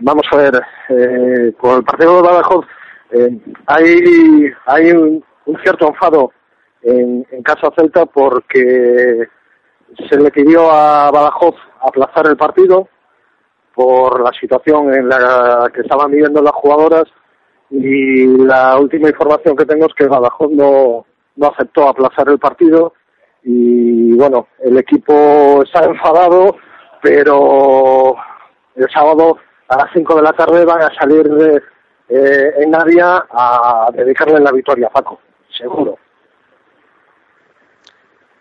Vamos 0.00 0.26
a 0.30 0.36
ver, 0.36 0.62
eh, 0.90 1.52
con 1.58 1.78
el 1.78 1.84
partido 1.84 2.16
de 2.16 2.22
Badajoz 2.22 2.66
eh, 3.10 3.38
hay, 3.66 4.52
hay 4.66 4.90
un, 4.92 5.24
un 5.46 5.58
cierto 5.62 5.88
enfado 5.88 6.32
en, 6.82 7.26
en 7.30 7.42
Casa 7.42 7.72
Celta 7.76 8.06
porque 8.06 9.28
se 10.08 10.20
le 10.20 10.30
pidió 10.30 10.70
a 10.70 11.10
Badajoz 11.10 11.56
aplazar 11.80 12.26
el 12.28 12.36
partido 12.36 12.88
por 13.74 14.20
la 14.22 14.30
situación 14.38 14.94
en 14.94 15.08
la 15.08 15.70
que 15.74 15.80
estaban 15.80 16.10
viviendo 16.10 16.42
las 16.42 16.52
jugadoras 16.52 17.04
y 17.70 18.26
la 18.44 18.78
última 18.78 19.08
información 19.08 19.56
que 19.56 19.66
tengo 19.66 19.86
es 19.86 19.94
que 19.94 20.06
Badajoz 20.06 20.50
no, 20.50 21.06
no 21.36 21.46
aceptó 21.48 21.88
aplazar 21.88 22.28
el 22.28 22.38
partido 22.38 22.92
y 23.42 24.14
bueno, 24.16 24.48
el 24.60 24.76
equipo 24.78 25.62
está 25.64 25.84
enfadado, 25.84 26.56
pero 27.02 28.14
el 28.76 28.88
sábado 28.90 29.38
a 29.68 29.76
las 29.76 29.90
5 29.92 30.16
de 30.16 30.22
la 30.22 30.32
tarde 30.32 30.64
van 30.64 30.82
a 30.82 30.94
salir 30.98 31.24
de, 31.28 31.56
eh, 32.08 32.52
en 32.58 32.70
Navia 32.70 33.24
a 33.30 33.88
dedicarle 33.92 34.40
la 34.40 34.52
victoria 34.52 34.86
a 34.88 34.90
Paco, 34.90 35.20
seguro. 35.56 35.96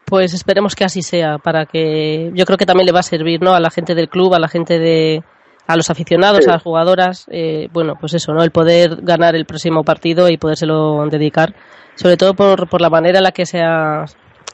Pues 0.05 0.33
esperemos 0.33 0.73
que 0.75 0.85
así 0.85 1.01
sea, 1.01 1.37
para 1.37 1.65
que 1.65 2.31
yo 2.33 2.45
creo 2.45 2.57
que 2.57 2.65
también 2.65 2.85
le 2.85 2.93
va 2.93 2.99
a 3.01 3.03
servir, 3.03 3.41
¿no? 3.41 3.53
A 3.53 3.59
la 3.59 3.69
gente 3.69 3.93
del 3.93 4.07
club, 4.07 4.33
a 4.33 4.39
la 4.39 4.47
gente 4.47 4.79
de, 4.79 5.21
a 5.67 5.75
los 5.75 5.89
aficionados, 5.89 6.45
Sí. 6.45 6.49
a 6.49 6.53
las 6.53 6.63
jugadoras, 6.63 7.25
eh, 7.29 7.67
bueno, 7.73 7.95
pues 7.99 8.13
eso, 8.13 8.31
¿no? 8.33 8.41
El 8.41 8.51
poder 8.51 9.01
ganar 9.01 9.35
el 9.35 9.45
próximo 9.45 9.83
partido 9.83 10.29
y 10.29 10.37
podérselo 10.37 11.05
dedicar, 11.09 11.53
sobre 11.95 12.15
todo 12.15 12.35
por, 12.35 12.69
por 12.69 12.79
la 12.79 12.89
manera 12.89 13.17
en 13.17 13.23
la 13.25 13.33
que 13.33 13.45
se 13.45 13.59
ha, 13.61 14.03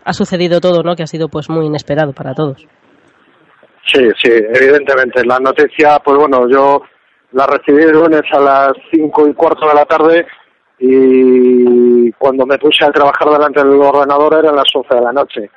ha 0.06 0.14
sucedido 0.14 0.60
todo, 0.60 0.82
¿no? 0.82 0.95
Que 0.95 1.04
ha 1.04 1.08
sido 1.08 1.28
pues 1.30 1.52
muy 1.52 1.68
inesperado 1.68 2.14
para 2.14 2.34
todos. 2.34 2.66
Sí, 3.85 4.10
sí, 4.22 4.30
evidentemente. 4.31 5.26
La 5.26 5.39
noticia, 5.39 5.99
pues 5.99 6.18
bueno, 6.18 6.47
yo 6.49 6.81
la 7.34 7.45
recibí 7.47 7.84
el 7.84 7.91
lunes 7.91 8.22
a 8.31 8.39
las 8.39 8.73
cinco 8.91 9.27
y 9.27 9.34
cuarto 9.34 9.68
de 9.68 9.73
la 9.73 9.85
tarde 9.85 10.26
y 10.80 12.11
cuando 12.14 12.45
me 12.45 12.57
puse 12.57 12.85
a 12.85 12.91
trabajar 12.91 13.30
delante 13.30 13.64
del 13.64 13.81
ordenador 13.81 14.35
eran 14.39 14.55
las 14.55 14.73
11 14.73 14.95
de 14.95 15.01
la 15.01 15.11
noche. 15.11 15.49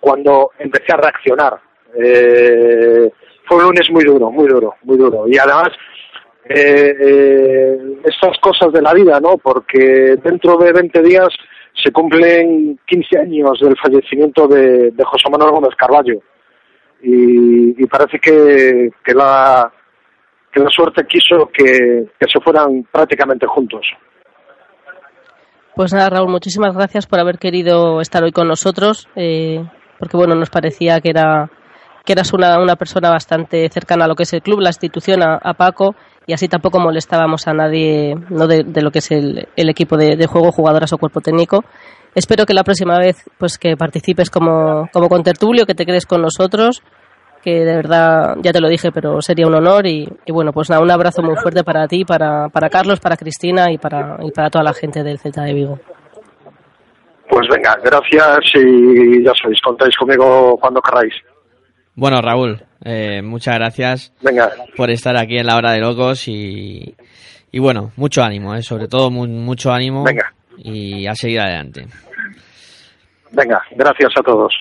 Cuando 0.00 0.50
empecé 0.58 0.92
a 0.92 0.96
reaccionar. 0.96 1.60
Eh, 1.96 3.10
fue 3.46 3.58
un 3.58 3.64
lunes 3.64 3.88
muy 3.90 4.04
duro, 4.04 4.30
muy 4.30 4.48
duro, 4.48 4.74
muy 4.82 4.96
duro. 4.96 5.28
Y 5.28 5.38
además, 5.38 5.68
eh, 6.48 6.96
eh, 6.98 7.78
estas 8.04 8.38
cosas 8.40 8.72
de 8.72 8.82
la 8.82 8.92
vida, 8.92 9.20
¿no? 9.20 9.38
Porque 9.38 10.16
dentro 10.22 10.56
de 10.56 10.72
20 10.72 11.02
días 11.02 11.28
se 11.82 11.92
cumplen 11.92 12.78
15 12.86 13.18
años 13.18 13.60
del 13.60 13.76
fallecimiento 13.76 14.48
de, 14.48 14.90
de 14.90 15.04
José 15.04 15.30
Manuel 15.30 15.52
Gómez 15.52 15.74
Carballo 15.76 16.20
y, 17.04 17.86
parece 17.86 18.18
que, 18.18 18.90
que 19.04 19.14
la 19.14 19.70
que 20.50 20.60
la 20.60 20.70
suerte 20.70 21.04
quiso 21.06 21.48
que, 21.52 22.06
que 22.18 22.26
se 22.32 22.40
fueran 22.40 22.84
prácticamente 22.90 23.46
juntos. 23.46 23.86
Pues 25.74 25.92
nada, 25.92 26.10
Raúl, 26.10 26.30
muchísimas 26.30 26.74
gracias 26.76 27.06
por 27.06 27.18
haber 27.18 27.38
querido 27.38 28.00
estar 28.00 28.22
hoy 28.22 28.30
con 28.30 28.46
nosotros, 28.46 29.08
eh, 29.16 29.64
porque 29.98 30.16
bueno, 30.16 30.36
nos 30.36 30.50
parecía 30.50 31.00
que 31.00 31.10
era 31.10 31.50
que 32.04 32.12
eras 32.12 32.32
una, 32.32 32.60
una 32.60 32.76
persona 32.76 33.10
bastante 33.10 33.68
cercana 33.70 34.04
a 34.04 34.08
lo 34.08 34.14
que 34.14 34.24
es 34.24 34.32
el 34.34 34.42
club, 34.42 34.60
la 34.60 34.68
institución, 34.68 35.22
a, 35.22 35.54
Paco, 35.54 35.96
y 36.26 36.34
así 36.34 36.48
tampoco 36.48 36.78
molestábamos 36.78 37.48
a 37.48 37.54
nadie 37.54 38.14
no 38.28 38.46
de, 38.46 38.64
lo 38.82 38.90
que 38.90 38.98
es 38.98 39.10
el, 39.10 39.48
el 39.56 39.70
equipo 39.70 39.96
de, 39.96 40.14
de 40.16 40.26
juego, 40.26 40.52
jugadoras 40.52 40.92
o 40.92 40.98
cuerpo 40.98 41.22
técnico. 41.22 41.64
Espero 42.14 42.44
que 42.46 42.54
la 42.54 42.62
próxima 42.62 42.98
vez 42.98 43.24
pues 43.38 43.58
que 43.58 43.76
participes 43.76 44.30
como, 44.30 44.88
como 44.92 45.08
contertulio, 45.08 45.66
que 45.66 45.74
te 45.74 45.86
quedes 45.86 46.06
con 46.06 46.22
nosotros, 46.22 46.82
que 47.44 47.64
de 47.64 47.76
verdad, 47.76 48.36
ya 48.42 48.52
te 48.52 48.60
lo 48.60 48.68
dije, 48.68 48.90
pero 48.90 49.20
sería 49.20 49.46
un 49.46 49.54
honor 49.54 49.86
y, 49.86 50.08
y 50.24 50.32
bueno, 50.32 50.50
pues 50.52 50.70
nada, 50.70 50.80
un 50.82 50.90
abrazo 50.90 51.22
muy 51.22 51.36
fuerte 51.36 51.62
para 51.62 51.86
ti, 51.86 52.04
para, 52.06 52.48
para 52.48 52.70
Carlos, 52.70 52.98
para 53.00 53.16
Cristina 53.18 53.70
y 53.70 53.76
para, 53.78 54.16
y 54.22 54.30
para 54.30 54.48
toda 54.48 54.64
la 54.64 54.72
gente 54.72 55.02
del 55.02 55.18
Celta 55.18 55.42
de 55.42 55.52
Vigo. 55.52 55.78
Pues 57.28 57.46
venga, 57.50 57.76
gracias 57.84 58.38
y 58.54 59.22
ya 59.22 59.32
sabéis, 59.40 59.60
contáis 59.60 59.94
conmigo 59.96 60.56
cuando 60.60 60.80
queráis. 60.80 61.12
Bueno, 61.94 62.20
Raúl, 62.20 62.60
eh, 62.84 63.22
muchas 63.22 63.54
gracias 63.56 64.12
Venga. 64.22 64.50
por 64.76 64.90
estar 64.90 65.16
aquí 65.16 65.36
en 65.38 65.46
la 65.46 65.56
hora 65.56 65.72
de 65.72 65.80
locos 65.80 66.26
y, 66.28 66.94
y 67.52 67.58
bueno, 67.60 67.92
mucho 67.96 68.22
ánimo, 68.22 68.54
eh, 68.54 68.62
sobre 68.62 68.88
todo 68.88 69.10
mu- 69.10 69.26
mucho 69.26 69.72
ánimo 69.72 70.02
Venga. 70.04 70.32
y 70.58 71.06
a 71.06 71.14
seguir 71.14 71.40
adelante. 71.40 71.86
Venga, 73.32 73.62
gracias 73.76 74.12
a 74.18 74.22
todos. 74.22 74.52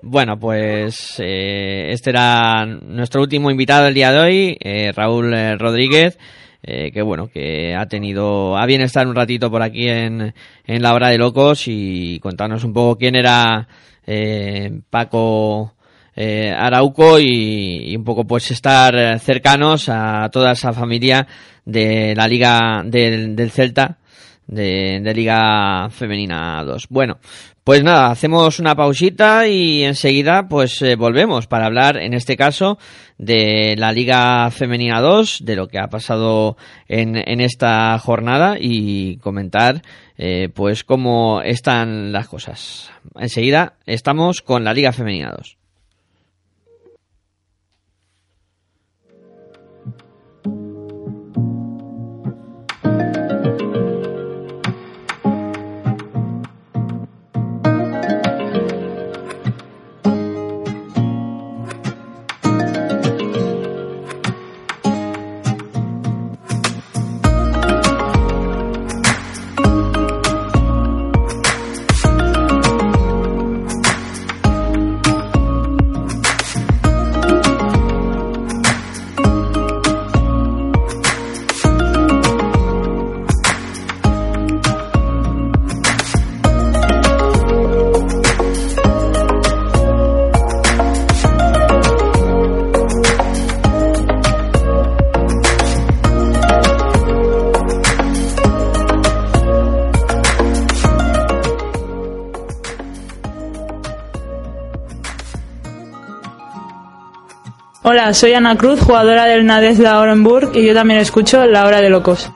Bueno, 0.00 0.38
pues 0.38 1.16
eh, 1.18 1.90
este 1.90 2.10
era 2.10 2.64
nuestro 2.64 3.20
último 3.20 3.50
invitado 3.50 3.88
el 3.88 3.94
día 3.94 4.10
de 4.10 4.18
hoy, 4.18 4.58
eh, 4.60 4.90
Raúl 4.92 5.34
eh, 5.34 5.56
Rodríguez, 5.56 6.18
eh, 6.62 6.90
que 6.92 7.02
bueno, 7.02 7.28
que 7.28 7.74
ha 7.74 7.86
tenido 7.86 8.56
a 8.56 8.64
bien 8.64 8.80
estar 8.80 9.06
un 9.06 9.14
ratito 9.14 9.50
por 9.50 9.62
aquí 9.62 9.88
en, 9.88 10.34
en 10.66 10.82
la 10.82 10.94
hora 10.94 11.08
de 11.08 11.18
locos 11.18 11.64
y 11.66 12.18
contarnos 12.20 12.64
un 12.64 12.72
poco 12.72 12.96
quién 12.96 13.16
era 13.16 13.68
eh, 14.06 14.80
Paco 14.88 15.74
Arauco 16.16 17.18
y, 17.18 17.94
un 17.96 18.04
poco 18.04 18.24
pues 18.24 18.50
estar 18.50 19.18
cercanos 19.20 19.88
a 19.88 20.28
toda 20.30 20.52
esa 20.52 20.72
familia 20.72 21.26
de 21.64 22.14
la 22.16 22.26
liga 22.28 22.82
del, 22.84 23.36
del 23.36 23.50
Celta 23.50 23.98
de, 24.46 25.00
de 25.00 25.14
Liga 25.14 25.88
Femenina 25.90 26.62
2. 26.64 26.86
Bueno, 26.90 27.18
pues 27.64 27.84
nada, 27.84 28.10
hacemos 28.10 28.58
una 28.58 28.74
pausita 28.74 29.46
y 29.46 29.84
enseguida 29.84 30.48
pues 30.48 30.82
eh, 30.82 30.96
volvemos 30.96 31.46
para 31.46 31.66
hablar 31.66 31.96
en 31.96 32.12
este 32.12 32.36
caso 32.36 32.78
de 33.18 33.76
la 33.78 33.92
Liga 33.92 34.50
Femenina 34.50 35.00
2, 35.00 35.44
de 35.44 35.54
lo 35.54 35.68
que 35.68 35.78
ha 35.78 35.86
pasado 35.86 36.56
en, 36.88 37.16
en 37.16 37.40
esta 37.40 37.96
jornada 38.00 38.56
y 38.58 39.18
comentar 39.18 39.82
eh, 40.18 40.48
pues 40.52 40.82
cómo 40.82 41.40
están 41.42 42.10
las 42.10 42.26
cosas. 42.26 42.90
Enseguida 43.14 43.74
estamos 43.86 44.42
con 44.42 44.64
la 44.64 44.74
Liga 44.74 44.92
Femenina 44.92 45.32
2. 45.36 45.61
Hola, 108.12 108.20
soy 108.20 108.34
Ana 108.34 108.58
Cruz, 108.58 108.78
jugadora 108.78 109.24
del 109.24 109.46
Nades 109.46 109.78
de 109.78 109.88
Orenburg 109.88 110.54
y 110.54 110.66
yo 110.66 110.74
también 110.74 111.00
escucho 111.00 111.46
La 111.46 111.64
Hora 111.64 111.80
de 111.80 111.88
Locos. 111.88 112.30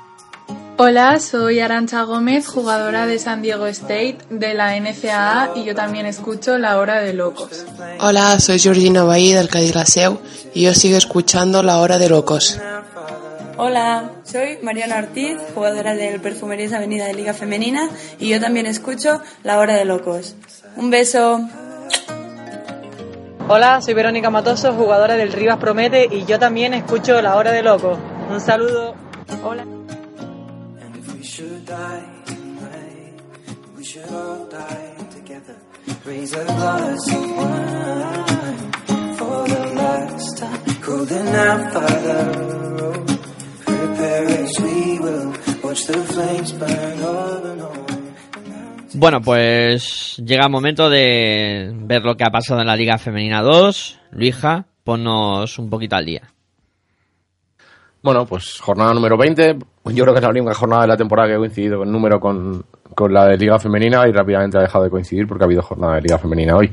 Hola, 0.78 1.20
soy 1.20 1.60
Arancha 1.60 2.02
Gómez, 2.04 2.48
jugadora 2.48 3.06
de 3.06 3.18
San 3.18 3.42
Diego 3.42 3.66
State 3.66 4.16
de 4.30 4.54
la 4.54 4.74
NCAA 4.80 5.50
y 5.54 5.64
yo 5.64 5.74
también 5.74 6.06
escucho 6.06 6.56
La 6.56 6.78
Hora 6.78 7.02
de 7.02 7.12
Locos. 7.12 7.66
Hola, 8.00 8.40
soy 8.40 8.58
Georgina 8.58 9.04
Bahí 9.04 9.34
del 9.34 9.50
Cádiz 9.50 9.74
Laseu 9.74 10.18
y 10.54 10.62
yo 10.62 10.72
sigo 10.72 10.96
escuchando 10.96 11.62
La 11.62 11.76
Hora 11.76 11.98
de 11.98 12.08
Locos. 12.08 12.58
Hola, 13.58 14.12
soy 14.24 14.56
Mariana 14.62 14.96
Ortiz, 14.96 15.36
jugadora 15.54 15.94
del 15.94 16.22
Perfumerías 16.22 16.72
Avenida 16.72 17.04
de 17.04 17.12
Liga 17.12 17.34
Femenina 17.34 17.90
y 18.18 18.28
yo 18.30 18.40
también 18.40 18.64
escucho 18.64 19.20
La 19.42 19.58
Hora 19.58 19.74
de 19.74 19.84
Locos. 19.84 20.36
Un 20.76 20.88
beso. 20.88 21.46
Hola, 23.48 23.80
soy 23.80 23.94
Verónica 23.94 24.28
Matoso, 24.28 24.72
jugadora 24.72 25.14
del 25.14 25.32
Rivas 25.32 25.58
Promete 25.58 26.08
y 26.10 26.24
yo 26.24 26.36
también 26.36 26.74
escucho 26.74 27.22
La 27.22 27.36
Hora 27.36 27.52
de 27.52 27.62
Loco. 27.62 27.96
Un 28.28 28.40
saludo. 28.40 28.94
Hola. 29.44 29.64
all. 42.82 43.06
Prepare 43.64 44.26
as 44.26 44.60
we 44.60 44.98
will. 44.98 45.32
Watch 45.62 45.84
the 45.86 46.04
flames 46.12 46.52
burn 46.52 47.00
over 47.00 47.52
and 47.52 47.62
over. 47.62 47.95
Bueno, 48.98 49.20
pues 49.20 50.16
llega 50.24 50.46
el 50.46 50.50
momento 50.50 50.88
de 50.88 51.70
ver 51.70 52.02
lo 52.02 52.16
que 52.16 52.24
ha 52.24 52.30
pasado 52.30 52.62
en 52.62 52.66
la 52.66 52.76
Liga 52.76 52.96
Femenina 52.96 53.42
2. 53.42 54.00
Luija, 54.12 54.64
ponnos 54.84 55.58
un 55.58 55.68
poquito 55.68 55.96
al 55.96 56.06
día. 56.06 56.22
Bueno, 58.02 58.24
pues 58.24 58.58
jornada 58.58 58.94
número 58.94 59.18
20. 59.18 59.58
Yo 59.84 60.02
creo 60.02 60.14
que 60.14 60.20
es 60.20 60.22
la 60.22 60.30
única 60.30 60.54
jornada 60.54 60.82
de 60.82 60.88
la 60.88 60.96
temporada 60.96 61.28
que 61.28 61.34
ha 61.34 61.38
coincidido 61.38 61.82
en 61.82 61.92
número 61.92 62.18
con, 62.18 62.64
con 62.94 63.12
la 63.12 63.26
de 63.26 63.36
Liga 63.36 63.58
Femenina 63.58 64.08
y 64.08 64.12
rápidamente 64.12 64.56
ha 64.56 64.62
dejado 64.62 64.84
de 64.84 64.90
coincidir 64.90 65.26
porque 65.26 65.44
ha 65.44 65.46
habido 65.46 65.60
jornada 65.60 65.96
de 65.96 66.00
Liga 66.00 66.16
Femenina 66.16 66.56
hoy. 66.56 66.72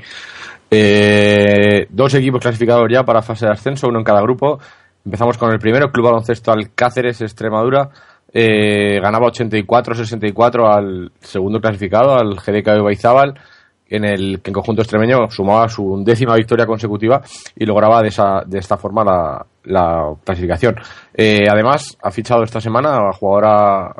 Eh, 0.72 1.88
dos 1.90 2.14
equipos 2.14 2.40
clasificados 2.40 2.88
ya 2.90 3.04
para 3.04 3.22
fase 3.22 3.48
de 3.48 3.52
ascenso, 3.52 3.90
uno 3.90 4.00
en 4.00 4.06
cada 4.06 4.22
grupo. 4.22 4.60
Empezamos 5.04 5.38
con 5.38 5.52
el 5.52 5.60
primero, 5.60 5.92
Club 5.92 6.06
Baloncesto 6.06 6.54
Alcáceres 6.54 7.20
Extremadura. 7.20 7.90
Eh, 8.36 9.00
ganaba 9.00 9.28
84-64 9.28 10.76
al 10.76 11.12
segundo 11.20 11.62
clasificado, 11.62 12.16
al 12.16 12.36
GDK 12.36 12.66
de 12.72 12.82
Baizábal, 12.82 13.36
en 13.88 14.06
el 14.06 14.42
que 14.42 14.50
en 14.50 14.54
conjunto 14.54 14.82
extremeño 14.82 15.30
sumaba 15.30 15.70
su 15.70 16.02
décima 16.04 16.36
victoria 16.36 16.66
consecutiva 16.66 17.22
y 17.56 17.66
lograba 17.66 18.02
de, 18.02 18.08
esa, 18.08 18.42
de 18.44 18.58
esta 18.58 18.76
forma 18.76 19.04
la, 19.04 19.46
la 19.66 20.16
clasificación. 20.24 20.76
Eh, 21.14 21.46
además, 21.48 21.96
ha 22.02 22.10
fichado 22.10 22.44
esta 22.44 22.60
semana 22.60 23.10
a 23.10 23.14
jugadora, 23.14 23.94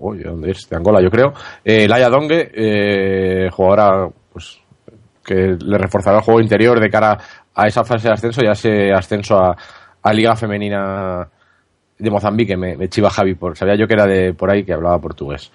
¿dónde 0.00 0.50
es? 0.50 0.68
De 0.68 0.76
Angola, 0.76 1.00
yo 1.00 1.10
creo, 1.10 1.32
eh, 1.64 1.86
Laia 1.86 2.08
Dongue, 2.08 2.50
eh, 2.52 3.48
jugadora 3.52 4.08
pues, 4.32 4.58
que 5.24 5.56
le 5.60 5.78
reforzará 5.78 6.18
el 6.18 6.24
juego 6.24 6.40
interior 6.40 6.80
de 6.80 6.90
cara 6.90 7.16
a 7.54 7.68
esa 7.68 7.84
fase 7.84 8.08
de 8.08 8.14
ascenso 8.14 8.42
y 8.42 8.48
a 8.48 8.52
ese 8.52 8.92
ascenso 8.92 9.36
a 9.38 10.12
Liga 10.12 10.34
Femenina 10.34 11.28
de 12.00 12.10
Mozambique. 12.10 12.56
Me, 12.56 12.88
chiva 12.88 13.10
Javi, 13.10 13.34
por, 13.34 13.56
sabía 13.56 13.76
yo 13.76 13.86
que 13.86 13.94
era 13.94 14.06
de 14.06 14.32
por 14.34 14.50
ahí 14.50 14.64
que 14.64 14.72
hablaba 14.72 14.98
portugués. 14.98 15.50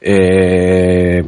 Eh, 0.00 1.22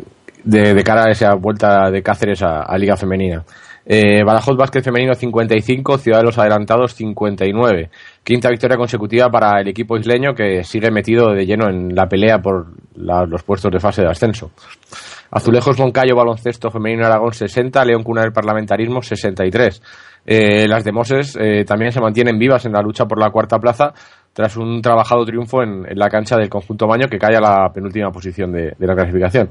de, 0.45 0.85
cara 0.85 1.05
a 1.05 1.11
esa 1.11 1.35
vuelta 1.35 1.91
de 1.91 2.03
Cáceres 2.03 2.43
a, 2.43 2.77
Liga 2.79 2.97
Femenina. 2.97 3.45
Eh, 3.85 4.23
Badajoz 4.25 4.57
Básquet 4.57 4.85
Femenino 4.85 5.15
55, 5.15 5.99
Ciudad 5.99 6.19
de 6.19 6.25
los 6.25 6.39
Adelantados 6.39 6.95
59. 6.95 7.91
Quinta 8.23 8.49
victoria 8.49 8.77
consecutiva 8.77 9.29
para 9.29 9.61
el 9.61 9.69
equipo 9.69 9.97
isleño 9.97 10.35
que 10.35 10.63
sigue 10.63 10.91
metido 10.91 11.33
de 11.33 11.45
lleno 11.45 11.69
en 11.69 11.95
la 11.95 12.07
pelea 12.07 12.39
por 12.39 12.69
los 12.95 13.43
puestos 13.43 13.71
de 13.73 13.81
fase 13.81 14.03
de 14.03 14.09
ascenso. 14.09 14.53
Azulejos 15.31 15.79
Moncayo 15.79 16.15
Baloncesto 16.15 16.71
Femenino 16.71 17.07
Aragón 17.07 17.33
60, 17.33 17.85
León 17.85 18.05
Cuna 18.05 18.23
del 18.23 18.33
Parlamentarismo 18.33 19.03
63. 19.03 19.83
Eh, 20.25 20.69
las 20.69 20.85
de 20.85 20.93
Moses 20.93 21.37
también 21.67 21.91
se 21.91 22.01
mantienen 22.01 22.39
vivas 22.39 22.65
en 22.65 22.73
la 22.73 22.83
lucha 22.83 23.07
por 23.07 23.19
la 23.19 23.31
cuarta 23.31 23.59
plaza 23.59 23.93
tras 24.33 24.57
un 24.57 24.81
trabajado 24.81 25.25
triunfo 25.25 25.63
en, 25.63 25.85
en 25.89 25.99
la 25.99 26.09
cancha 26.09 26.37
del 26.37 26.49
conjunto 26.49 26.87
Maño 26.87 27.07
que 27.09 27.19
cae 27.19 27.37
a 27.37 27.41
la 27.41 27.71
penúltima 27.73 28.11
posición 28.11 28.53
de- 28.53 28.75
la 28.79 28.95
clasificación. 28.95 29.51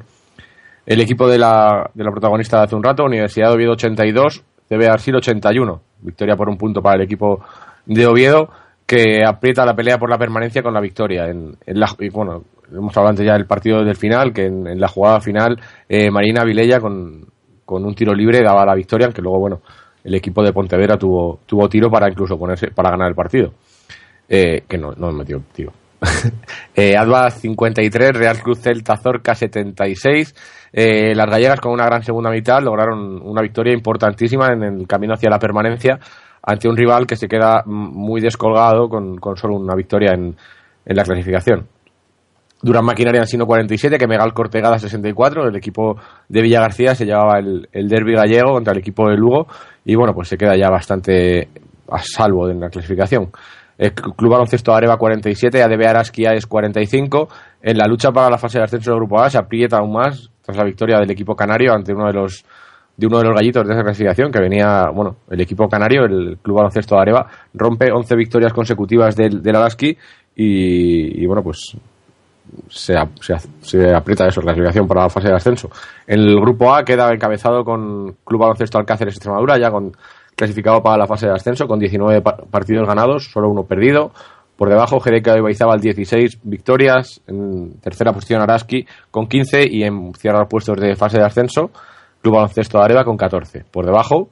El 0.85 0.99
equipo 1.01 1.27
de 1.27 1.37
la, 1.37 1.89
de 1.93 2.03
la 2.03 2.11
protagonista 2.11 2.57
de 2.57 2.63
hace 2.63 2.75
un 2.75 2.83
rato, 2.83 3.03
Universidad 3.05 3.49
de 3.49 3.55
Oviedo 3.55 3.73
82, 3.73 4.43
CB 4.67 4.89
Arsil 4.89 5.15
81. 5.15 5.81
Victoria 6.01 6.35
por 6.35 6.49
un 6.49 6.57
punto 6.57 6.81
para 6.81 6.95
el 6.95 7.01
equipo 7.03 7.43
de 7.85 8.07
Oviedo, 8.07 8.49
que 8.87 9.23
aprieta 9.25 9.63
la 9.65 9.75
pelea 9.75 9.97
por 9.99 10.09
la 10.09 10.17
permanencia 10.17 10.63
con 10.63 10.73
la 10.73 10.81
victoria. 10.81 11.27
En, 11.27 11.55
en 11.65 11.79
la, 11.79 11.87
bueno, 12.11 12.43
hemos 12.71 12.97
hablado 12.97 13.09
antes 13.11 13.25
ya 13.25 13.33
del 13.33 13.45
partido 13.45 13.83
del 13.83 13.95
final, 13.95 14.33
que 14.33 14.45
en, 14.45 14.65
en 14.65 14.79
la 14.81 14.87
jugada 14.87 15.21
final 15.21 15.59
eh, 15.87 16.09
Marina 16.09 16.43
Vilella 16.43 16.79
con, 16.79 17.25
con 17.63 17.85
un 17.85 17.93
tiro 17.93 18.15
libre 18.15 18.41
daba 18.41 18.65
la 18.65 18.73
victoria, 18.73 19.05
aunque 19.05 19.21
luego, 19.21 19.39
bueno, 19.39 19.61
el 20.03 20.15
equipo 20.15 20.43
de 20.43 20.51
Pontevedra 20.51 20.97
tuvo, 20.97 21.39
tuvo 21.45 21.69
tiro 21.69 21.91
para 21.91 22.09
incluso 22.09 22.37
ponerse, 22.39 22.71
para 22.71 22.89
ganar 22.89 23.09
el 23.09 23.15
partido. 23.15 23.53
Eh, 24.33 24.63
que 24.65 24.77
no, 24.77 24.93
no 24.93 25.11
metió 25.11 25.41
tiro. 25.51 25.73
Eh, 26.73 26.95
Adva 26.95 27.29
53, 27.29 28.11
Real 28.13 28.41
Cruz 28.41 28.61
Celta 28.61 28.95
Zorca 28.95 29.35
76. 29.35 30.33
Eh, 30.71 31.13
las 31.13 31.29
gallegas 31.29 31.59
con 31.59 31.73
una 31.73 31.85
gran 31.85 32.01
segunda 32.01 32.31
mitad 32.31 32.61
lograron 32.61 33.21
una 33.21 33.41
victoria 33.41 33.73
importantísima 33.73 34.53
en 34.53 34.63
el 34.63 34.87
camino 34.87 35.15
hacia 35.15 35.29
la 35.29 35.37
permanencia 35.37 35.99
ante 36.41 36.69
un 36.69 36.77
rival 36.77 37.05
que 37.05 37.17
se 37.17 37.27
queda 37.27 37.63
muy 37.65 38.21
descolgado 38.21 38.87
con, 38.87 39.17
con 39.17 39.35
solo 39.35 39.55
una 39.55 39.75
victoria 39.75 40.13
en, 40.13 40.33
en 40.85 40.95
la 40.95 41.03
clasificación. 41.03 41.67
Duran 42.61 42.85
Maquinaria 42.85 43.19
Ansino 43.19 43.45
47, 43.45 43.97
que 43.97 44.07
Megal 44.07 44.33
Cortegada 44.33 44.79
64. 44.79 45.49
El 45.49 45.55
equipo 45.57 45.97
de 46.29 46.41
Villa 46.41 46.61
García 46.61 46.95
se 46.95 47.05
llevaba 47.05 47.37
el, 47.39 47.67
el 47.73 47.89
derby 47.89 48.13
gallego 48.13 48.53
contra 48.53 48.71
el 48.71 48.79
equipo 48.79 49.09
de 49.09 49.17
Lugo 49.17 49.47
y 49.83 49.95
bueno, 49.95 50.13
pues 50.13 50.29
se 50.29 50.37
queda 50.37 50.55
ya 50.55 50.69
bastante 50.69 51.49
a 51.89 51.99
salvo 52.01 52.49
en 52.49 52.61
la 52.61 52.69
clasificación. 52.69 53.29
El 53.81 53.93
Club 53.93 54.29
Baloncesto 54.29 54.75
Areva 54.75 54.95
47, 54.95 55.63
ADB 55.63 55.87
Araski 55.87 56.23
es 56.25 56.45
45. 56.45 57.27
En 57.63 57.79
la 57.79 57.87
lucha 57.87 58.11
para 58.11 58.29
la 58.29 58.37
fase 58.37 58.59
de 58.59 58.65
ascenso 58.65 58.91
del 58.91 58.99
Grupo 58.99 59.19
A 59.19 59.27
se 59.27 59.39
aprieta 59.39 59.79
aún 59.79 59.93
más 59.93 60.29
tras 60.43 60.55
la 60.55 60.63
victoria 60.63 60.99
del 60.99 61.09
equipo 61.09 61.35
canario 61.35 61.73
ante 61.73 61.91
uno 61.91 62.05
de 62.05 62.13
los 62.13 62.45
de 62.95 63.07
uno 63.07 63.17
de 63.17 63.23
los 63.23 63.33
gallitos 63.33 63.67
de 63.67 63.73
esa 63.73 63.81
clasificación 63.81 64.31
que 64.31 64.39
venía, 64.39 64.91
bueno, 64.93 65.15
el 65.31 65.41
equipo 65.41 65.67
canario, 65.67 66.05
el 66.05 66.37
Club 66.43 66.57
Baloncesto 66.57 66.99
Areva, 66.99 67.25
rompe 67.55 67.91
11 67.91 68.15
victorias 68.15 68.53
consecutivas 68.53 69.15
del, 69.15 69.41
del 69.41 69.55
Araski 69.55 69.97
y, 70.35 71.23
y, 71.23 71.25
bueno, 71.25 71.41
pues 71.41 71.75
se, 72.69 72.93
se, 73.19 73.33
se 73.61 73.95
aprieta 73.95 74.27
eso, 74.27 74.41
la 74.41 74.53
clasificación 74.53 74.87
para 74.87 75.03
la 75.03 75.09
fase 75.09 75.29
de 75.29 75.33
ascenso. 75.33 75.71
El 76.05 76.39
grupo 76.39 76.71
A 76.71 76.83
queda 76.83 77.11
encabezado 77.11 77.63
con 77.63 78.15
Club 78.23 78.41
Baloncesto 78.41 78.77
Alcáceres 78.77 79.15
Extremadura, 79.15 79.57
ya 79.57 79.71
con 79.71 79.91
clasificado 80.41 80.81
para 80.81 80.97
la 80.97 81.05
fase 81.07 81.27
de 81.27 81.33
ascenso, 81.33 81.67
con 81.67 81.77
19 81.79 82.21
pa- 82.21 82.37
partidos 82.49 82.87
ganados, 82.87 83.29
solo 83.31 83.47
uno 83.49 83.63
perdido. 83.63 84.11
Por 84.57 84.69
debajo, 84.69 84.99
Jereca 84.99 85.33
de 85.35 85.41
Baizabal 85.41 85.79
16 85.79 86.39
victorias, 86.43 87.21
en 87.27 87.79
tercera 87.79 88.11
posición 88.11 88.41
Araski 88.41 88.85
con 89.11 89.27
15 89.27 89.65
y 89.69 89.83
en 89.83 90.13
cierra 90.15 90.45
puestos 90.47 90.77
de 90.79 90.95
fase 90.95 91.17
de 91.19 91.25
ascenso, 91.25 91.69
Club 92.21 92.33
Baloncesto 92.35 92.79
Areva 92.81 93.03
con 93.03 93.17
14. 93.17 93.65
Por 93.71 93.85
debajo, 93.85 94.29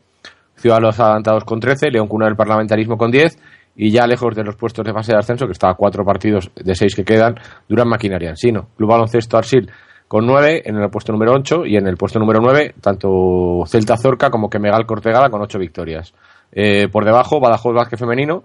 Ciudad 0.56 0.78
de 0.78 0.82
los 0.82 1.00
Adelantados 1.00 1.44
con 1.46 1.60
13, 1.60 1.90
León 1.92 2.08
Cuna 2.08 2.26
del 2.26 2.36
Parlamentarismo 2.36 2.98
con 2.98 3.12
10 3.12 3.38
y 3.76 3.92
ya 3.92 4.06
lejos 4.08 4.36
de 4.36 4.44
los 4.44 4.56
puestos 4.56 4.84
de 4.86 4.92
fase 4.94 5.14
de 5.14 5.20
ascenso, 5.20 5.46
que 5.46 5.54
está 5.54 5.70
a 5.70 5.76
cuatro 5.76 6.04
partidos 6.04 6.52
de 6.56 6.76
seis 6.76 6.96
que 6.96 7.06
quedan, 7.06 7.36
Duran 7.68 7.88
Maquinaria 7.88 8.30
Ensino. 8.32 8.68
Club 8.76 8.90
Baloncesto 8.90 9.38
Arsil 9.38 9.70
con 10.10 10.26
9 10.26 10.64
en 10.66 10.76
el 10.76 10.90
puesto 10.90 11.14
número 11.14 11.34
8 11.34 11.68
y 11.68 11.78
en 11.78 11.88
el 11.88 11.96
puesto 11.96 12.18
número 12.20 12.42
9 12.42 12.74
tanto 12.82 13.64
Celta 13.68 13.96
Zorca 13.96 14.32
como 14.32 14.50
que 14.50 14.58
Megal 14.58 14.88
Cortegada 14.88 15.30
con 15.30 15.42
8 15.42 15.60
victorias. 15.60 16.14
Eh, 16.52 16.88
por 16.92 17.06
debajo, 17.06 17.40
Badajoz 17.40 17.76
Vázquez 17.76 18.00
Femenino, 18.00 18.44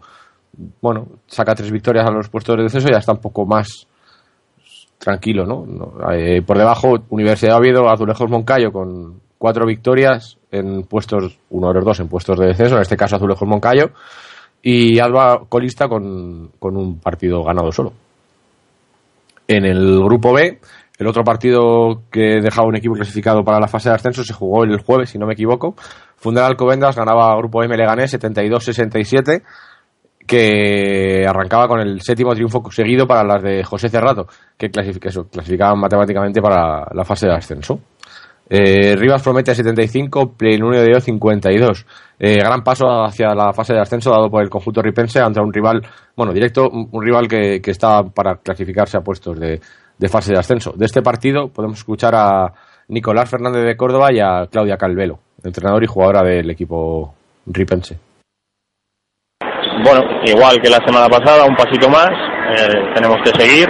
bueno, 0.83 1.09
saca 1.27 1.55
tres 1.55 1.73
victorias 1.73 2.07
a 2.07 2.11
los 2.11 2.29
puestos 2.29 2.57
de 2.59 2.65
descenso 2.65 2.89
ya 2.91 2.99
está 2.99 3.13
un 3.13 3.21
poco 3.21 3.47
más 3.47 3.87
tranquilo, 4.99 5.47
¿no? 5.47 5.65
No, 5.67 6.13
eh, 6.13 6.43
por 6.43 6.59
debajo, 6.59 6.99
Universidad 7.09 7.53
de 7.53 7.59
Oviedo, 7.59 7.89
Azulejos 7.89 8.29
Moncayo 8.29 8.71
con 8.71 9.21
cuatro 9.39 9.65
victorias 9.65 10.37
en 10.51 10.83
puestos, 10.83 11.39
uno 11.49 11.69
de 11.69 11.75
los 11.75 11.85
dos 11.85 12.01
en 12.01 12.09
puestos 12.09 12.39
de 12.39 12.49
descenso, 12.49 12.77
en 12.77 12.83
este 12.83 12.97
caso 12.97 13.17
Azulejos 13.17 13.49
Moncayo, 13.49 13.91
y 14.63 14.99
Alba 14.99 15.45
colista 15.49 15.89
con, 15.89 16.51
con 16.59 16.77
un 16.77 16.99
partido 16.99 17.43
ganado 17.43 17.73
solo. 17.73 17.95
En 19.47 19.65
el 19.65 20.03
grupo 20.03 20.35
B, 20.35 20.59
el 20.99 21.07
otro 21.07 21.25
partido 21.25 22.03
que 22.11 22.41
dejaba 22.41 22.69
un 22.69 22.77
equipo 22.77 22.95
clasificado 22.95 23.45
para 23.45 23.59
la 23.59 23.67
fase 23.67 23.89
de 23.89 23.97
ascenso 23.97 24.23
se 24.23 24.33
jugó 24.33 24.65
el 24.65 24.79
jueves, 24.79 25.11
si 25.11 25.19
no 25.19 25.27
me 25.27 25.33
equivoco. 25.33 25.75
Fundal 26.17 26.45
Alcobendas 26.45 26.97
ganaba 26.97 27.33
a 27.33 27.37
Grupo 27.37 27.63
M 27.65 27.77
Leganés 27.77 28.15
72-67, 28.15 29.43
que 30.27 31.27
arrancaba 31.29 31.67
con 31.69 31.81
el 31.81 32.01
séptimo 32.01 32.35
triunfo 32.35 32.63
seguido 32.71 33.07
para 33.07 33.25
las 33.25 33.43
de 33.43 33.65
José 33.65 33.89
Cerrato, 33.89 34.29
que 34.57 34.71
clasificaban 34.71 35.79
matemáticamente 35.81 36.41
para 36.41 36.87
la 36.93 37.05
fase 37.05 37.27
de 37.27 37.35
ascenso. 37.35 37.81
Eh, 38.49 38.95
Rivas 38.95 39.23
promete 39.23 39.55
75, 39.55 40.35
Plenunio 40.35 40.83
de 40.83 41.01
52. 41.01 41.87
Eh, 42.19 42.37
gran 42.37 42.63
paso 42.63 42.87
hacia 43.03 43.35
la 43.35 43.53
fase 43.53 43.73
de 43.73 43.81
ascenso 43.81 44.11
dado 44.11 44.31
por 44.31 44.43
el 44.43 44.51
conjunto 44.51 44.81
ripense 44.81 45.19
ante 45.19 45.41
un 45.41 45.53
rival, 45.53 45.83
bueno, 46.15 46.33
directo, 46.33 46.69
un, 46.71 46.89
un 46.93 47.03
rival 47.03 47.27
que, 47.27 47.61
que 47.61 47.71
está 47.73 48.05
para 48.05 48.37
clasificarse 48.37 48.97
a 48.99 49.01
puestos 49.01 49.41
de, 49.41 49.61
de 49.99 50.09
fase 50.09 50.33
de 50.33 50.39
ascenso. 50.39 50.73
De 50.77 50.87
este 50.87 51.03
partido 51.03 51.49
podemos 51.49 51.79
escuchar 51.79 52.15
a 52.15 52.53
Nicolás 52.89 53.31
Fernández 53.31 53.65
de 53.65 53.77
Córdoba 53.77 54.13
y 54.13 54.21
a 54.21 54.47
Claudia 54.51 54.77
Calvelo, 54.77 55.19
entrenador 55.43 55.83
y 55.85 55.87
jugadora 55.87 56.23
del 56.23 56.51
equipo 56.51 57.15
ripense. 57.47 57.99
Bueno, 59.85 60.03
igual 60.25 60.61
que 60.63 60.71
la 60.71 60.81
semana 60.87 61.09
pasada, 61.09 61.45
un 61.45 61.57
pasito 61.57 61.89
más, 61.89 62.09
eh, 62.09 62.95
tenemos 62.95 63.19
que 63.25 63.39
seguir. 63.39 63.69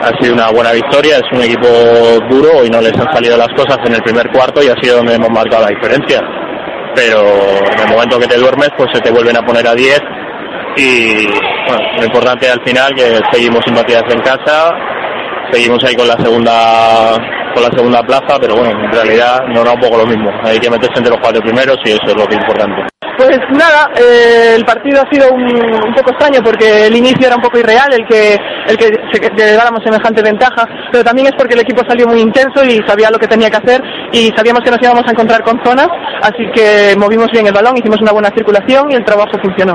Ha 0.00 0.10
sido 0.20 0.34
una 0.34 0.50
buena 0.50 0.72
victoria, 0.72 1.18
es 1.18 1.32
un 1.32 1.42
equipo 1.42 1.68
duro 2.28 2.64
y 2.64 2.70
no 2.70 2.80
les 2.80 2.92
han 2.98 3.12
salido 3.12 3.36
las 3.36 3.48
cosas 3.54 3.78
en 3.86 3.94
el 3.94 4.02
primer 4.02 4.30
cuarto 4.32 4.62
y 4.62 4.66
ha 4.66 4.74
sido 4.82 4.96
donde 4.96 5.14
hemos 5.14 5.30
marcado 5.30 5.62
la 5.62 5.68
diferencia. 5.68 6.20
Pero 6.94 7.20
en 7.20 7.80
el 7.80 7.88
momento 7.88 8.18
que 8.18 8.26
te 8.26 8.36
duermes, 8.36 8.70
pues 8.76 8.90
se 8.92 9.00
te 9.00 9.12
vuelven 9.12 9.36
a 9.36 9.46
poner 9.46 9.66
a 9.66 9.74
10 9.74 10.00
y 10.76 11.26
bueno, 11.66 11.82
lo 11.98 12.04
importante 12.04 12.50
al 12.50 12.62
final 12.64 12.94
que 12.94 13.20
seguimos 13.30 13.60
sin 13.64 13.74
batidas 13.74 14.04
en 14.08 14.20
casa, 14.20 14.74
seguimos 15.52 15.84
ahí 15.84 15.94
con 15.94 16.08
la 16.08 16.16
segunda 16.16 17.18
con 17.54 17.62
la 17.62 17.70
segunda 17.76 18.02
plaza, 18.02 18.38
pero 18.40 18.56
bueno, 18.56 18.70
en 18.70 18.92
realidad 18.92 19.40
no 19.48 19.60
era 19.60 19.72
un 19.72 19.80
poco 19.80 19.98
lo 19.98 20.06
mismo. 20.06 20.30
Hay 20.42 20.58
que 20.58 20.70
meterse 20.70 20.96
entre 20.96 21.12
los 21.12 21.20
cuatro 21.20 21.42
primeros 21.42 21.76
y 21.84 21.90
eso 21.90 22.06
es 22.06 22.16
lo 22.16 22.26
que 22.26 22.34
es 22.34 22.40
importante. 22.40 22.82
Pues 23.18 23.38
nada, 23.50 23.90
eh, 23.94 24.54
el 24.56 24.64
partido 24.64 25.02
ha 25.02 25.12
sido 25.12 25.30
un, 25.30 25.44
un 25.44 25.94
poco 25.94 26.10
extraño 26.12 26.40
porque 26.42 26.86
el 26.86 26.96
inicio 26.96 27.26
era 27.26 27.36
un 27.36 27.42
poco 27.42 27.58
irreal, 27.58 27.92
el 27.92 28.06
que 28.08 28.38
el 28.66 28.76
que 28.78 28.90
lleváramos 29.36 29.82
semejante 29.84 30.22
ventaja, 30.22 30.66
pero 30.90 31.04
también 31.04 31.28
es 31.28 31.34
porque 31.36 31.54
el 31.54 31.60
equipo 31.60 31.82
salió 31.86 32.08
muy 32.08 32.20
intenso 32.20 32.64
y 32.64 32.80
sabía 32.86 33.10
lo 33.10 33.18
que 33.18 33.26
tenía 33.26 33.50
que 33.50 33.58
hacer 33.58 33.82
y 34.12 34.32
sabíamos 34.34 34.62
que 34.64 34.70
nos 34.70 34.82
íbamos 34.82 35.04
a 35.06 35.10
encontrar 35.10 35.42
con 35.42 35.62
zonas, 35.62 35.88
así 36.22 36.50
que 36.54 36.96
movimos 36.98 37.28
bien 37.30 37.46
el 37.46 37.52
balón, 37.52 37.76
hicimos 37.76 38.00
una 38.00 38.12
buena 38.12 38.30
circulación 38.30 38.90
y 38.90 38.94
el 38.94 39.04
trabajo 39.04 39.38
funcionó. 39.42 39.74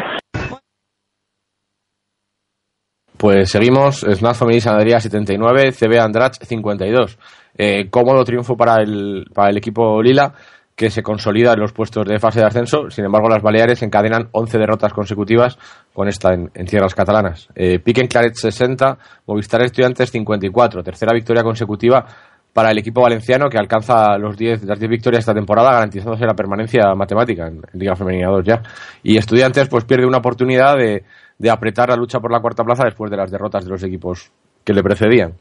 Pues 3.18 3.50
seguimos, 3.50 4.02
Snaz 4.02 4.38
Femení 4.38 4.62
Sanadería 4.62 5.00
79, 5.00 5.72
CB 5.72 6.00
Andrach 6.00 6.36
52. 6.40 7.18
Eh, 7.58 7.90
cómodo 7.90 8.24
triunfo 8.24 8.56
para 8.56 8.84
el, 8.84 9.26
para 9.34 9.50
el 9.50 9.58
equipo 9.58 10.04
Lila, 10.04 10.34
que 10.76 10.92
se 10.92 11.02
consolida 11.02 11.54
en 11.54 11.60
los 11.60 11.74
puestos 11.74 12.06
de 12.06 12.20
fase 12.20 12.42
de 12.42 12.46
ascenso. 12.46 12.92
Sin 12.92 13.06
embargo, 13.06 13.28
las 13.28 13.42
Baleares 13.42 13.82
encadenan 13.82 14.30
11 14.32 14.60
derrotas 14.60 14.94
consecutivas 14.94 15.58
con 15.94 16.08
esta 16.08 16.32
en, 16.32 16.52
tierras 16.68 16.94
catalanas. 16.94 17.50
Eh, 17.56 17.80
Piquen 17.80 18.06
Claret 18.06 18.36
60, 18.36 19.00
Movistar 19.26 19.64
Estudiantes 19.64 20.12
54. 20.12 20.84
Tercera 20.84 21.12
victoria 21.12 21.42
consecutiva 21.42 22.06
para 22.54 22.70
el 22.70 22.78
equipo 22.78 23.02
valenciano 23.02 23.50
que 23.50 23.58
alcanza 23.58 24.16
los 24.20 24.38
10, 24.38 24.64
las 24.66 24.78
10 24.78 24.92
victorias 24.92 25.22
esta 25.22 25.34
temporada, 25.34 25.72
garantizándose 25.72 26.26
la 26.26 26.36
permanencia 26.36 26.94
matemática 26.96 27.48
en, 27.48 27.62
en 27.74 27.80
Liga 27.80 27.96
Femenina 27.96 28.30
2 28.30 28.46
ya. 28.46 28.62
Y 29.02 29.18
Estudiantes 29.18 29.68
pues 29.70 29.86
pierde 29.86 30.06
una 30.06 30.20
oportunidad 30.20 30.78
de, 30.78 31.04
de 31.38 31.50
apretar 31.50 31.90
la 31.90 31.96
lucha 31.96 32.20
por 32.20 32.32
la 32.32 32.40
cuarta 32.40 32.64
plaza 32.64 32.84
después 32.86 33.12
de 33.12 33.18
las 33.18 33.32
derrotas 33.32 33.64
de 33.66 33.72
los 33.72 33.84
equipos 33.84 34.32
que 34.64 34.74
le 34.74 34.84
precedían. 34.84 35.34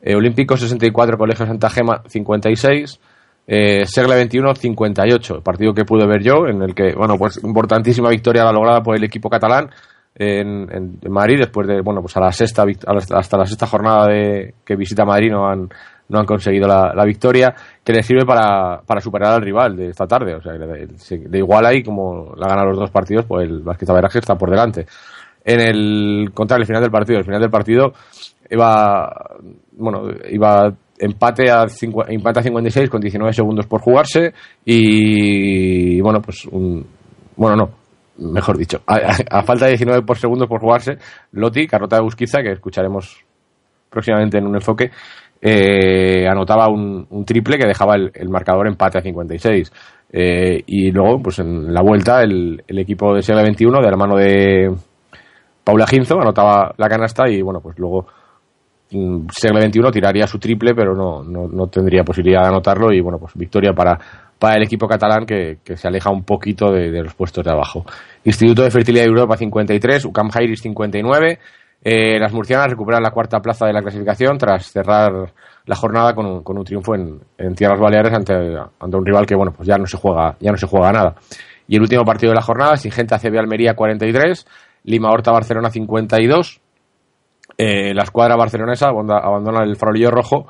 Eh, 0.00 0.14
Olímpico 0.14 0.56
64, 0.56 1.16
Colegio 1.16 1.46
Santa 1.46 1.70
Gema 1.70 2.02
56, 2.06 3.00
eh, 3.46 3.86
Segle 3.86 4.14
21 4.16 4.54
58, 4.54 5.36
el 5.36 5.42
partido 5.42 5.72
que 5.74 5.84
pude 5.84 6.06
ver 6.06 6.22
yo, 6.22 6.46
en 6.48 6.62
el 6.62 6.74
que, 6.74 6.94
bueno, 6.94 7.16
pues 7.16 7.42
importantísima 7.44 8.08
victoria 8.08 8.44
la 8.44 8.52
lograda 8.52 8.82
por 8.82 8.96
el 8.96 9.04
equipo 9.04 9.30
catalán 9.30 9.70
en, 10.14 10.98
Madrid, 11.08 11.38
después 11.38 11.66
de, 11.66 11.80
bueno, 11.80 12.00
pues 12.02 12.16
a 12.16 12.20
la 12.20 12.32
sexta, 12.32 12.64
hasta 13.14 13.38
la 13.38 13.46
sexta 13.46 13.66
jornada 13.66 14.08
de, 14.08 14.54
que 14.64 14.76
visita 14.76 15.04
Madrid 15.04 15.30
no 15.30 15.48
han, 15.48 15.68
no 16.08 16.18
han 16.18 16.26
conseguido 16.26 16.68
la, 16.68 17.04
victoria, 17.04 17.54
que 17.82 17.92
le 17.92 18.02
sirve 18.02 18.26
para, 18.26 18.82
para 18.84 19.00
superar 19.00 19.34
al 19.34 19.42
rival 19.42 19.76
de 19.76 19.88
esta 19.88 20.06
tarde, 20.06 20.34
o 20.34 20.42
sea, 20.42 20.52
de, 20.52 20.86
de- 20.86 21.38
igual 21.38 21.64
ahí, 21.64 21.82
como 21.82 22.34
la 22.36 22.48
gana 22.48 22.64
los 22.64 22.78
dos 22.78 22.90
partidos, 22.90 23.24
pues 23.26 23.48
el 23.48 23.64
Taberaje 23.86 24.18
está 24.18 24.36
por 24.36 24.50
delante 24.50 24.86
en 25.44 25.60
el 25.60 26.30
contra 26.34 26.56
el 26.56 26.66
final 26.66 26.82
del 26.82 26.90
partido. 26.90 27.18
El 27.18 27.24
final 27.24 27.40
del 27.40 27.50
partido 27.50 27.92
iba, 28.50 29.10
bueno, 29.72 30.02
iba 30.30 30.72
empate 30.98 31.50
a, 31.50 31.64
cincu- 31.64 32.04
empate 32.08 32.40
a 32.40 32.42
56 32.42 32.88
con 32.90 33.00
19 33.00 33.32
segundos 33.32 33.66
por 33.66 33.80
jugarse 33.80 34.32
y, 34.64 36.00
bueno, 36.00 36.20
pues 36.22 36.44
un, 36.46 36.86
bueno, 37.36 37.56
no, 37.56 37.70
mejor 38.30 38.56
dicho, 38.56 38.80
a, 38.86 38.96
a- 39.30 39.42
falta 39.42 39.64
de 39.64 39.72
19 39.72 40.02
por 40.02 40.16
segundos 40.18 40.48
por 40.48 40.60
jugarse, 40.60 40.92
Loti, 41.32 41.66
Carlota 41.66 41.96
de 41.96 42.02
Busquiza, 42.02 42.42
que 42.42 42.52
escucharemos 42.52 43.24
próximamente 43.90 44.38
en 44.38 44.46
un 44.46 44.54
enfoque, 44.54 44.90
eh, 45.40 46.26
anotaba 46.28 46.68
un, 46.68 47.04
un 47.10 47.24
triple 47.24 47.58
que 47.58 47.66
dejaba 47.66 47.96
el, 47.96 48.28
marcador 48.28 48.68
empate 48.68 48.98
a 48.98 49.02
56. 49.02 49.72
Eh, 50.12 50.62
y 50.66 50.92
luego, 50.92 51.20
pues 51.20 51.38
en 51.40 51.72
la 51.74 51.82
vuelta, 51.82 52.22
el, 52.22 52.62
equipo 52.68 53.14
de 53.14 53.22
Segle 53.22 53.42
21, 53.42 53.80
de 53.80 53.90
la 53.90 53.96
mano 53.96 54.16
de 54.16 54.70
Paula 55.64 55.86
Ginzo, 55.86 56.20
anotaba 56.20 56.74
la 56.76 56.88
canasta 56.88 57.28
y, 57.28 57.40
bueno, 57.42 57.60
pues 57.60 57.78
luego 57.78 58.06
Segle 58.90 59.60
21 59.60 59.90
tiraría 59.90 60.26
su 60.26 60.38
triple, 60.38 60.74
pero 60.74 60.94
no, 60.94 61.22
no, 61.22 61.48
no 61.48 61.66
tendría 61.68 62.04
posibilidad 62.04 62.42
de 62.42 62.48
anotarlo 62.48 62.92
y, 62.92 63.00
bueno, 63.00 63.18
pues 63.18 63.32
victoria 63.34 63.72
para, 63.72 63.98
para 64.38 64.56
el 64.56 64.64
equipo 64.64 64.86
catalán 64.86 65.24
que, 65.24 65.58
que 65.64 65.76
se 65.76 65.88
aleja 65.88 66.10
un 66.10 66.24
poquito 66.24 66.70
de, 66.70 66.90
de 66.90 67.02
los 67.02 67.14
puestos 67.14 67.44
de 67.44 67.52
abajo. 67.52 67.86
Instituto 68.24 68.62
de 68.62 68.70
Fertilidad 68.70 69.04
de 69.04 69.08
Europa 69.08 69.36
53, 69.36 70.04
UCAM 70.04 70.30
Jairis 70.30 70.60
59. 70.60 71.38
Eh, 71.84 72.18
las 72.18 72.32
murcianas 72.32 72.68
recuperan 72.68 73.02
la 73.02 73.10
cuarta 73.10 73.40
plaza 73.40 73.66
de 73.66 73.72
la 73.72 73.82
clasificación 73.82 74.38
tras 74.38 74.70
cerrar 74.70 75.32
la 75.64 75.74
jornada 75.74 76.14
con 76.14 76.26
un, 76.26 76.42
con 76.42 76.56
un 76.56 76.64
triunfo 76.64 76.94
en, 76.94 77.20
en 77.38 77.54
tierras 77.54 77.80
baleares 77.80 78.12
ante, 78.12 78.34
ante 78.34 78.96
un 78.96 79.04
rival 79.04 79.26
que 79.26 79.34
bueno 79.34 79.52
pues 79.52 79.66
ya 79.66 79.78
no 79.78 79.86
se 79.86 79.96
juega 79.96 80.36
ya 80.38 80.52
no 80.52 80.56
se 80.56 80.68
juega 80.68 80.92
nada 80.92 81.16
y 81.66 81.74
el 81.74 81.82
último 81.82 82.04
partido 82.04 82.30
de 82.30 82.36
la 82.36 82.42
jornada 82.42 82.76
Singenta 82.76 83.18
CB 83.18 83.36
Almería 83.36 83.74
43 83.74 84.46
Lima 84.84 85.10
Horta 85.10 85.32
Barcelona 85.32 85.70
52 85.70 86.60
eh, 87.58 87.92
la 87.94 88.02
escuadra 88.02 88.36
barcelonesa 88.36 88.88
abandona 88.88 89.62
el 89.62 89.76
farolillo 89.76 90.10
rojo 90.10 90.46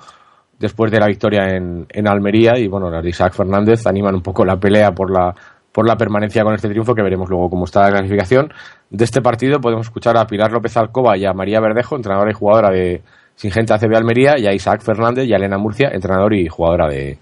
después 0.58 0.90
de 0.92 1.00
la 1.00 1.06
victoria 1.06 1.48
en, 1.48 1.86
en 1.88 2.08
Almería 2.08 2.58
y 2.58 2.68
bueno 2.68 2.90
las 2.90 3.02
de 3.02 3.10
Isaac 3.10 3.34
Fernández 3.34 3.86
animan 3.86 4.14
un 4.14 4.22
poco 4.22 4.44
la 4.44 4.56
pelea 4.56 4.92
por 4.92 5.10
la 5.10 5.34
por 5.72 5.88
la 5.88 5.96
permanencia 5.96 6.44
con 6.44 6.54
este 6.54 6.68
triunfo 6.68 6.94
que 6.94 7.02
veremos 7.02 7.28
luego 7.30 7.48
cómo 7.48 7.64
está 7.64 7.82
la 7.84 7.90
clasificación. 7.90 8.52
De 8.90 9.04
este 9.04 9.22
partido 9.22 9.58
podemos 9.58 9.86
escuchar 9.86 10.18
a 10.18 10.26
Pilar 10.26 10.52
López 10.52 10.76
Alcoba 10.76 11.16
y 11.16 11.24
a 11.24 11.32
María 11.32 11.60
Verdejo 11.60 11.96
entrenadora 11.96 12.30
y 12.30 12.34
jugadora 12.34 12.70
de 12.70 13.02
Singenta 13.34 13.78
CB 13.78 13.96
Almería 13.96 14.38
y 14.38 14.46
a 14.46 14.52
Isaac 14.52 14.82
Fernández 14.82 15.26
y 15.26 15.32
a 15.32 15.36
Elena 15.36 15.56
Murcia 15.56 15.88
entrenador 15.90 16.34
y 16.34 16.46
jugadora 16.46 16.88
de 16.88 17.18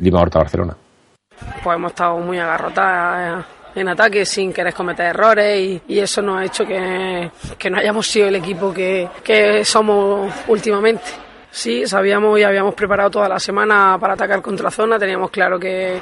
Lima 0.00 0.22
Horta 0.22 0.38
Barcelona. 0.38 0.74
Pues 1.62 1.76
hemos 1.76 1.92
estado 1.92 2.18
muy 2.18 2.38
agarrotadas 2.38 3.44
en 3.74 3.88
ataque 3.88 4.24
sin 4.24 4.52
querer 4.52 4.74
cometer 4.74 5.06
errores 5.06 5.80
y, 5.86 5.98
eso 5.98 6.22
nos 6.22 6.40
ha 6.40 6.44
hecho 6.44 6.66
que, 6.66 7.30
que 7.58 7.70
no 7.70 7.78
hayamos 7.78 8.06
sido 8.06 8.28
el 8.28 8.36
equipo 8.36 8.72
que, 8.72 9.08
que 9.22 9.64
somos 9.64 10.32
últimamente. 10.48 11.04
Sí, 11.50 11.86
sabíamos 11.86 12.38
y 12.38 12.44
habíamos 12.44 12.74
preparado 12.74 13.10
toda 13.10 13.28
la 13.28 13.40
semana 13.40 13.98
para 14.00 14.14
atacar 14.14 14.40
contra 14.40 14.70
zona, 14.70 14.98
teníamos 14.98 15.30
claro 15.30 15.58
que, 15.58 16.00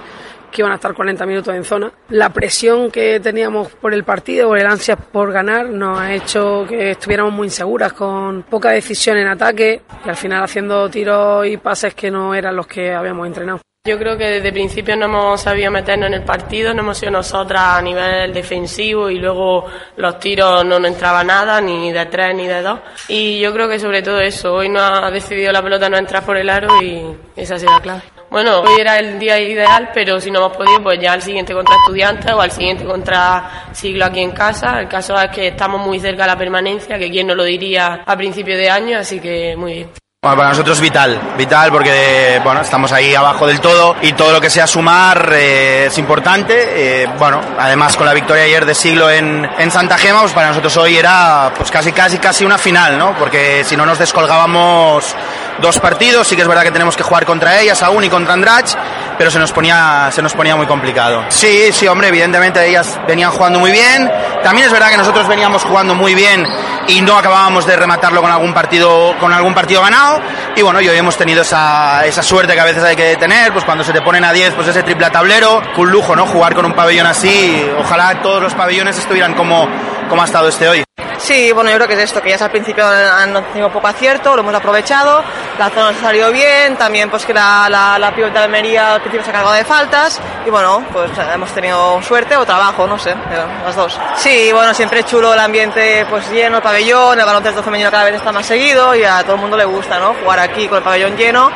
que 0.51 0.63
iban 0.63 0.73
a 0.73 0.77
estar 0.77 0.95
40 0.95 1.27
minutos 1.27 1.55
en 1.55 1.65
zona. 1.65 1.93
La 2.11 2.31
presión 2.31 2.91
que 2.91 3.21
teníamos 3.21 3.69
por 3.73 3.95
el 3.95 4.05
partido, 4.05 4.49
por 4.49 4.59
el 4.59 4.67
ansia 4.67 4.97
por 4.97 5.33
ganar, 5.33 5.69
nos 5.69 5.99
ha 5.99 6.13
hecho 6.13 6.67
que 6.69 6.93
estuviéramos 6.93 7.33
muy 7.33 7.47
inseguras, 7.47 7.93
con 7.93 8.43
poca 8.43 8.71
decisión 8.71 9.17
en 9.17 9.29
ataque 9.29 9.83
y 10.05 10.09
al 10.09 10.17
final 10.17 10.43
haciendo 10.43 10.89
tiros 10.89 11.47
y 11.47 11.57
pases 11.57 11.95
que 11.95 12.11
no 12.11 12.35
eran 12.35 12.57
los 12.57 12.67
que 12.67 12.93
habíamos 12.93 13.27
entrenado. 13.27 13.61
Yo 13.89 13.99
creo 13.99 14.19
que 14.19 14.27
desde 14.27 14.49
el 14.49 14.53
principio 14.53 14.95
no 14.97 15.07
hemos 15.07 15.41
sabido 15.41 15.71
meternos 15.71 16.09
en 16.09 16.15
el 16.17 16.23
partido, 16.23 16.75
no 16.75 16.83
hemos 16.83 16.99
sido 16.99 17.11
nosotras 17.11 17.79
a 17.79 17.81
nivel 17.81 18.35
defensivo 18.35 19.09
y 19.09 19.19
luego 19.19 19.65
los 19.97 20.19
tiros 20.19 20.63
no 20.63 20.79
nos 20.79 20.91
entraba 20.91 21.25
nada, 21.25 21.59
ni 21.63 21.91
de 21.91 22.05
tres 22.05 22.35
ni 22.35 22.47
de 22.47 22.61
dos. 22.61 22.81
Y 23.09 23.41
yo 23.41 23.51
creo 23.51 23.67
que 23.67 23.79
sobre 23.79 24.03
todo 24.03 24.21
eso, 24.21 24.53
hoy 24.53 24.69
no 24.69 24.79
ha 24.79 25.11
decidido 25.11 25.53
la 25.53 25.63
pelota 25.63 25.89
no 25.89 25.97
entrar 25.97 26.23
por 26.23 26.37
el 26.37 26.51
aro 26.51 26.83
y 26.83 27.03
esa 27.35 27.55
ha 27.55 27.81
clave. 27.81 28.03
Bueno, 28.29 28.61
hoy 28.61 28.79
era 28.79 28.99
el 28.99 29.19
día 29.19 29.41
ideal, 29.41 29.89
pero 29.95 30.21
si 30.21 30.31
no 30.31 30.41
hemos 30.41 30.55
podido, 30.59 30.83
pues 30.83 31.01
ya 31.01 31.15
al 31.15 31.23
siguiente 31.23 31.55
contra 31.55 31.75
estudiantes 31.77 32.31
o 32.31 32.43
al 32.43 32.51
siguiente 32.51 32.85
contra 32.85 33.71
siglo 33.73 34.05
aquí 34.05 34.21
en 34.21 34.33
casa. 34.33 34.81
El 34.81 34.89
caso 34.89 35.19
es 35.19 35.31
que 35.31 35.47
estamos 35.47 35.81
muy 35.81 35.99
cerca 35.99 36.25
de 36.25 36.29
la 36.29 36.37
permanencia, 36.37 36.99
que 36.99 37.11
quién 37.11 37.27
no 37.27 37.35
lo 37.35 37.45
diría 37.45 38.03
a 38.05 38.17
principio 38.19 38.55
de 38.55 38.69
año, 38.69 38.99
así 38.99 39.19
que 39.19 39.57
muy 39.57 39.73
bien. 39.73 40.08
Bueno, 40.21 40.37
para 40.37 40.49
nosotros 40.49 40.81
vital, 40.81 41.35
vital 41.39 41.71
porque 41.71 42.41
bueno, 42.43 42.63
estamos 42.63 42.91
ahí 42.91 43.15
abajo 43.15 43.47
del 43.47 43.61
todo 43.61 43.95
y 44.03 44.15
todo 44.15 44.33
lo 44.33 44.41
que 44.41 44.51
sea 44.51 44.67
sumar 44.67 45.31
eh, 45.33 45.87
es 45.87 45.97
importante. 45.97 47.03
Eh, 47.03 47.09
bueno, 47.21 47.41
además 47.57 47.97
con 47.97 48.05
la 48.05 48.13
victoria 48.13 48.43
ayer 48.43 48.67
de 48.67 48.75
siglo 48.75 49.09
en, 49.09 49.49
en 49.61 49.71
Santa 49.71 49.97
Gema, 49.97 50.23
pues 50.23 50.33
para 50.33 50.49
nosotros 50.49 50.77
hoy 50.77 50.97
era 50.97 51.53
pues 51.57 51.71
casi 51.71 51.93
casi 51.93 52.19
casi 52.19 52.45
una 52.45 52.59
final, 52.59 52.99
¿no? 52.99 53.17
Porque 53.17 53.63
si 53.63 53.77
no 53.77 53.87
nos 53.87 54.01
descolgábamos 54.01 55.15
dos 55.61 55.79
partidos, 55.79 56.27
sí 56.27 56.37
que 56.37 56.43
es 56.43 56.49
verdad 56.49 56.63
que 56.63 56.71
tenemos 56.71 56.97
que 56.97 57.03
jugar 57.03 57.25
contra 57.25 57.61
ellas 57.61 57.83
aún 57.83 58.05
y 58.05 58.09
contra 58.09 58.35
Andrach, 58.35 58.75
pero 59.17 59.31
se 59.31 59.39
nos 59.39 59.53
ponía, 59.53 60.11
se 60.13 60.23
nos 60.23 60.35
ponía 60.35 60.57
muy 60.57 60.67
complicado. 60.67 61.25
Sí, 61.29 61.73
sí, 61.73 61.87
hombre, 61.89 62.09
evidentemente 62.09 62.67
ellas 62.67 62.99
venían 63.07 63.31
jugando 63.31 63.59
muy 63.59 63.71
bien. 63.71 64.11
También 64.43 64.67
es 64.67 64.73
verdad 64.73 64.91
que 64.91 64.97
nosotros 64.97 65.27
veníamos 65.27 65.65
jugando 65.65 65.95
muy 65.95 66.15
bien 66.15 66.47
y 66.87 67.01
no 67.03 67.17
acabábamos 67.17 67.67
de 67.67 67.77
rematarlo 67.77 68.23
con 68.23 68.31
algún 68.31 68.55
partido, 68.55 69.15
con 69.19 69.33
algún 69.33 69.55
partido 69.55 69.83
ganado. 69.83 70.21
Y 70.57 70.63
bueno, 70.63 70.81
y 70.81 70.89
hoy 70.89 70.97
hemos 70.97 71.17
tenido 71.17 71.43
esa, 71.43 72.07
esa 72.07 72.23
suerte 72.23 72.55
que 72.55 72.61
a 72.61 72.65
veces 72.65 72.83
hay 72.85 72.97
que 72.97 73.17
tener, 73.17 73.53
pues 73.53 73.65
cuando 73.65 73.85
se 73.85 73.93
te 73.93 74.01
ponen 74.01 74.25
a 74.25 74.33
10, 74.33 74.55
pues 74.55 74.69
ese 74.69 74.83
triple 74.83 75.11
tablero, 75.11 75.63
un 75.77 75.91
lujo, 75.91 76.15
¿no? 76.15 76.27
Jugar 76.27 76.55
con 76.55 76.65
un 76.65 76.73
pabellón 76.73 77.07
así. 77.07 77.65
Ojalá 77.79 78.23
todos 78.23 78.43
los 78.43 78.55
pabellones 78.55 78.99
estuvieran 78.99 79.35
como, 79.35 79.69
como 80.09 80.23
ha 80.23 80.25
estado 80.25 80.49
este 80.49 80.69
hoy. 80.69 80.88
Sí, 81.19 81.53
bueno, 81.53 81.71
yo 81.71 81.77
creo 81.77 81.89
que 81.89 81.95
es 81.95 82.01
esto, 82.01 82.23
que 82.23 82.31
ya 82.31 82.45
al 82.45 82.51
principio 82.51 82.87
han 82.87 83.33
tenido 83.53 83.71
poco 83.71 83.89
acierto, 83.89 84.35
lo 84.35 84.43
hemos 84.43 84.55
aprovechado, 84.55 85.23
la 85.59 85.69
zona 85.69 85.91
nos 85.91 85.99
ha 85.99 86.07
salido 86.07 86.31
bien, 86.33 86.77
también 86.77 87.11
pues 87.11 87.27
que 87.27 87.35
la, 87.35 87.69
la, 87.69 87.99
la 87.99 88.11
de 88.13 88.39
Almería 88.39 88.95
al 88.95 89.01
principio 89.01 89.25
se 89.25 89.31
ha 89.31 89.33
cargado 89.33 89.55
de 89.55 89.65
faltas 89.65 90.21
y 90.47 90.51
bueno, 90.51 90.85
pues 90.93 91.11
hemos 91.35 91.53
tenido 91.53 92.01
suerte 92.03 92.37
o 92.37 92.47
trabajo, 92.47 92.87
no 92.87 92.99
sé, 92.99 93.15
pero 93.29 93.47
las 93.65 93.75
dos. 93.75 93.99
Sí, 94.17 94.51
bueno, 94.53 94.73
siempre 94.73 95.01
es 95.01 95.07
chulo 95.07 95.35
el 95.35 95.41
ambiente 95.41 96.07
pues 96.09 96.31
lleno, 96.31 96.59
el 96.59 96.63
pabellón, 96.63 97.19
el 97.19 97.27
baloncesto 97.27 97.63
femenino 97.63 97.91
cada 97.91 98.05
vez 98.05 98.15
está 98.15 98.33
más 98.33 98.47
seguido 98.47 98.95
y 98.95 99.03
a 99.03 99.23
todo 99.23 99.35
el 99.35 99.41
mundo 99.41 99.57
le 99.57 99.65
gusta, 99.65 99.99
¿no? 99.99 100.15
Jugar 100.15 100.39
aquí 100.39 100.69
con 100.69 100.79
el 100.79 100.85
pabellón 100.85 101.17
lleno 101.17 101.51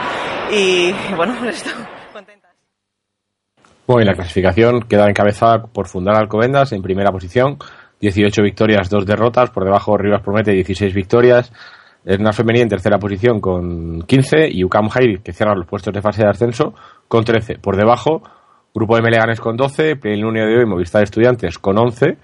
y 0.50 0.92
bueno, 1.16 1.36
esto. 1.48 1.70
Bueno, 3.86 4.02
y 4.02 4.06
la 4.06 4.14
clasificación 4.14 4.82
queda 4.82 5.08
encabezada 5.08 5.64
por 5.64 5.88
Fundar 5.88 6.16
Alcobendas 6.16 6.72
en 6.72 6.82
primera 6.82 7.10
posición, 7.10 7.58
18 8.02 8.42
victorias, 8.42 8.90
2 8.90 9.06
derrotas, 9.06 9.50
por 9.50 9.64
debajo 9.64 9.96
Rivas 9.96 10.22
Promete 10.22 10.50
16 10.50 10.92
victorias, 10.92 11.52
Esna 12.04 12.32
Femenina 12.32 12.64
en 12.64 12.68
tercera 12.68 12.98
posición 12.98 13.40
con 13.40 14.02
15 14.02 14.48
y 14.50 14.64
UCAM 14.64 14.88
Jairi 14.88 15.18
que 15.18 15.32
cierra 15.32 15.54
los 15.54 15.66
puestos 15.66 15.94
de 15.94 16.02
fase 16.02 16.24
de 16.24 16.28
ascenso 16.28 16.74
con 17.06 17.24
13. 17.24 17.58
Por 17.58 17.76
debajo, 17.76 18.22
Grupo 18.74 18.96
de 18.96 19.02
Meleganes 19.02 19.40
con 19.40 19.56
12, 19.56 19.94
Plenilunio 19.96 20.44
de 20.44 20.58
hoy 20.58 20.66
Movistar 20.66 21.04
Estudiantes 21.04 21.60
con 21.60 21.78
11, 21.78 22.16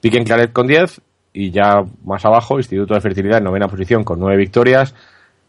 Piquen 0.00 0.22
Claret 0.22 0.52
con 0.52 0.68
10 0.68 1.00
y 1.32 1.50
ya 1.50 1.82
más 2.04 2.24
abajo 2.24 2.58
Instituto 2.58 2.94
de 2.94 3.00
Fertilidad 3.00 3.38
en 3.38 3.44
novena 3.44 3.66
posición 3.66 4.04
con 4.04 4.20
9 4.20 4.36
victorias, 4.36 4.94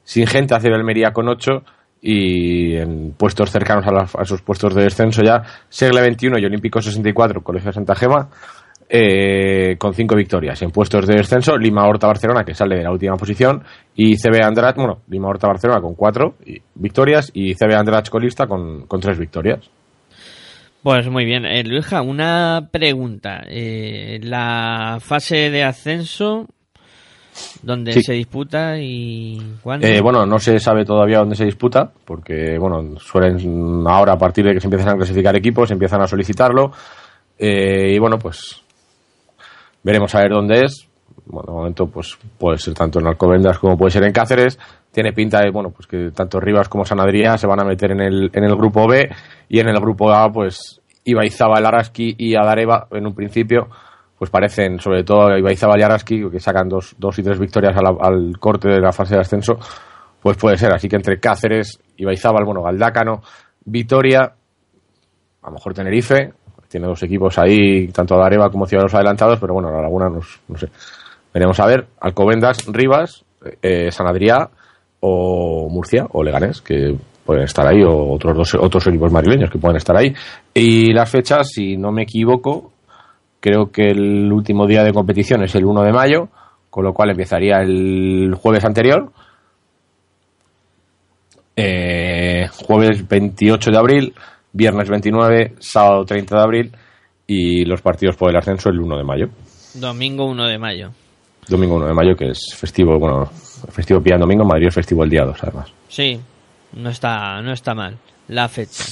Singenta 0.04 0.60
Cero 0.60 0.76
Almería 0.76 1.12
con 1.12 1.30
8 1.30 1.62
y 2.02 2.76
en 2.78 3.12
puestos 3.12 3.52
cercanos 3.52 3.86
a, 3.86 4.22
a 4.22 4.26
sus 4.26 4.42
puestos 4.42 4.74
de 4.74 4.84
descenso 4.84 5.22
ya 5.24 5.44
Segle 5.70 6.02
21 6.02 6.40
y 6.40 6.46
Olímpico 6.46 6.82
64 6.82 7.42
Colegio 7.42 7.72
Santa 7.72 7.96
Gema 7.96 8.30
eh, 8.88 9.76
con 9.80 9.94
cinco 9.94 10.16
victorias 10.16 10.62
en 10.62 10.72
puestos 10.72 11.08
de 11.08 11.16
descenso 11.16 11.58
Lima 11.58 11.88
Horta 11.88 12.08
Barcelona 12.08 12.44
que 12.44 12.54
sale 12.54 12.78
de 12.78 12.84
la 12.84 12.92
última 12.92 13.16
posición 13.16 13.64
y 13.96 14.16
CB 14.16 14.44
Andrat 14.44 14.76
bueno 14.76 15.00
Lima 15.10 15.28
Horta 15.30 15.48
Barcelona 15.48 15.82
con 15.82 15.96
cuatro 15.96 16.36
victorias 16.76 17.32
y 17.34 17.54
CB 17.56 17.74
Andrat 17.76 18.10
colista 18.10 18.46
con, 18.48 18.86
con 18.88 19.00
tres 19.00 19.18
victorias 19.18 19.70
Pues 20.84 21.10
muy 21.10 21.26
bien. 21.26 21.46
Eh, 21.46 21.64
Luija, 21.64 22.04
una 22.04 22.68
pregunta. 22.72 23.42
Eh, 23.50 24.20
la 24.22 25.00
fase 25.02 25.50
de 25.50 25.64
ascenso, 25.64 26.46
¿dónde 27.64 27.92
Sí. 27.94 28.02
se 28.04 28.14
disputa 28.14 28.78
y 28.80 29.42
cuándo? 29.64 29.88
Eh, 29.88 30.00
bueno, 30.00 30.28
no 30.28 30.38
se 30.38 30.60
sabe 30.60 30.86
todavía 30.86 31.18
dónde 31.20 31.36
se 31.36 31.46
disputa, 31.46 31.92
porque 32.06 32.60
bueno, 32.60 33.00
suelen 33.00 33.84
ahora 33.88 34.14
a 34.14 34.18
partir 34.20 34.46
de 34.46 34.54
que 34.54 34.60
se 34.60 34.68
empiezan 34.68 34.90
a 34.94 34.96
clasificar 34.98 35.36
equipos, 35.36 35.72
empiezan 35.72 36.02
a 36.04 36.08
solicitarlo. 36.08 36.72
eh, 37.40 37.92
y 37.96 37.98
bueno, 38.00 38.18
pues 38.20 38.62
veremos 39.86 40.14
a 40.16 40.20
ver 40.20 40.32
dónde 40.32 40.64
es. 40.66 40.90
Bueno, 41.28 41.52
de 41.52 41.54
momento, 41.54 41.88
pues 41.88 42.18
puede 42.38 42.58
ser 42.58 42.74
tanto 42.74 43.00
en 43.00 43.08
Alcobendas 43.08 43.60
como 43.60 43.78
puede 43.78 43.92
ser 43.92 44.04
en 44.04 44.12
Cáceres. 44.12 44.60
Tiene 44.92 45.14
pinta 45.14 45.42
de, 45.42 45.52
bueno, 45.52 45.70
pues 45.70 45.88
que 45.88 46.12
tanto 46.12 46.40
Rivas 46.40 46.68
como 46.68 46.86
San 46.86 47.00
Adrià 47.00 47.38
se 47.38 47.48
van 47.48 47.62
a 47.62 47.64
meter 47.64 47.92
en 47.92 48.02
el, 48.02 48.32
en 48.34 48.44
el 48.44 48.56
grupo 48.56 48.88
B 48.88 49.08
y 49.48 49.60
en 49.60 49.70
el 49.70 49.80
grupo 49.80 50.12
A, 50.12 50.32
pues 50.32 50.82
Ibaizábal, 51.04 51.66
Araski 51.66 52.16
y 52.18 52.36
Adareva 52.36 52.88
en 52.92 53.06
un 53.06 53.14
principio, 53.14 53.68
pues 54.18 54.32
parecen, 54.32 54.80
sobre 54.80 55.04
todo 55.04 55.38
Ibaizábal 55.38 55.80
y 55.80 55.84
Araski, 55.84 56.30
que 56.32 56.40
sacan 56.40 56.68
dos, 56.68 56.96
dos 56.98 57.20
y 57.20 57.24
tres 57.24 57.40
victorias 57.40 57.76
al 57.78 58.40
corte 58.40 58.70
de 58.70 58.80
la 58.80 58.92
fase 58.92 59.16
de 59.16 59.22
ascenso, 59.22 59.60
pues 60.22 60.38
puede 60.38 60.58
ser. 60.58 60.74
Así 60.74 60.88
que 60.88 60.96
entre 60.96 61.20
Cáceres, 61.20 61.80
Ibaizábal, 61.98 62.46
bueno, 62.46 62.64
Galdácano, 62.64 63.22
Vitoria, 63.66 64.22
a 65.42 65.48
lo 65.48 65.54
mejor 65.54 65.74
Tenerife, 65.76 66.34
tiene 66.76 66.88
dos 66.88 67.02
equipos 67.04 67.40
ahí, 67.40 67.88
tanto 67.88 68.16
Adareva 68.16 68.50
como 68.50 68.66
Ciudadanos 68.66 68.94
Adelantados, 68.94 69.40
pero 69.40 69.54
bueno, 69.54 69.72
la 69.72 69.82
Laguna 69.82 70.10
nos, 70.10 70.42
no 70.50 70.58
sé. 70.58 70.68
Veremos 71.34 71.58
a 71.62 71.68
ver, 71.68 71.88
Alcobendas, 72.02 72.66
Rivas, 72.68 73.24
eh, 73.62 73.90
San 73.92 74.08
Adrià 74.08 74.50
o 75.00 75.70
Murcia 75.70 76.06
o 76.12 76.22
Leganés, 76.22 76.60
que 76.60 76.94
pueden 77.26 77.44
estar 77.44 77.66
ahí, 77.66 77.82
o 77.82 78.12
otros 78.12 78.36
dos 78.36 78.56
otros 78.56 78.86
equipos 78.88 79.10
madrileños 79.10 79.50
que 79.50 79.58
pueden 79.58 79.78
estar 79.78 79.96
ahí. 79.96 80.14
Y 80.54 80.92
las 80.92 81.10
fechas, 81.10 81.48
si 81.50 81.78
no 81.78 81.94
me 81.94 82.04
equivoco, 82.04 82.74
creo 83.40 83.72
que 83.72 83.88
el 83.92 84.30
último 84.30 84.68
día 84.68 84.84
de 84.84 84.92
competición 84.92 85.44
es 85.44 85.56
el 85.56 85.64
1 85.64 85.82
de 85.82 85.94
mayo, 85.94 86.28
con 86.70 86.84
lo 86.84 86.94
cual 86.94 87.12
empezaría 87.12 87.60
el 87.62 88.36
jueves 88.36 88.66
anterior. 88.66 89.14
Eh, 91.56 92.50
jueves 92.68 93.08
28 93.08 93.72
de 93.72 93.78
abril, 93.78 94.14
viernes 94.56 94.90
29, 94.90 95.56
sábado 95.60 96.06
30 96.06 96.36
de 96.36 96.42
abril 96.42 96.72
y 97.28 97.66
los 97.66 97.82
partidos 97.82 98.16
por 98.16 98.30
el 98.30 98.38
ascenso 98.38 98.70
el 98.70 98.80
1 98.80 98.98
de 98.98 99.04
mayo. 99.04 99.28
Domingo 99.74 100.26
1 100.26 100.48
de 100.48 100.58
mayo. 100.58 100.90
Domingo 101.48 101.76
1 101.76 101.88
de 101.88 101.94
mayo, 101.94 102.16
que 102.16 102.30
es 102.30 102.56
festivo, 102.56 102.98
bueno, 102.98 103.26
festivo 103.70 104.02
en 104.04 104.20
domingo, 104.20 104.46
Madrid 104.46 104.68
es 104.68 104.74
festivo 104.74 105.04
el 105.04 105.10
día 105.10 105.26
2, 105.26 105.44
además. 105.44 105.74
Sí, 105.90 106.20
no 106.74 106.90
está, 106.90 107.42
no 107.42 107.52
está 107.52 107.76
mal 107.76 107.98
la 108.28 108.48
fecha. 108.48 108.84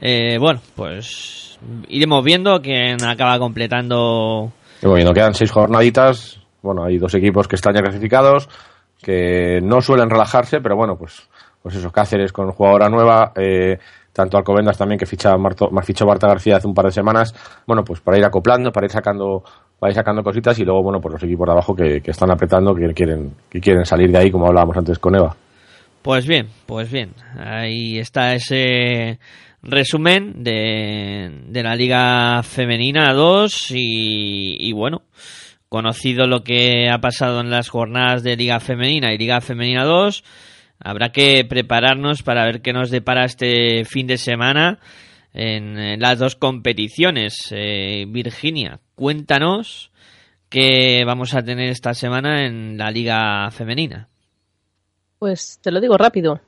Eh, 0.00 0.38
bueno, 0.38 0.60
pues 0.74 1.58
iremos 1.88 2.24
viendo 2.24 2.60
quién 2.62 3.02
acaba 3.04 3.38
completando. 3.38 4.52
Bueno, 4.82 5.12
quedan 5.12 5.34
seis 5.34 5.50
jornaditas, 5.50 6.40
bueno, 6.62 6.84
hay 6.84 6.98
dos 6.98 7.14
equipos 7.14 7.48
que 7.48 7.56
están 7.56 7.74
ya 7.74 7.82
clasificados, 7.82 8.48
que 9.02 9.60
no 9.62 9.80
suelen 9.80 10.08
relajarse, 10.08 10.60
pero 10.60 10.76
bueno, 10.76 10.96
pues, 10.96 11.28
pues 11.62 11.74
eso, 11.74 11.90
Cáceres 11.90 12.32
con 12.32 12.52
jugadora 12.52 12.88
nueva, 12.88 13.32
eh, 13.36 13.78
tanto 14.18 14.36
Alcobendas 14.36 14.76
también 14.76 14.98
que 14.98 15.06
ficha 15.06 15.36
Marto, 15.38 15.70
fichó 15.84 16.04
Marta 16.04 16.26
García 16.26 16.56
hace 16.56 16.66
un 16.66 16.74
par 16.74 16.86
de 16.86 16.90
semanas, 16.90 17.32
bueno, 17.68 17.84
pues 17.84 18.00
para 18.00 18.18
ir 18.18 18.24
acoplando, 18.24 18.72
para 18.72 18.86
ir 18.86 18.90
sacando, 18.90 19.44
para 19.78 19.92
ir 19.92 19.94
sacando 19.94 20.24
cositas 20.24 20.58
y 20.58 20.64
luego, 20.64 20.82
bueno, 20.82 21.00
pues 21.00 21.12
los 21.12 21.22
equipos 21.22 21.46
de 21.46 21.52
abajo 21.52 21.72
que, 21.72 22.00
que 22.00 22.10
están 22.10 22.28
apretando, 22.32 22.74
que 22.74 22.92
quieren, 22.94 23.30
que 23.48 23.60
quieren 23.60 23.84
salir 23.84 24.10
de 24.10 24.18
ahí, 24.18 24.30
como 24.32 24.48
hablábamos 24.48 24.76
antes 24.76 24.98
con 24.98 25.14
Eva. 25.14 25.36
Pues 26.02 26.26
bien, 26.26 26.48
pues 26.66 26.90
bien. 26.90 27.12
Ahí 27.38 27.98
está 28.00 28.34
ese 28.34 29.20
resumen 29.62 30.42
de, 30.42 31.44
de 31.46 31.62
la 31.62 31.76
Liga 31.76 32.42
Femenina 32.42 33.14
2 33.14 33.70
y, 33.70 34.56
y 34.58 34.72
bueno, 34.72 35.02
conocido 35.68 36.26
lo 36.26 36.42
que 36.42 36.90
ha 36.90 36.98
pasado 36.98 37.40
en 37.40 37.50
las 37.50 37.68
jornadas 37.68 38.24
de 38.24 38.34
Liga 38.34 38.58
Femenina 38.58 39.14
y 39.14 39.18
Liga 39.18 39.40
Femenina 39.40 39.84
2, 39.84 40.24
habrá 40.80 41.10
que 41.10 41.44
prepararnos 41.44 42.22
para 42.22 42.44
ver 42.44 42.62
qué 42.62 42.72
nos 42.72 42.90
depara 42.90 43.24
este 43.24 43.84
fin 43.84 44.06
de 44.06 44.18
semana 44.18 44.78
en, 45.32 46.00
las 46.00 46.18
dos 46.18 46.36
competiciones. 46.36 47.48
Eh, 47.50 48.04
Virginia, 48.08 48.80
cuéntanos 48.94 49.90
qué 50.48 51.04
vamos 51.04 51.34
a 51.34 51.42
tener 51.42 51.68
esta 51.68 51.94
semana 51.94 52.46
en 52.46 52.78
la 52.78 52.90
Liga 52.90 53.50
Femenina. 53.50 54.08
Pues 55.18 55.58
te 55.62 55.70
lo 55.70 55.80
digo 55.80 55.96
rápido. 55.96 56.40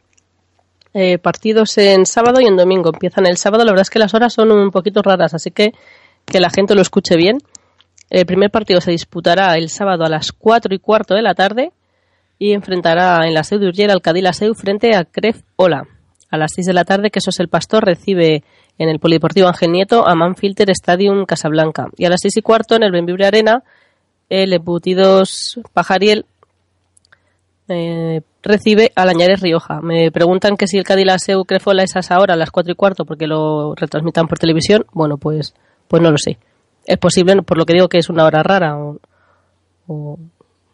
Eh, 0.93 1.19
partidos 1.19 1.79
en 1.79 2.05
sábado 2.07 2.41
y 2.41 2.47
en 2.47 2.57
domingo. 2.57 2.91
Empiezan 2.93 3.27
el 3.27 3.37
sábado. 3.37 3.65
La 3.65 3.73
verdad 3.73 3.83
es 3.83 3.91
que 3.91 3.99
las 3.99 4.15
horas 4.15 4.33
son 4.33 4.51
un 4.51 4.71
poquito 4.71 5.03
raras, 5.03 5.35
así 5.35 5.51
que 5.51 5.73
que 6.25 6.41
la 6.41 6.51
gente 6.51 6.75
lo 6.75 6.83
escuche 6.83 7.17
bien. 7.17 7.39
El 8.09 8.27
primer 8.27 8.51
partido 8.51 8.81
se 8.81 8.91
disputará 8.91 9.57
el 9.57 9.69
sábado 9.69 10.05
a 10.05 10.09
las 10.09 10.33
4 10.33 10.75
y 10.75 10.79
cuarto 10.79 11.15
de 11.15 11.23
la 11.23 11.35
tarde 11.35 11.73
y 12.41 12.55
enfrentará 12.55 13.27
en 13.29 13.35
la 13.35 13.45
Seu 13.45 13.59
de 13.59 13.69
Urgell 13.69 13.91
al 13.91 14.01
Cadí 14.01 14.23
la 14.23 14.33
frente 14.33 14.97
a 14.97 15.05
Cref 15.05 15.43
Ola. 15.57 15.87
A 16.31 16.39
las 16.39 16.53
6 16.55 16.69
de 16.69 16.73
la 16.73 16.87
tarde, 16.87 17.11
Quesos 17.11 17.39
el 17.39 17.49
Pastor 17.49 17.85
recibe 17.85 18.43
en 18.79 18.89
el 18.89 18.99
Polideportivo 18.99 19.47
Ángel 19.47 19.73
Nieto 19.73 20.09
a 20.09 20.15
Manfilter 20.15 20.71
Stadium 20.71 21.27
Casablanca. 21.27 21.89
Y 21.99 22.07
a 22.07 22.09
las 22.09 22.21
6 22.23 22.39
y 22.39 22.41
cuarto 22.41 22.77
en 22.77 22.83
el 22.83 22.93
Benvibre 22.93 23.27
Arena, 23.27 23.63
el 24.31 24.55
Embutidos 24.55 25.61
Pajariel 25.75 26.25
eh, 27.69 28.23
recibe 28.43 28.91
al 28.97 29.11
Añares 29.11 29.43
Rioja. 29.43 29.83
Me 29.83 30.11
preguntan 30.11 30.57
que 30.57 30.67
si 30.67 30.79
el 30.79 30.85
Cádiz 30.85 31.09
Seu 31.19 31.45
Crefola 31.45 31.83
es 31.83 31.95
a 31.95 32.01
esa 32.01 32.19
hora, 32.19 32.33
a 32.33 32.39
las 32.39 32.51
4 32.51 32.73
y 32.73 32.75
cuarto, 32.75 33.05
porque 33.05 33.27
lo 33.27 33.75
retransmitan 33.75 34.27
por 34.27 34.39
televisión. 34.39 34.87
Bueno, 34.95 35.19
pues, 35.19 35.55
pues 35.89 36.03
no 36.03 36.11
lo 36.11 36.17
sé. 36.17 36.39
Es 36.87 36.97
posible, 36.97 37.43
por 37.43 37.59
lo 37.59 37.67
que 37.67 37.75
digo 37.75 37.91
que 37.91 37.99
es 37.99 38.09
una 38.09 38.25
hora 38.25 38.43
rara. 38.43 38.79
O 39.87 40.19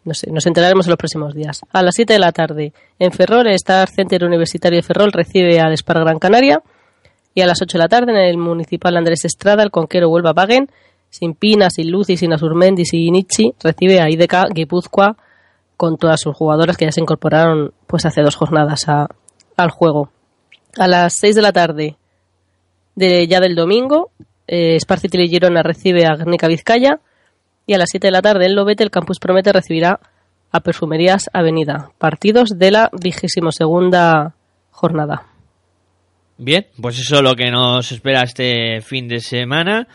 no 0.07 0.13
sé, 0.13 0.31
nos 0.31 0.45
enteraremos 0.47 0.85
en 0.87 0.91
los 0.91 0.97
próximos 0.97 1.35
días. 1.35 1.61
A 1.71 1.83
las 1.83 1.93
7 1.95 2.13
de 2.13 2.19
la 2.19 2.31
tarde, 2.31 2.73
en 2.97 3.11
Ferrol, 3.11 3.45
el 3.47 3.53
Star 3.55 3.89
Center 3.89 4.23
Universitario 4.23 4.77
de 4.77 4.83
Ferrol 4.83 5.11
recibe 5.11 5.59
al 5.59 5.73
Spar 5.77 5.99
Gran 5.99 6.17
Canaria. 6.17 6.61
Y 7.35 7.41
a 7.41 7.45
las 7.45 7.61
8 7.61 7.77
de 7.77 7.83
la 7.83 7.87
tarde, 7.87 8.11
en 8.13 8.17
el 8.17 8.37
Municipal 8.37 8.97
Andrés 8.97 9.23
Estrada, 9.25 9.61
el 9.61 9.69
Conquero 9.69 10.09
Huelva 10.09 10.31
Wagen, 10.35 10.69
sin 11.11 11.35
Pina, 11.35 11.69
sin 11.69 11.91
Luz 11.91 12.09
y 12.09 12.17
sin 12.17 12.33
Asurmendi, 12.33 12.83
sin 12.85 13.01
Inichi, 13.01 13.53
recibe 13.61 14.01
a 14.01 14.09
IDK 14.09 14.51
Guipúzcoa 14.53 15.15
con 15.77 15.97
todas 15.97 16.19
sus 16.19 16.35
jugadoras 16.35 16.75
que 16.77 16.85
ya 16.85 16.91
se 16.91 17.01
incorporaron 17.01 17.73
pues 17.85 18.05
hace 18.05 18.21
dos 18.23 18.35
jornadas 18.35 18.89
a- 18.89 19.07
al 19.55 19.69
juego. 19.69 20.09
A 20.79 20.87
las 20.87 21.13
6 21.13 21.35
de 21.35 21.41
la 21.43 21.51
tarde 21.51 21.95
de 22.95 23.27
ya 23.27 23.39
del 23.39 23.55
domingo, 23.55 24.09
eh, 24.47 24.75
Spar 24.79 24.99
City 24.99 25.17
de 25.19 25.27
Girona 25.27 25.61
recibe 25.63 26.05
a 26.05 26.15
Guernica 26.15 26.47
Vizcaya 26.47 26.99
y 27.67 27.73
a 27.73 27.77
las 27.77 27.89
7 27.91 28.07
de 28.07 28.11
la 28.11 28.21
tarde 28.21 28.45
en 28.45 28.55
Lobete 28.55 28.83
el 28.83 28.89
Campus 28.89 29.19
Promete 29.19 29.53
recibirá 29.53 29.99
a 30.51 30.61
Perfumerías 30.61 31.29
Avenida. 31.33 31.91
Partidos 31.99 32.57
de 32.57 32.71
la 32.71 32.89
vigésimo 32.99 33.51
segunda 33.51 34.33
jornada. 34.71 35.25
Bien, 36.37 36.67
pues 36.81 36.97
eso 36.97 37.17
es 37.17 37.21
lo 37.21 37.35
que 37.35 37.51
nos 37.51 37.91
espera 37.91 38.23
este 38.23 38.81
fin 38.81 39.07
de 39.07 39.19
semana 39.19 39.87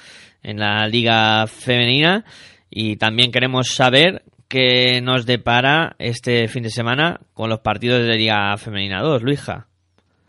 en 0.42 0.58
la 0.58 0.86
Liga 0.86 1.46
Femenina 1.46 2.24
y 2.68 2.96
también 2.96 3.32
queremos 3.32 3.68
saber 3.68 4.22
qué 4.48 5.00
nos 5.00 5.24
depara 5.24 5.96
este 5.98 6.48
fin 6.48 6.64
de 6.64 6.70
semana 6.70 7.20
con 7.32 7.48
los 7.48 7.60
partidos 7.60 8.02
de 8.04 8.16
Liga 8.16 8.54
Femenina 8.58 9.00
2, 9.00 9.22
Luija. 9.22 9.68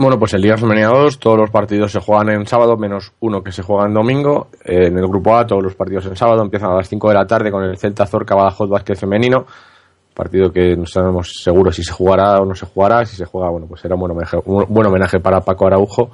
Bueno, 0.04 0.20
pues 0.20 0.34
en 0.34 0.42
Liga 0.42 0.58
Femenina 0.58 0.90
2 0.90 1.18
todos 1.18 1.38
los 1.38 1.50
partidos 1.50 1.94
se 1.94 2.02
juegan 2.02 2.30
en 2.30 2.46
sábado, 2.46 2.76
menos 2.76 3.14
uno 3.22 3.42
que 3.42 3.54
se 3.54 3.62
juega 3.62 3.86
en 3.86 3.94
domingo. 3.94 4.50
Eh, 4.66 4.88
en 4.88 4.98
el 4.98 5.08
grupo 5.08 5.34
A 5.34 5.48
todos 5.48 5.64
los 5.64 5.76
partidos 5.76 6.06
en 6.08 6.18
sábado 6.18 6.42
empiezan 6.42 6.72
a 6.72 6.76
las 6.76 6.90
5 6.90 7.08
de 7.08 7.14
la 7.14 7.26
tarde 7.26 7.50
con 7.50 7.64
el 7.64 7.78
Celta 7.78 8.06
Zorca 8.06 8.36
Badajoz 8.36 8.70
Básquet 8.70 8.98
Femenino. 8.98 9.46
Partido 10.14 10.52
que 10.52 10.76
no 10.76 10.86
sabemos 10.86 11.32
seguro 11.42 11.72
si 11.72 11.86
se 11.86 11.94
jugará 11.94 12.36
o 12.42 12.46
no 12.46 12.54
se 12.54 12.66
jugará. 12.66 13.06
Si 13.06 13.16
se 13.16 13.24
juega, 13.24 13.50
bueno, 13.50 13.66
pues 13.66 13.80
será 13.80 13.96
un 13.96 14.02
buen 14.02 14.12
homenaje, 14.12 14.38
buen 14.46 14.88
homenaje 14.88 15.22
para 15.22 15.40
Paco 15.40 15.68
Araujo. 15.68 16.12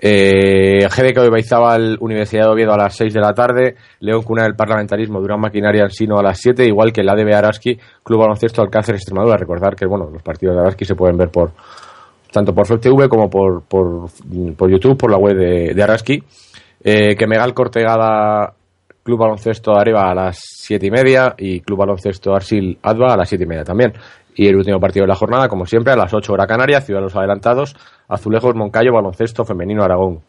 Eh, 0.00 0.88
GDK 0.88 1.20
de 1.20 1.28
Baizábal, 1.28 1.98
Universidad 2.00 2.44
de 2.44 2.52
Oviedo 2.52 2.72
a 2.72 2.78
las 2.78 2.96
6 2.96 3.12
de 3.12 3.20
la 3.20 3.34
tarde. 3.34 3.76
León 4.00 4.22
Cuna 4.22 4.44
del 4.44 4.56
Parlamentarismo, 4.56 5.20
Durán 5.20 5.40
Maquinaria 5.40 5.82
Ensino 5.82 6.18
a 6.18 6.22
las 6.22 6.38
7. 6.40 6.64
Igual 6.64 6.90
que 6.90 7.02
el 7.02 7.08
ADB 7.10 7.34
Araski, 7.34 7.78
Club 8.02 8.20
Baloncesto 8.20 8.62
Alcácer 8.62 8.94
Extremadura. 8.94 9.36
Recordar 9.36 9.76
que, 9.76 9.84
bueno, 9.84 10.08
los 10.10 10.22
partidos 10.22 10.56
de 10.56 10.62
Araski 10.62 10.86
se 10.86 10.94
pueden 10.94 11.18
ver 11.18 11.28
por 11.28 11.52
tanto 12.36 12.54
por 12.54 12.66
FlexTV 12.66 13.08
como 13.08 13.30
por, 13.30 13.62
por, 13.62 14.10
por 14.58 14.70
YouTube, 14.70 14.98
por 14.98 15.10
la 15.10 15.16
web 15.16 15.34
de, 15.34 15.72
de 15.72 15.82
Araski. 15.82 16.22
Eh, 16.84 17.16
que 17.16 17.26
Megal 17.26 17.54
Cortegada 17.54 18.52
Club 19.02 19.18
Baloncesto 19.18 19.74
Areva 19.74 20.10
a 20.10 20.14
las 20.14 20.38
siete 20.38 20.88
y 20.88 20.90
media 20.90 21.34
y 21.38 21.60
Club 21.60 21.78
Baloncesto 21.78 22.34
Arsil 22.34 22.78
Adva 22.82 23.14
a 23.14 23.16
las 23.16 23.30
siete 23.30 23.44
y 23.44 23.46
media 23.46 23.64
también. 23.64 23.94
Y 24.34 24.48
el 24.48 24.56
último 24.56 24.78
partido 24.78 25.04
de 25.04 25.08
la 25.08 25.14
jornada, 25.14 25.48
como 25.48 25.64
siempre, 25.64 25.94
a 25.94 25.96
las 25.96 26.12
8 26.12 26.30
hora 26.30 26.46
Canaria, 26.46 26.82
Ciudad 26.82 27.00
los 27.00 27.16
Adelantados, 27.16 27.74
Azulejos 28.06 28.54
Moncayo, 28.54 28.92
Baloncesto 28.92 29.46
Femenino 29.46 29.82
Aragón. 29.82 30.20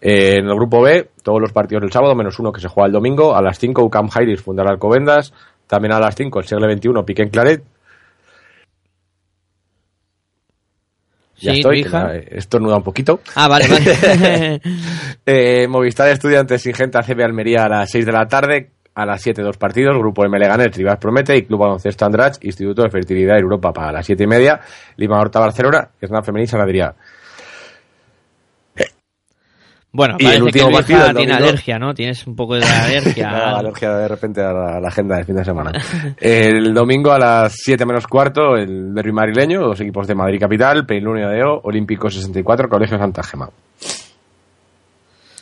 Eh, 0.00 0.36
en 0.36 0.46
el 0.46 0.54
grupo 0.54 0.80
B, 0.80 1.10
todos 1.24 1.40
los 1.40 1.52
partidos 1.52 1.82
del 1.82 1.90
sábado, 1.90 2.14
menos 2.14 2.38
uno 2.38 2.52
que 2.52 2.60
se 2.60 2.68
juega 2.68 2.86
el 2.86 2.92
domingo, 2.92 3.34
a 3.34 3.42
las 3.42 3.58
5 3.58 3.82
UCAM 3.82 4.06
Jairis 4.10 4.42
Fundar 4.42 4.68
Alcobendas, 4.68 5.34
también 5.66 5.92
a 5.92 5.98
las 5.98 6.14
5 6.14 6.38
el 6.38 6.46
Segle 6.46 6.68
21 6.68 7.04
Piquen 7.04 7.30
Claret, 7.30 7.64
Ya 11.42 11.52
Sí, 11.52 11.58
estoy, 11.58 11.84
he 12.30 12.38
estornudado 12.38 12.78
un 12.78 12.84
poquito. 12.84 13.20
Ah, 13.34 13.48
vale, 13.48 13.66
vale. 13.68 14.60
Eh, 15.26 15.66
Movistar 15.68 16.08
Estudiantes 16.08 16.64
Ingenta 16.66 17.02
CB 17.02 17.22
Almería 17.22 17.64
a 17.64 17.68
las 17.68 17.90
6 17.90 18.06
de 18.06 18.12
la 18.12 18.26
tarde, 18.26 18.70
a 18.94 19.06
las 19.06 19.22
7 19.22 19.42
dos 19.42 19.56
partidos, 19.56 19.96
Grupo 19.96 20.24
M 20.24 20.38
Leganés, 20.38 20.76
Rivas 20.76 20.98
Promete 20.98 21.36
y 21.36 21.42
Club 21.42 21.60
Baloncesto 21.60 22.04
Andrach, 22.04 22.36
Instituto 22.42 22.82
de 22.82 22.90
Fertilidad 22.90 23.38
Europa 23.38 23.72
para 23.72 23.92
las 23.92 24.06
7 24.06 24.24
y 24.24 24.26
media, 24.26 24.60
Lima 24.96 25.20
Horta 25.20 25.40
Barcelona, 25.40 25.90
una 26.08 26.22
femenina 26.22 26.50
San 26.50 26.60
Adrià. 26.60 26.94
Bueno, 29.94 30.16
Y 30.18 30.24
el 30.26 30.42
último 30.42 30.68
que 30.68 30.72
partido, 30.74 31.00
tiene 31.00 31.12
domingo. 31.32 31.34
alergia, 31.36 31.78
¿no? 31.78 31.92
Tienes 31.92 32.26
un 32.26 32.34
poco 32.34 32.54
de 32.54 32.64
alergia. 32.64 33.28
Alergia 33.58 33.94
de 33.94 34.08
repente 34.08 34.40
a 34.40 34.50
la, 34.52 34.76
a 34.76 34.80
la 34.80 34.88
agenda 34.88 35.16
del 35.16 35.26
fin 35.26 35.36
de 35.36 35.44
semana. 35.44 35.72
el 36.18 36.72
domingo 36.72 37.12
a 37.12 37.18
las 37.18 37.52
7 37.56 37.84
menos 37.84 38.06
cuarto, 38.06 38.56
el 38.56 38.94
derby 38.94 39.12
madrileño, 39.12 39.60
dos 39.60 39.80
equipos 39.80 40.06
de 40.06 40.14
Madrid 40.14 40.40
Capital, 40.40 40.86
Peinlunia 40.86 41.28
de 41.28 41.42
O, 41.44 41.60
Olímpico 41.64 42.08
64, 42.08 42.68
Colegio 42.70 42.96
Santa 42.96 43.22
Gema. 43.22 43.50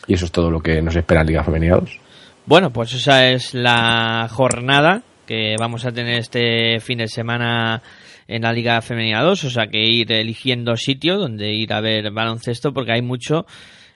Y 0.09 0.15
eso 0.15 0.25
es 0.25 0.33
todo 0.33 0.51
lo 0.51 0.61
que 0.61 0.83
nos 0.83 0.97
espera 0.97 1.21
en 1.21 1.29
Liga 1.29 1.45
Femenina 1.45 1.77
2. 1.77 2.01
Bueno, 2.47 2.71
pues 2.71 2.93
esa 2.95 3.29
es 3.29 3.55
la 3.55 4.27
jornada 4.29 5.03
que 5.27 5.55
vamos 5.61 5.85
a 5.85 5.93
tener 5.93 6.19
este 6.19 6.81
fin 6.81 6.99
de 6.99 7.07
semana 7.07 7.81
en 8.27 8.43
la 8.43 8.53
Liga 8.53 8.81
Femenina 8.83 9.23
2, 9.23 9.45
o 9.45 9.51
sea 9.51 9.69
que 9.69 9.79
ir 9.79 10.11
eligiendo 10.11 10.77
sitio 10.77 11.19
donde 11.19 11.53
ir 11.53 11.73
a 11.73 11.81
ver 11.81 12.11
baloncesto 12.11 12.73
porque 12.73 12.93
hay 12.93 13.03
mucho 13.03 13.47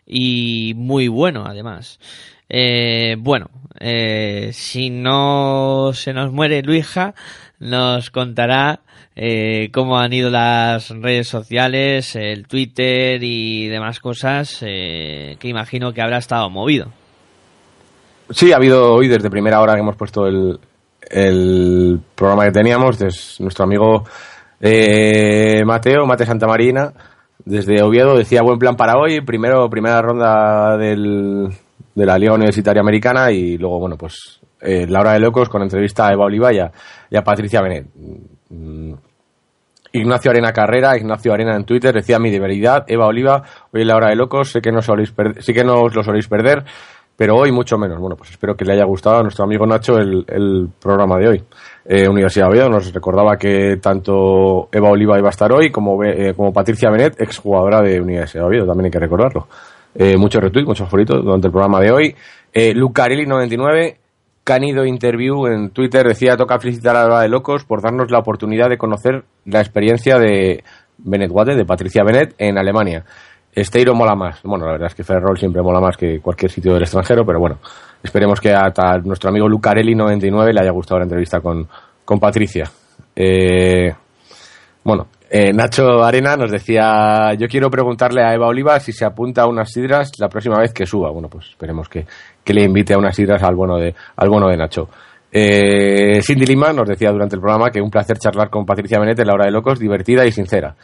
y 0.06 0.74
muy 0.76 1.08
bueno 1.08 1.44
además. 1.46 1.98
Eh, 2.48 3.16
bueno, 3.18 3.48
eh, 3.80 4.50
si 4.52 4.90
no 4.90 5.92
se 5.94 6.12
nos 6.12 6.32
muere 6.32 6.62
Luija, 6.62 7.14
nos 7.58 8.10
contará 8.10 8.80
eh, 9.16 9.70
cómo 9.72 9.98
han 9.98 10.12
ido 10.12 10.28
las 10.28 10.90
redes 10.90 11.28
sociales, 11.28 12.16
el 12.16 12.46
Twitter 12.46 13.22
y 13.22 13.68
demás 13.68 14.00
cosas 14.00 14.58
eh, 14.62 15.36
que 15.38 15.48
imagino 15.48 15.92
que 15.92 16.02
habrá 16.02 16.18
estado 16.18 16.50
movido. 16.50 16.88
Sí, 18.30 18.52
ha 18.52 18.56
habido 18.56 18.94
hoy 18.94 19.08
desde 19.08 19.30
primera 19.30 19.60
hora 19.60 19.74
que 19.74 19.80
hemos 19.80 19.96
puesto 19.96 20.26
el, 20.26 20.58
el 21.10 22.00
programa 22.14 22.44
que 22.46 22.52
teníamos, 22.52 23.00
es 23.02 23.40
nuestro 23.40 23.64
amigo 23.64 24.04
eh, 24.60 25.62
Mateo, 25.64 26.06
Mate 26.06 26.26
Santamarina, 26.26 26.92
desde 27.44 27.82
Oviedo, 27.82 28.16
decía 28.16 28.42
buen 28.42 28.58
plan 28.58 28.76
para 28.76 28.96
hoy, 28.96 29.20
primero 29.20 29.68
primera 29.68 30.00
ronda 30.00 30.76
del, 30.76 31.48
de 31.94 32.06
la 32.06 32.18
Liga 32.18 32.34
Universitaria 32.34 32.80
Americana 32.80 33.30
y 33.30 33.58
luego, 33.58 33.78
bueno, 33.78 33.96
pues 33.96 34.40
eh, 34.60 34.86
la 34.88 35.00
hora 35.00 35.12
de 35.12 35.20
locos 35.20 35.48
con 35.48 35.62
entrevista 35.62 36.08
a 36.08 36.12
Eva 36.12 36.24
Oliva 36.24 36.52
y 36.52 36.58
a, 36.58 37.22
Patricia 37.22 37.60
Benet. 37.60 37.86
Mm, 38.48 38.94
Ignacio 39.92 40.30
Arena 40.30 40.52
Carrera, 40.52 40.96
Ignacio 40.96 41.32
Arena 41.32 41.54
en 41.54 41.64
Twitter, 41.64 41.94
decía 41.94 42.18
mi 42.18 42.30
debilidad, 42.30 42.84
Eva 42.88 43.06
Oliva, 43.06 43.42
hoy 43.72 43.82
en 43.82 43.88
la 43.88 43.96
hora 43.96 44.08
de 44.08 44.16
locos, 44.16 44.50
sé 44.50 44.60
que 44.60 44.72
no 44.72 44.82
soléis 44.82 45.14
sí 45.38 45.52
que 45.54 45.62
no 45.62 45.82
os 45.82 45.94
lo 45.94 46.02
soléis 46.02 46.26
perder, 46.26 46.64
pero 47.16 47.36
hoy 47.36 47.52
mucho 47.52 47.78
menos. 47.78 48.00
Bueno, 48.00 48.16
pues 48.16 48.30
espero 48.30 48.56
que 48.56 48.64
le 48.64 48.72
haya 48.72 48.84
gustado 48.84 49.18
a 49.18 49.22
nuestro 49.22 49.44
amigo 49.44 49.66
Nacho 49.66 49.98
el, 49.98 50.24
el 50.26 50.68
programa 50.80 51.18
de 51.18 51.28
hoy. 51.28 51.44
Eh, 51.86 52.08
Universidad 52.08 52.46
de 52.46 52.52
Oviedo 52.52 52.70
nos 52.70 52.92
recordaba 52.92 53.36
que 53.36 53.76
tanto 53.76 54.68
Eva 54.72 54.90
Oliva 54.90 55.18
iba 55.18 55.28
a 55.28 55.30
estar 55.30 55.52
hoy 55.52 55.70
como, 55.70 56.02
eh, 56.02 56.32
como 56.34 56.52
Patricia 56.52 56.90
Benet, 56.90 57.20
exjugadora 57.20 57.82
de 57.82 58.00
Universidad 58.00 58.44
de 58.44 58.48
Oviedo, 58.48 58.66
también 58.66 58.86
hay 58.86 58.90
que 58.90 58.98
recordarlo. 59.00 59.48
Eh, 59.94 60.16
muchos 60.16 60.42
retweets, 60.42 60.66
muchos 60.66 60.88
favoritos 60.88 61.22
durante 61.22 61.46
el 61.46 61.52
programa 61.52 61.80
de 61.80 61.92
hoy. 61.92 62.16
Eh, 62.52 62.72
Lucarelli99, 62.74 63.96
Canido 64.42 64.84
Interview 64.84 65.46
en 65.46 65.70
Twitter 65.70 66.06
decía 66.06 66.36
toca 66.36 66.58
felicitar 66.58 66.96
a 66.96 67.06
la 67.06 67.20
de 67.20 67.28
locos 67.28 67.64
por 67.64 67.82
darnos 67.82 68.10
la 68.10 68.18
oportunidad 68.18 68.68
de 68.68 68.78
conocer 68.78 69.24
la 69.44 69.60
experiencia 69.60 70.18
de 70.18 70.64
Benet 70.98 71.30
Wade, 71.30 71.54
de 71.54 71.64
Patricia 71.64 72.02
Benet, 72.02 72.34
en 72.38 72.58
Alemania. 72.58 73.04
Esteiro 73.52 73.94
mola 73.94 74.16
más. 74.16 74.42
Bueno, 74.42 74.66
la 74.66 74.72
verdad 74.72 74.88
es 74.88 74.94
que 74.94 75.04
Ferrol 75.04 75.38
siempre 75.38 75.62
mola 75.62 75.80
más 75.80 75.96
que 75.96 76.20
cualquier 76.20 76.50
sitio 76.50 76.74
del 76.74 76.82
extranjero, 76.82 77.24
pero 77.24 77.38
bueno, 77.38 77.58
esperemos 78.04 78.40
que 78.40 78.52
hasta 78.52 78.98
nuestro 78.98 79.30
amigo 79.30 79.48
Lucarelli99 79.48 80.52
le 80.52 80.60
haya 80.60 80.70
gustado 80.70 80.98
la 80.98 81.04
entrevista 81.04 81.40
con, 81.40 81.66
con 82.04 82.20
Patricia. 82.20 82.70
Eh, 83.16 83.92
bueno, 84.84 85.08
eh, 85.30 85.52
Nacho 85.52 86.04
Arena 86.04 86.36
nos 86.36 86.52
decía, 86.52 87.32
yo 87.34 87.48
quiero 87.48 87.70
preguntarle 87.70 88.22
a 88.22 88.34
Eva 88.34 88.46
Oliva 88.46 88.78
si 88.78 88.92
se 88.92 89.06
apunta 89.06 89.42
a 89.42 89.46
unas 89.46 89.72
sidras 89.72 90.12
la 90.18 90.28
próxima 90.28 90.58
vez 90.58 90.72
que 90.72 90.84
suba. 90.84 91.10
Bueno, 91.10 91.28
pues 91.28 91.46
esperemos 91.48 91.88
que, 91.88 92.06
que 92.44 92.52
le 92.54 92.62
invite 92.62 92.94
a 92.94 92.98
unas 92.98 93.16
sidras 93.16 93.42
al 93.42 93.54
bueno 93.54 93.78
de, 93.78 93.94
al 94.16 94.28
bueno 94.28 94.48
de 94.48 94.56
Nacho. 94.58 94.88
Eh, 95.32 96.20
Cindy 96.22 96.46
Lima 96.46 96.72
nos 96.72 96.88
decía 96.88 97.10
durante 97.10 97.34
el 97.34 97.40
programa 97.40 97.70
que 97.70 97.80
un 97.80 97.90
placer 97.90 98.18
charlar 98.18 98.50
con 98.50 98.64
Patricia 98.64 99.00
Benet 99.00 99.18
en 99.18 99.26
la 99.26 99.34
hora 99.34 99.46
de 99.46 99.50
locos, 99.50 99.80
divertida 99.80 100.24
y 100.26 100.30
sincera. 100.30 100.76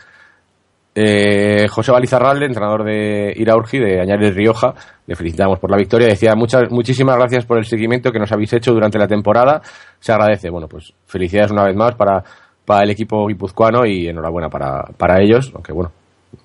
Eh, 1.02 1.66
José 1.68 1.93
Balizarralde, 1.93 2.44
entrenador 2.44 2.85
de 2.85 3.32
Iraurgi, 3.35 3.78
de 3.78 4.02
Añares 4.02 4.35
Rioja, 4.35 4.74
le 5.06 5.16
felicitamos 5.16 5.59
por 5.59 5.70
la 5.70 5.78
victoria. 5.78 6.09
Decía 6.09 6.35
muchas, 6.35 6.70
muchísimas 6.70 7.16
gracias 7.16 7.47
por 7.47 7.56
el 7.56 7.64
seguimiento 7.64 8.12
que 8.12 8.18
nos 8.18 8.31
habéis 8.31 8.52
hecho 8.52 8.74
durante 8.74 8.98
la 8.98 9.09
temporada. 9.09 9.62
Se 9.98 10.12
agradece. 10.12 10.51
Bueno, 10.51 10.68
pues 10.68 10.93
felicidades 11.06 11.52
una 11.52 11.64
vez 11.64 11.74
más 11.74 11.94
para, 11.94 12.22
para 12.66 12.82
el 12.82 12.90
equipo 12.90 13.27
guipuzcoano 13.27 13.86
y 13.86 14.09
enhorabuena 14.09 14.51
para, 14.51 14.82
para 14.98 15.22
ellos. 15.22 15.51
Aunque 15.55 15.72
bueno, 15.72 15.90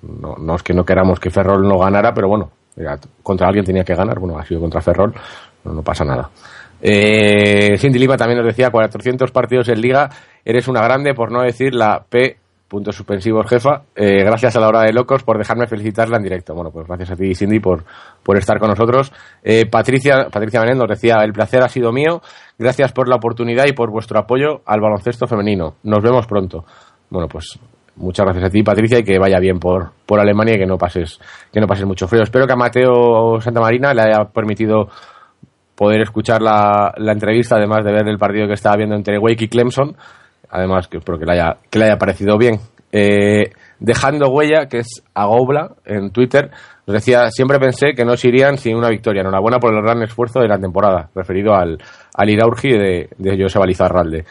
no, 0.02 0.56
es 0.56 0.64
que 0.64 0.74
no 0.74 0.86
queramos 0.86 1.20
que 1.20 1.30
Ferrol 1.30 1.68
no 1.68 1.78
ganara, 1.78 2.14
pero 2.14 2.30
bueno, 2.30 2.52
contra 3.22 3.48
alguien 3.48 3.66
tenía 3.66 3.84
que 3.84 3.94
ganar. 3.94 4.20
Bueno, 4.20 4.40
ha 4.40 4.46
sido 4.46 4.62
contra 4.62 4.80
Ferrol, 4.80 5.14
no, 5.66 5.74
no 5.74 5.82
pasa 5.82 6.06
nada. 6.06 6.30
Eh, 6.82 7.78
Cindy 7.78 8.00
Lima 8.00 8.16
también 8.16 8.38
nos 8.38 8.48
decía 8.48 8.70
400 8.70 9.32
partidos 9.32 9.68
en 9.68 9.82
liga, 9.82 10.10
eres 10.46 10.68
una 10.70 10.82
grande 10.82 11.14
por 11.14 11.32
no 11.32 11.42
decir 11.42 11.74
la 11.74 12.06
P 12.08 12.38
puntos 12.76 12.94
suspensivos 12.94 13.46
jefa. 13.48 13.84
Eh, 13.96 14.22
gracias 14.26 14.54
a 14.58 14.60
la 14.60 14.68
hora 14.68 14.82
de 14.82 14.92
locos 14.92 15.24
por 15.24 15.38
dejarme 15.38 15.66
felicitarla 15.66 16.18
en 16.18 16.24
directo. 16.24 16.54
Bueno, 16.54 16.72
pues 16.72 16.86
gracias 16.86 17.12
a 17.12 17.16
ti 17.16 17.34
Cindy 17.34 17.62
por, 17.62 17.86
por 18.22 18.38
estar 18.38 18.60
con 18.60 18.68
nosotros. 18.68 19.14
Eh, 19.42 19.66
Patricia, 19.66 20.28
Patricia 20.30 20.60
Benet 20.60 20.76
nos 20.76 20.90
decía 20.90 21.24
el 21.24 21.32
placer 21.32 21.64
ha 21.64 21.70
sido 21.70 21.94
mío. 21.94 22.22
Gracias 22.60 22.92
por 22.92 23.08
la 23.08 23.16
oportunidad 23.16 23.64
y 23.66 23.72
por 23.72 23.92
vuestro 23.92 24.20
apoyo 24.20 24.62
al 24.66 24.82
baloncesto 24.82 25.26
femenino. 25.26 25.76
Nos 25.84 26.04
vemos 26.04 26.28
pronto. 26.28 26.66
Bueno, 27.10 27.30
pues 27.30 27.58
muchas 27.96 28.26
gracias 28.26 28.44
a 28.44 28.50
ti 28.50 28.62
Patricia 28.62 29.00
y 29.00 29.06
que 29.06 29.18
vaya 29.18 29.40
bien 29.40 29.58
por, 29.58 29.92
por 30.06 30.20
Alemania 30.20 30.56
y 30.56 30.60
que 30.60 30.66
no 30.66 30.78
pases 30.78 31.18
que 31.54 31.62
no 31.62 31.68
pases 31.68 31.86
mucho 31.86 32.10
frío. 32.10 32.24
Espero 32.24 32.46
que 32.46 32.52
a 32.52 32.58
Mateo 32.58 33.40
Santamarina 33.40 33.94
le 33.94 34.02
haya 34.02 34.26
permitido 34.26 34.90
poder 35.76 36.02
escuchar 36.02 36.42
la, 36.42 36.94
la 36.98 37.14
entrevista, 37.14 37.56
además 37.56 37.86
de 37.86 37.94
ver 37.94 38.06
el 38.10 38.18
partido 38.18 38.48
que 38.48 38.56
estaba 38.56 38.76
viendo 38.76 38.96
entre 38.96 39.18
Wake 39.18 39.46
y 39.46 39.48
Clemson 39.48 39.96
además 40.50 40.88
que 40.88 40.98
espero 40.98 41.18
que 41.18 41.26
le 41.26 41.34
haya, 41.34 41.58
le 41.72 41.86
haya 41.86 41.98
parecido 41.98 42.38
bien. 42.38 42.60
Eh, 42.92 43.52
dejando 43.80 44.30
huella, 44.30 44.68
que 44.68 44.80
es 44.80 45.04
Agobla 45.14 45.72
en 45.86 46.12
Twitter, 46.12 46.50
nos 46.88 46.94
decía, 46.94 47.30
siempre 47.30 47.60
pensé 47.60 47.94
que 47.96 48.06
no 48.06 48.16
se 48.16 48.30
irían 48.30 48.58
sin 48.58 48.78
una 48.78 48.90
victoria. 48.90 49.22
Enhorabuena 49.22 49.60
por 49.60 49.74
el 49.74 49.82
gran 49.82 50.02
esfuerzo 50.04 50.40
de 50.40 50.48
la 50.48 50.58
temporada, 50.58 51.10
referido 51.14 51.54
al, 51.54 51.78
al 52.14 52.30
Iraurgi 52.30 52.72
de, 52.72 53.10
de 53.18 53.38
Joseba 53.42 53.66
Lizarralde. 53.66 54.26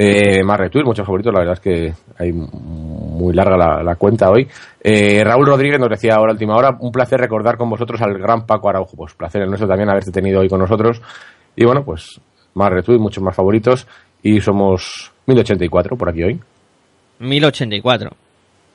Eh, 0.00 0.44
más 0.44 0.58
retweets, 0.58 0.86
muchos 0.86 1.04
favoritos, 1.04 1.32
la 1.34 1.40
verdad 1.40 1.54
es 1.54 1.60
que 1.60 1.92
hay 2.16 2.30
muy 2.32 3.34
larga 3.34 3.56
la, 3.56 3.82
la 3.82 3.96
cuenta 3.96 4.30
hoy. 4.30 4.46
Eh, 4.80 5.24
Raúl 5.24 5.44
Rodríguez 5.44 5.80
nos 5.80 5.88
decía 5.88 6.14
ahora, 6.14 6.32
última 6.32 6.54
hora, 6.56 6.76
un 6.78 6.92
placer 6.92 7.18
recordar 7.18 7.56
con 7.56 7.68
vosotros 7.68 8.00
al 8.00 8.16
gran 8.16 8.46
Paco 8.46 8.68
Araujo. 8.68 8.96
Pues 8.96 9.14
placer 9.14 9.42
el 9.42 9.48
nuestro 9.48 9.66
también 9.66 9.90
haberte 9.90 10.12
tenido 10.12 10.40
hoy 10.40 10.48
con 10.48 10.60
nosotros. 10.60 11.02
Y 11.56 11.64
bueno, 11.64 11.84
pues 11.84 12.20
más 12.54 12.70
retweets, 12.70 13.02
muchos 13.02 13.24
más 13.24 13.34
favoritos. 13.34 13.88
Y 14.22 14.40
somos 14.40 15.12
1084 15.26 15.96
por 15.96 16.08
aquí 16.08 16.22
hoy. 16.22 16.40
1084. 17.18 18.10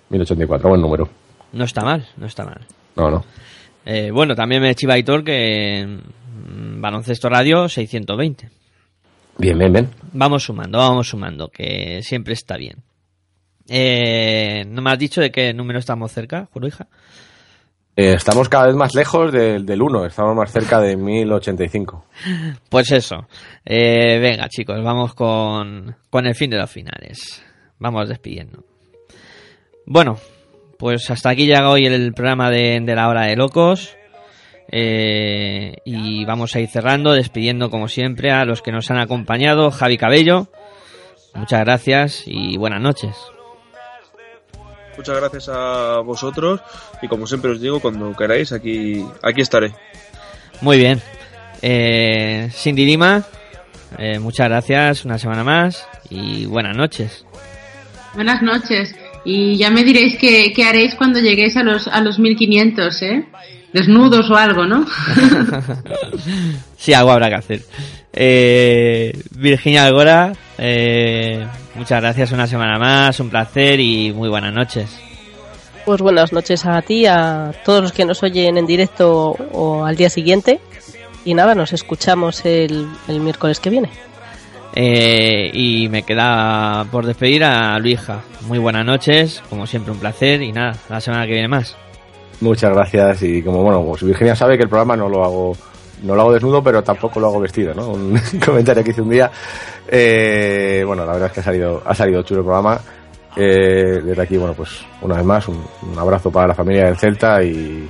1084, 0.09 0.69
buen 0.69 0.81
número. 0.81 1.09
No 1.51 1.63
está 1.65 1.83
mal, 1.83 2.07
no 2.17 2.25
está 2.25 2.45
mal. 2.45 2.61
No, 2.95 3.09
no. 3.09 3.25
Eh, 3.85 4.11
bueno, 4.11 4.35
también 4.35 4.61
me 4.61 4.75
chiva 4.75 4.93
Aitor 4.93 5.23
que 5.23 5.85
mm, 5.85 6.81
Baloncesto 6.81 7.29
Radio 7.29 7.67
620. 7.67 8.49
Bien, 9.37 9.57
bien, 9.57 9.73
bien. 9.73 9.89
Vamos 10.13 10.43
sumando, 10.43 10.77
vamos 10.77 11.09
sumando, 11.09 11.49
que 11.49 12.01
siempre 12.03 12.33
está 12.33 12.57
bien. 12.57 12.83
Eh, 13.67 14.65
¿No 14.67 14.81
me 14.81 14.91
has 14.91 14.99
dicho 14.99 15.21
de 15.21 15.31
qué 15.31 15.53
número 15.53 15.79
estamos 15.79 16.11
cerca, 16.11 16.47
Juruija? 16.51 16.87
Eh, 17.95 18.13
estamos 18.13 18.49
cada 18.49 18.67
vez 18.67 18.75
más 18.75 18.95
lejos 18.95 19.31
del, 19.31 19.65
del 19.65 19.81
1, 19.81 20.07
estamos 20.07 20.35
más 20.35 20.51
cerca 20.51 20.79
de 20.79 20.97
1085. 20.97 22.05
Pues 22.69 22.91
eso. 22.91 23.27
Eh, 23.63 24.17
venga, 24.19 24.49
chicos, 24.49 24.83
vamos 24.83 25.13
con, 25.13 25.95
con 26.09 26.25
el 26.25 26.33
fin 26.33 26.49
de 26.49 26.57
los 26.57 26.71
finales. 26.71 27.43
Vamos 27.77 28.09
despidiendo. 28.09 28.63
Bueno, 29.85 30.17
pues 30.79 31.09
hasta 31.11 31.29
aquí 31.29 31.45
llega 31.45 31.69
hoy 31.69 31.85
el 31.85 32.13
programa 32.13 32.49
de, 32.49 32.79
de 32.81 32.95
la 32.95 33.07
hora 33.09 33.27
de 33.27 33.35
locos. 33.35 33.95
Eh, 34.71 35.75
y 35.85 36.25
vamos 36.25 36.55
a 36.55 36.59
ir 36.59 36.67
cerrando, 36.67 37.11
despidiendo 37.11 37.69
como 37.69 37.87
siempre 37.87 38.31
a 38.31 38.43
los 38.43 38.63
que 38.63 38.71
nos 38.71 38.89
han 38.89 38.97
acompañado. 38.97 39.69
Javi 39.69 39.97
Cabello, 39.97 40.47
muchas 41.35 41.59
gracias 41.59 42.23
y 42.25 42.57
buenas 42.57 42.81
noches. 42.81 43.15
Muchas 44.97 45.15
gracias 45.15 45.49
a 45.49 45.99
vosotros 45.99 46.61
y 47.01 47.07
como 47.07 47.27
siempre 47.27 47.51
os 47.51 47.61
digo, 47.61 47.79
cuando 47.79 48.15
queráis, 48.15 48.51
aquí, 48.51 49.03
aquí 49.21 49.41
estaré. 49.41 49.73
Muy 50.61 50.77
bien. 50.77 51.01
Eh, 51.61 52.49
Cindy 52.51 52.85
Lima, 52.85 53.23
eh, 53.97 54.19
muchas 54.19 54.49
gracias 54.49 55.05
una 55.05 55.17
semana 55.17 55.43
más 55.43 55.87
y 56.09 56.45
buenas 56.45 56.75
noches. 56.75 57.25
Buenas 58.13 58.41
noches. 58.41 58.95
Y 59.25 59.55
ya 59.57 59.69
me 59.69 59.83
diréis 59.83 60.17
qué, 60.17 60.51
qué 60.53 60.65
haréis 60.65 60.95
cuando 60.95 61.19
lleguéis 61.19 61.55
a 61.57 61.63
los, 61.63 61.87
a 61.87 62.01
los 62.01 62.19
1500, 62.19 63.01
¿eh? 63.03 63.25
Desnudos 63.71 64.29
o 64.29 64.35
algo, 64.35 64.65
¿no? 64.65 64.85
sí, 66.77 66.93
algo 66.93 67.11
habrá 67.11 67.29
que 67.29 67.35
hacer. 67.35 67.61
Eh, 68.11 69.17
Virginia 69.31 69.85
Algora, 69.85 70.33
eh, 70.59 71.47
muchas 71.75 72.01
gracias 72.01 72.31
una 72.31 72.47
semana 72.47 72.77
más, 72.77 73.19
un 73.19 73.29
placer 73.29 73.79
y 73.79 74.11
muy 74.13 74.29
buenas 74.29 74.53
noches. 74.53 74.99
Pues 75.85 76.01
buenas 76.01 76.31
noches 76.31 76.65
a 76.65 76.81
ti, 76.81 77.05
a 77.05 77.51
todos 77.65 77.81
los 77.81 77.91
que 77.91 78.05
nos 78.05 78.23
oyen 78.23 78.57
en 78.57 78.65
directo 78.65 79.35
o 79.51 79.85
al 79.85 79.95
día 79.95 80.09
siguiente. 80.09 80.59
Y 81.25 81.33
nada, 81.33 81.55
nos 81.55 81.73
escuchamos 81.73 82.45
el, 82.45 82.87
el 83.07 83.19
miércoles 83.19 83.59
que 83.59 83.69
viene. 83.69 83.89
Eh, 84.75 85.51
y 85.53 85.87
me 85.89 86.03
queda 86.03 86.85
por 86.91 87.05
despedir 87.05 87.43
a 87.43 87.77
Luija. 87.79 88.21
Muy 88.47 88.57
buenas 88.59 88.85
noches, 88.85 89.43
como 89.49 89.67
siempre 89.67 89.91
un 89.91 89.99
placer 89.99 90.41
y 90.41 90.51
nada, 90.51 90.75
la 90.89 90.99
semana 90.99 91.25
que 91.25 91.33
viene 91.33 91.47
más. 91.47 91.77
Muchas 92.41 92.73
gracias 92.73 93.23
y 93.23 93.41
como 93.41 93.61
bueno, 93.61 93.83
pues 93.85 94.03
Virginia 94.03 94.35
sabe 94.35 94.57
que 94.57 94.63
el 94.63 94.69
programa 94.69 94.97
no 94.97 95.07
lo 95.07 95.23
hago 95.23 95.57
no 96.01 96.15
lo 96.15 96.21
hago 96.21 96.33
desnudo, 96.33 96.63
pero 96.63 96.83
tampoco 96.83 97.19
lo 97.19 97.27
hago 97.27 97.39
vestido, 97.39 97.73
¿no? 97.73 97.89
Un 97.89 98.19
comentario 98.45 98.83
que 98.83 98.91
hice 98.91 99.01
un 99.01 99.09
día. 99.09 99.31
Eh, 99.87 100.83
bueno, 100.85 101.05
la 101.05 101.13
verdad 101.13 101.27
es 101.27 101.33
que 101.33 101.39
ha 101.39 101.43
salido, 101.43 101.81
ha 101.85 101.93
salido 101.93 102.23
chulo 102.23 102.41
el 102.41 102.45
programa. 102.45 102.79
Eh, 103.35 104.01
desde 104.03 104.21
aquí, 104.21 104.37
bueno, 104.37 104.53
pues 104.53 104.69
una 105.01 105.15
vez 105.15 105.25
más, 105.25 105.47
un, 105.47 105.63
un 105.81 105.97
abrazo 105.97 106.31
para 106.31 106.47
la 106.47 106.55
familia 106.55 106.85
del 106.85 106.97
Celta 106.97 107.43
y 107.43 107.89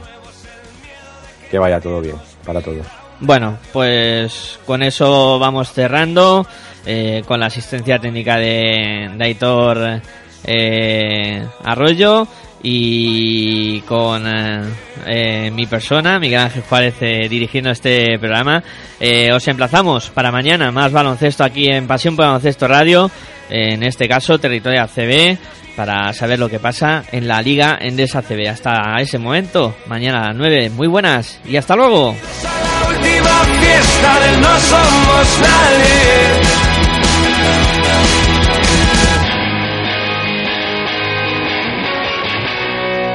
que 1.49 1.59
vaya 1.59 1.79
todo 1.79 2.01
bien 2.01 2.15
para 2.45 2.61
todos. 2.61 2.85
Bueno, 3.19 3.57
pues 3.71 4.59
con 4.65 4.83
eso 4.83 5.39
vamos 5.39 5.71
cerrando, 5.71 6.45
eh, 6.85 7.23
con 7.25 7.39
la 7.39 7.45
asistencia 7.45 7.99
técnica 7.99 8.37
de, 8.37 9.11
de 9.15 9.23
Aitor 9.23 10.01
eh, 10.43 11.45
Arroyo 11.63 12.27
y 12.63 13.81
con 13.81 14.25
eh, 14.25 14.61
eh, 15.05 15.51
mi 15.51 15.65
persona, 15.65 16.17
Miguel 16.17 16.39
Ángel 16.39 16.63
Juárez, 16.63 16.95
eh, 17.01 17.27
dirigiendo 17.29 17.71
este 17.71 18.17
programa. 18.17 18.63
Eh, 18.99 19.31
os 19.33 19.45
emplazamos 19.47 20.09
para 20.09 20.31
mañana 20.31 20.71
más 20.71 20.91
baloncesto 20.91 21.43
aquí 21.43 21.67
en 21.67 21.87
Pasión 21.87 22.15
por 22.15 22.25
Baloncesto 22.25 22.67
Radio, 22.67 23.11
en 23.49 23.83
este 23.83 24.07
caso 24.07 24.39
Territorio 24.39 24.81
ACB, 24.83 25.37
para 25.75 26.13
saber 26.13 26.39
lo 26.39 26.47
que 26.47 26.59
pasa 26.59 27.03
en 27.11 27.27
la 27.27 27.41
Liga 27.41 27.77
Endesa 27.79 28.19
ACB. 28.19 28.47
Hasta 28.49 28.95
ese 28.99 29.17
momento, 29.17 29.75
mañana 29.87 30.21
a 30.21 30.27
las 30.27 30.37
9. 30.37 30.69
Muy 30.69 30.87
buenas 30.87 31.41
y 31.45 31.57
hasta 31.57 31.75
luego. 31.75 32.15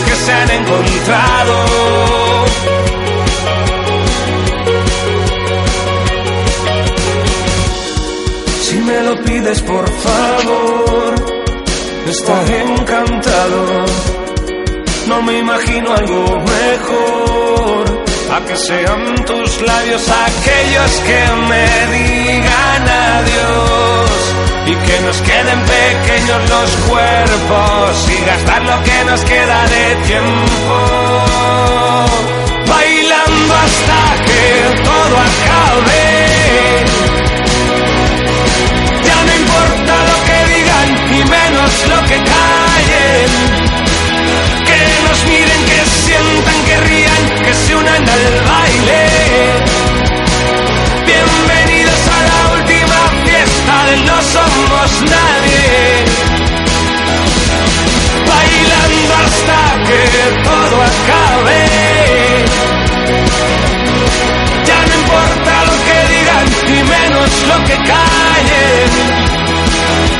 que 0.00 0.14
se 0.14 0.32
han 0.32 0.50
encontrado. 0.50 1.54
Si 8.62 8.76
me 8.78 9.02
lo 9.02 9.22
pides 9.24 9.62
por 9.62 9.88
favor, 9.88 11.14
estaré 12.08 12.62
encantado. 12.62 13.84
No 15.08 15.22
me 15.22 15.38
imagino 15.38 15.92
algo 15.92 16.24
mejor. 16.40 18.04
A 18.28 18.40
que 18.44 18.56
sean 18.56 19.14
tus 19.24 19.62
labios 19.62 20.02
aquellos 20.08 20.92
que 21.06 21.20
me 21.48 21.66
digan 21.96 22.88
adiós. 22.88 24.45
Y 24.68 24.74
que 24.74 25.00
nos 25.00 25.22
queden 25.22 25.60
pequeños 25.64 26.50
los 26.50 26.70
cuerpos 26.88 28.08
y 28.10 28.24
gastar 28.26 28.62
lo 28.64 28.82
que 28.82 29.04
nos 29.04 29.20
queda 29.20 29.62
de 29.68 29.96
tiempo. 30.06 30.76
Bailando 32.66 33.54
hasta 33.54 34.24
que 34.26 34.82
todo 34.82 35.16
acabe. 35.30 36.04
Ya 39.06 39.18
no 39.26 39.32
importa 39.42 39.94
lo 40.10 40.16
que 40.26 40.38
digan 40.54 40.88
y 41.14 41.24
menos 41.30 41.72
lo 41.86 41.98
que 42.08 42.16
callen. 42.34 43.30
Que 44.66 44.80
nos 45.06 45.24
miren, 45.26 45.62
que 45.70 45.80
sientan, 46.02 46.58
que 46.66 46.76
rían, 46.88 47.44
que 47.44 47.54
se 47.54 47.74
unan 47.76 48.08
al 48.08 48.26
baile. 48.50 49.05
no 54.04 54.22
somos 54.22 54.90
nadie. 55.02 56.04
Bailando 58.30 59.12
hasta 59.24 59.60
que 59.88 60.02
todo 60.42 60.76
acabe. 60.92 61.62
Ya 64.68 64.78
no 64.86 64.94
importa 65.02 65.52
lo 65.68 65.76
que 65.86 65.98
digan 66.14 66.46
y 66.68 66.82
menos 66.94 67.30
lo 67.50 67.64
que 67.64 67.76
callen. 67.90 68.88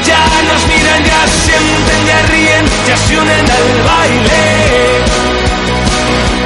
Ya 0.04 0.24
nos 0.48 0.62
miran, 0.68 1.02
ya 1.04 1.22
sienten, 1.42 2.00
ya 2.06 2.18
ríen, 2.32 2.64
ya 2.88 2.96
se 2.96 3.18
unen 3.18 3.46
al 3.58 3.68
baile. 3.88 4.44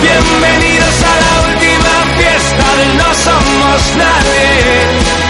Bienvenidos 0.03 0.97
a 1.03 1.15
la 1.25 1.33
última 1.49 1.95
fiesta 2.19 2.67
del 2.79 2.97
No 2.97 3.15
Somos 3.15 3.97
Nadie. 3.97 5.30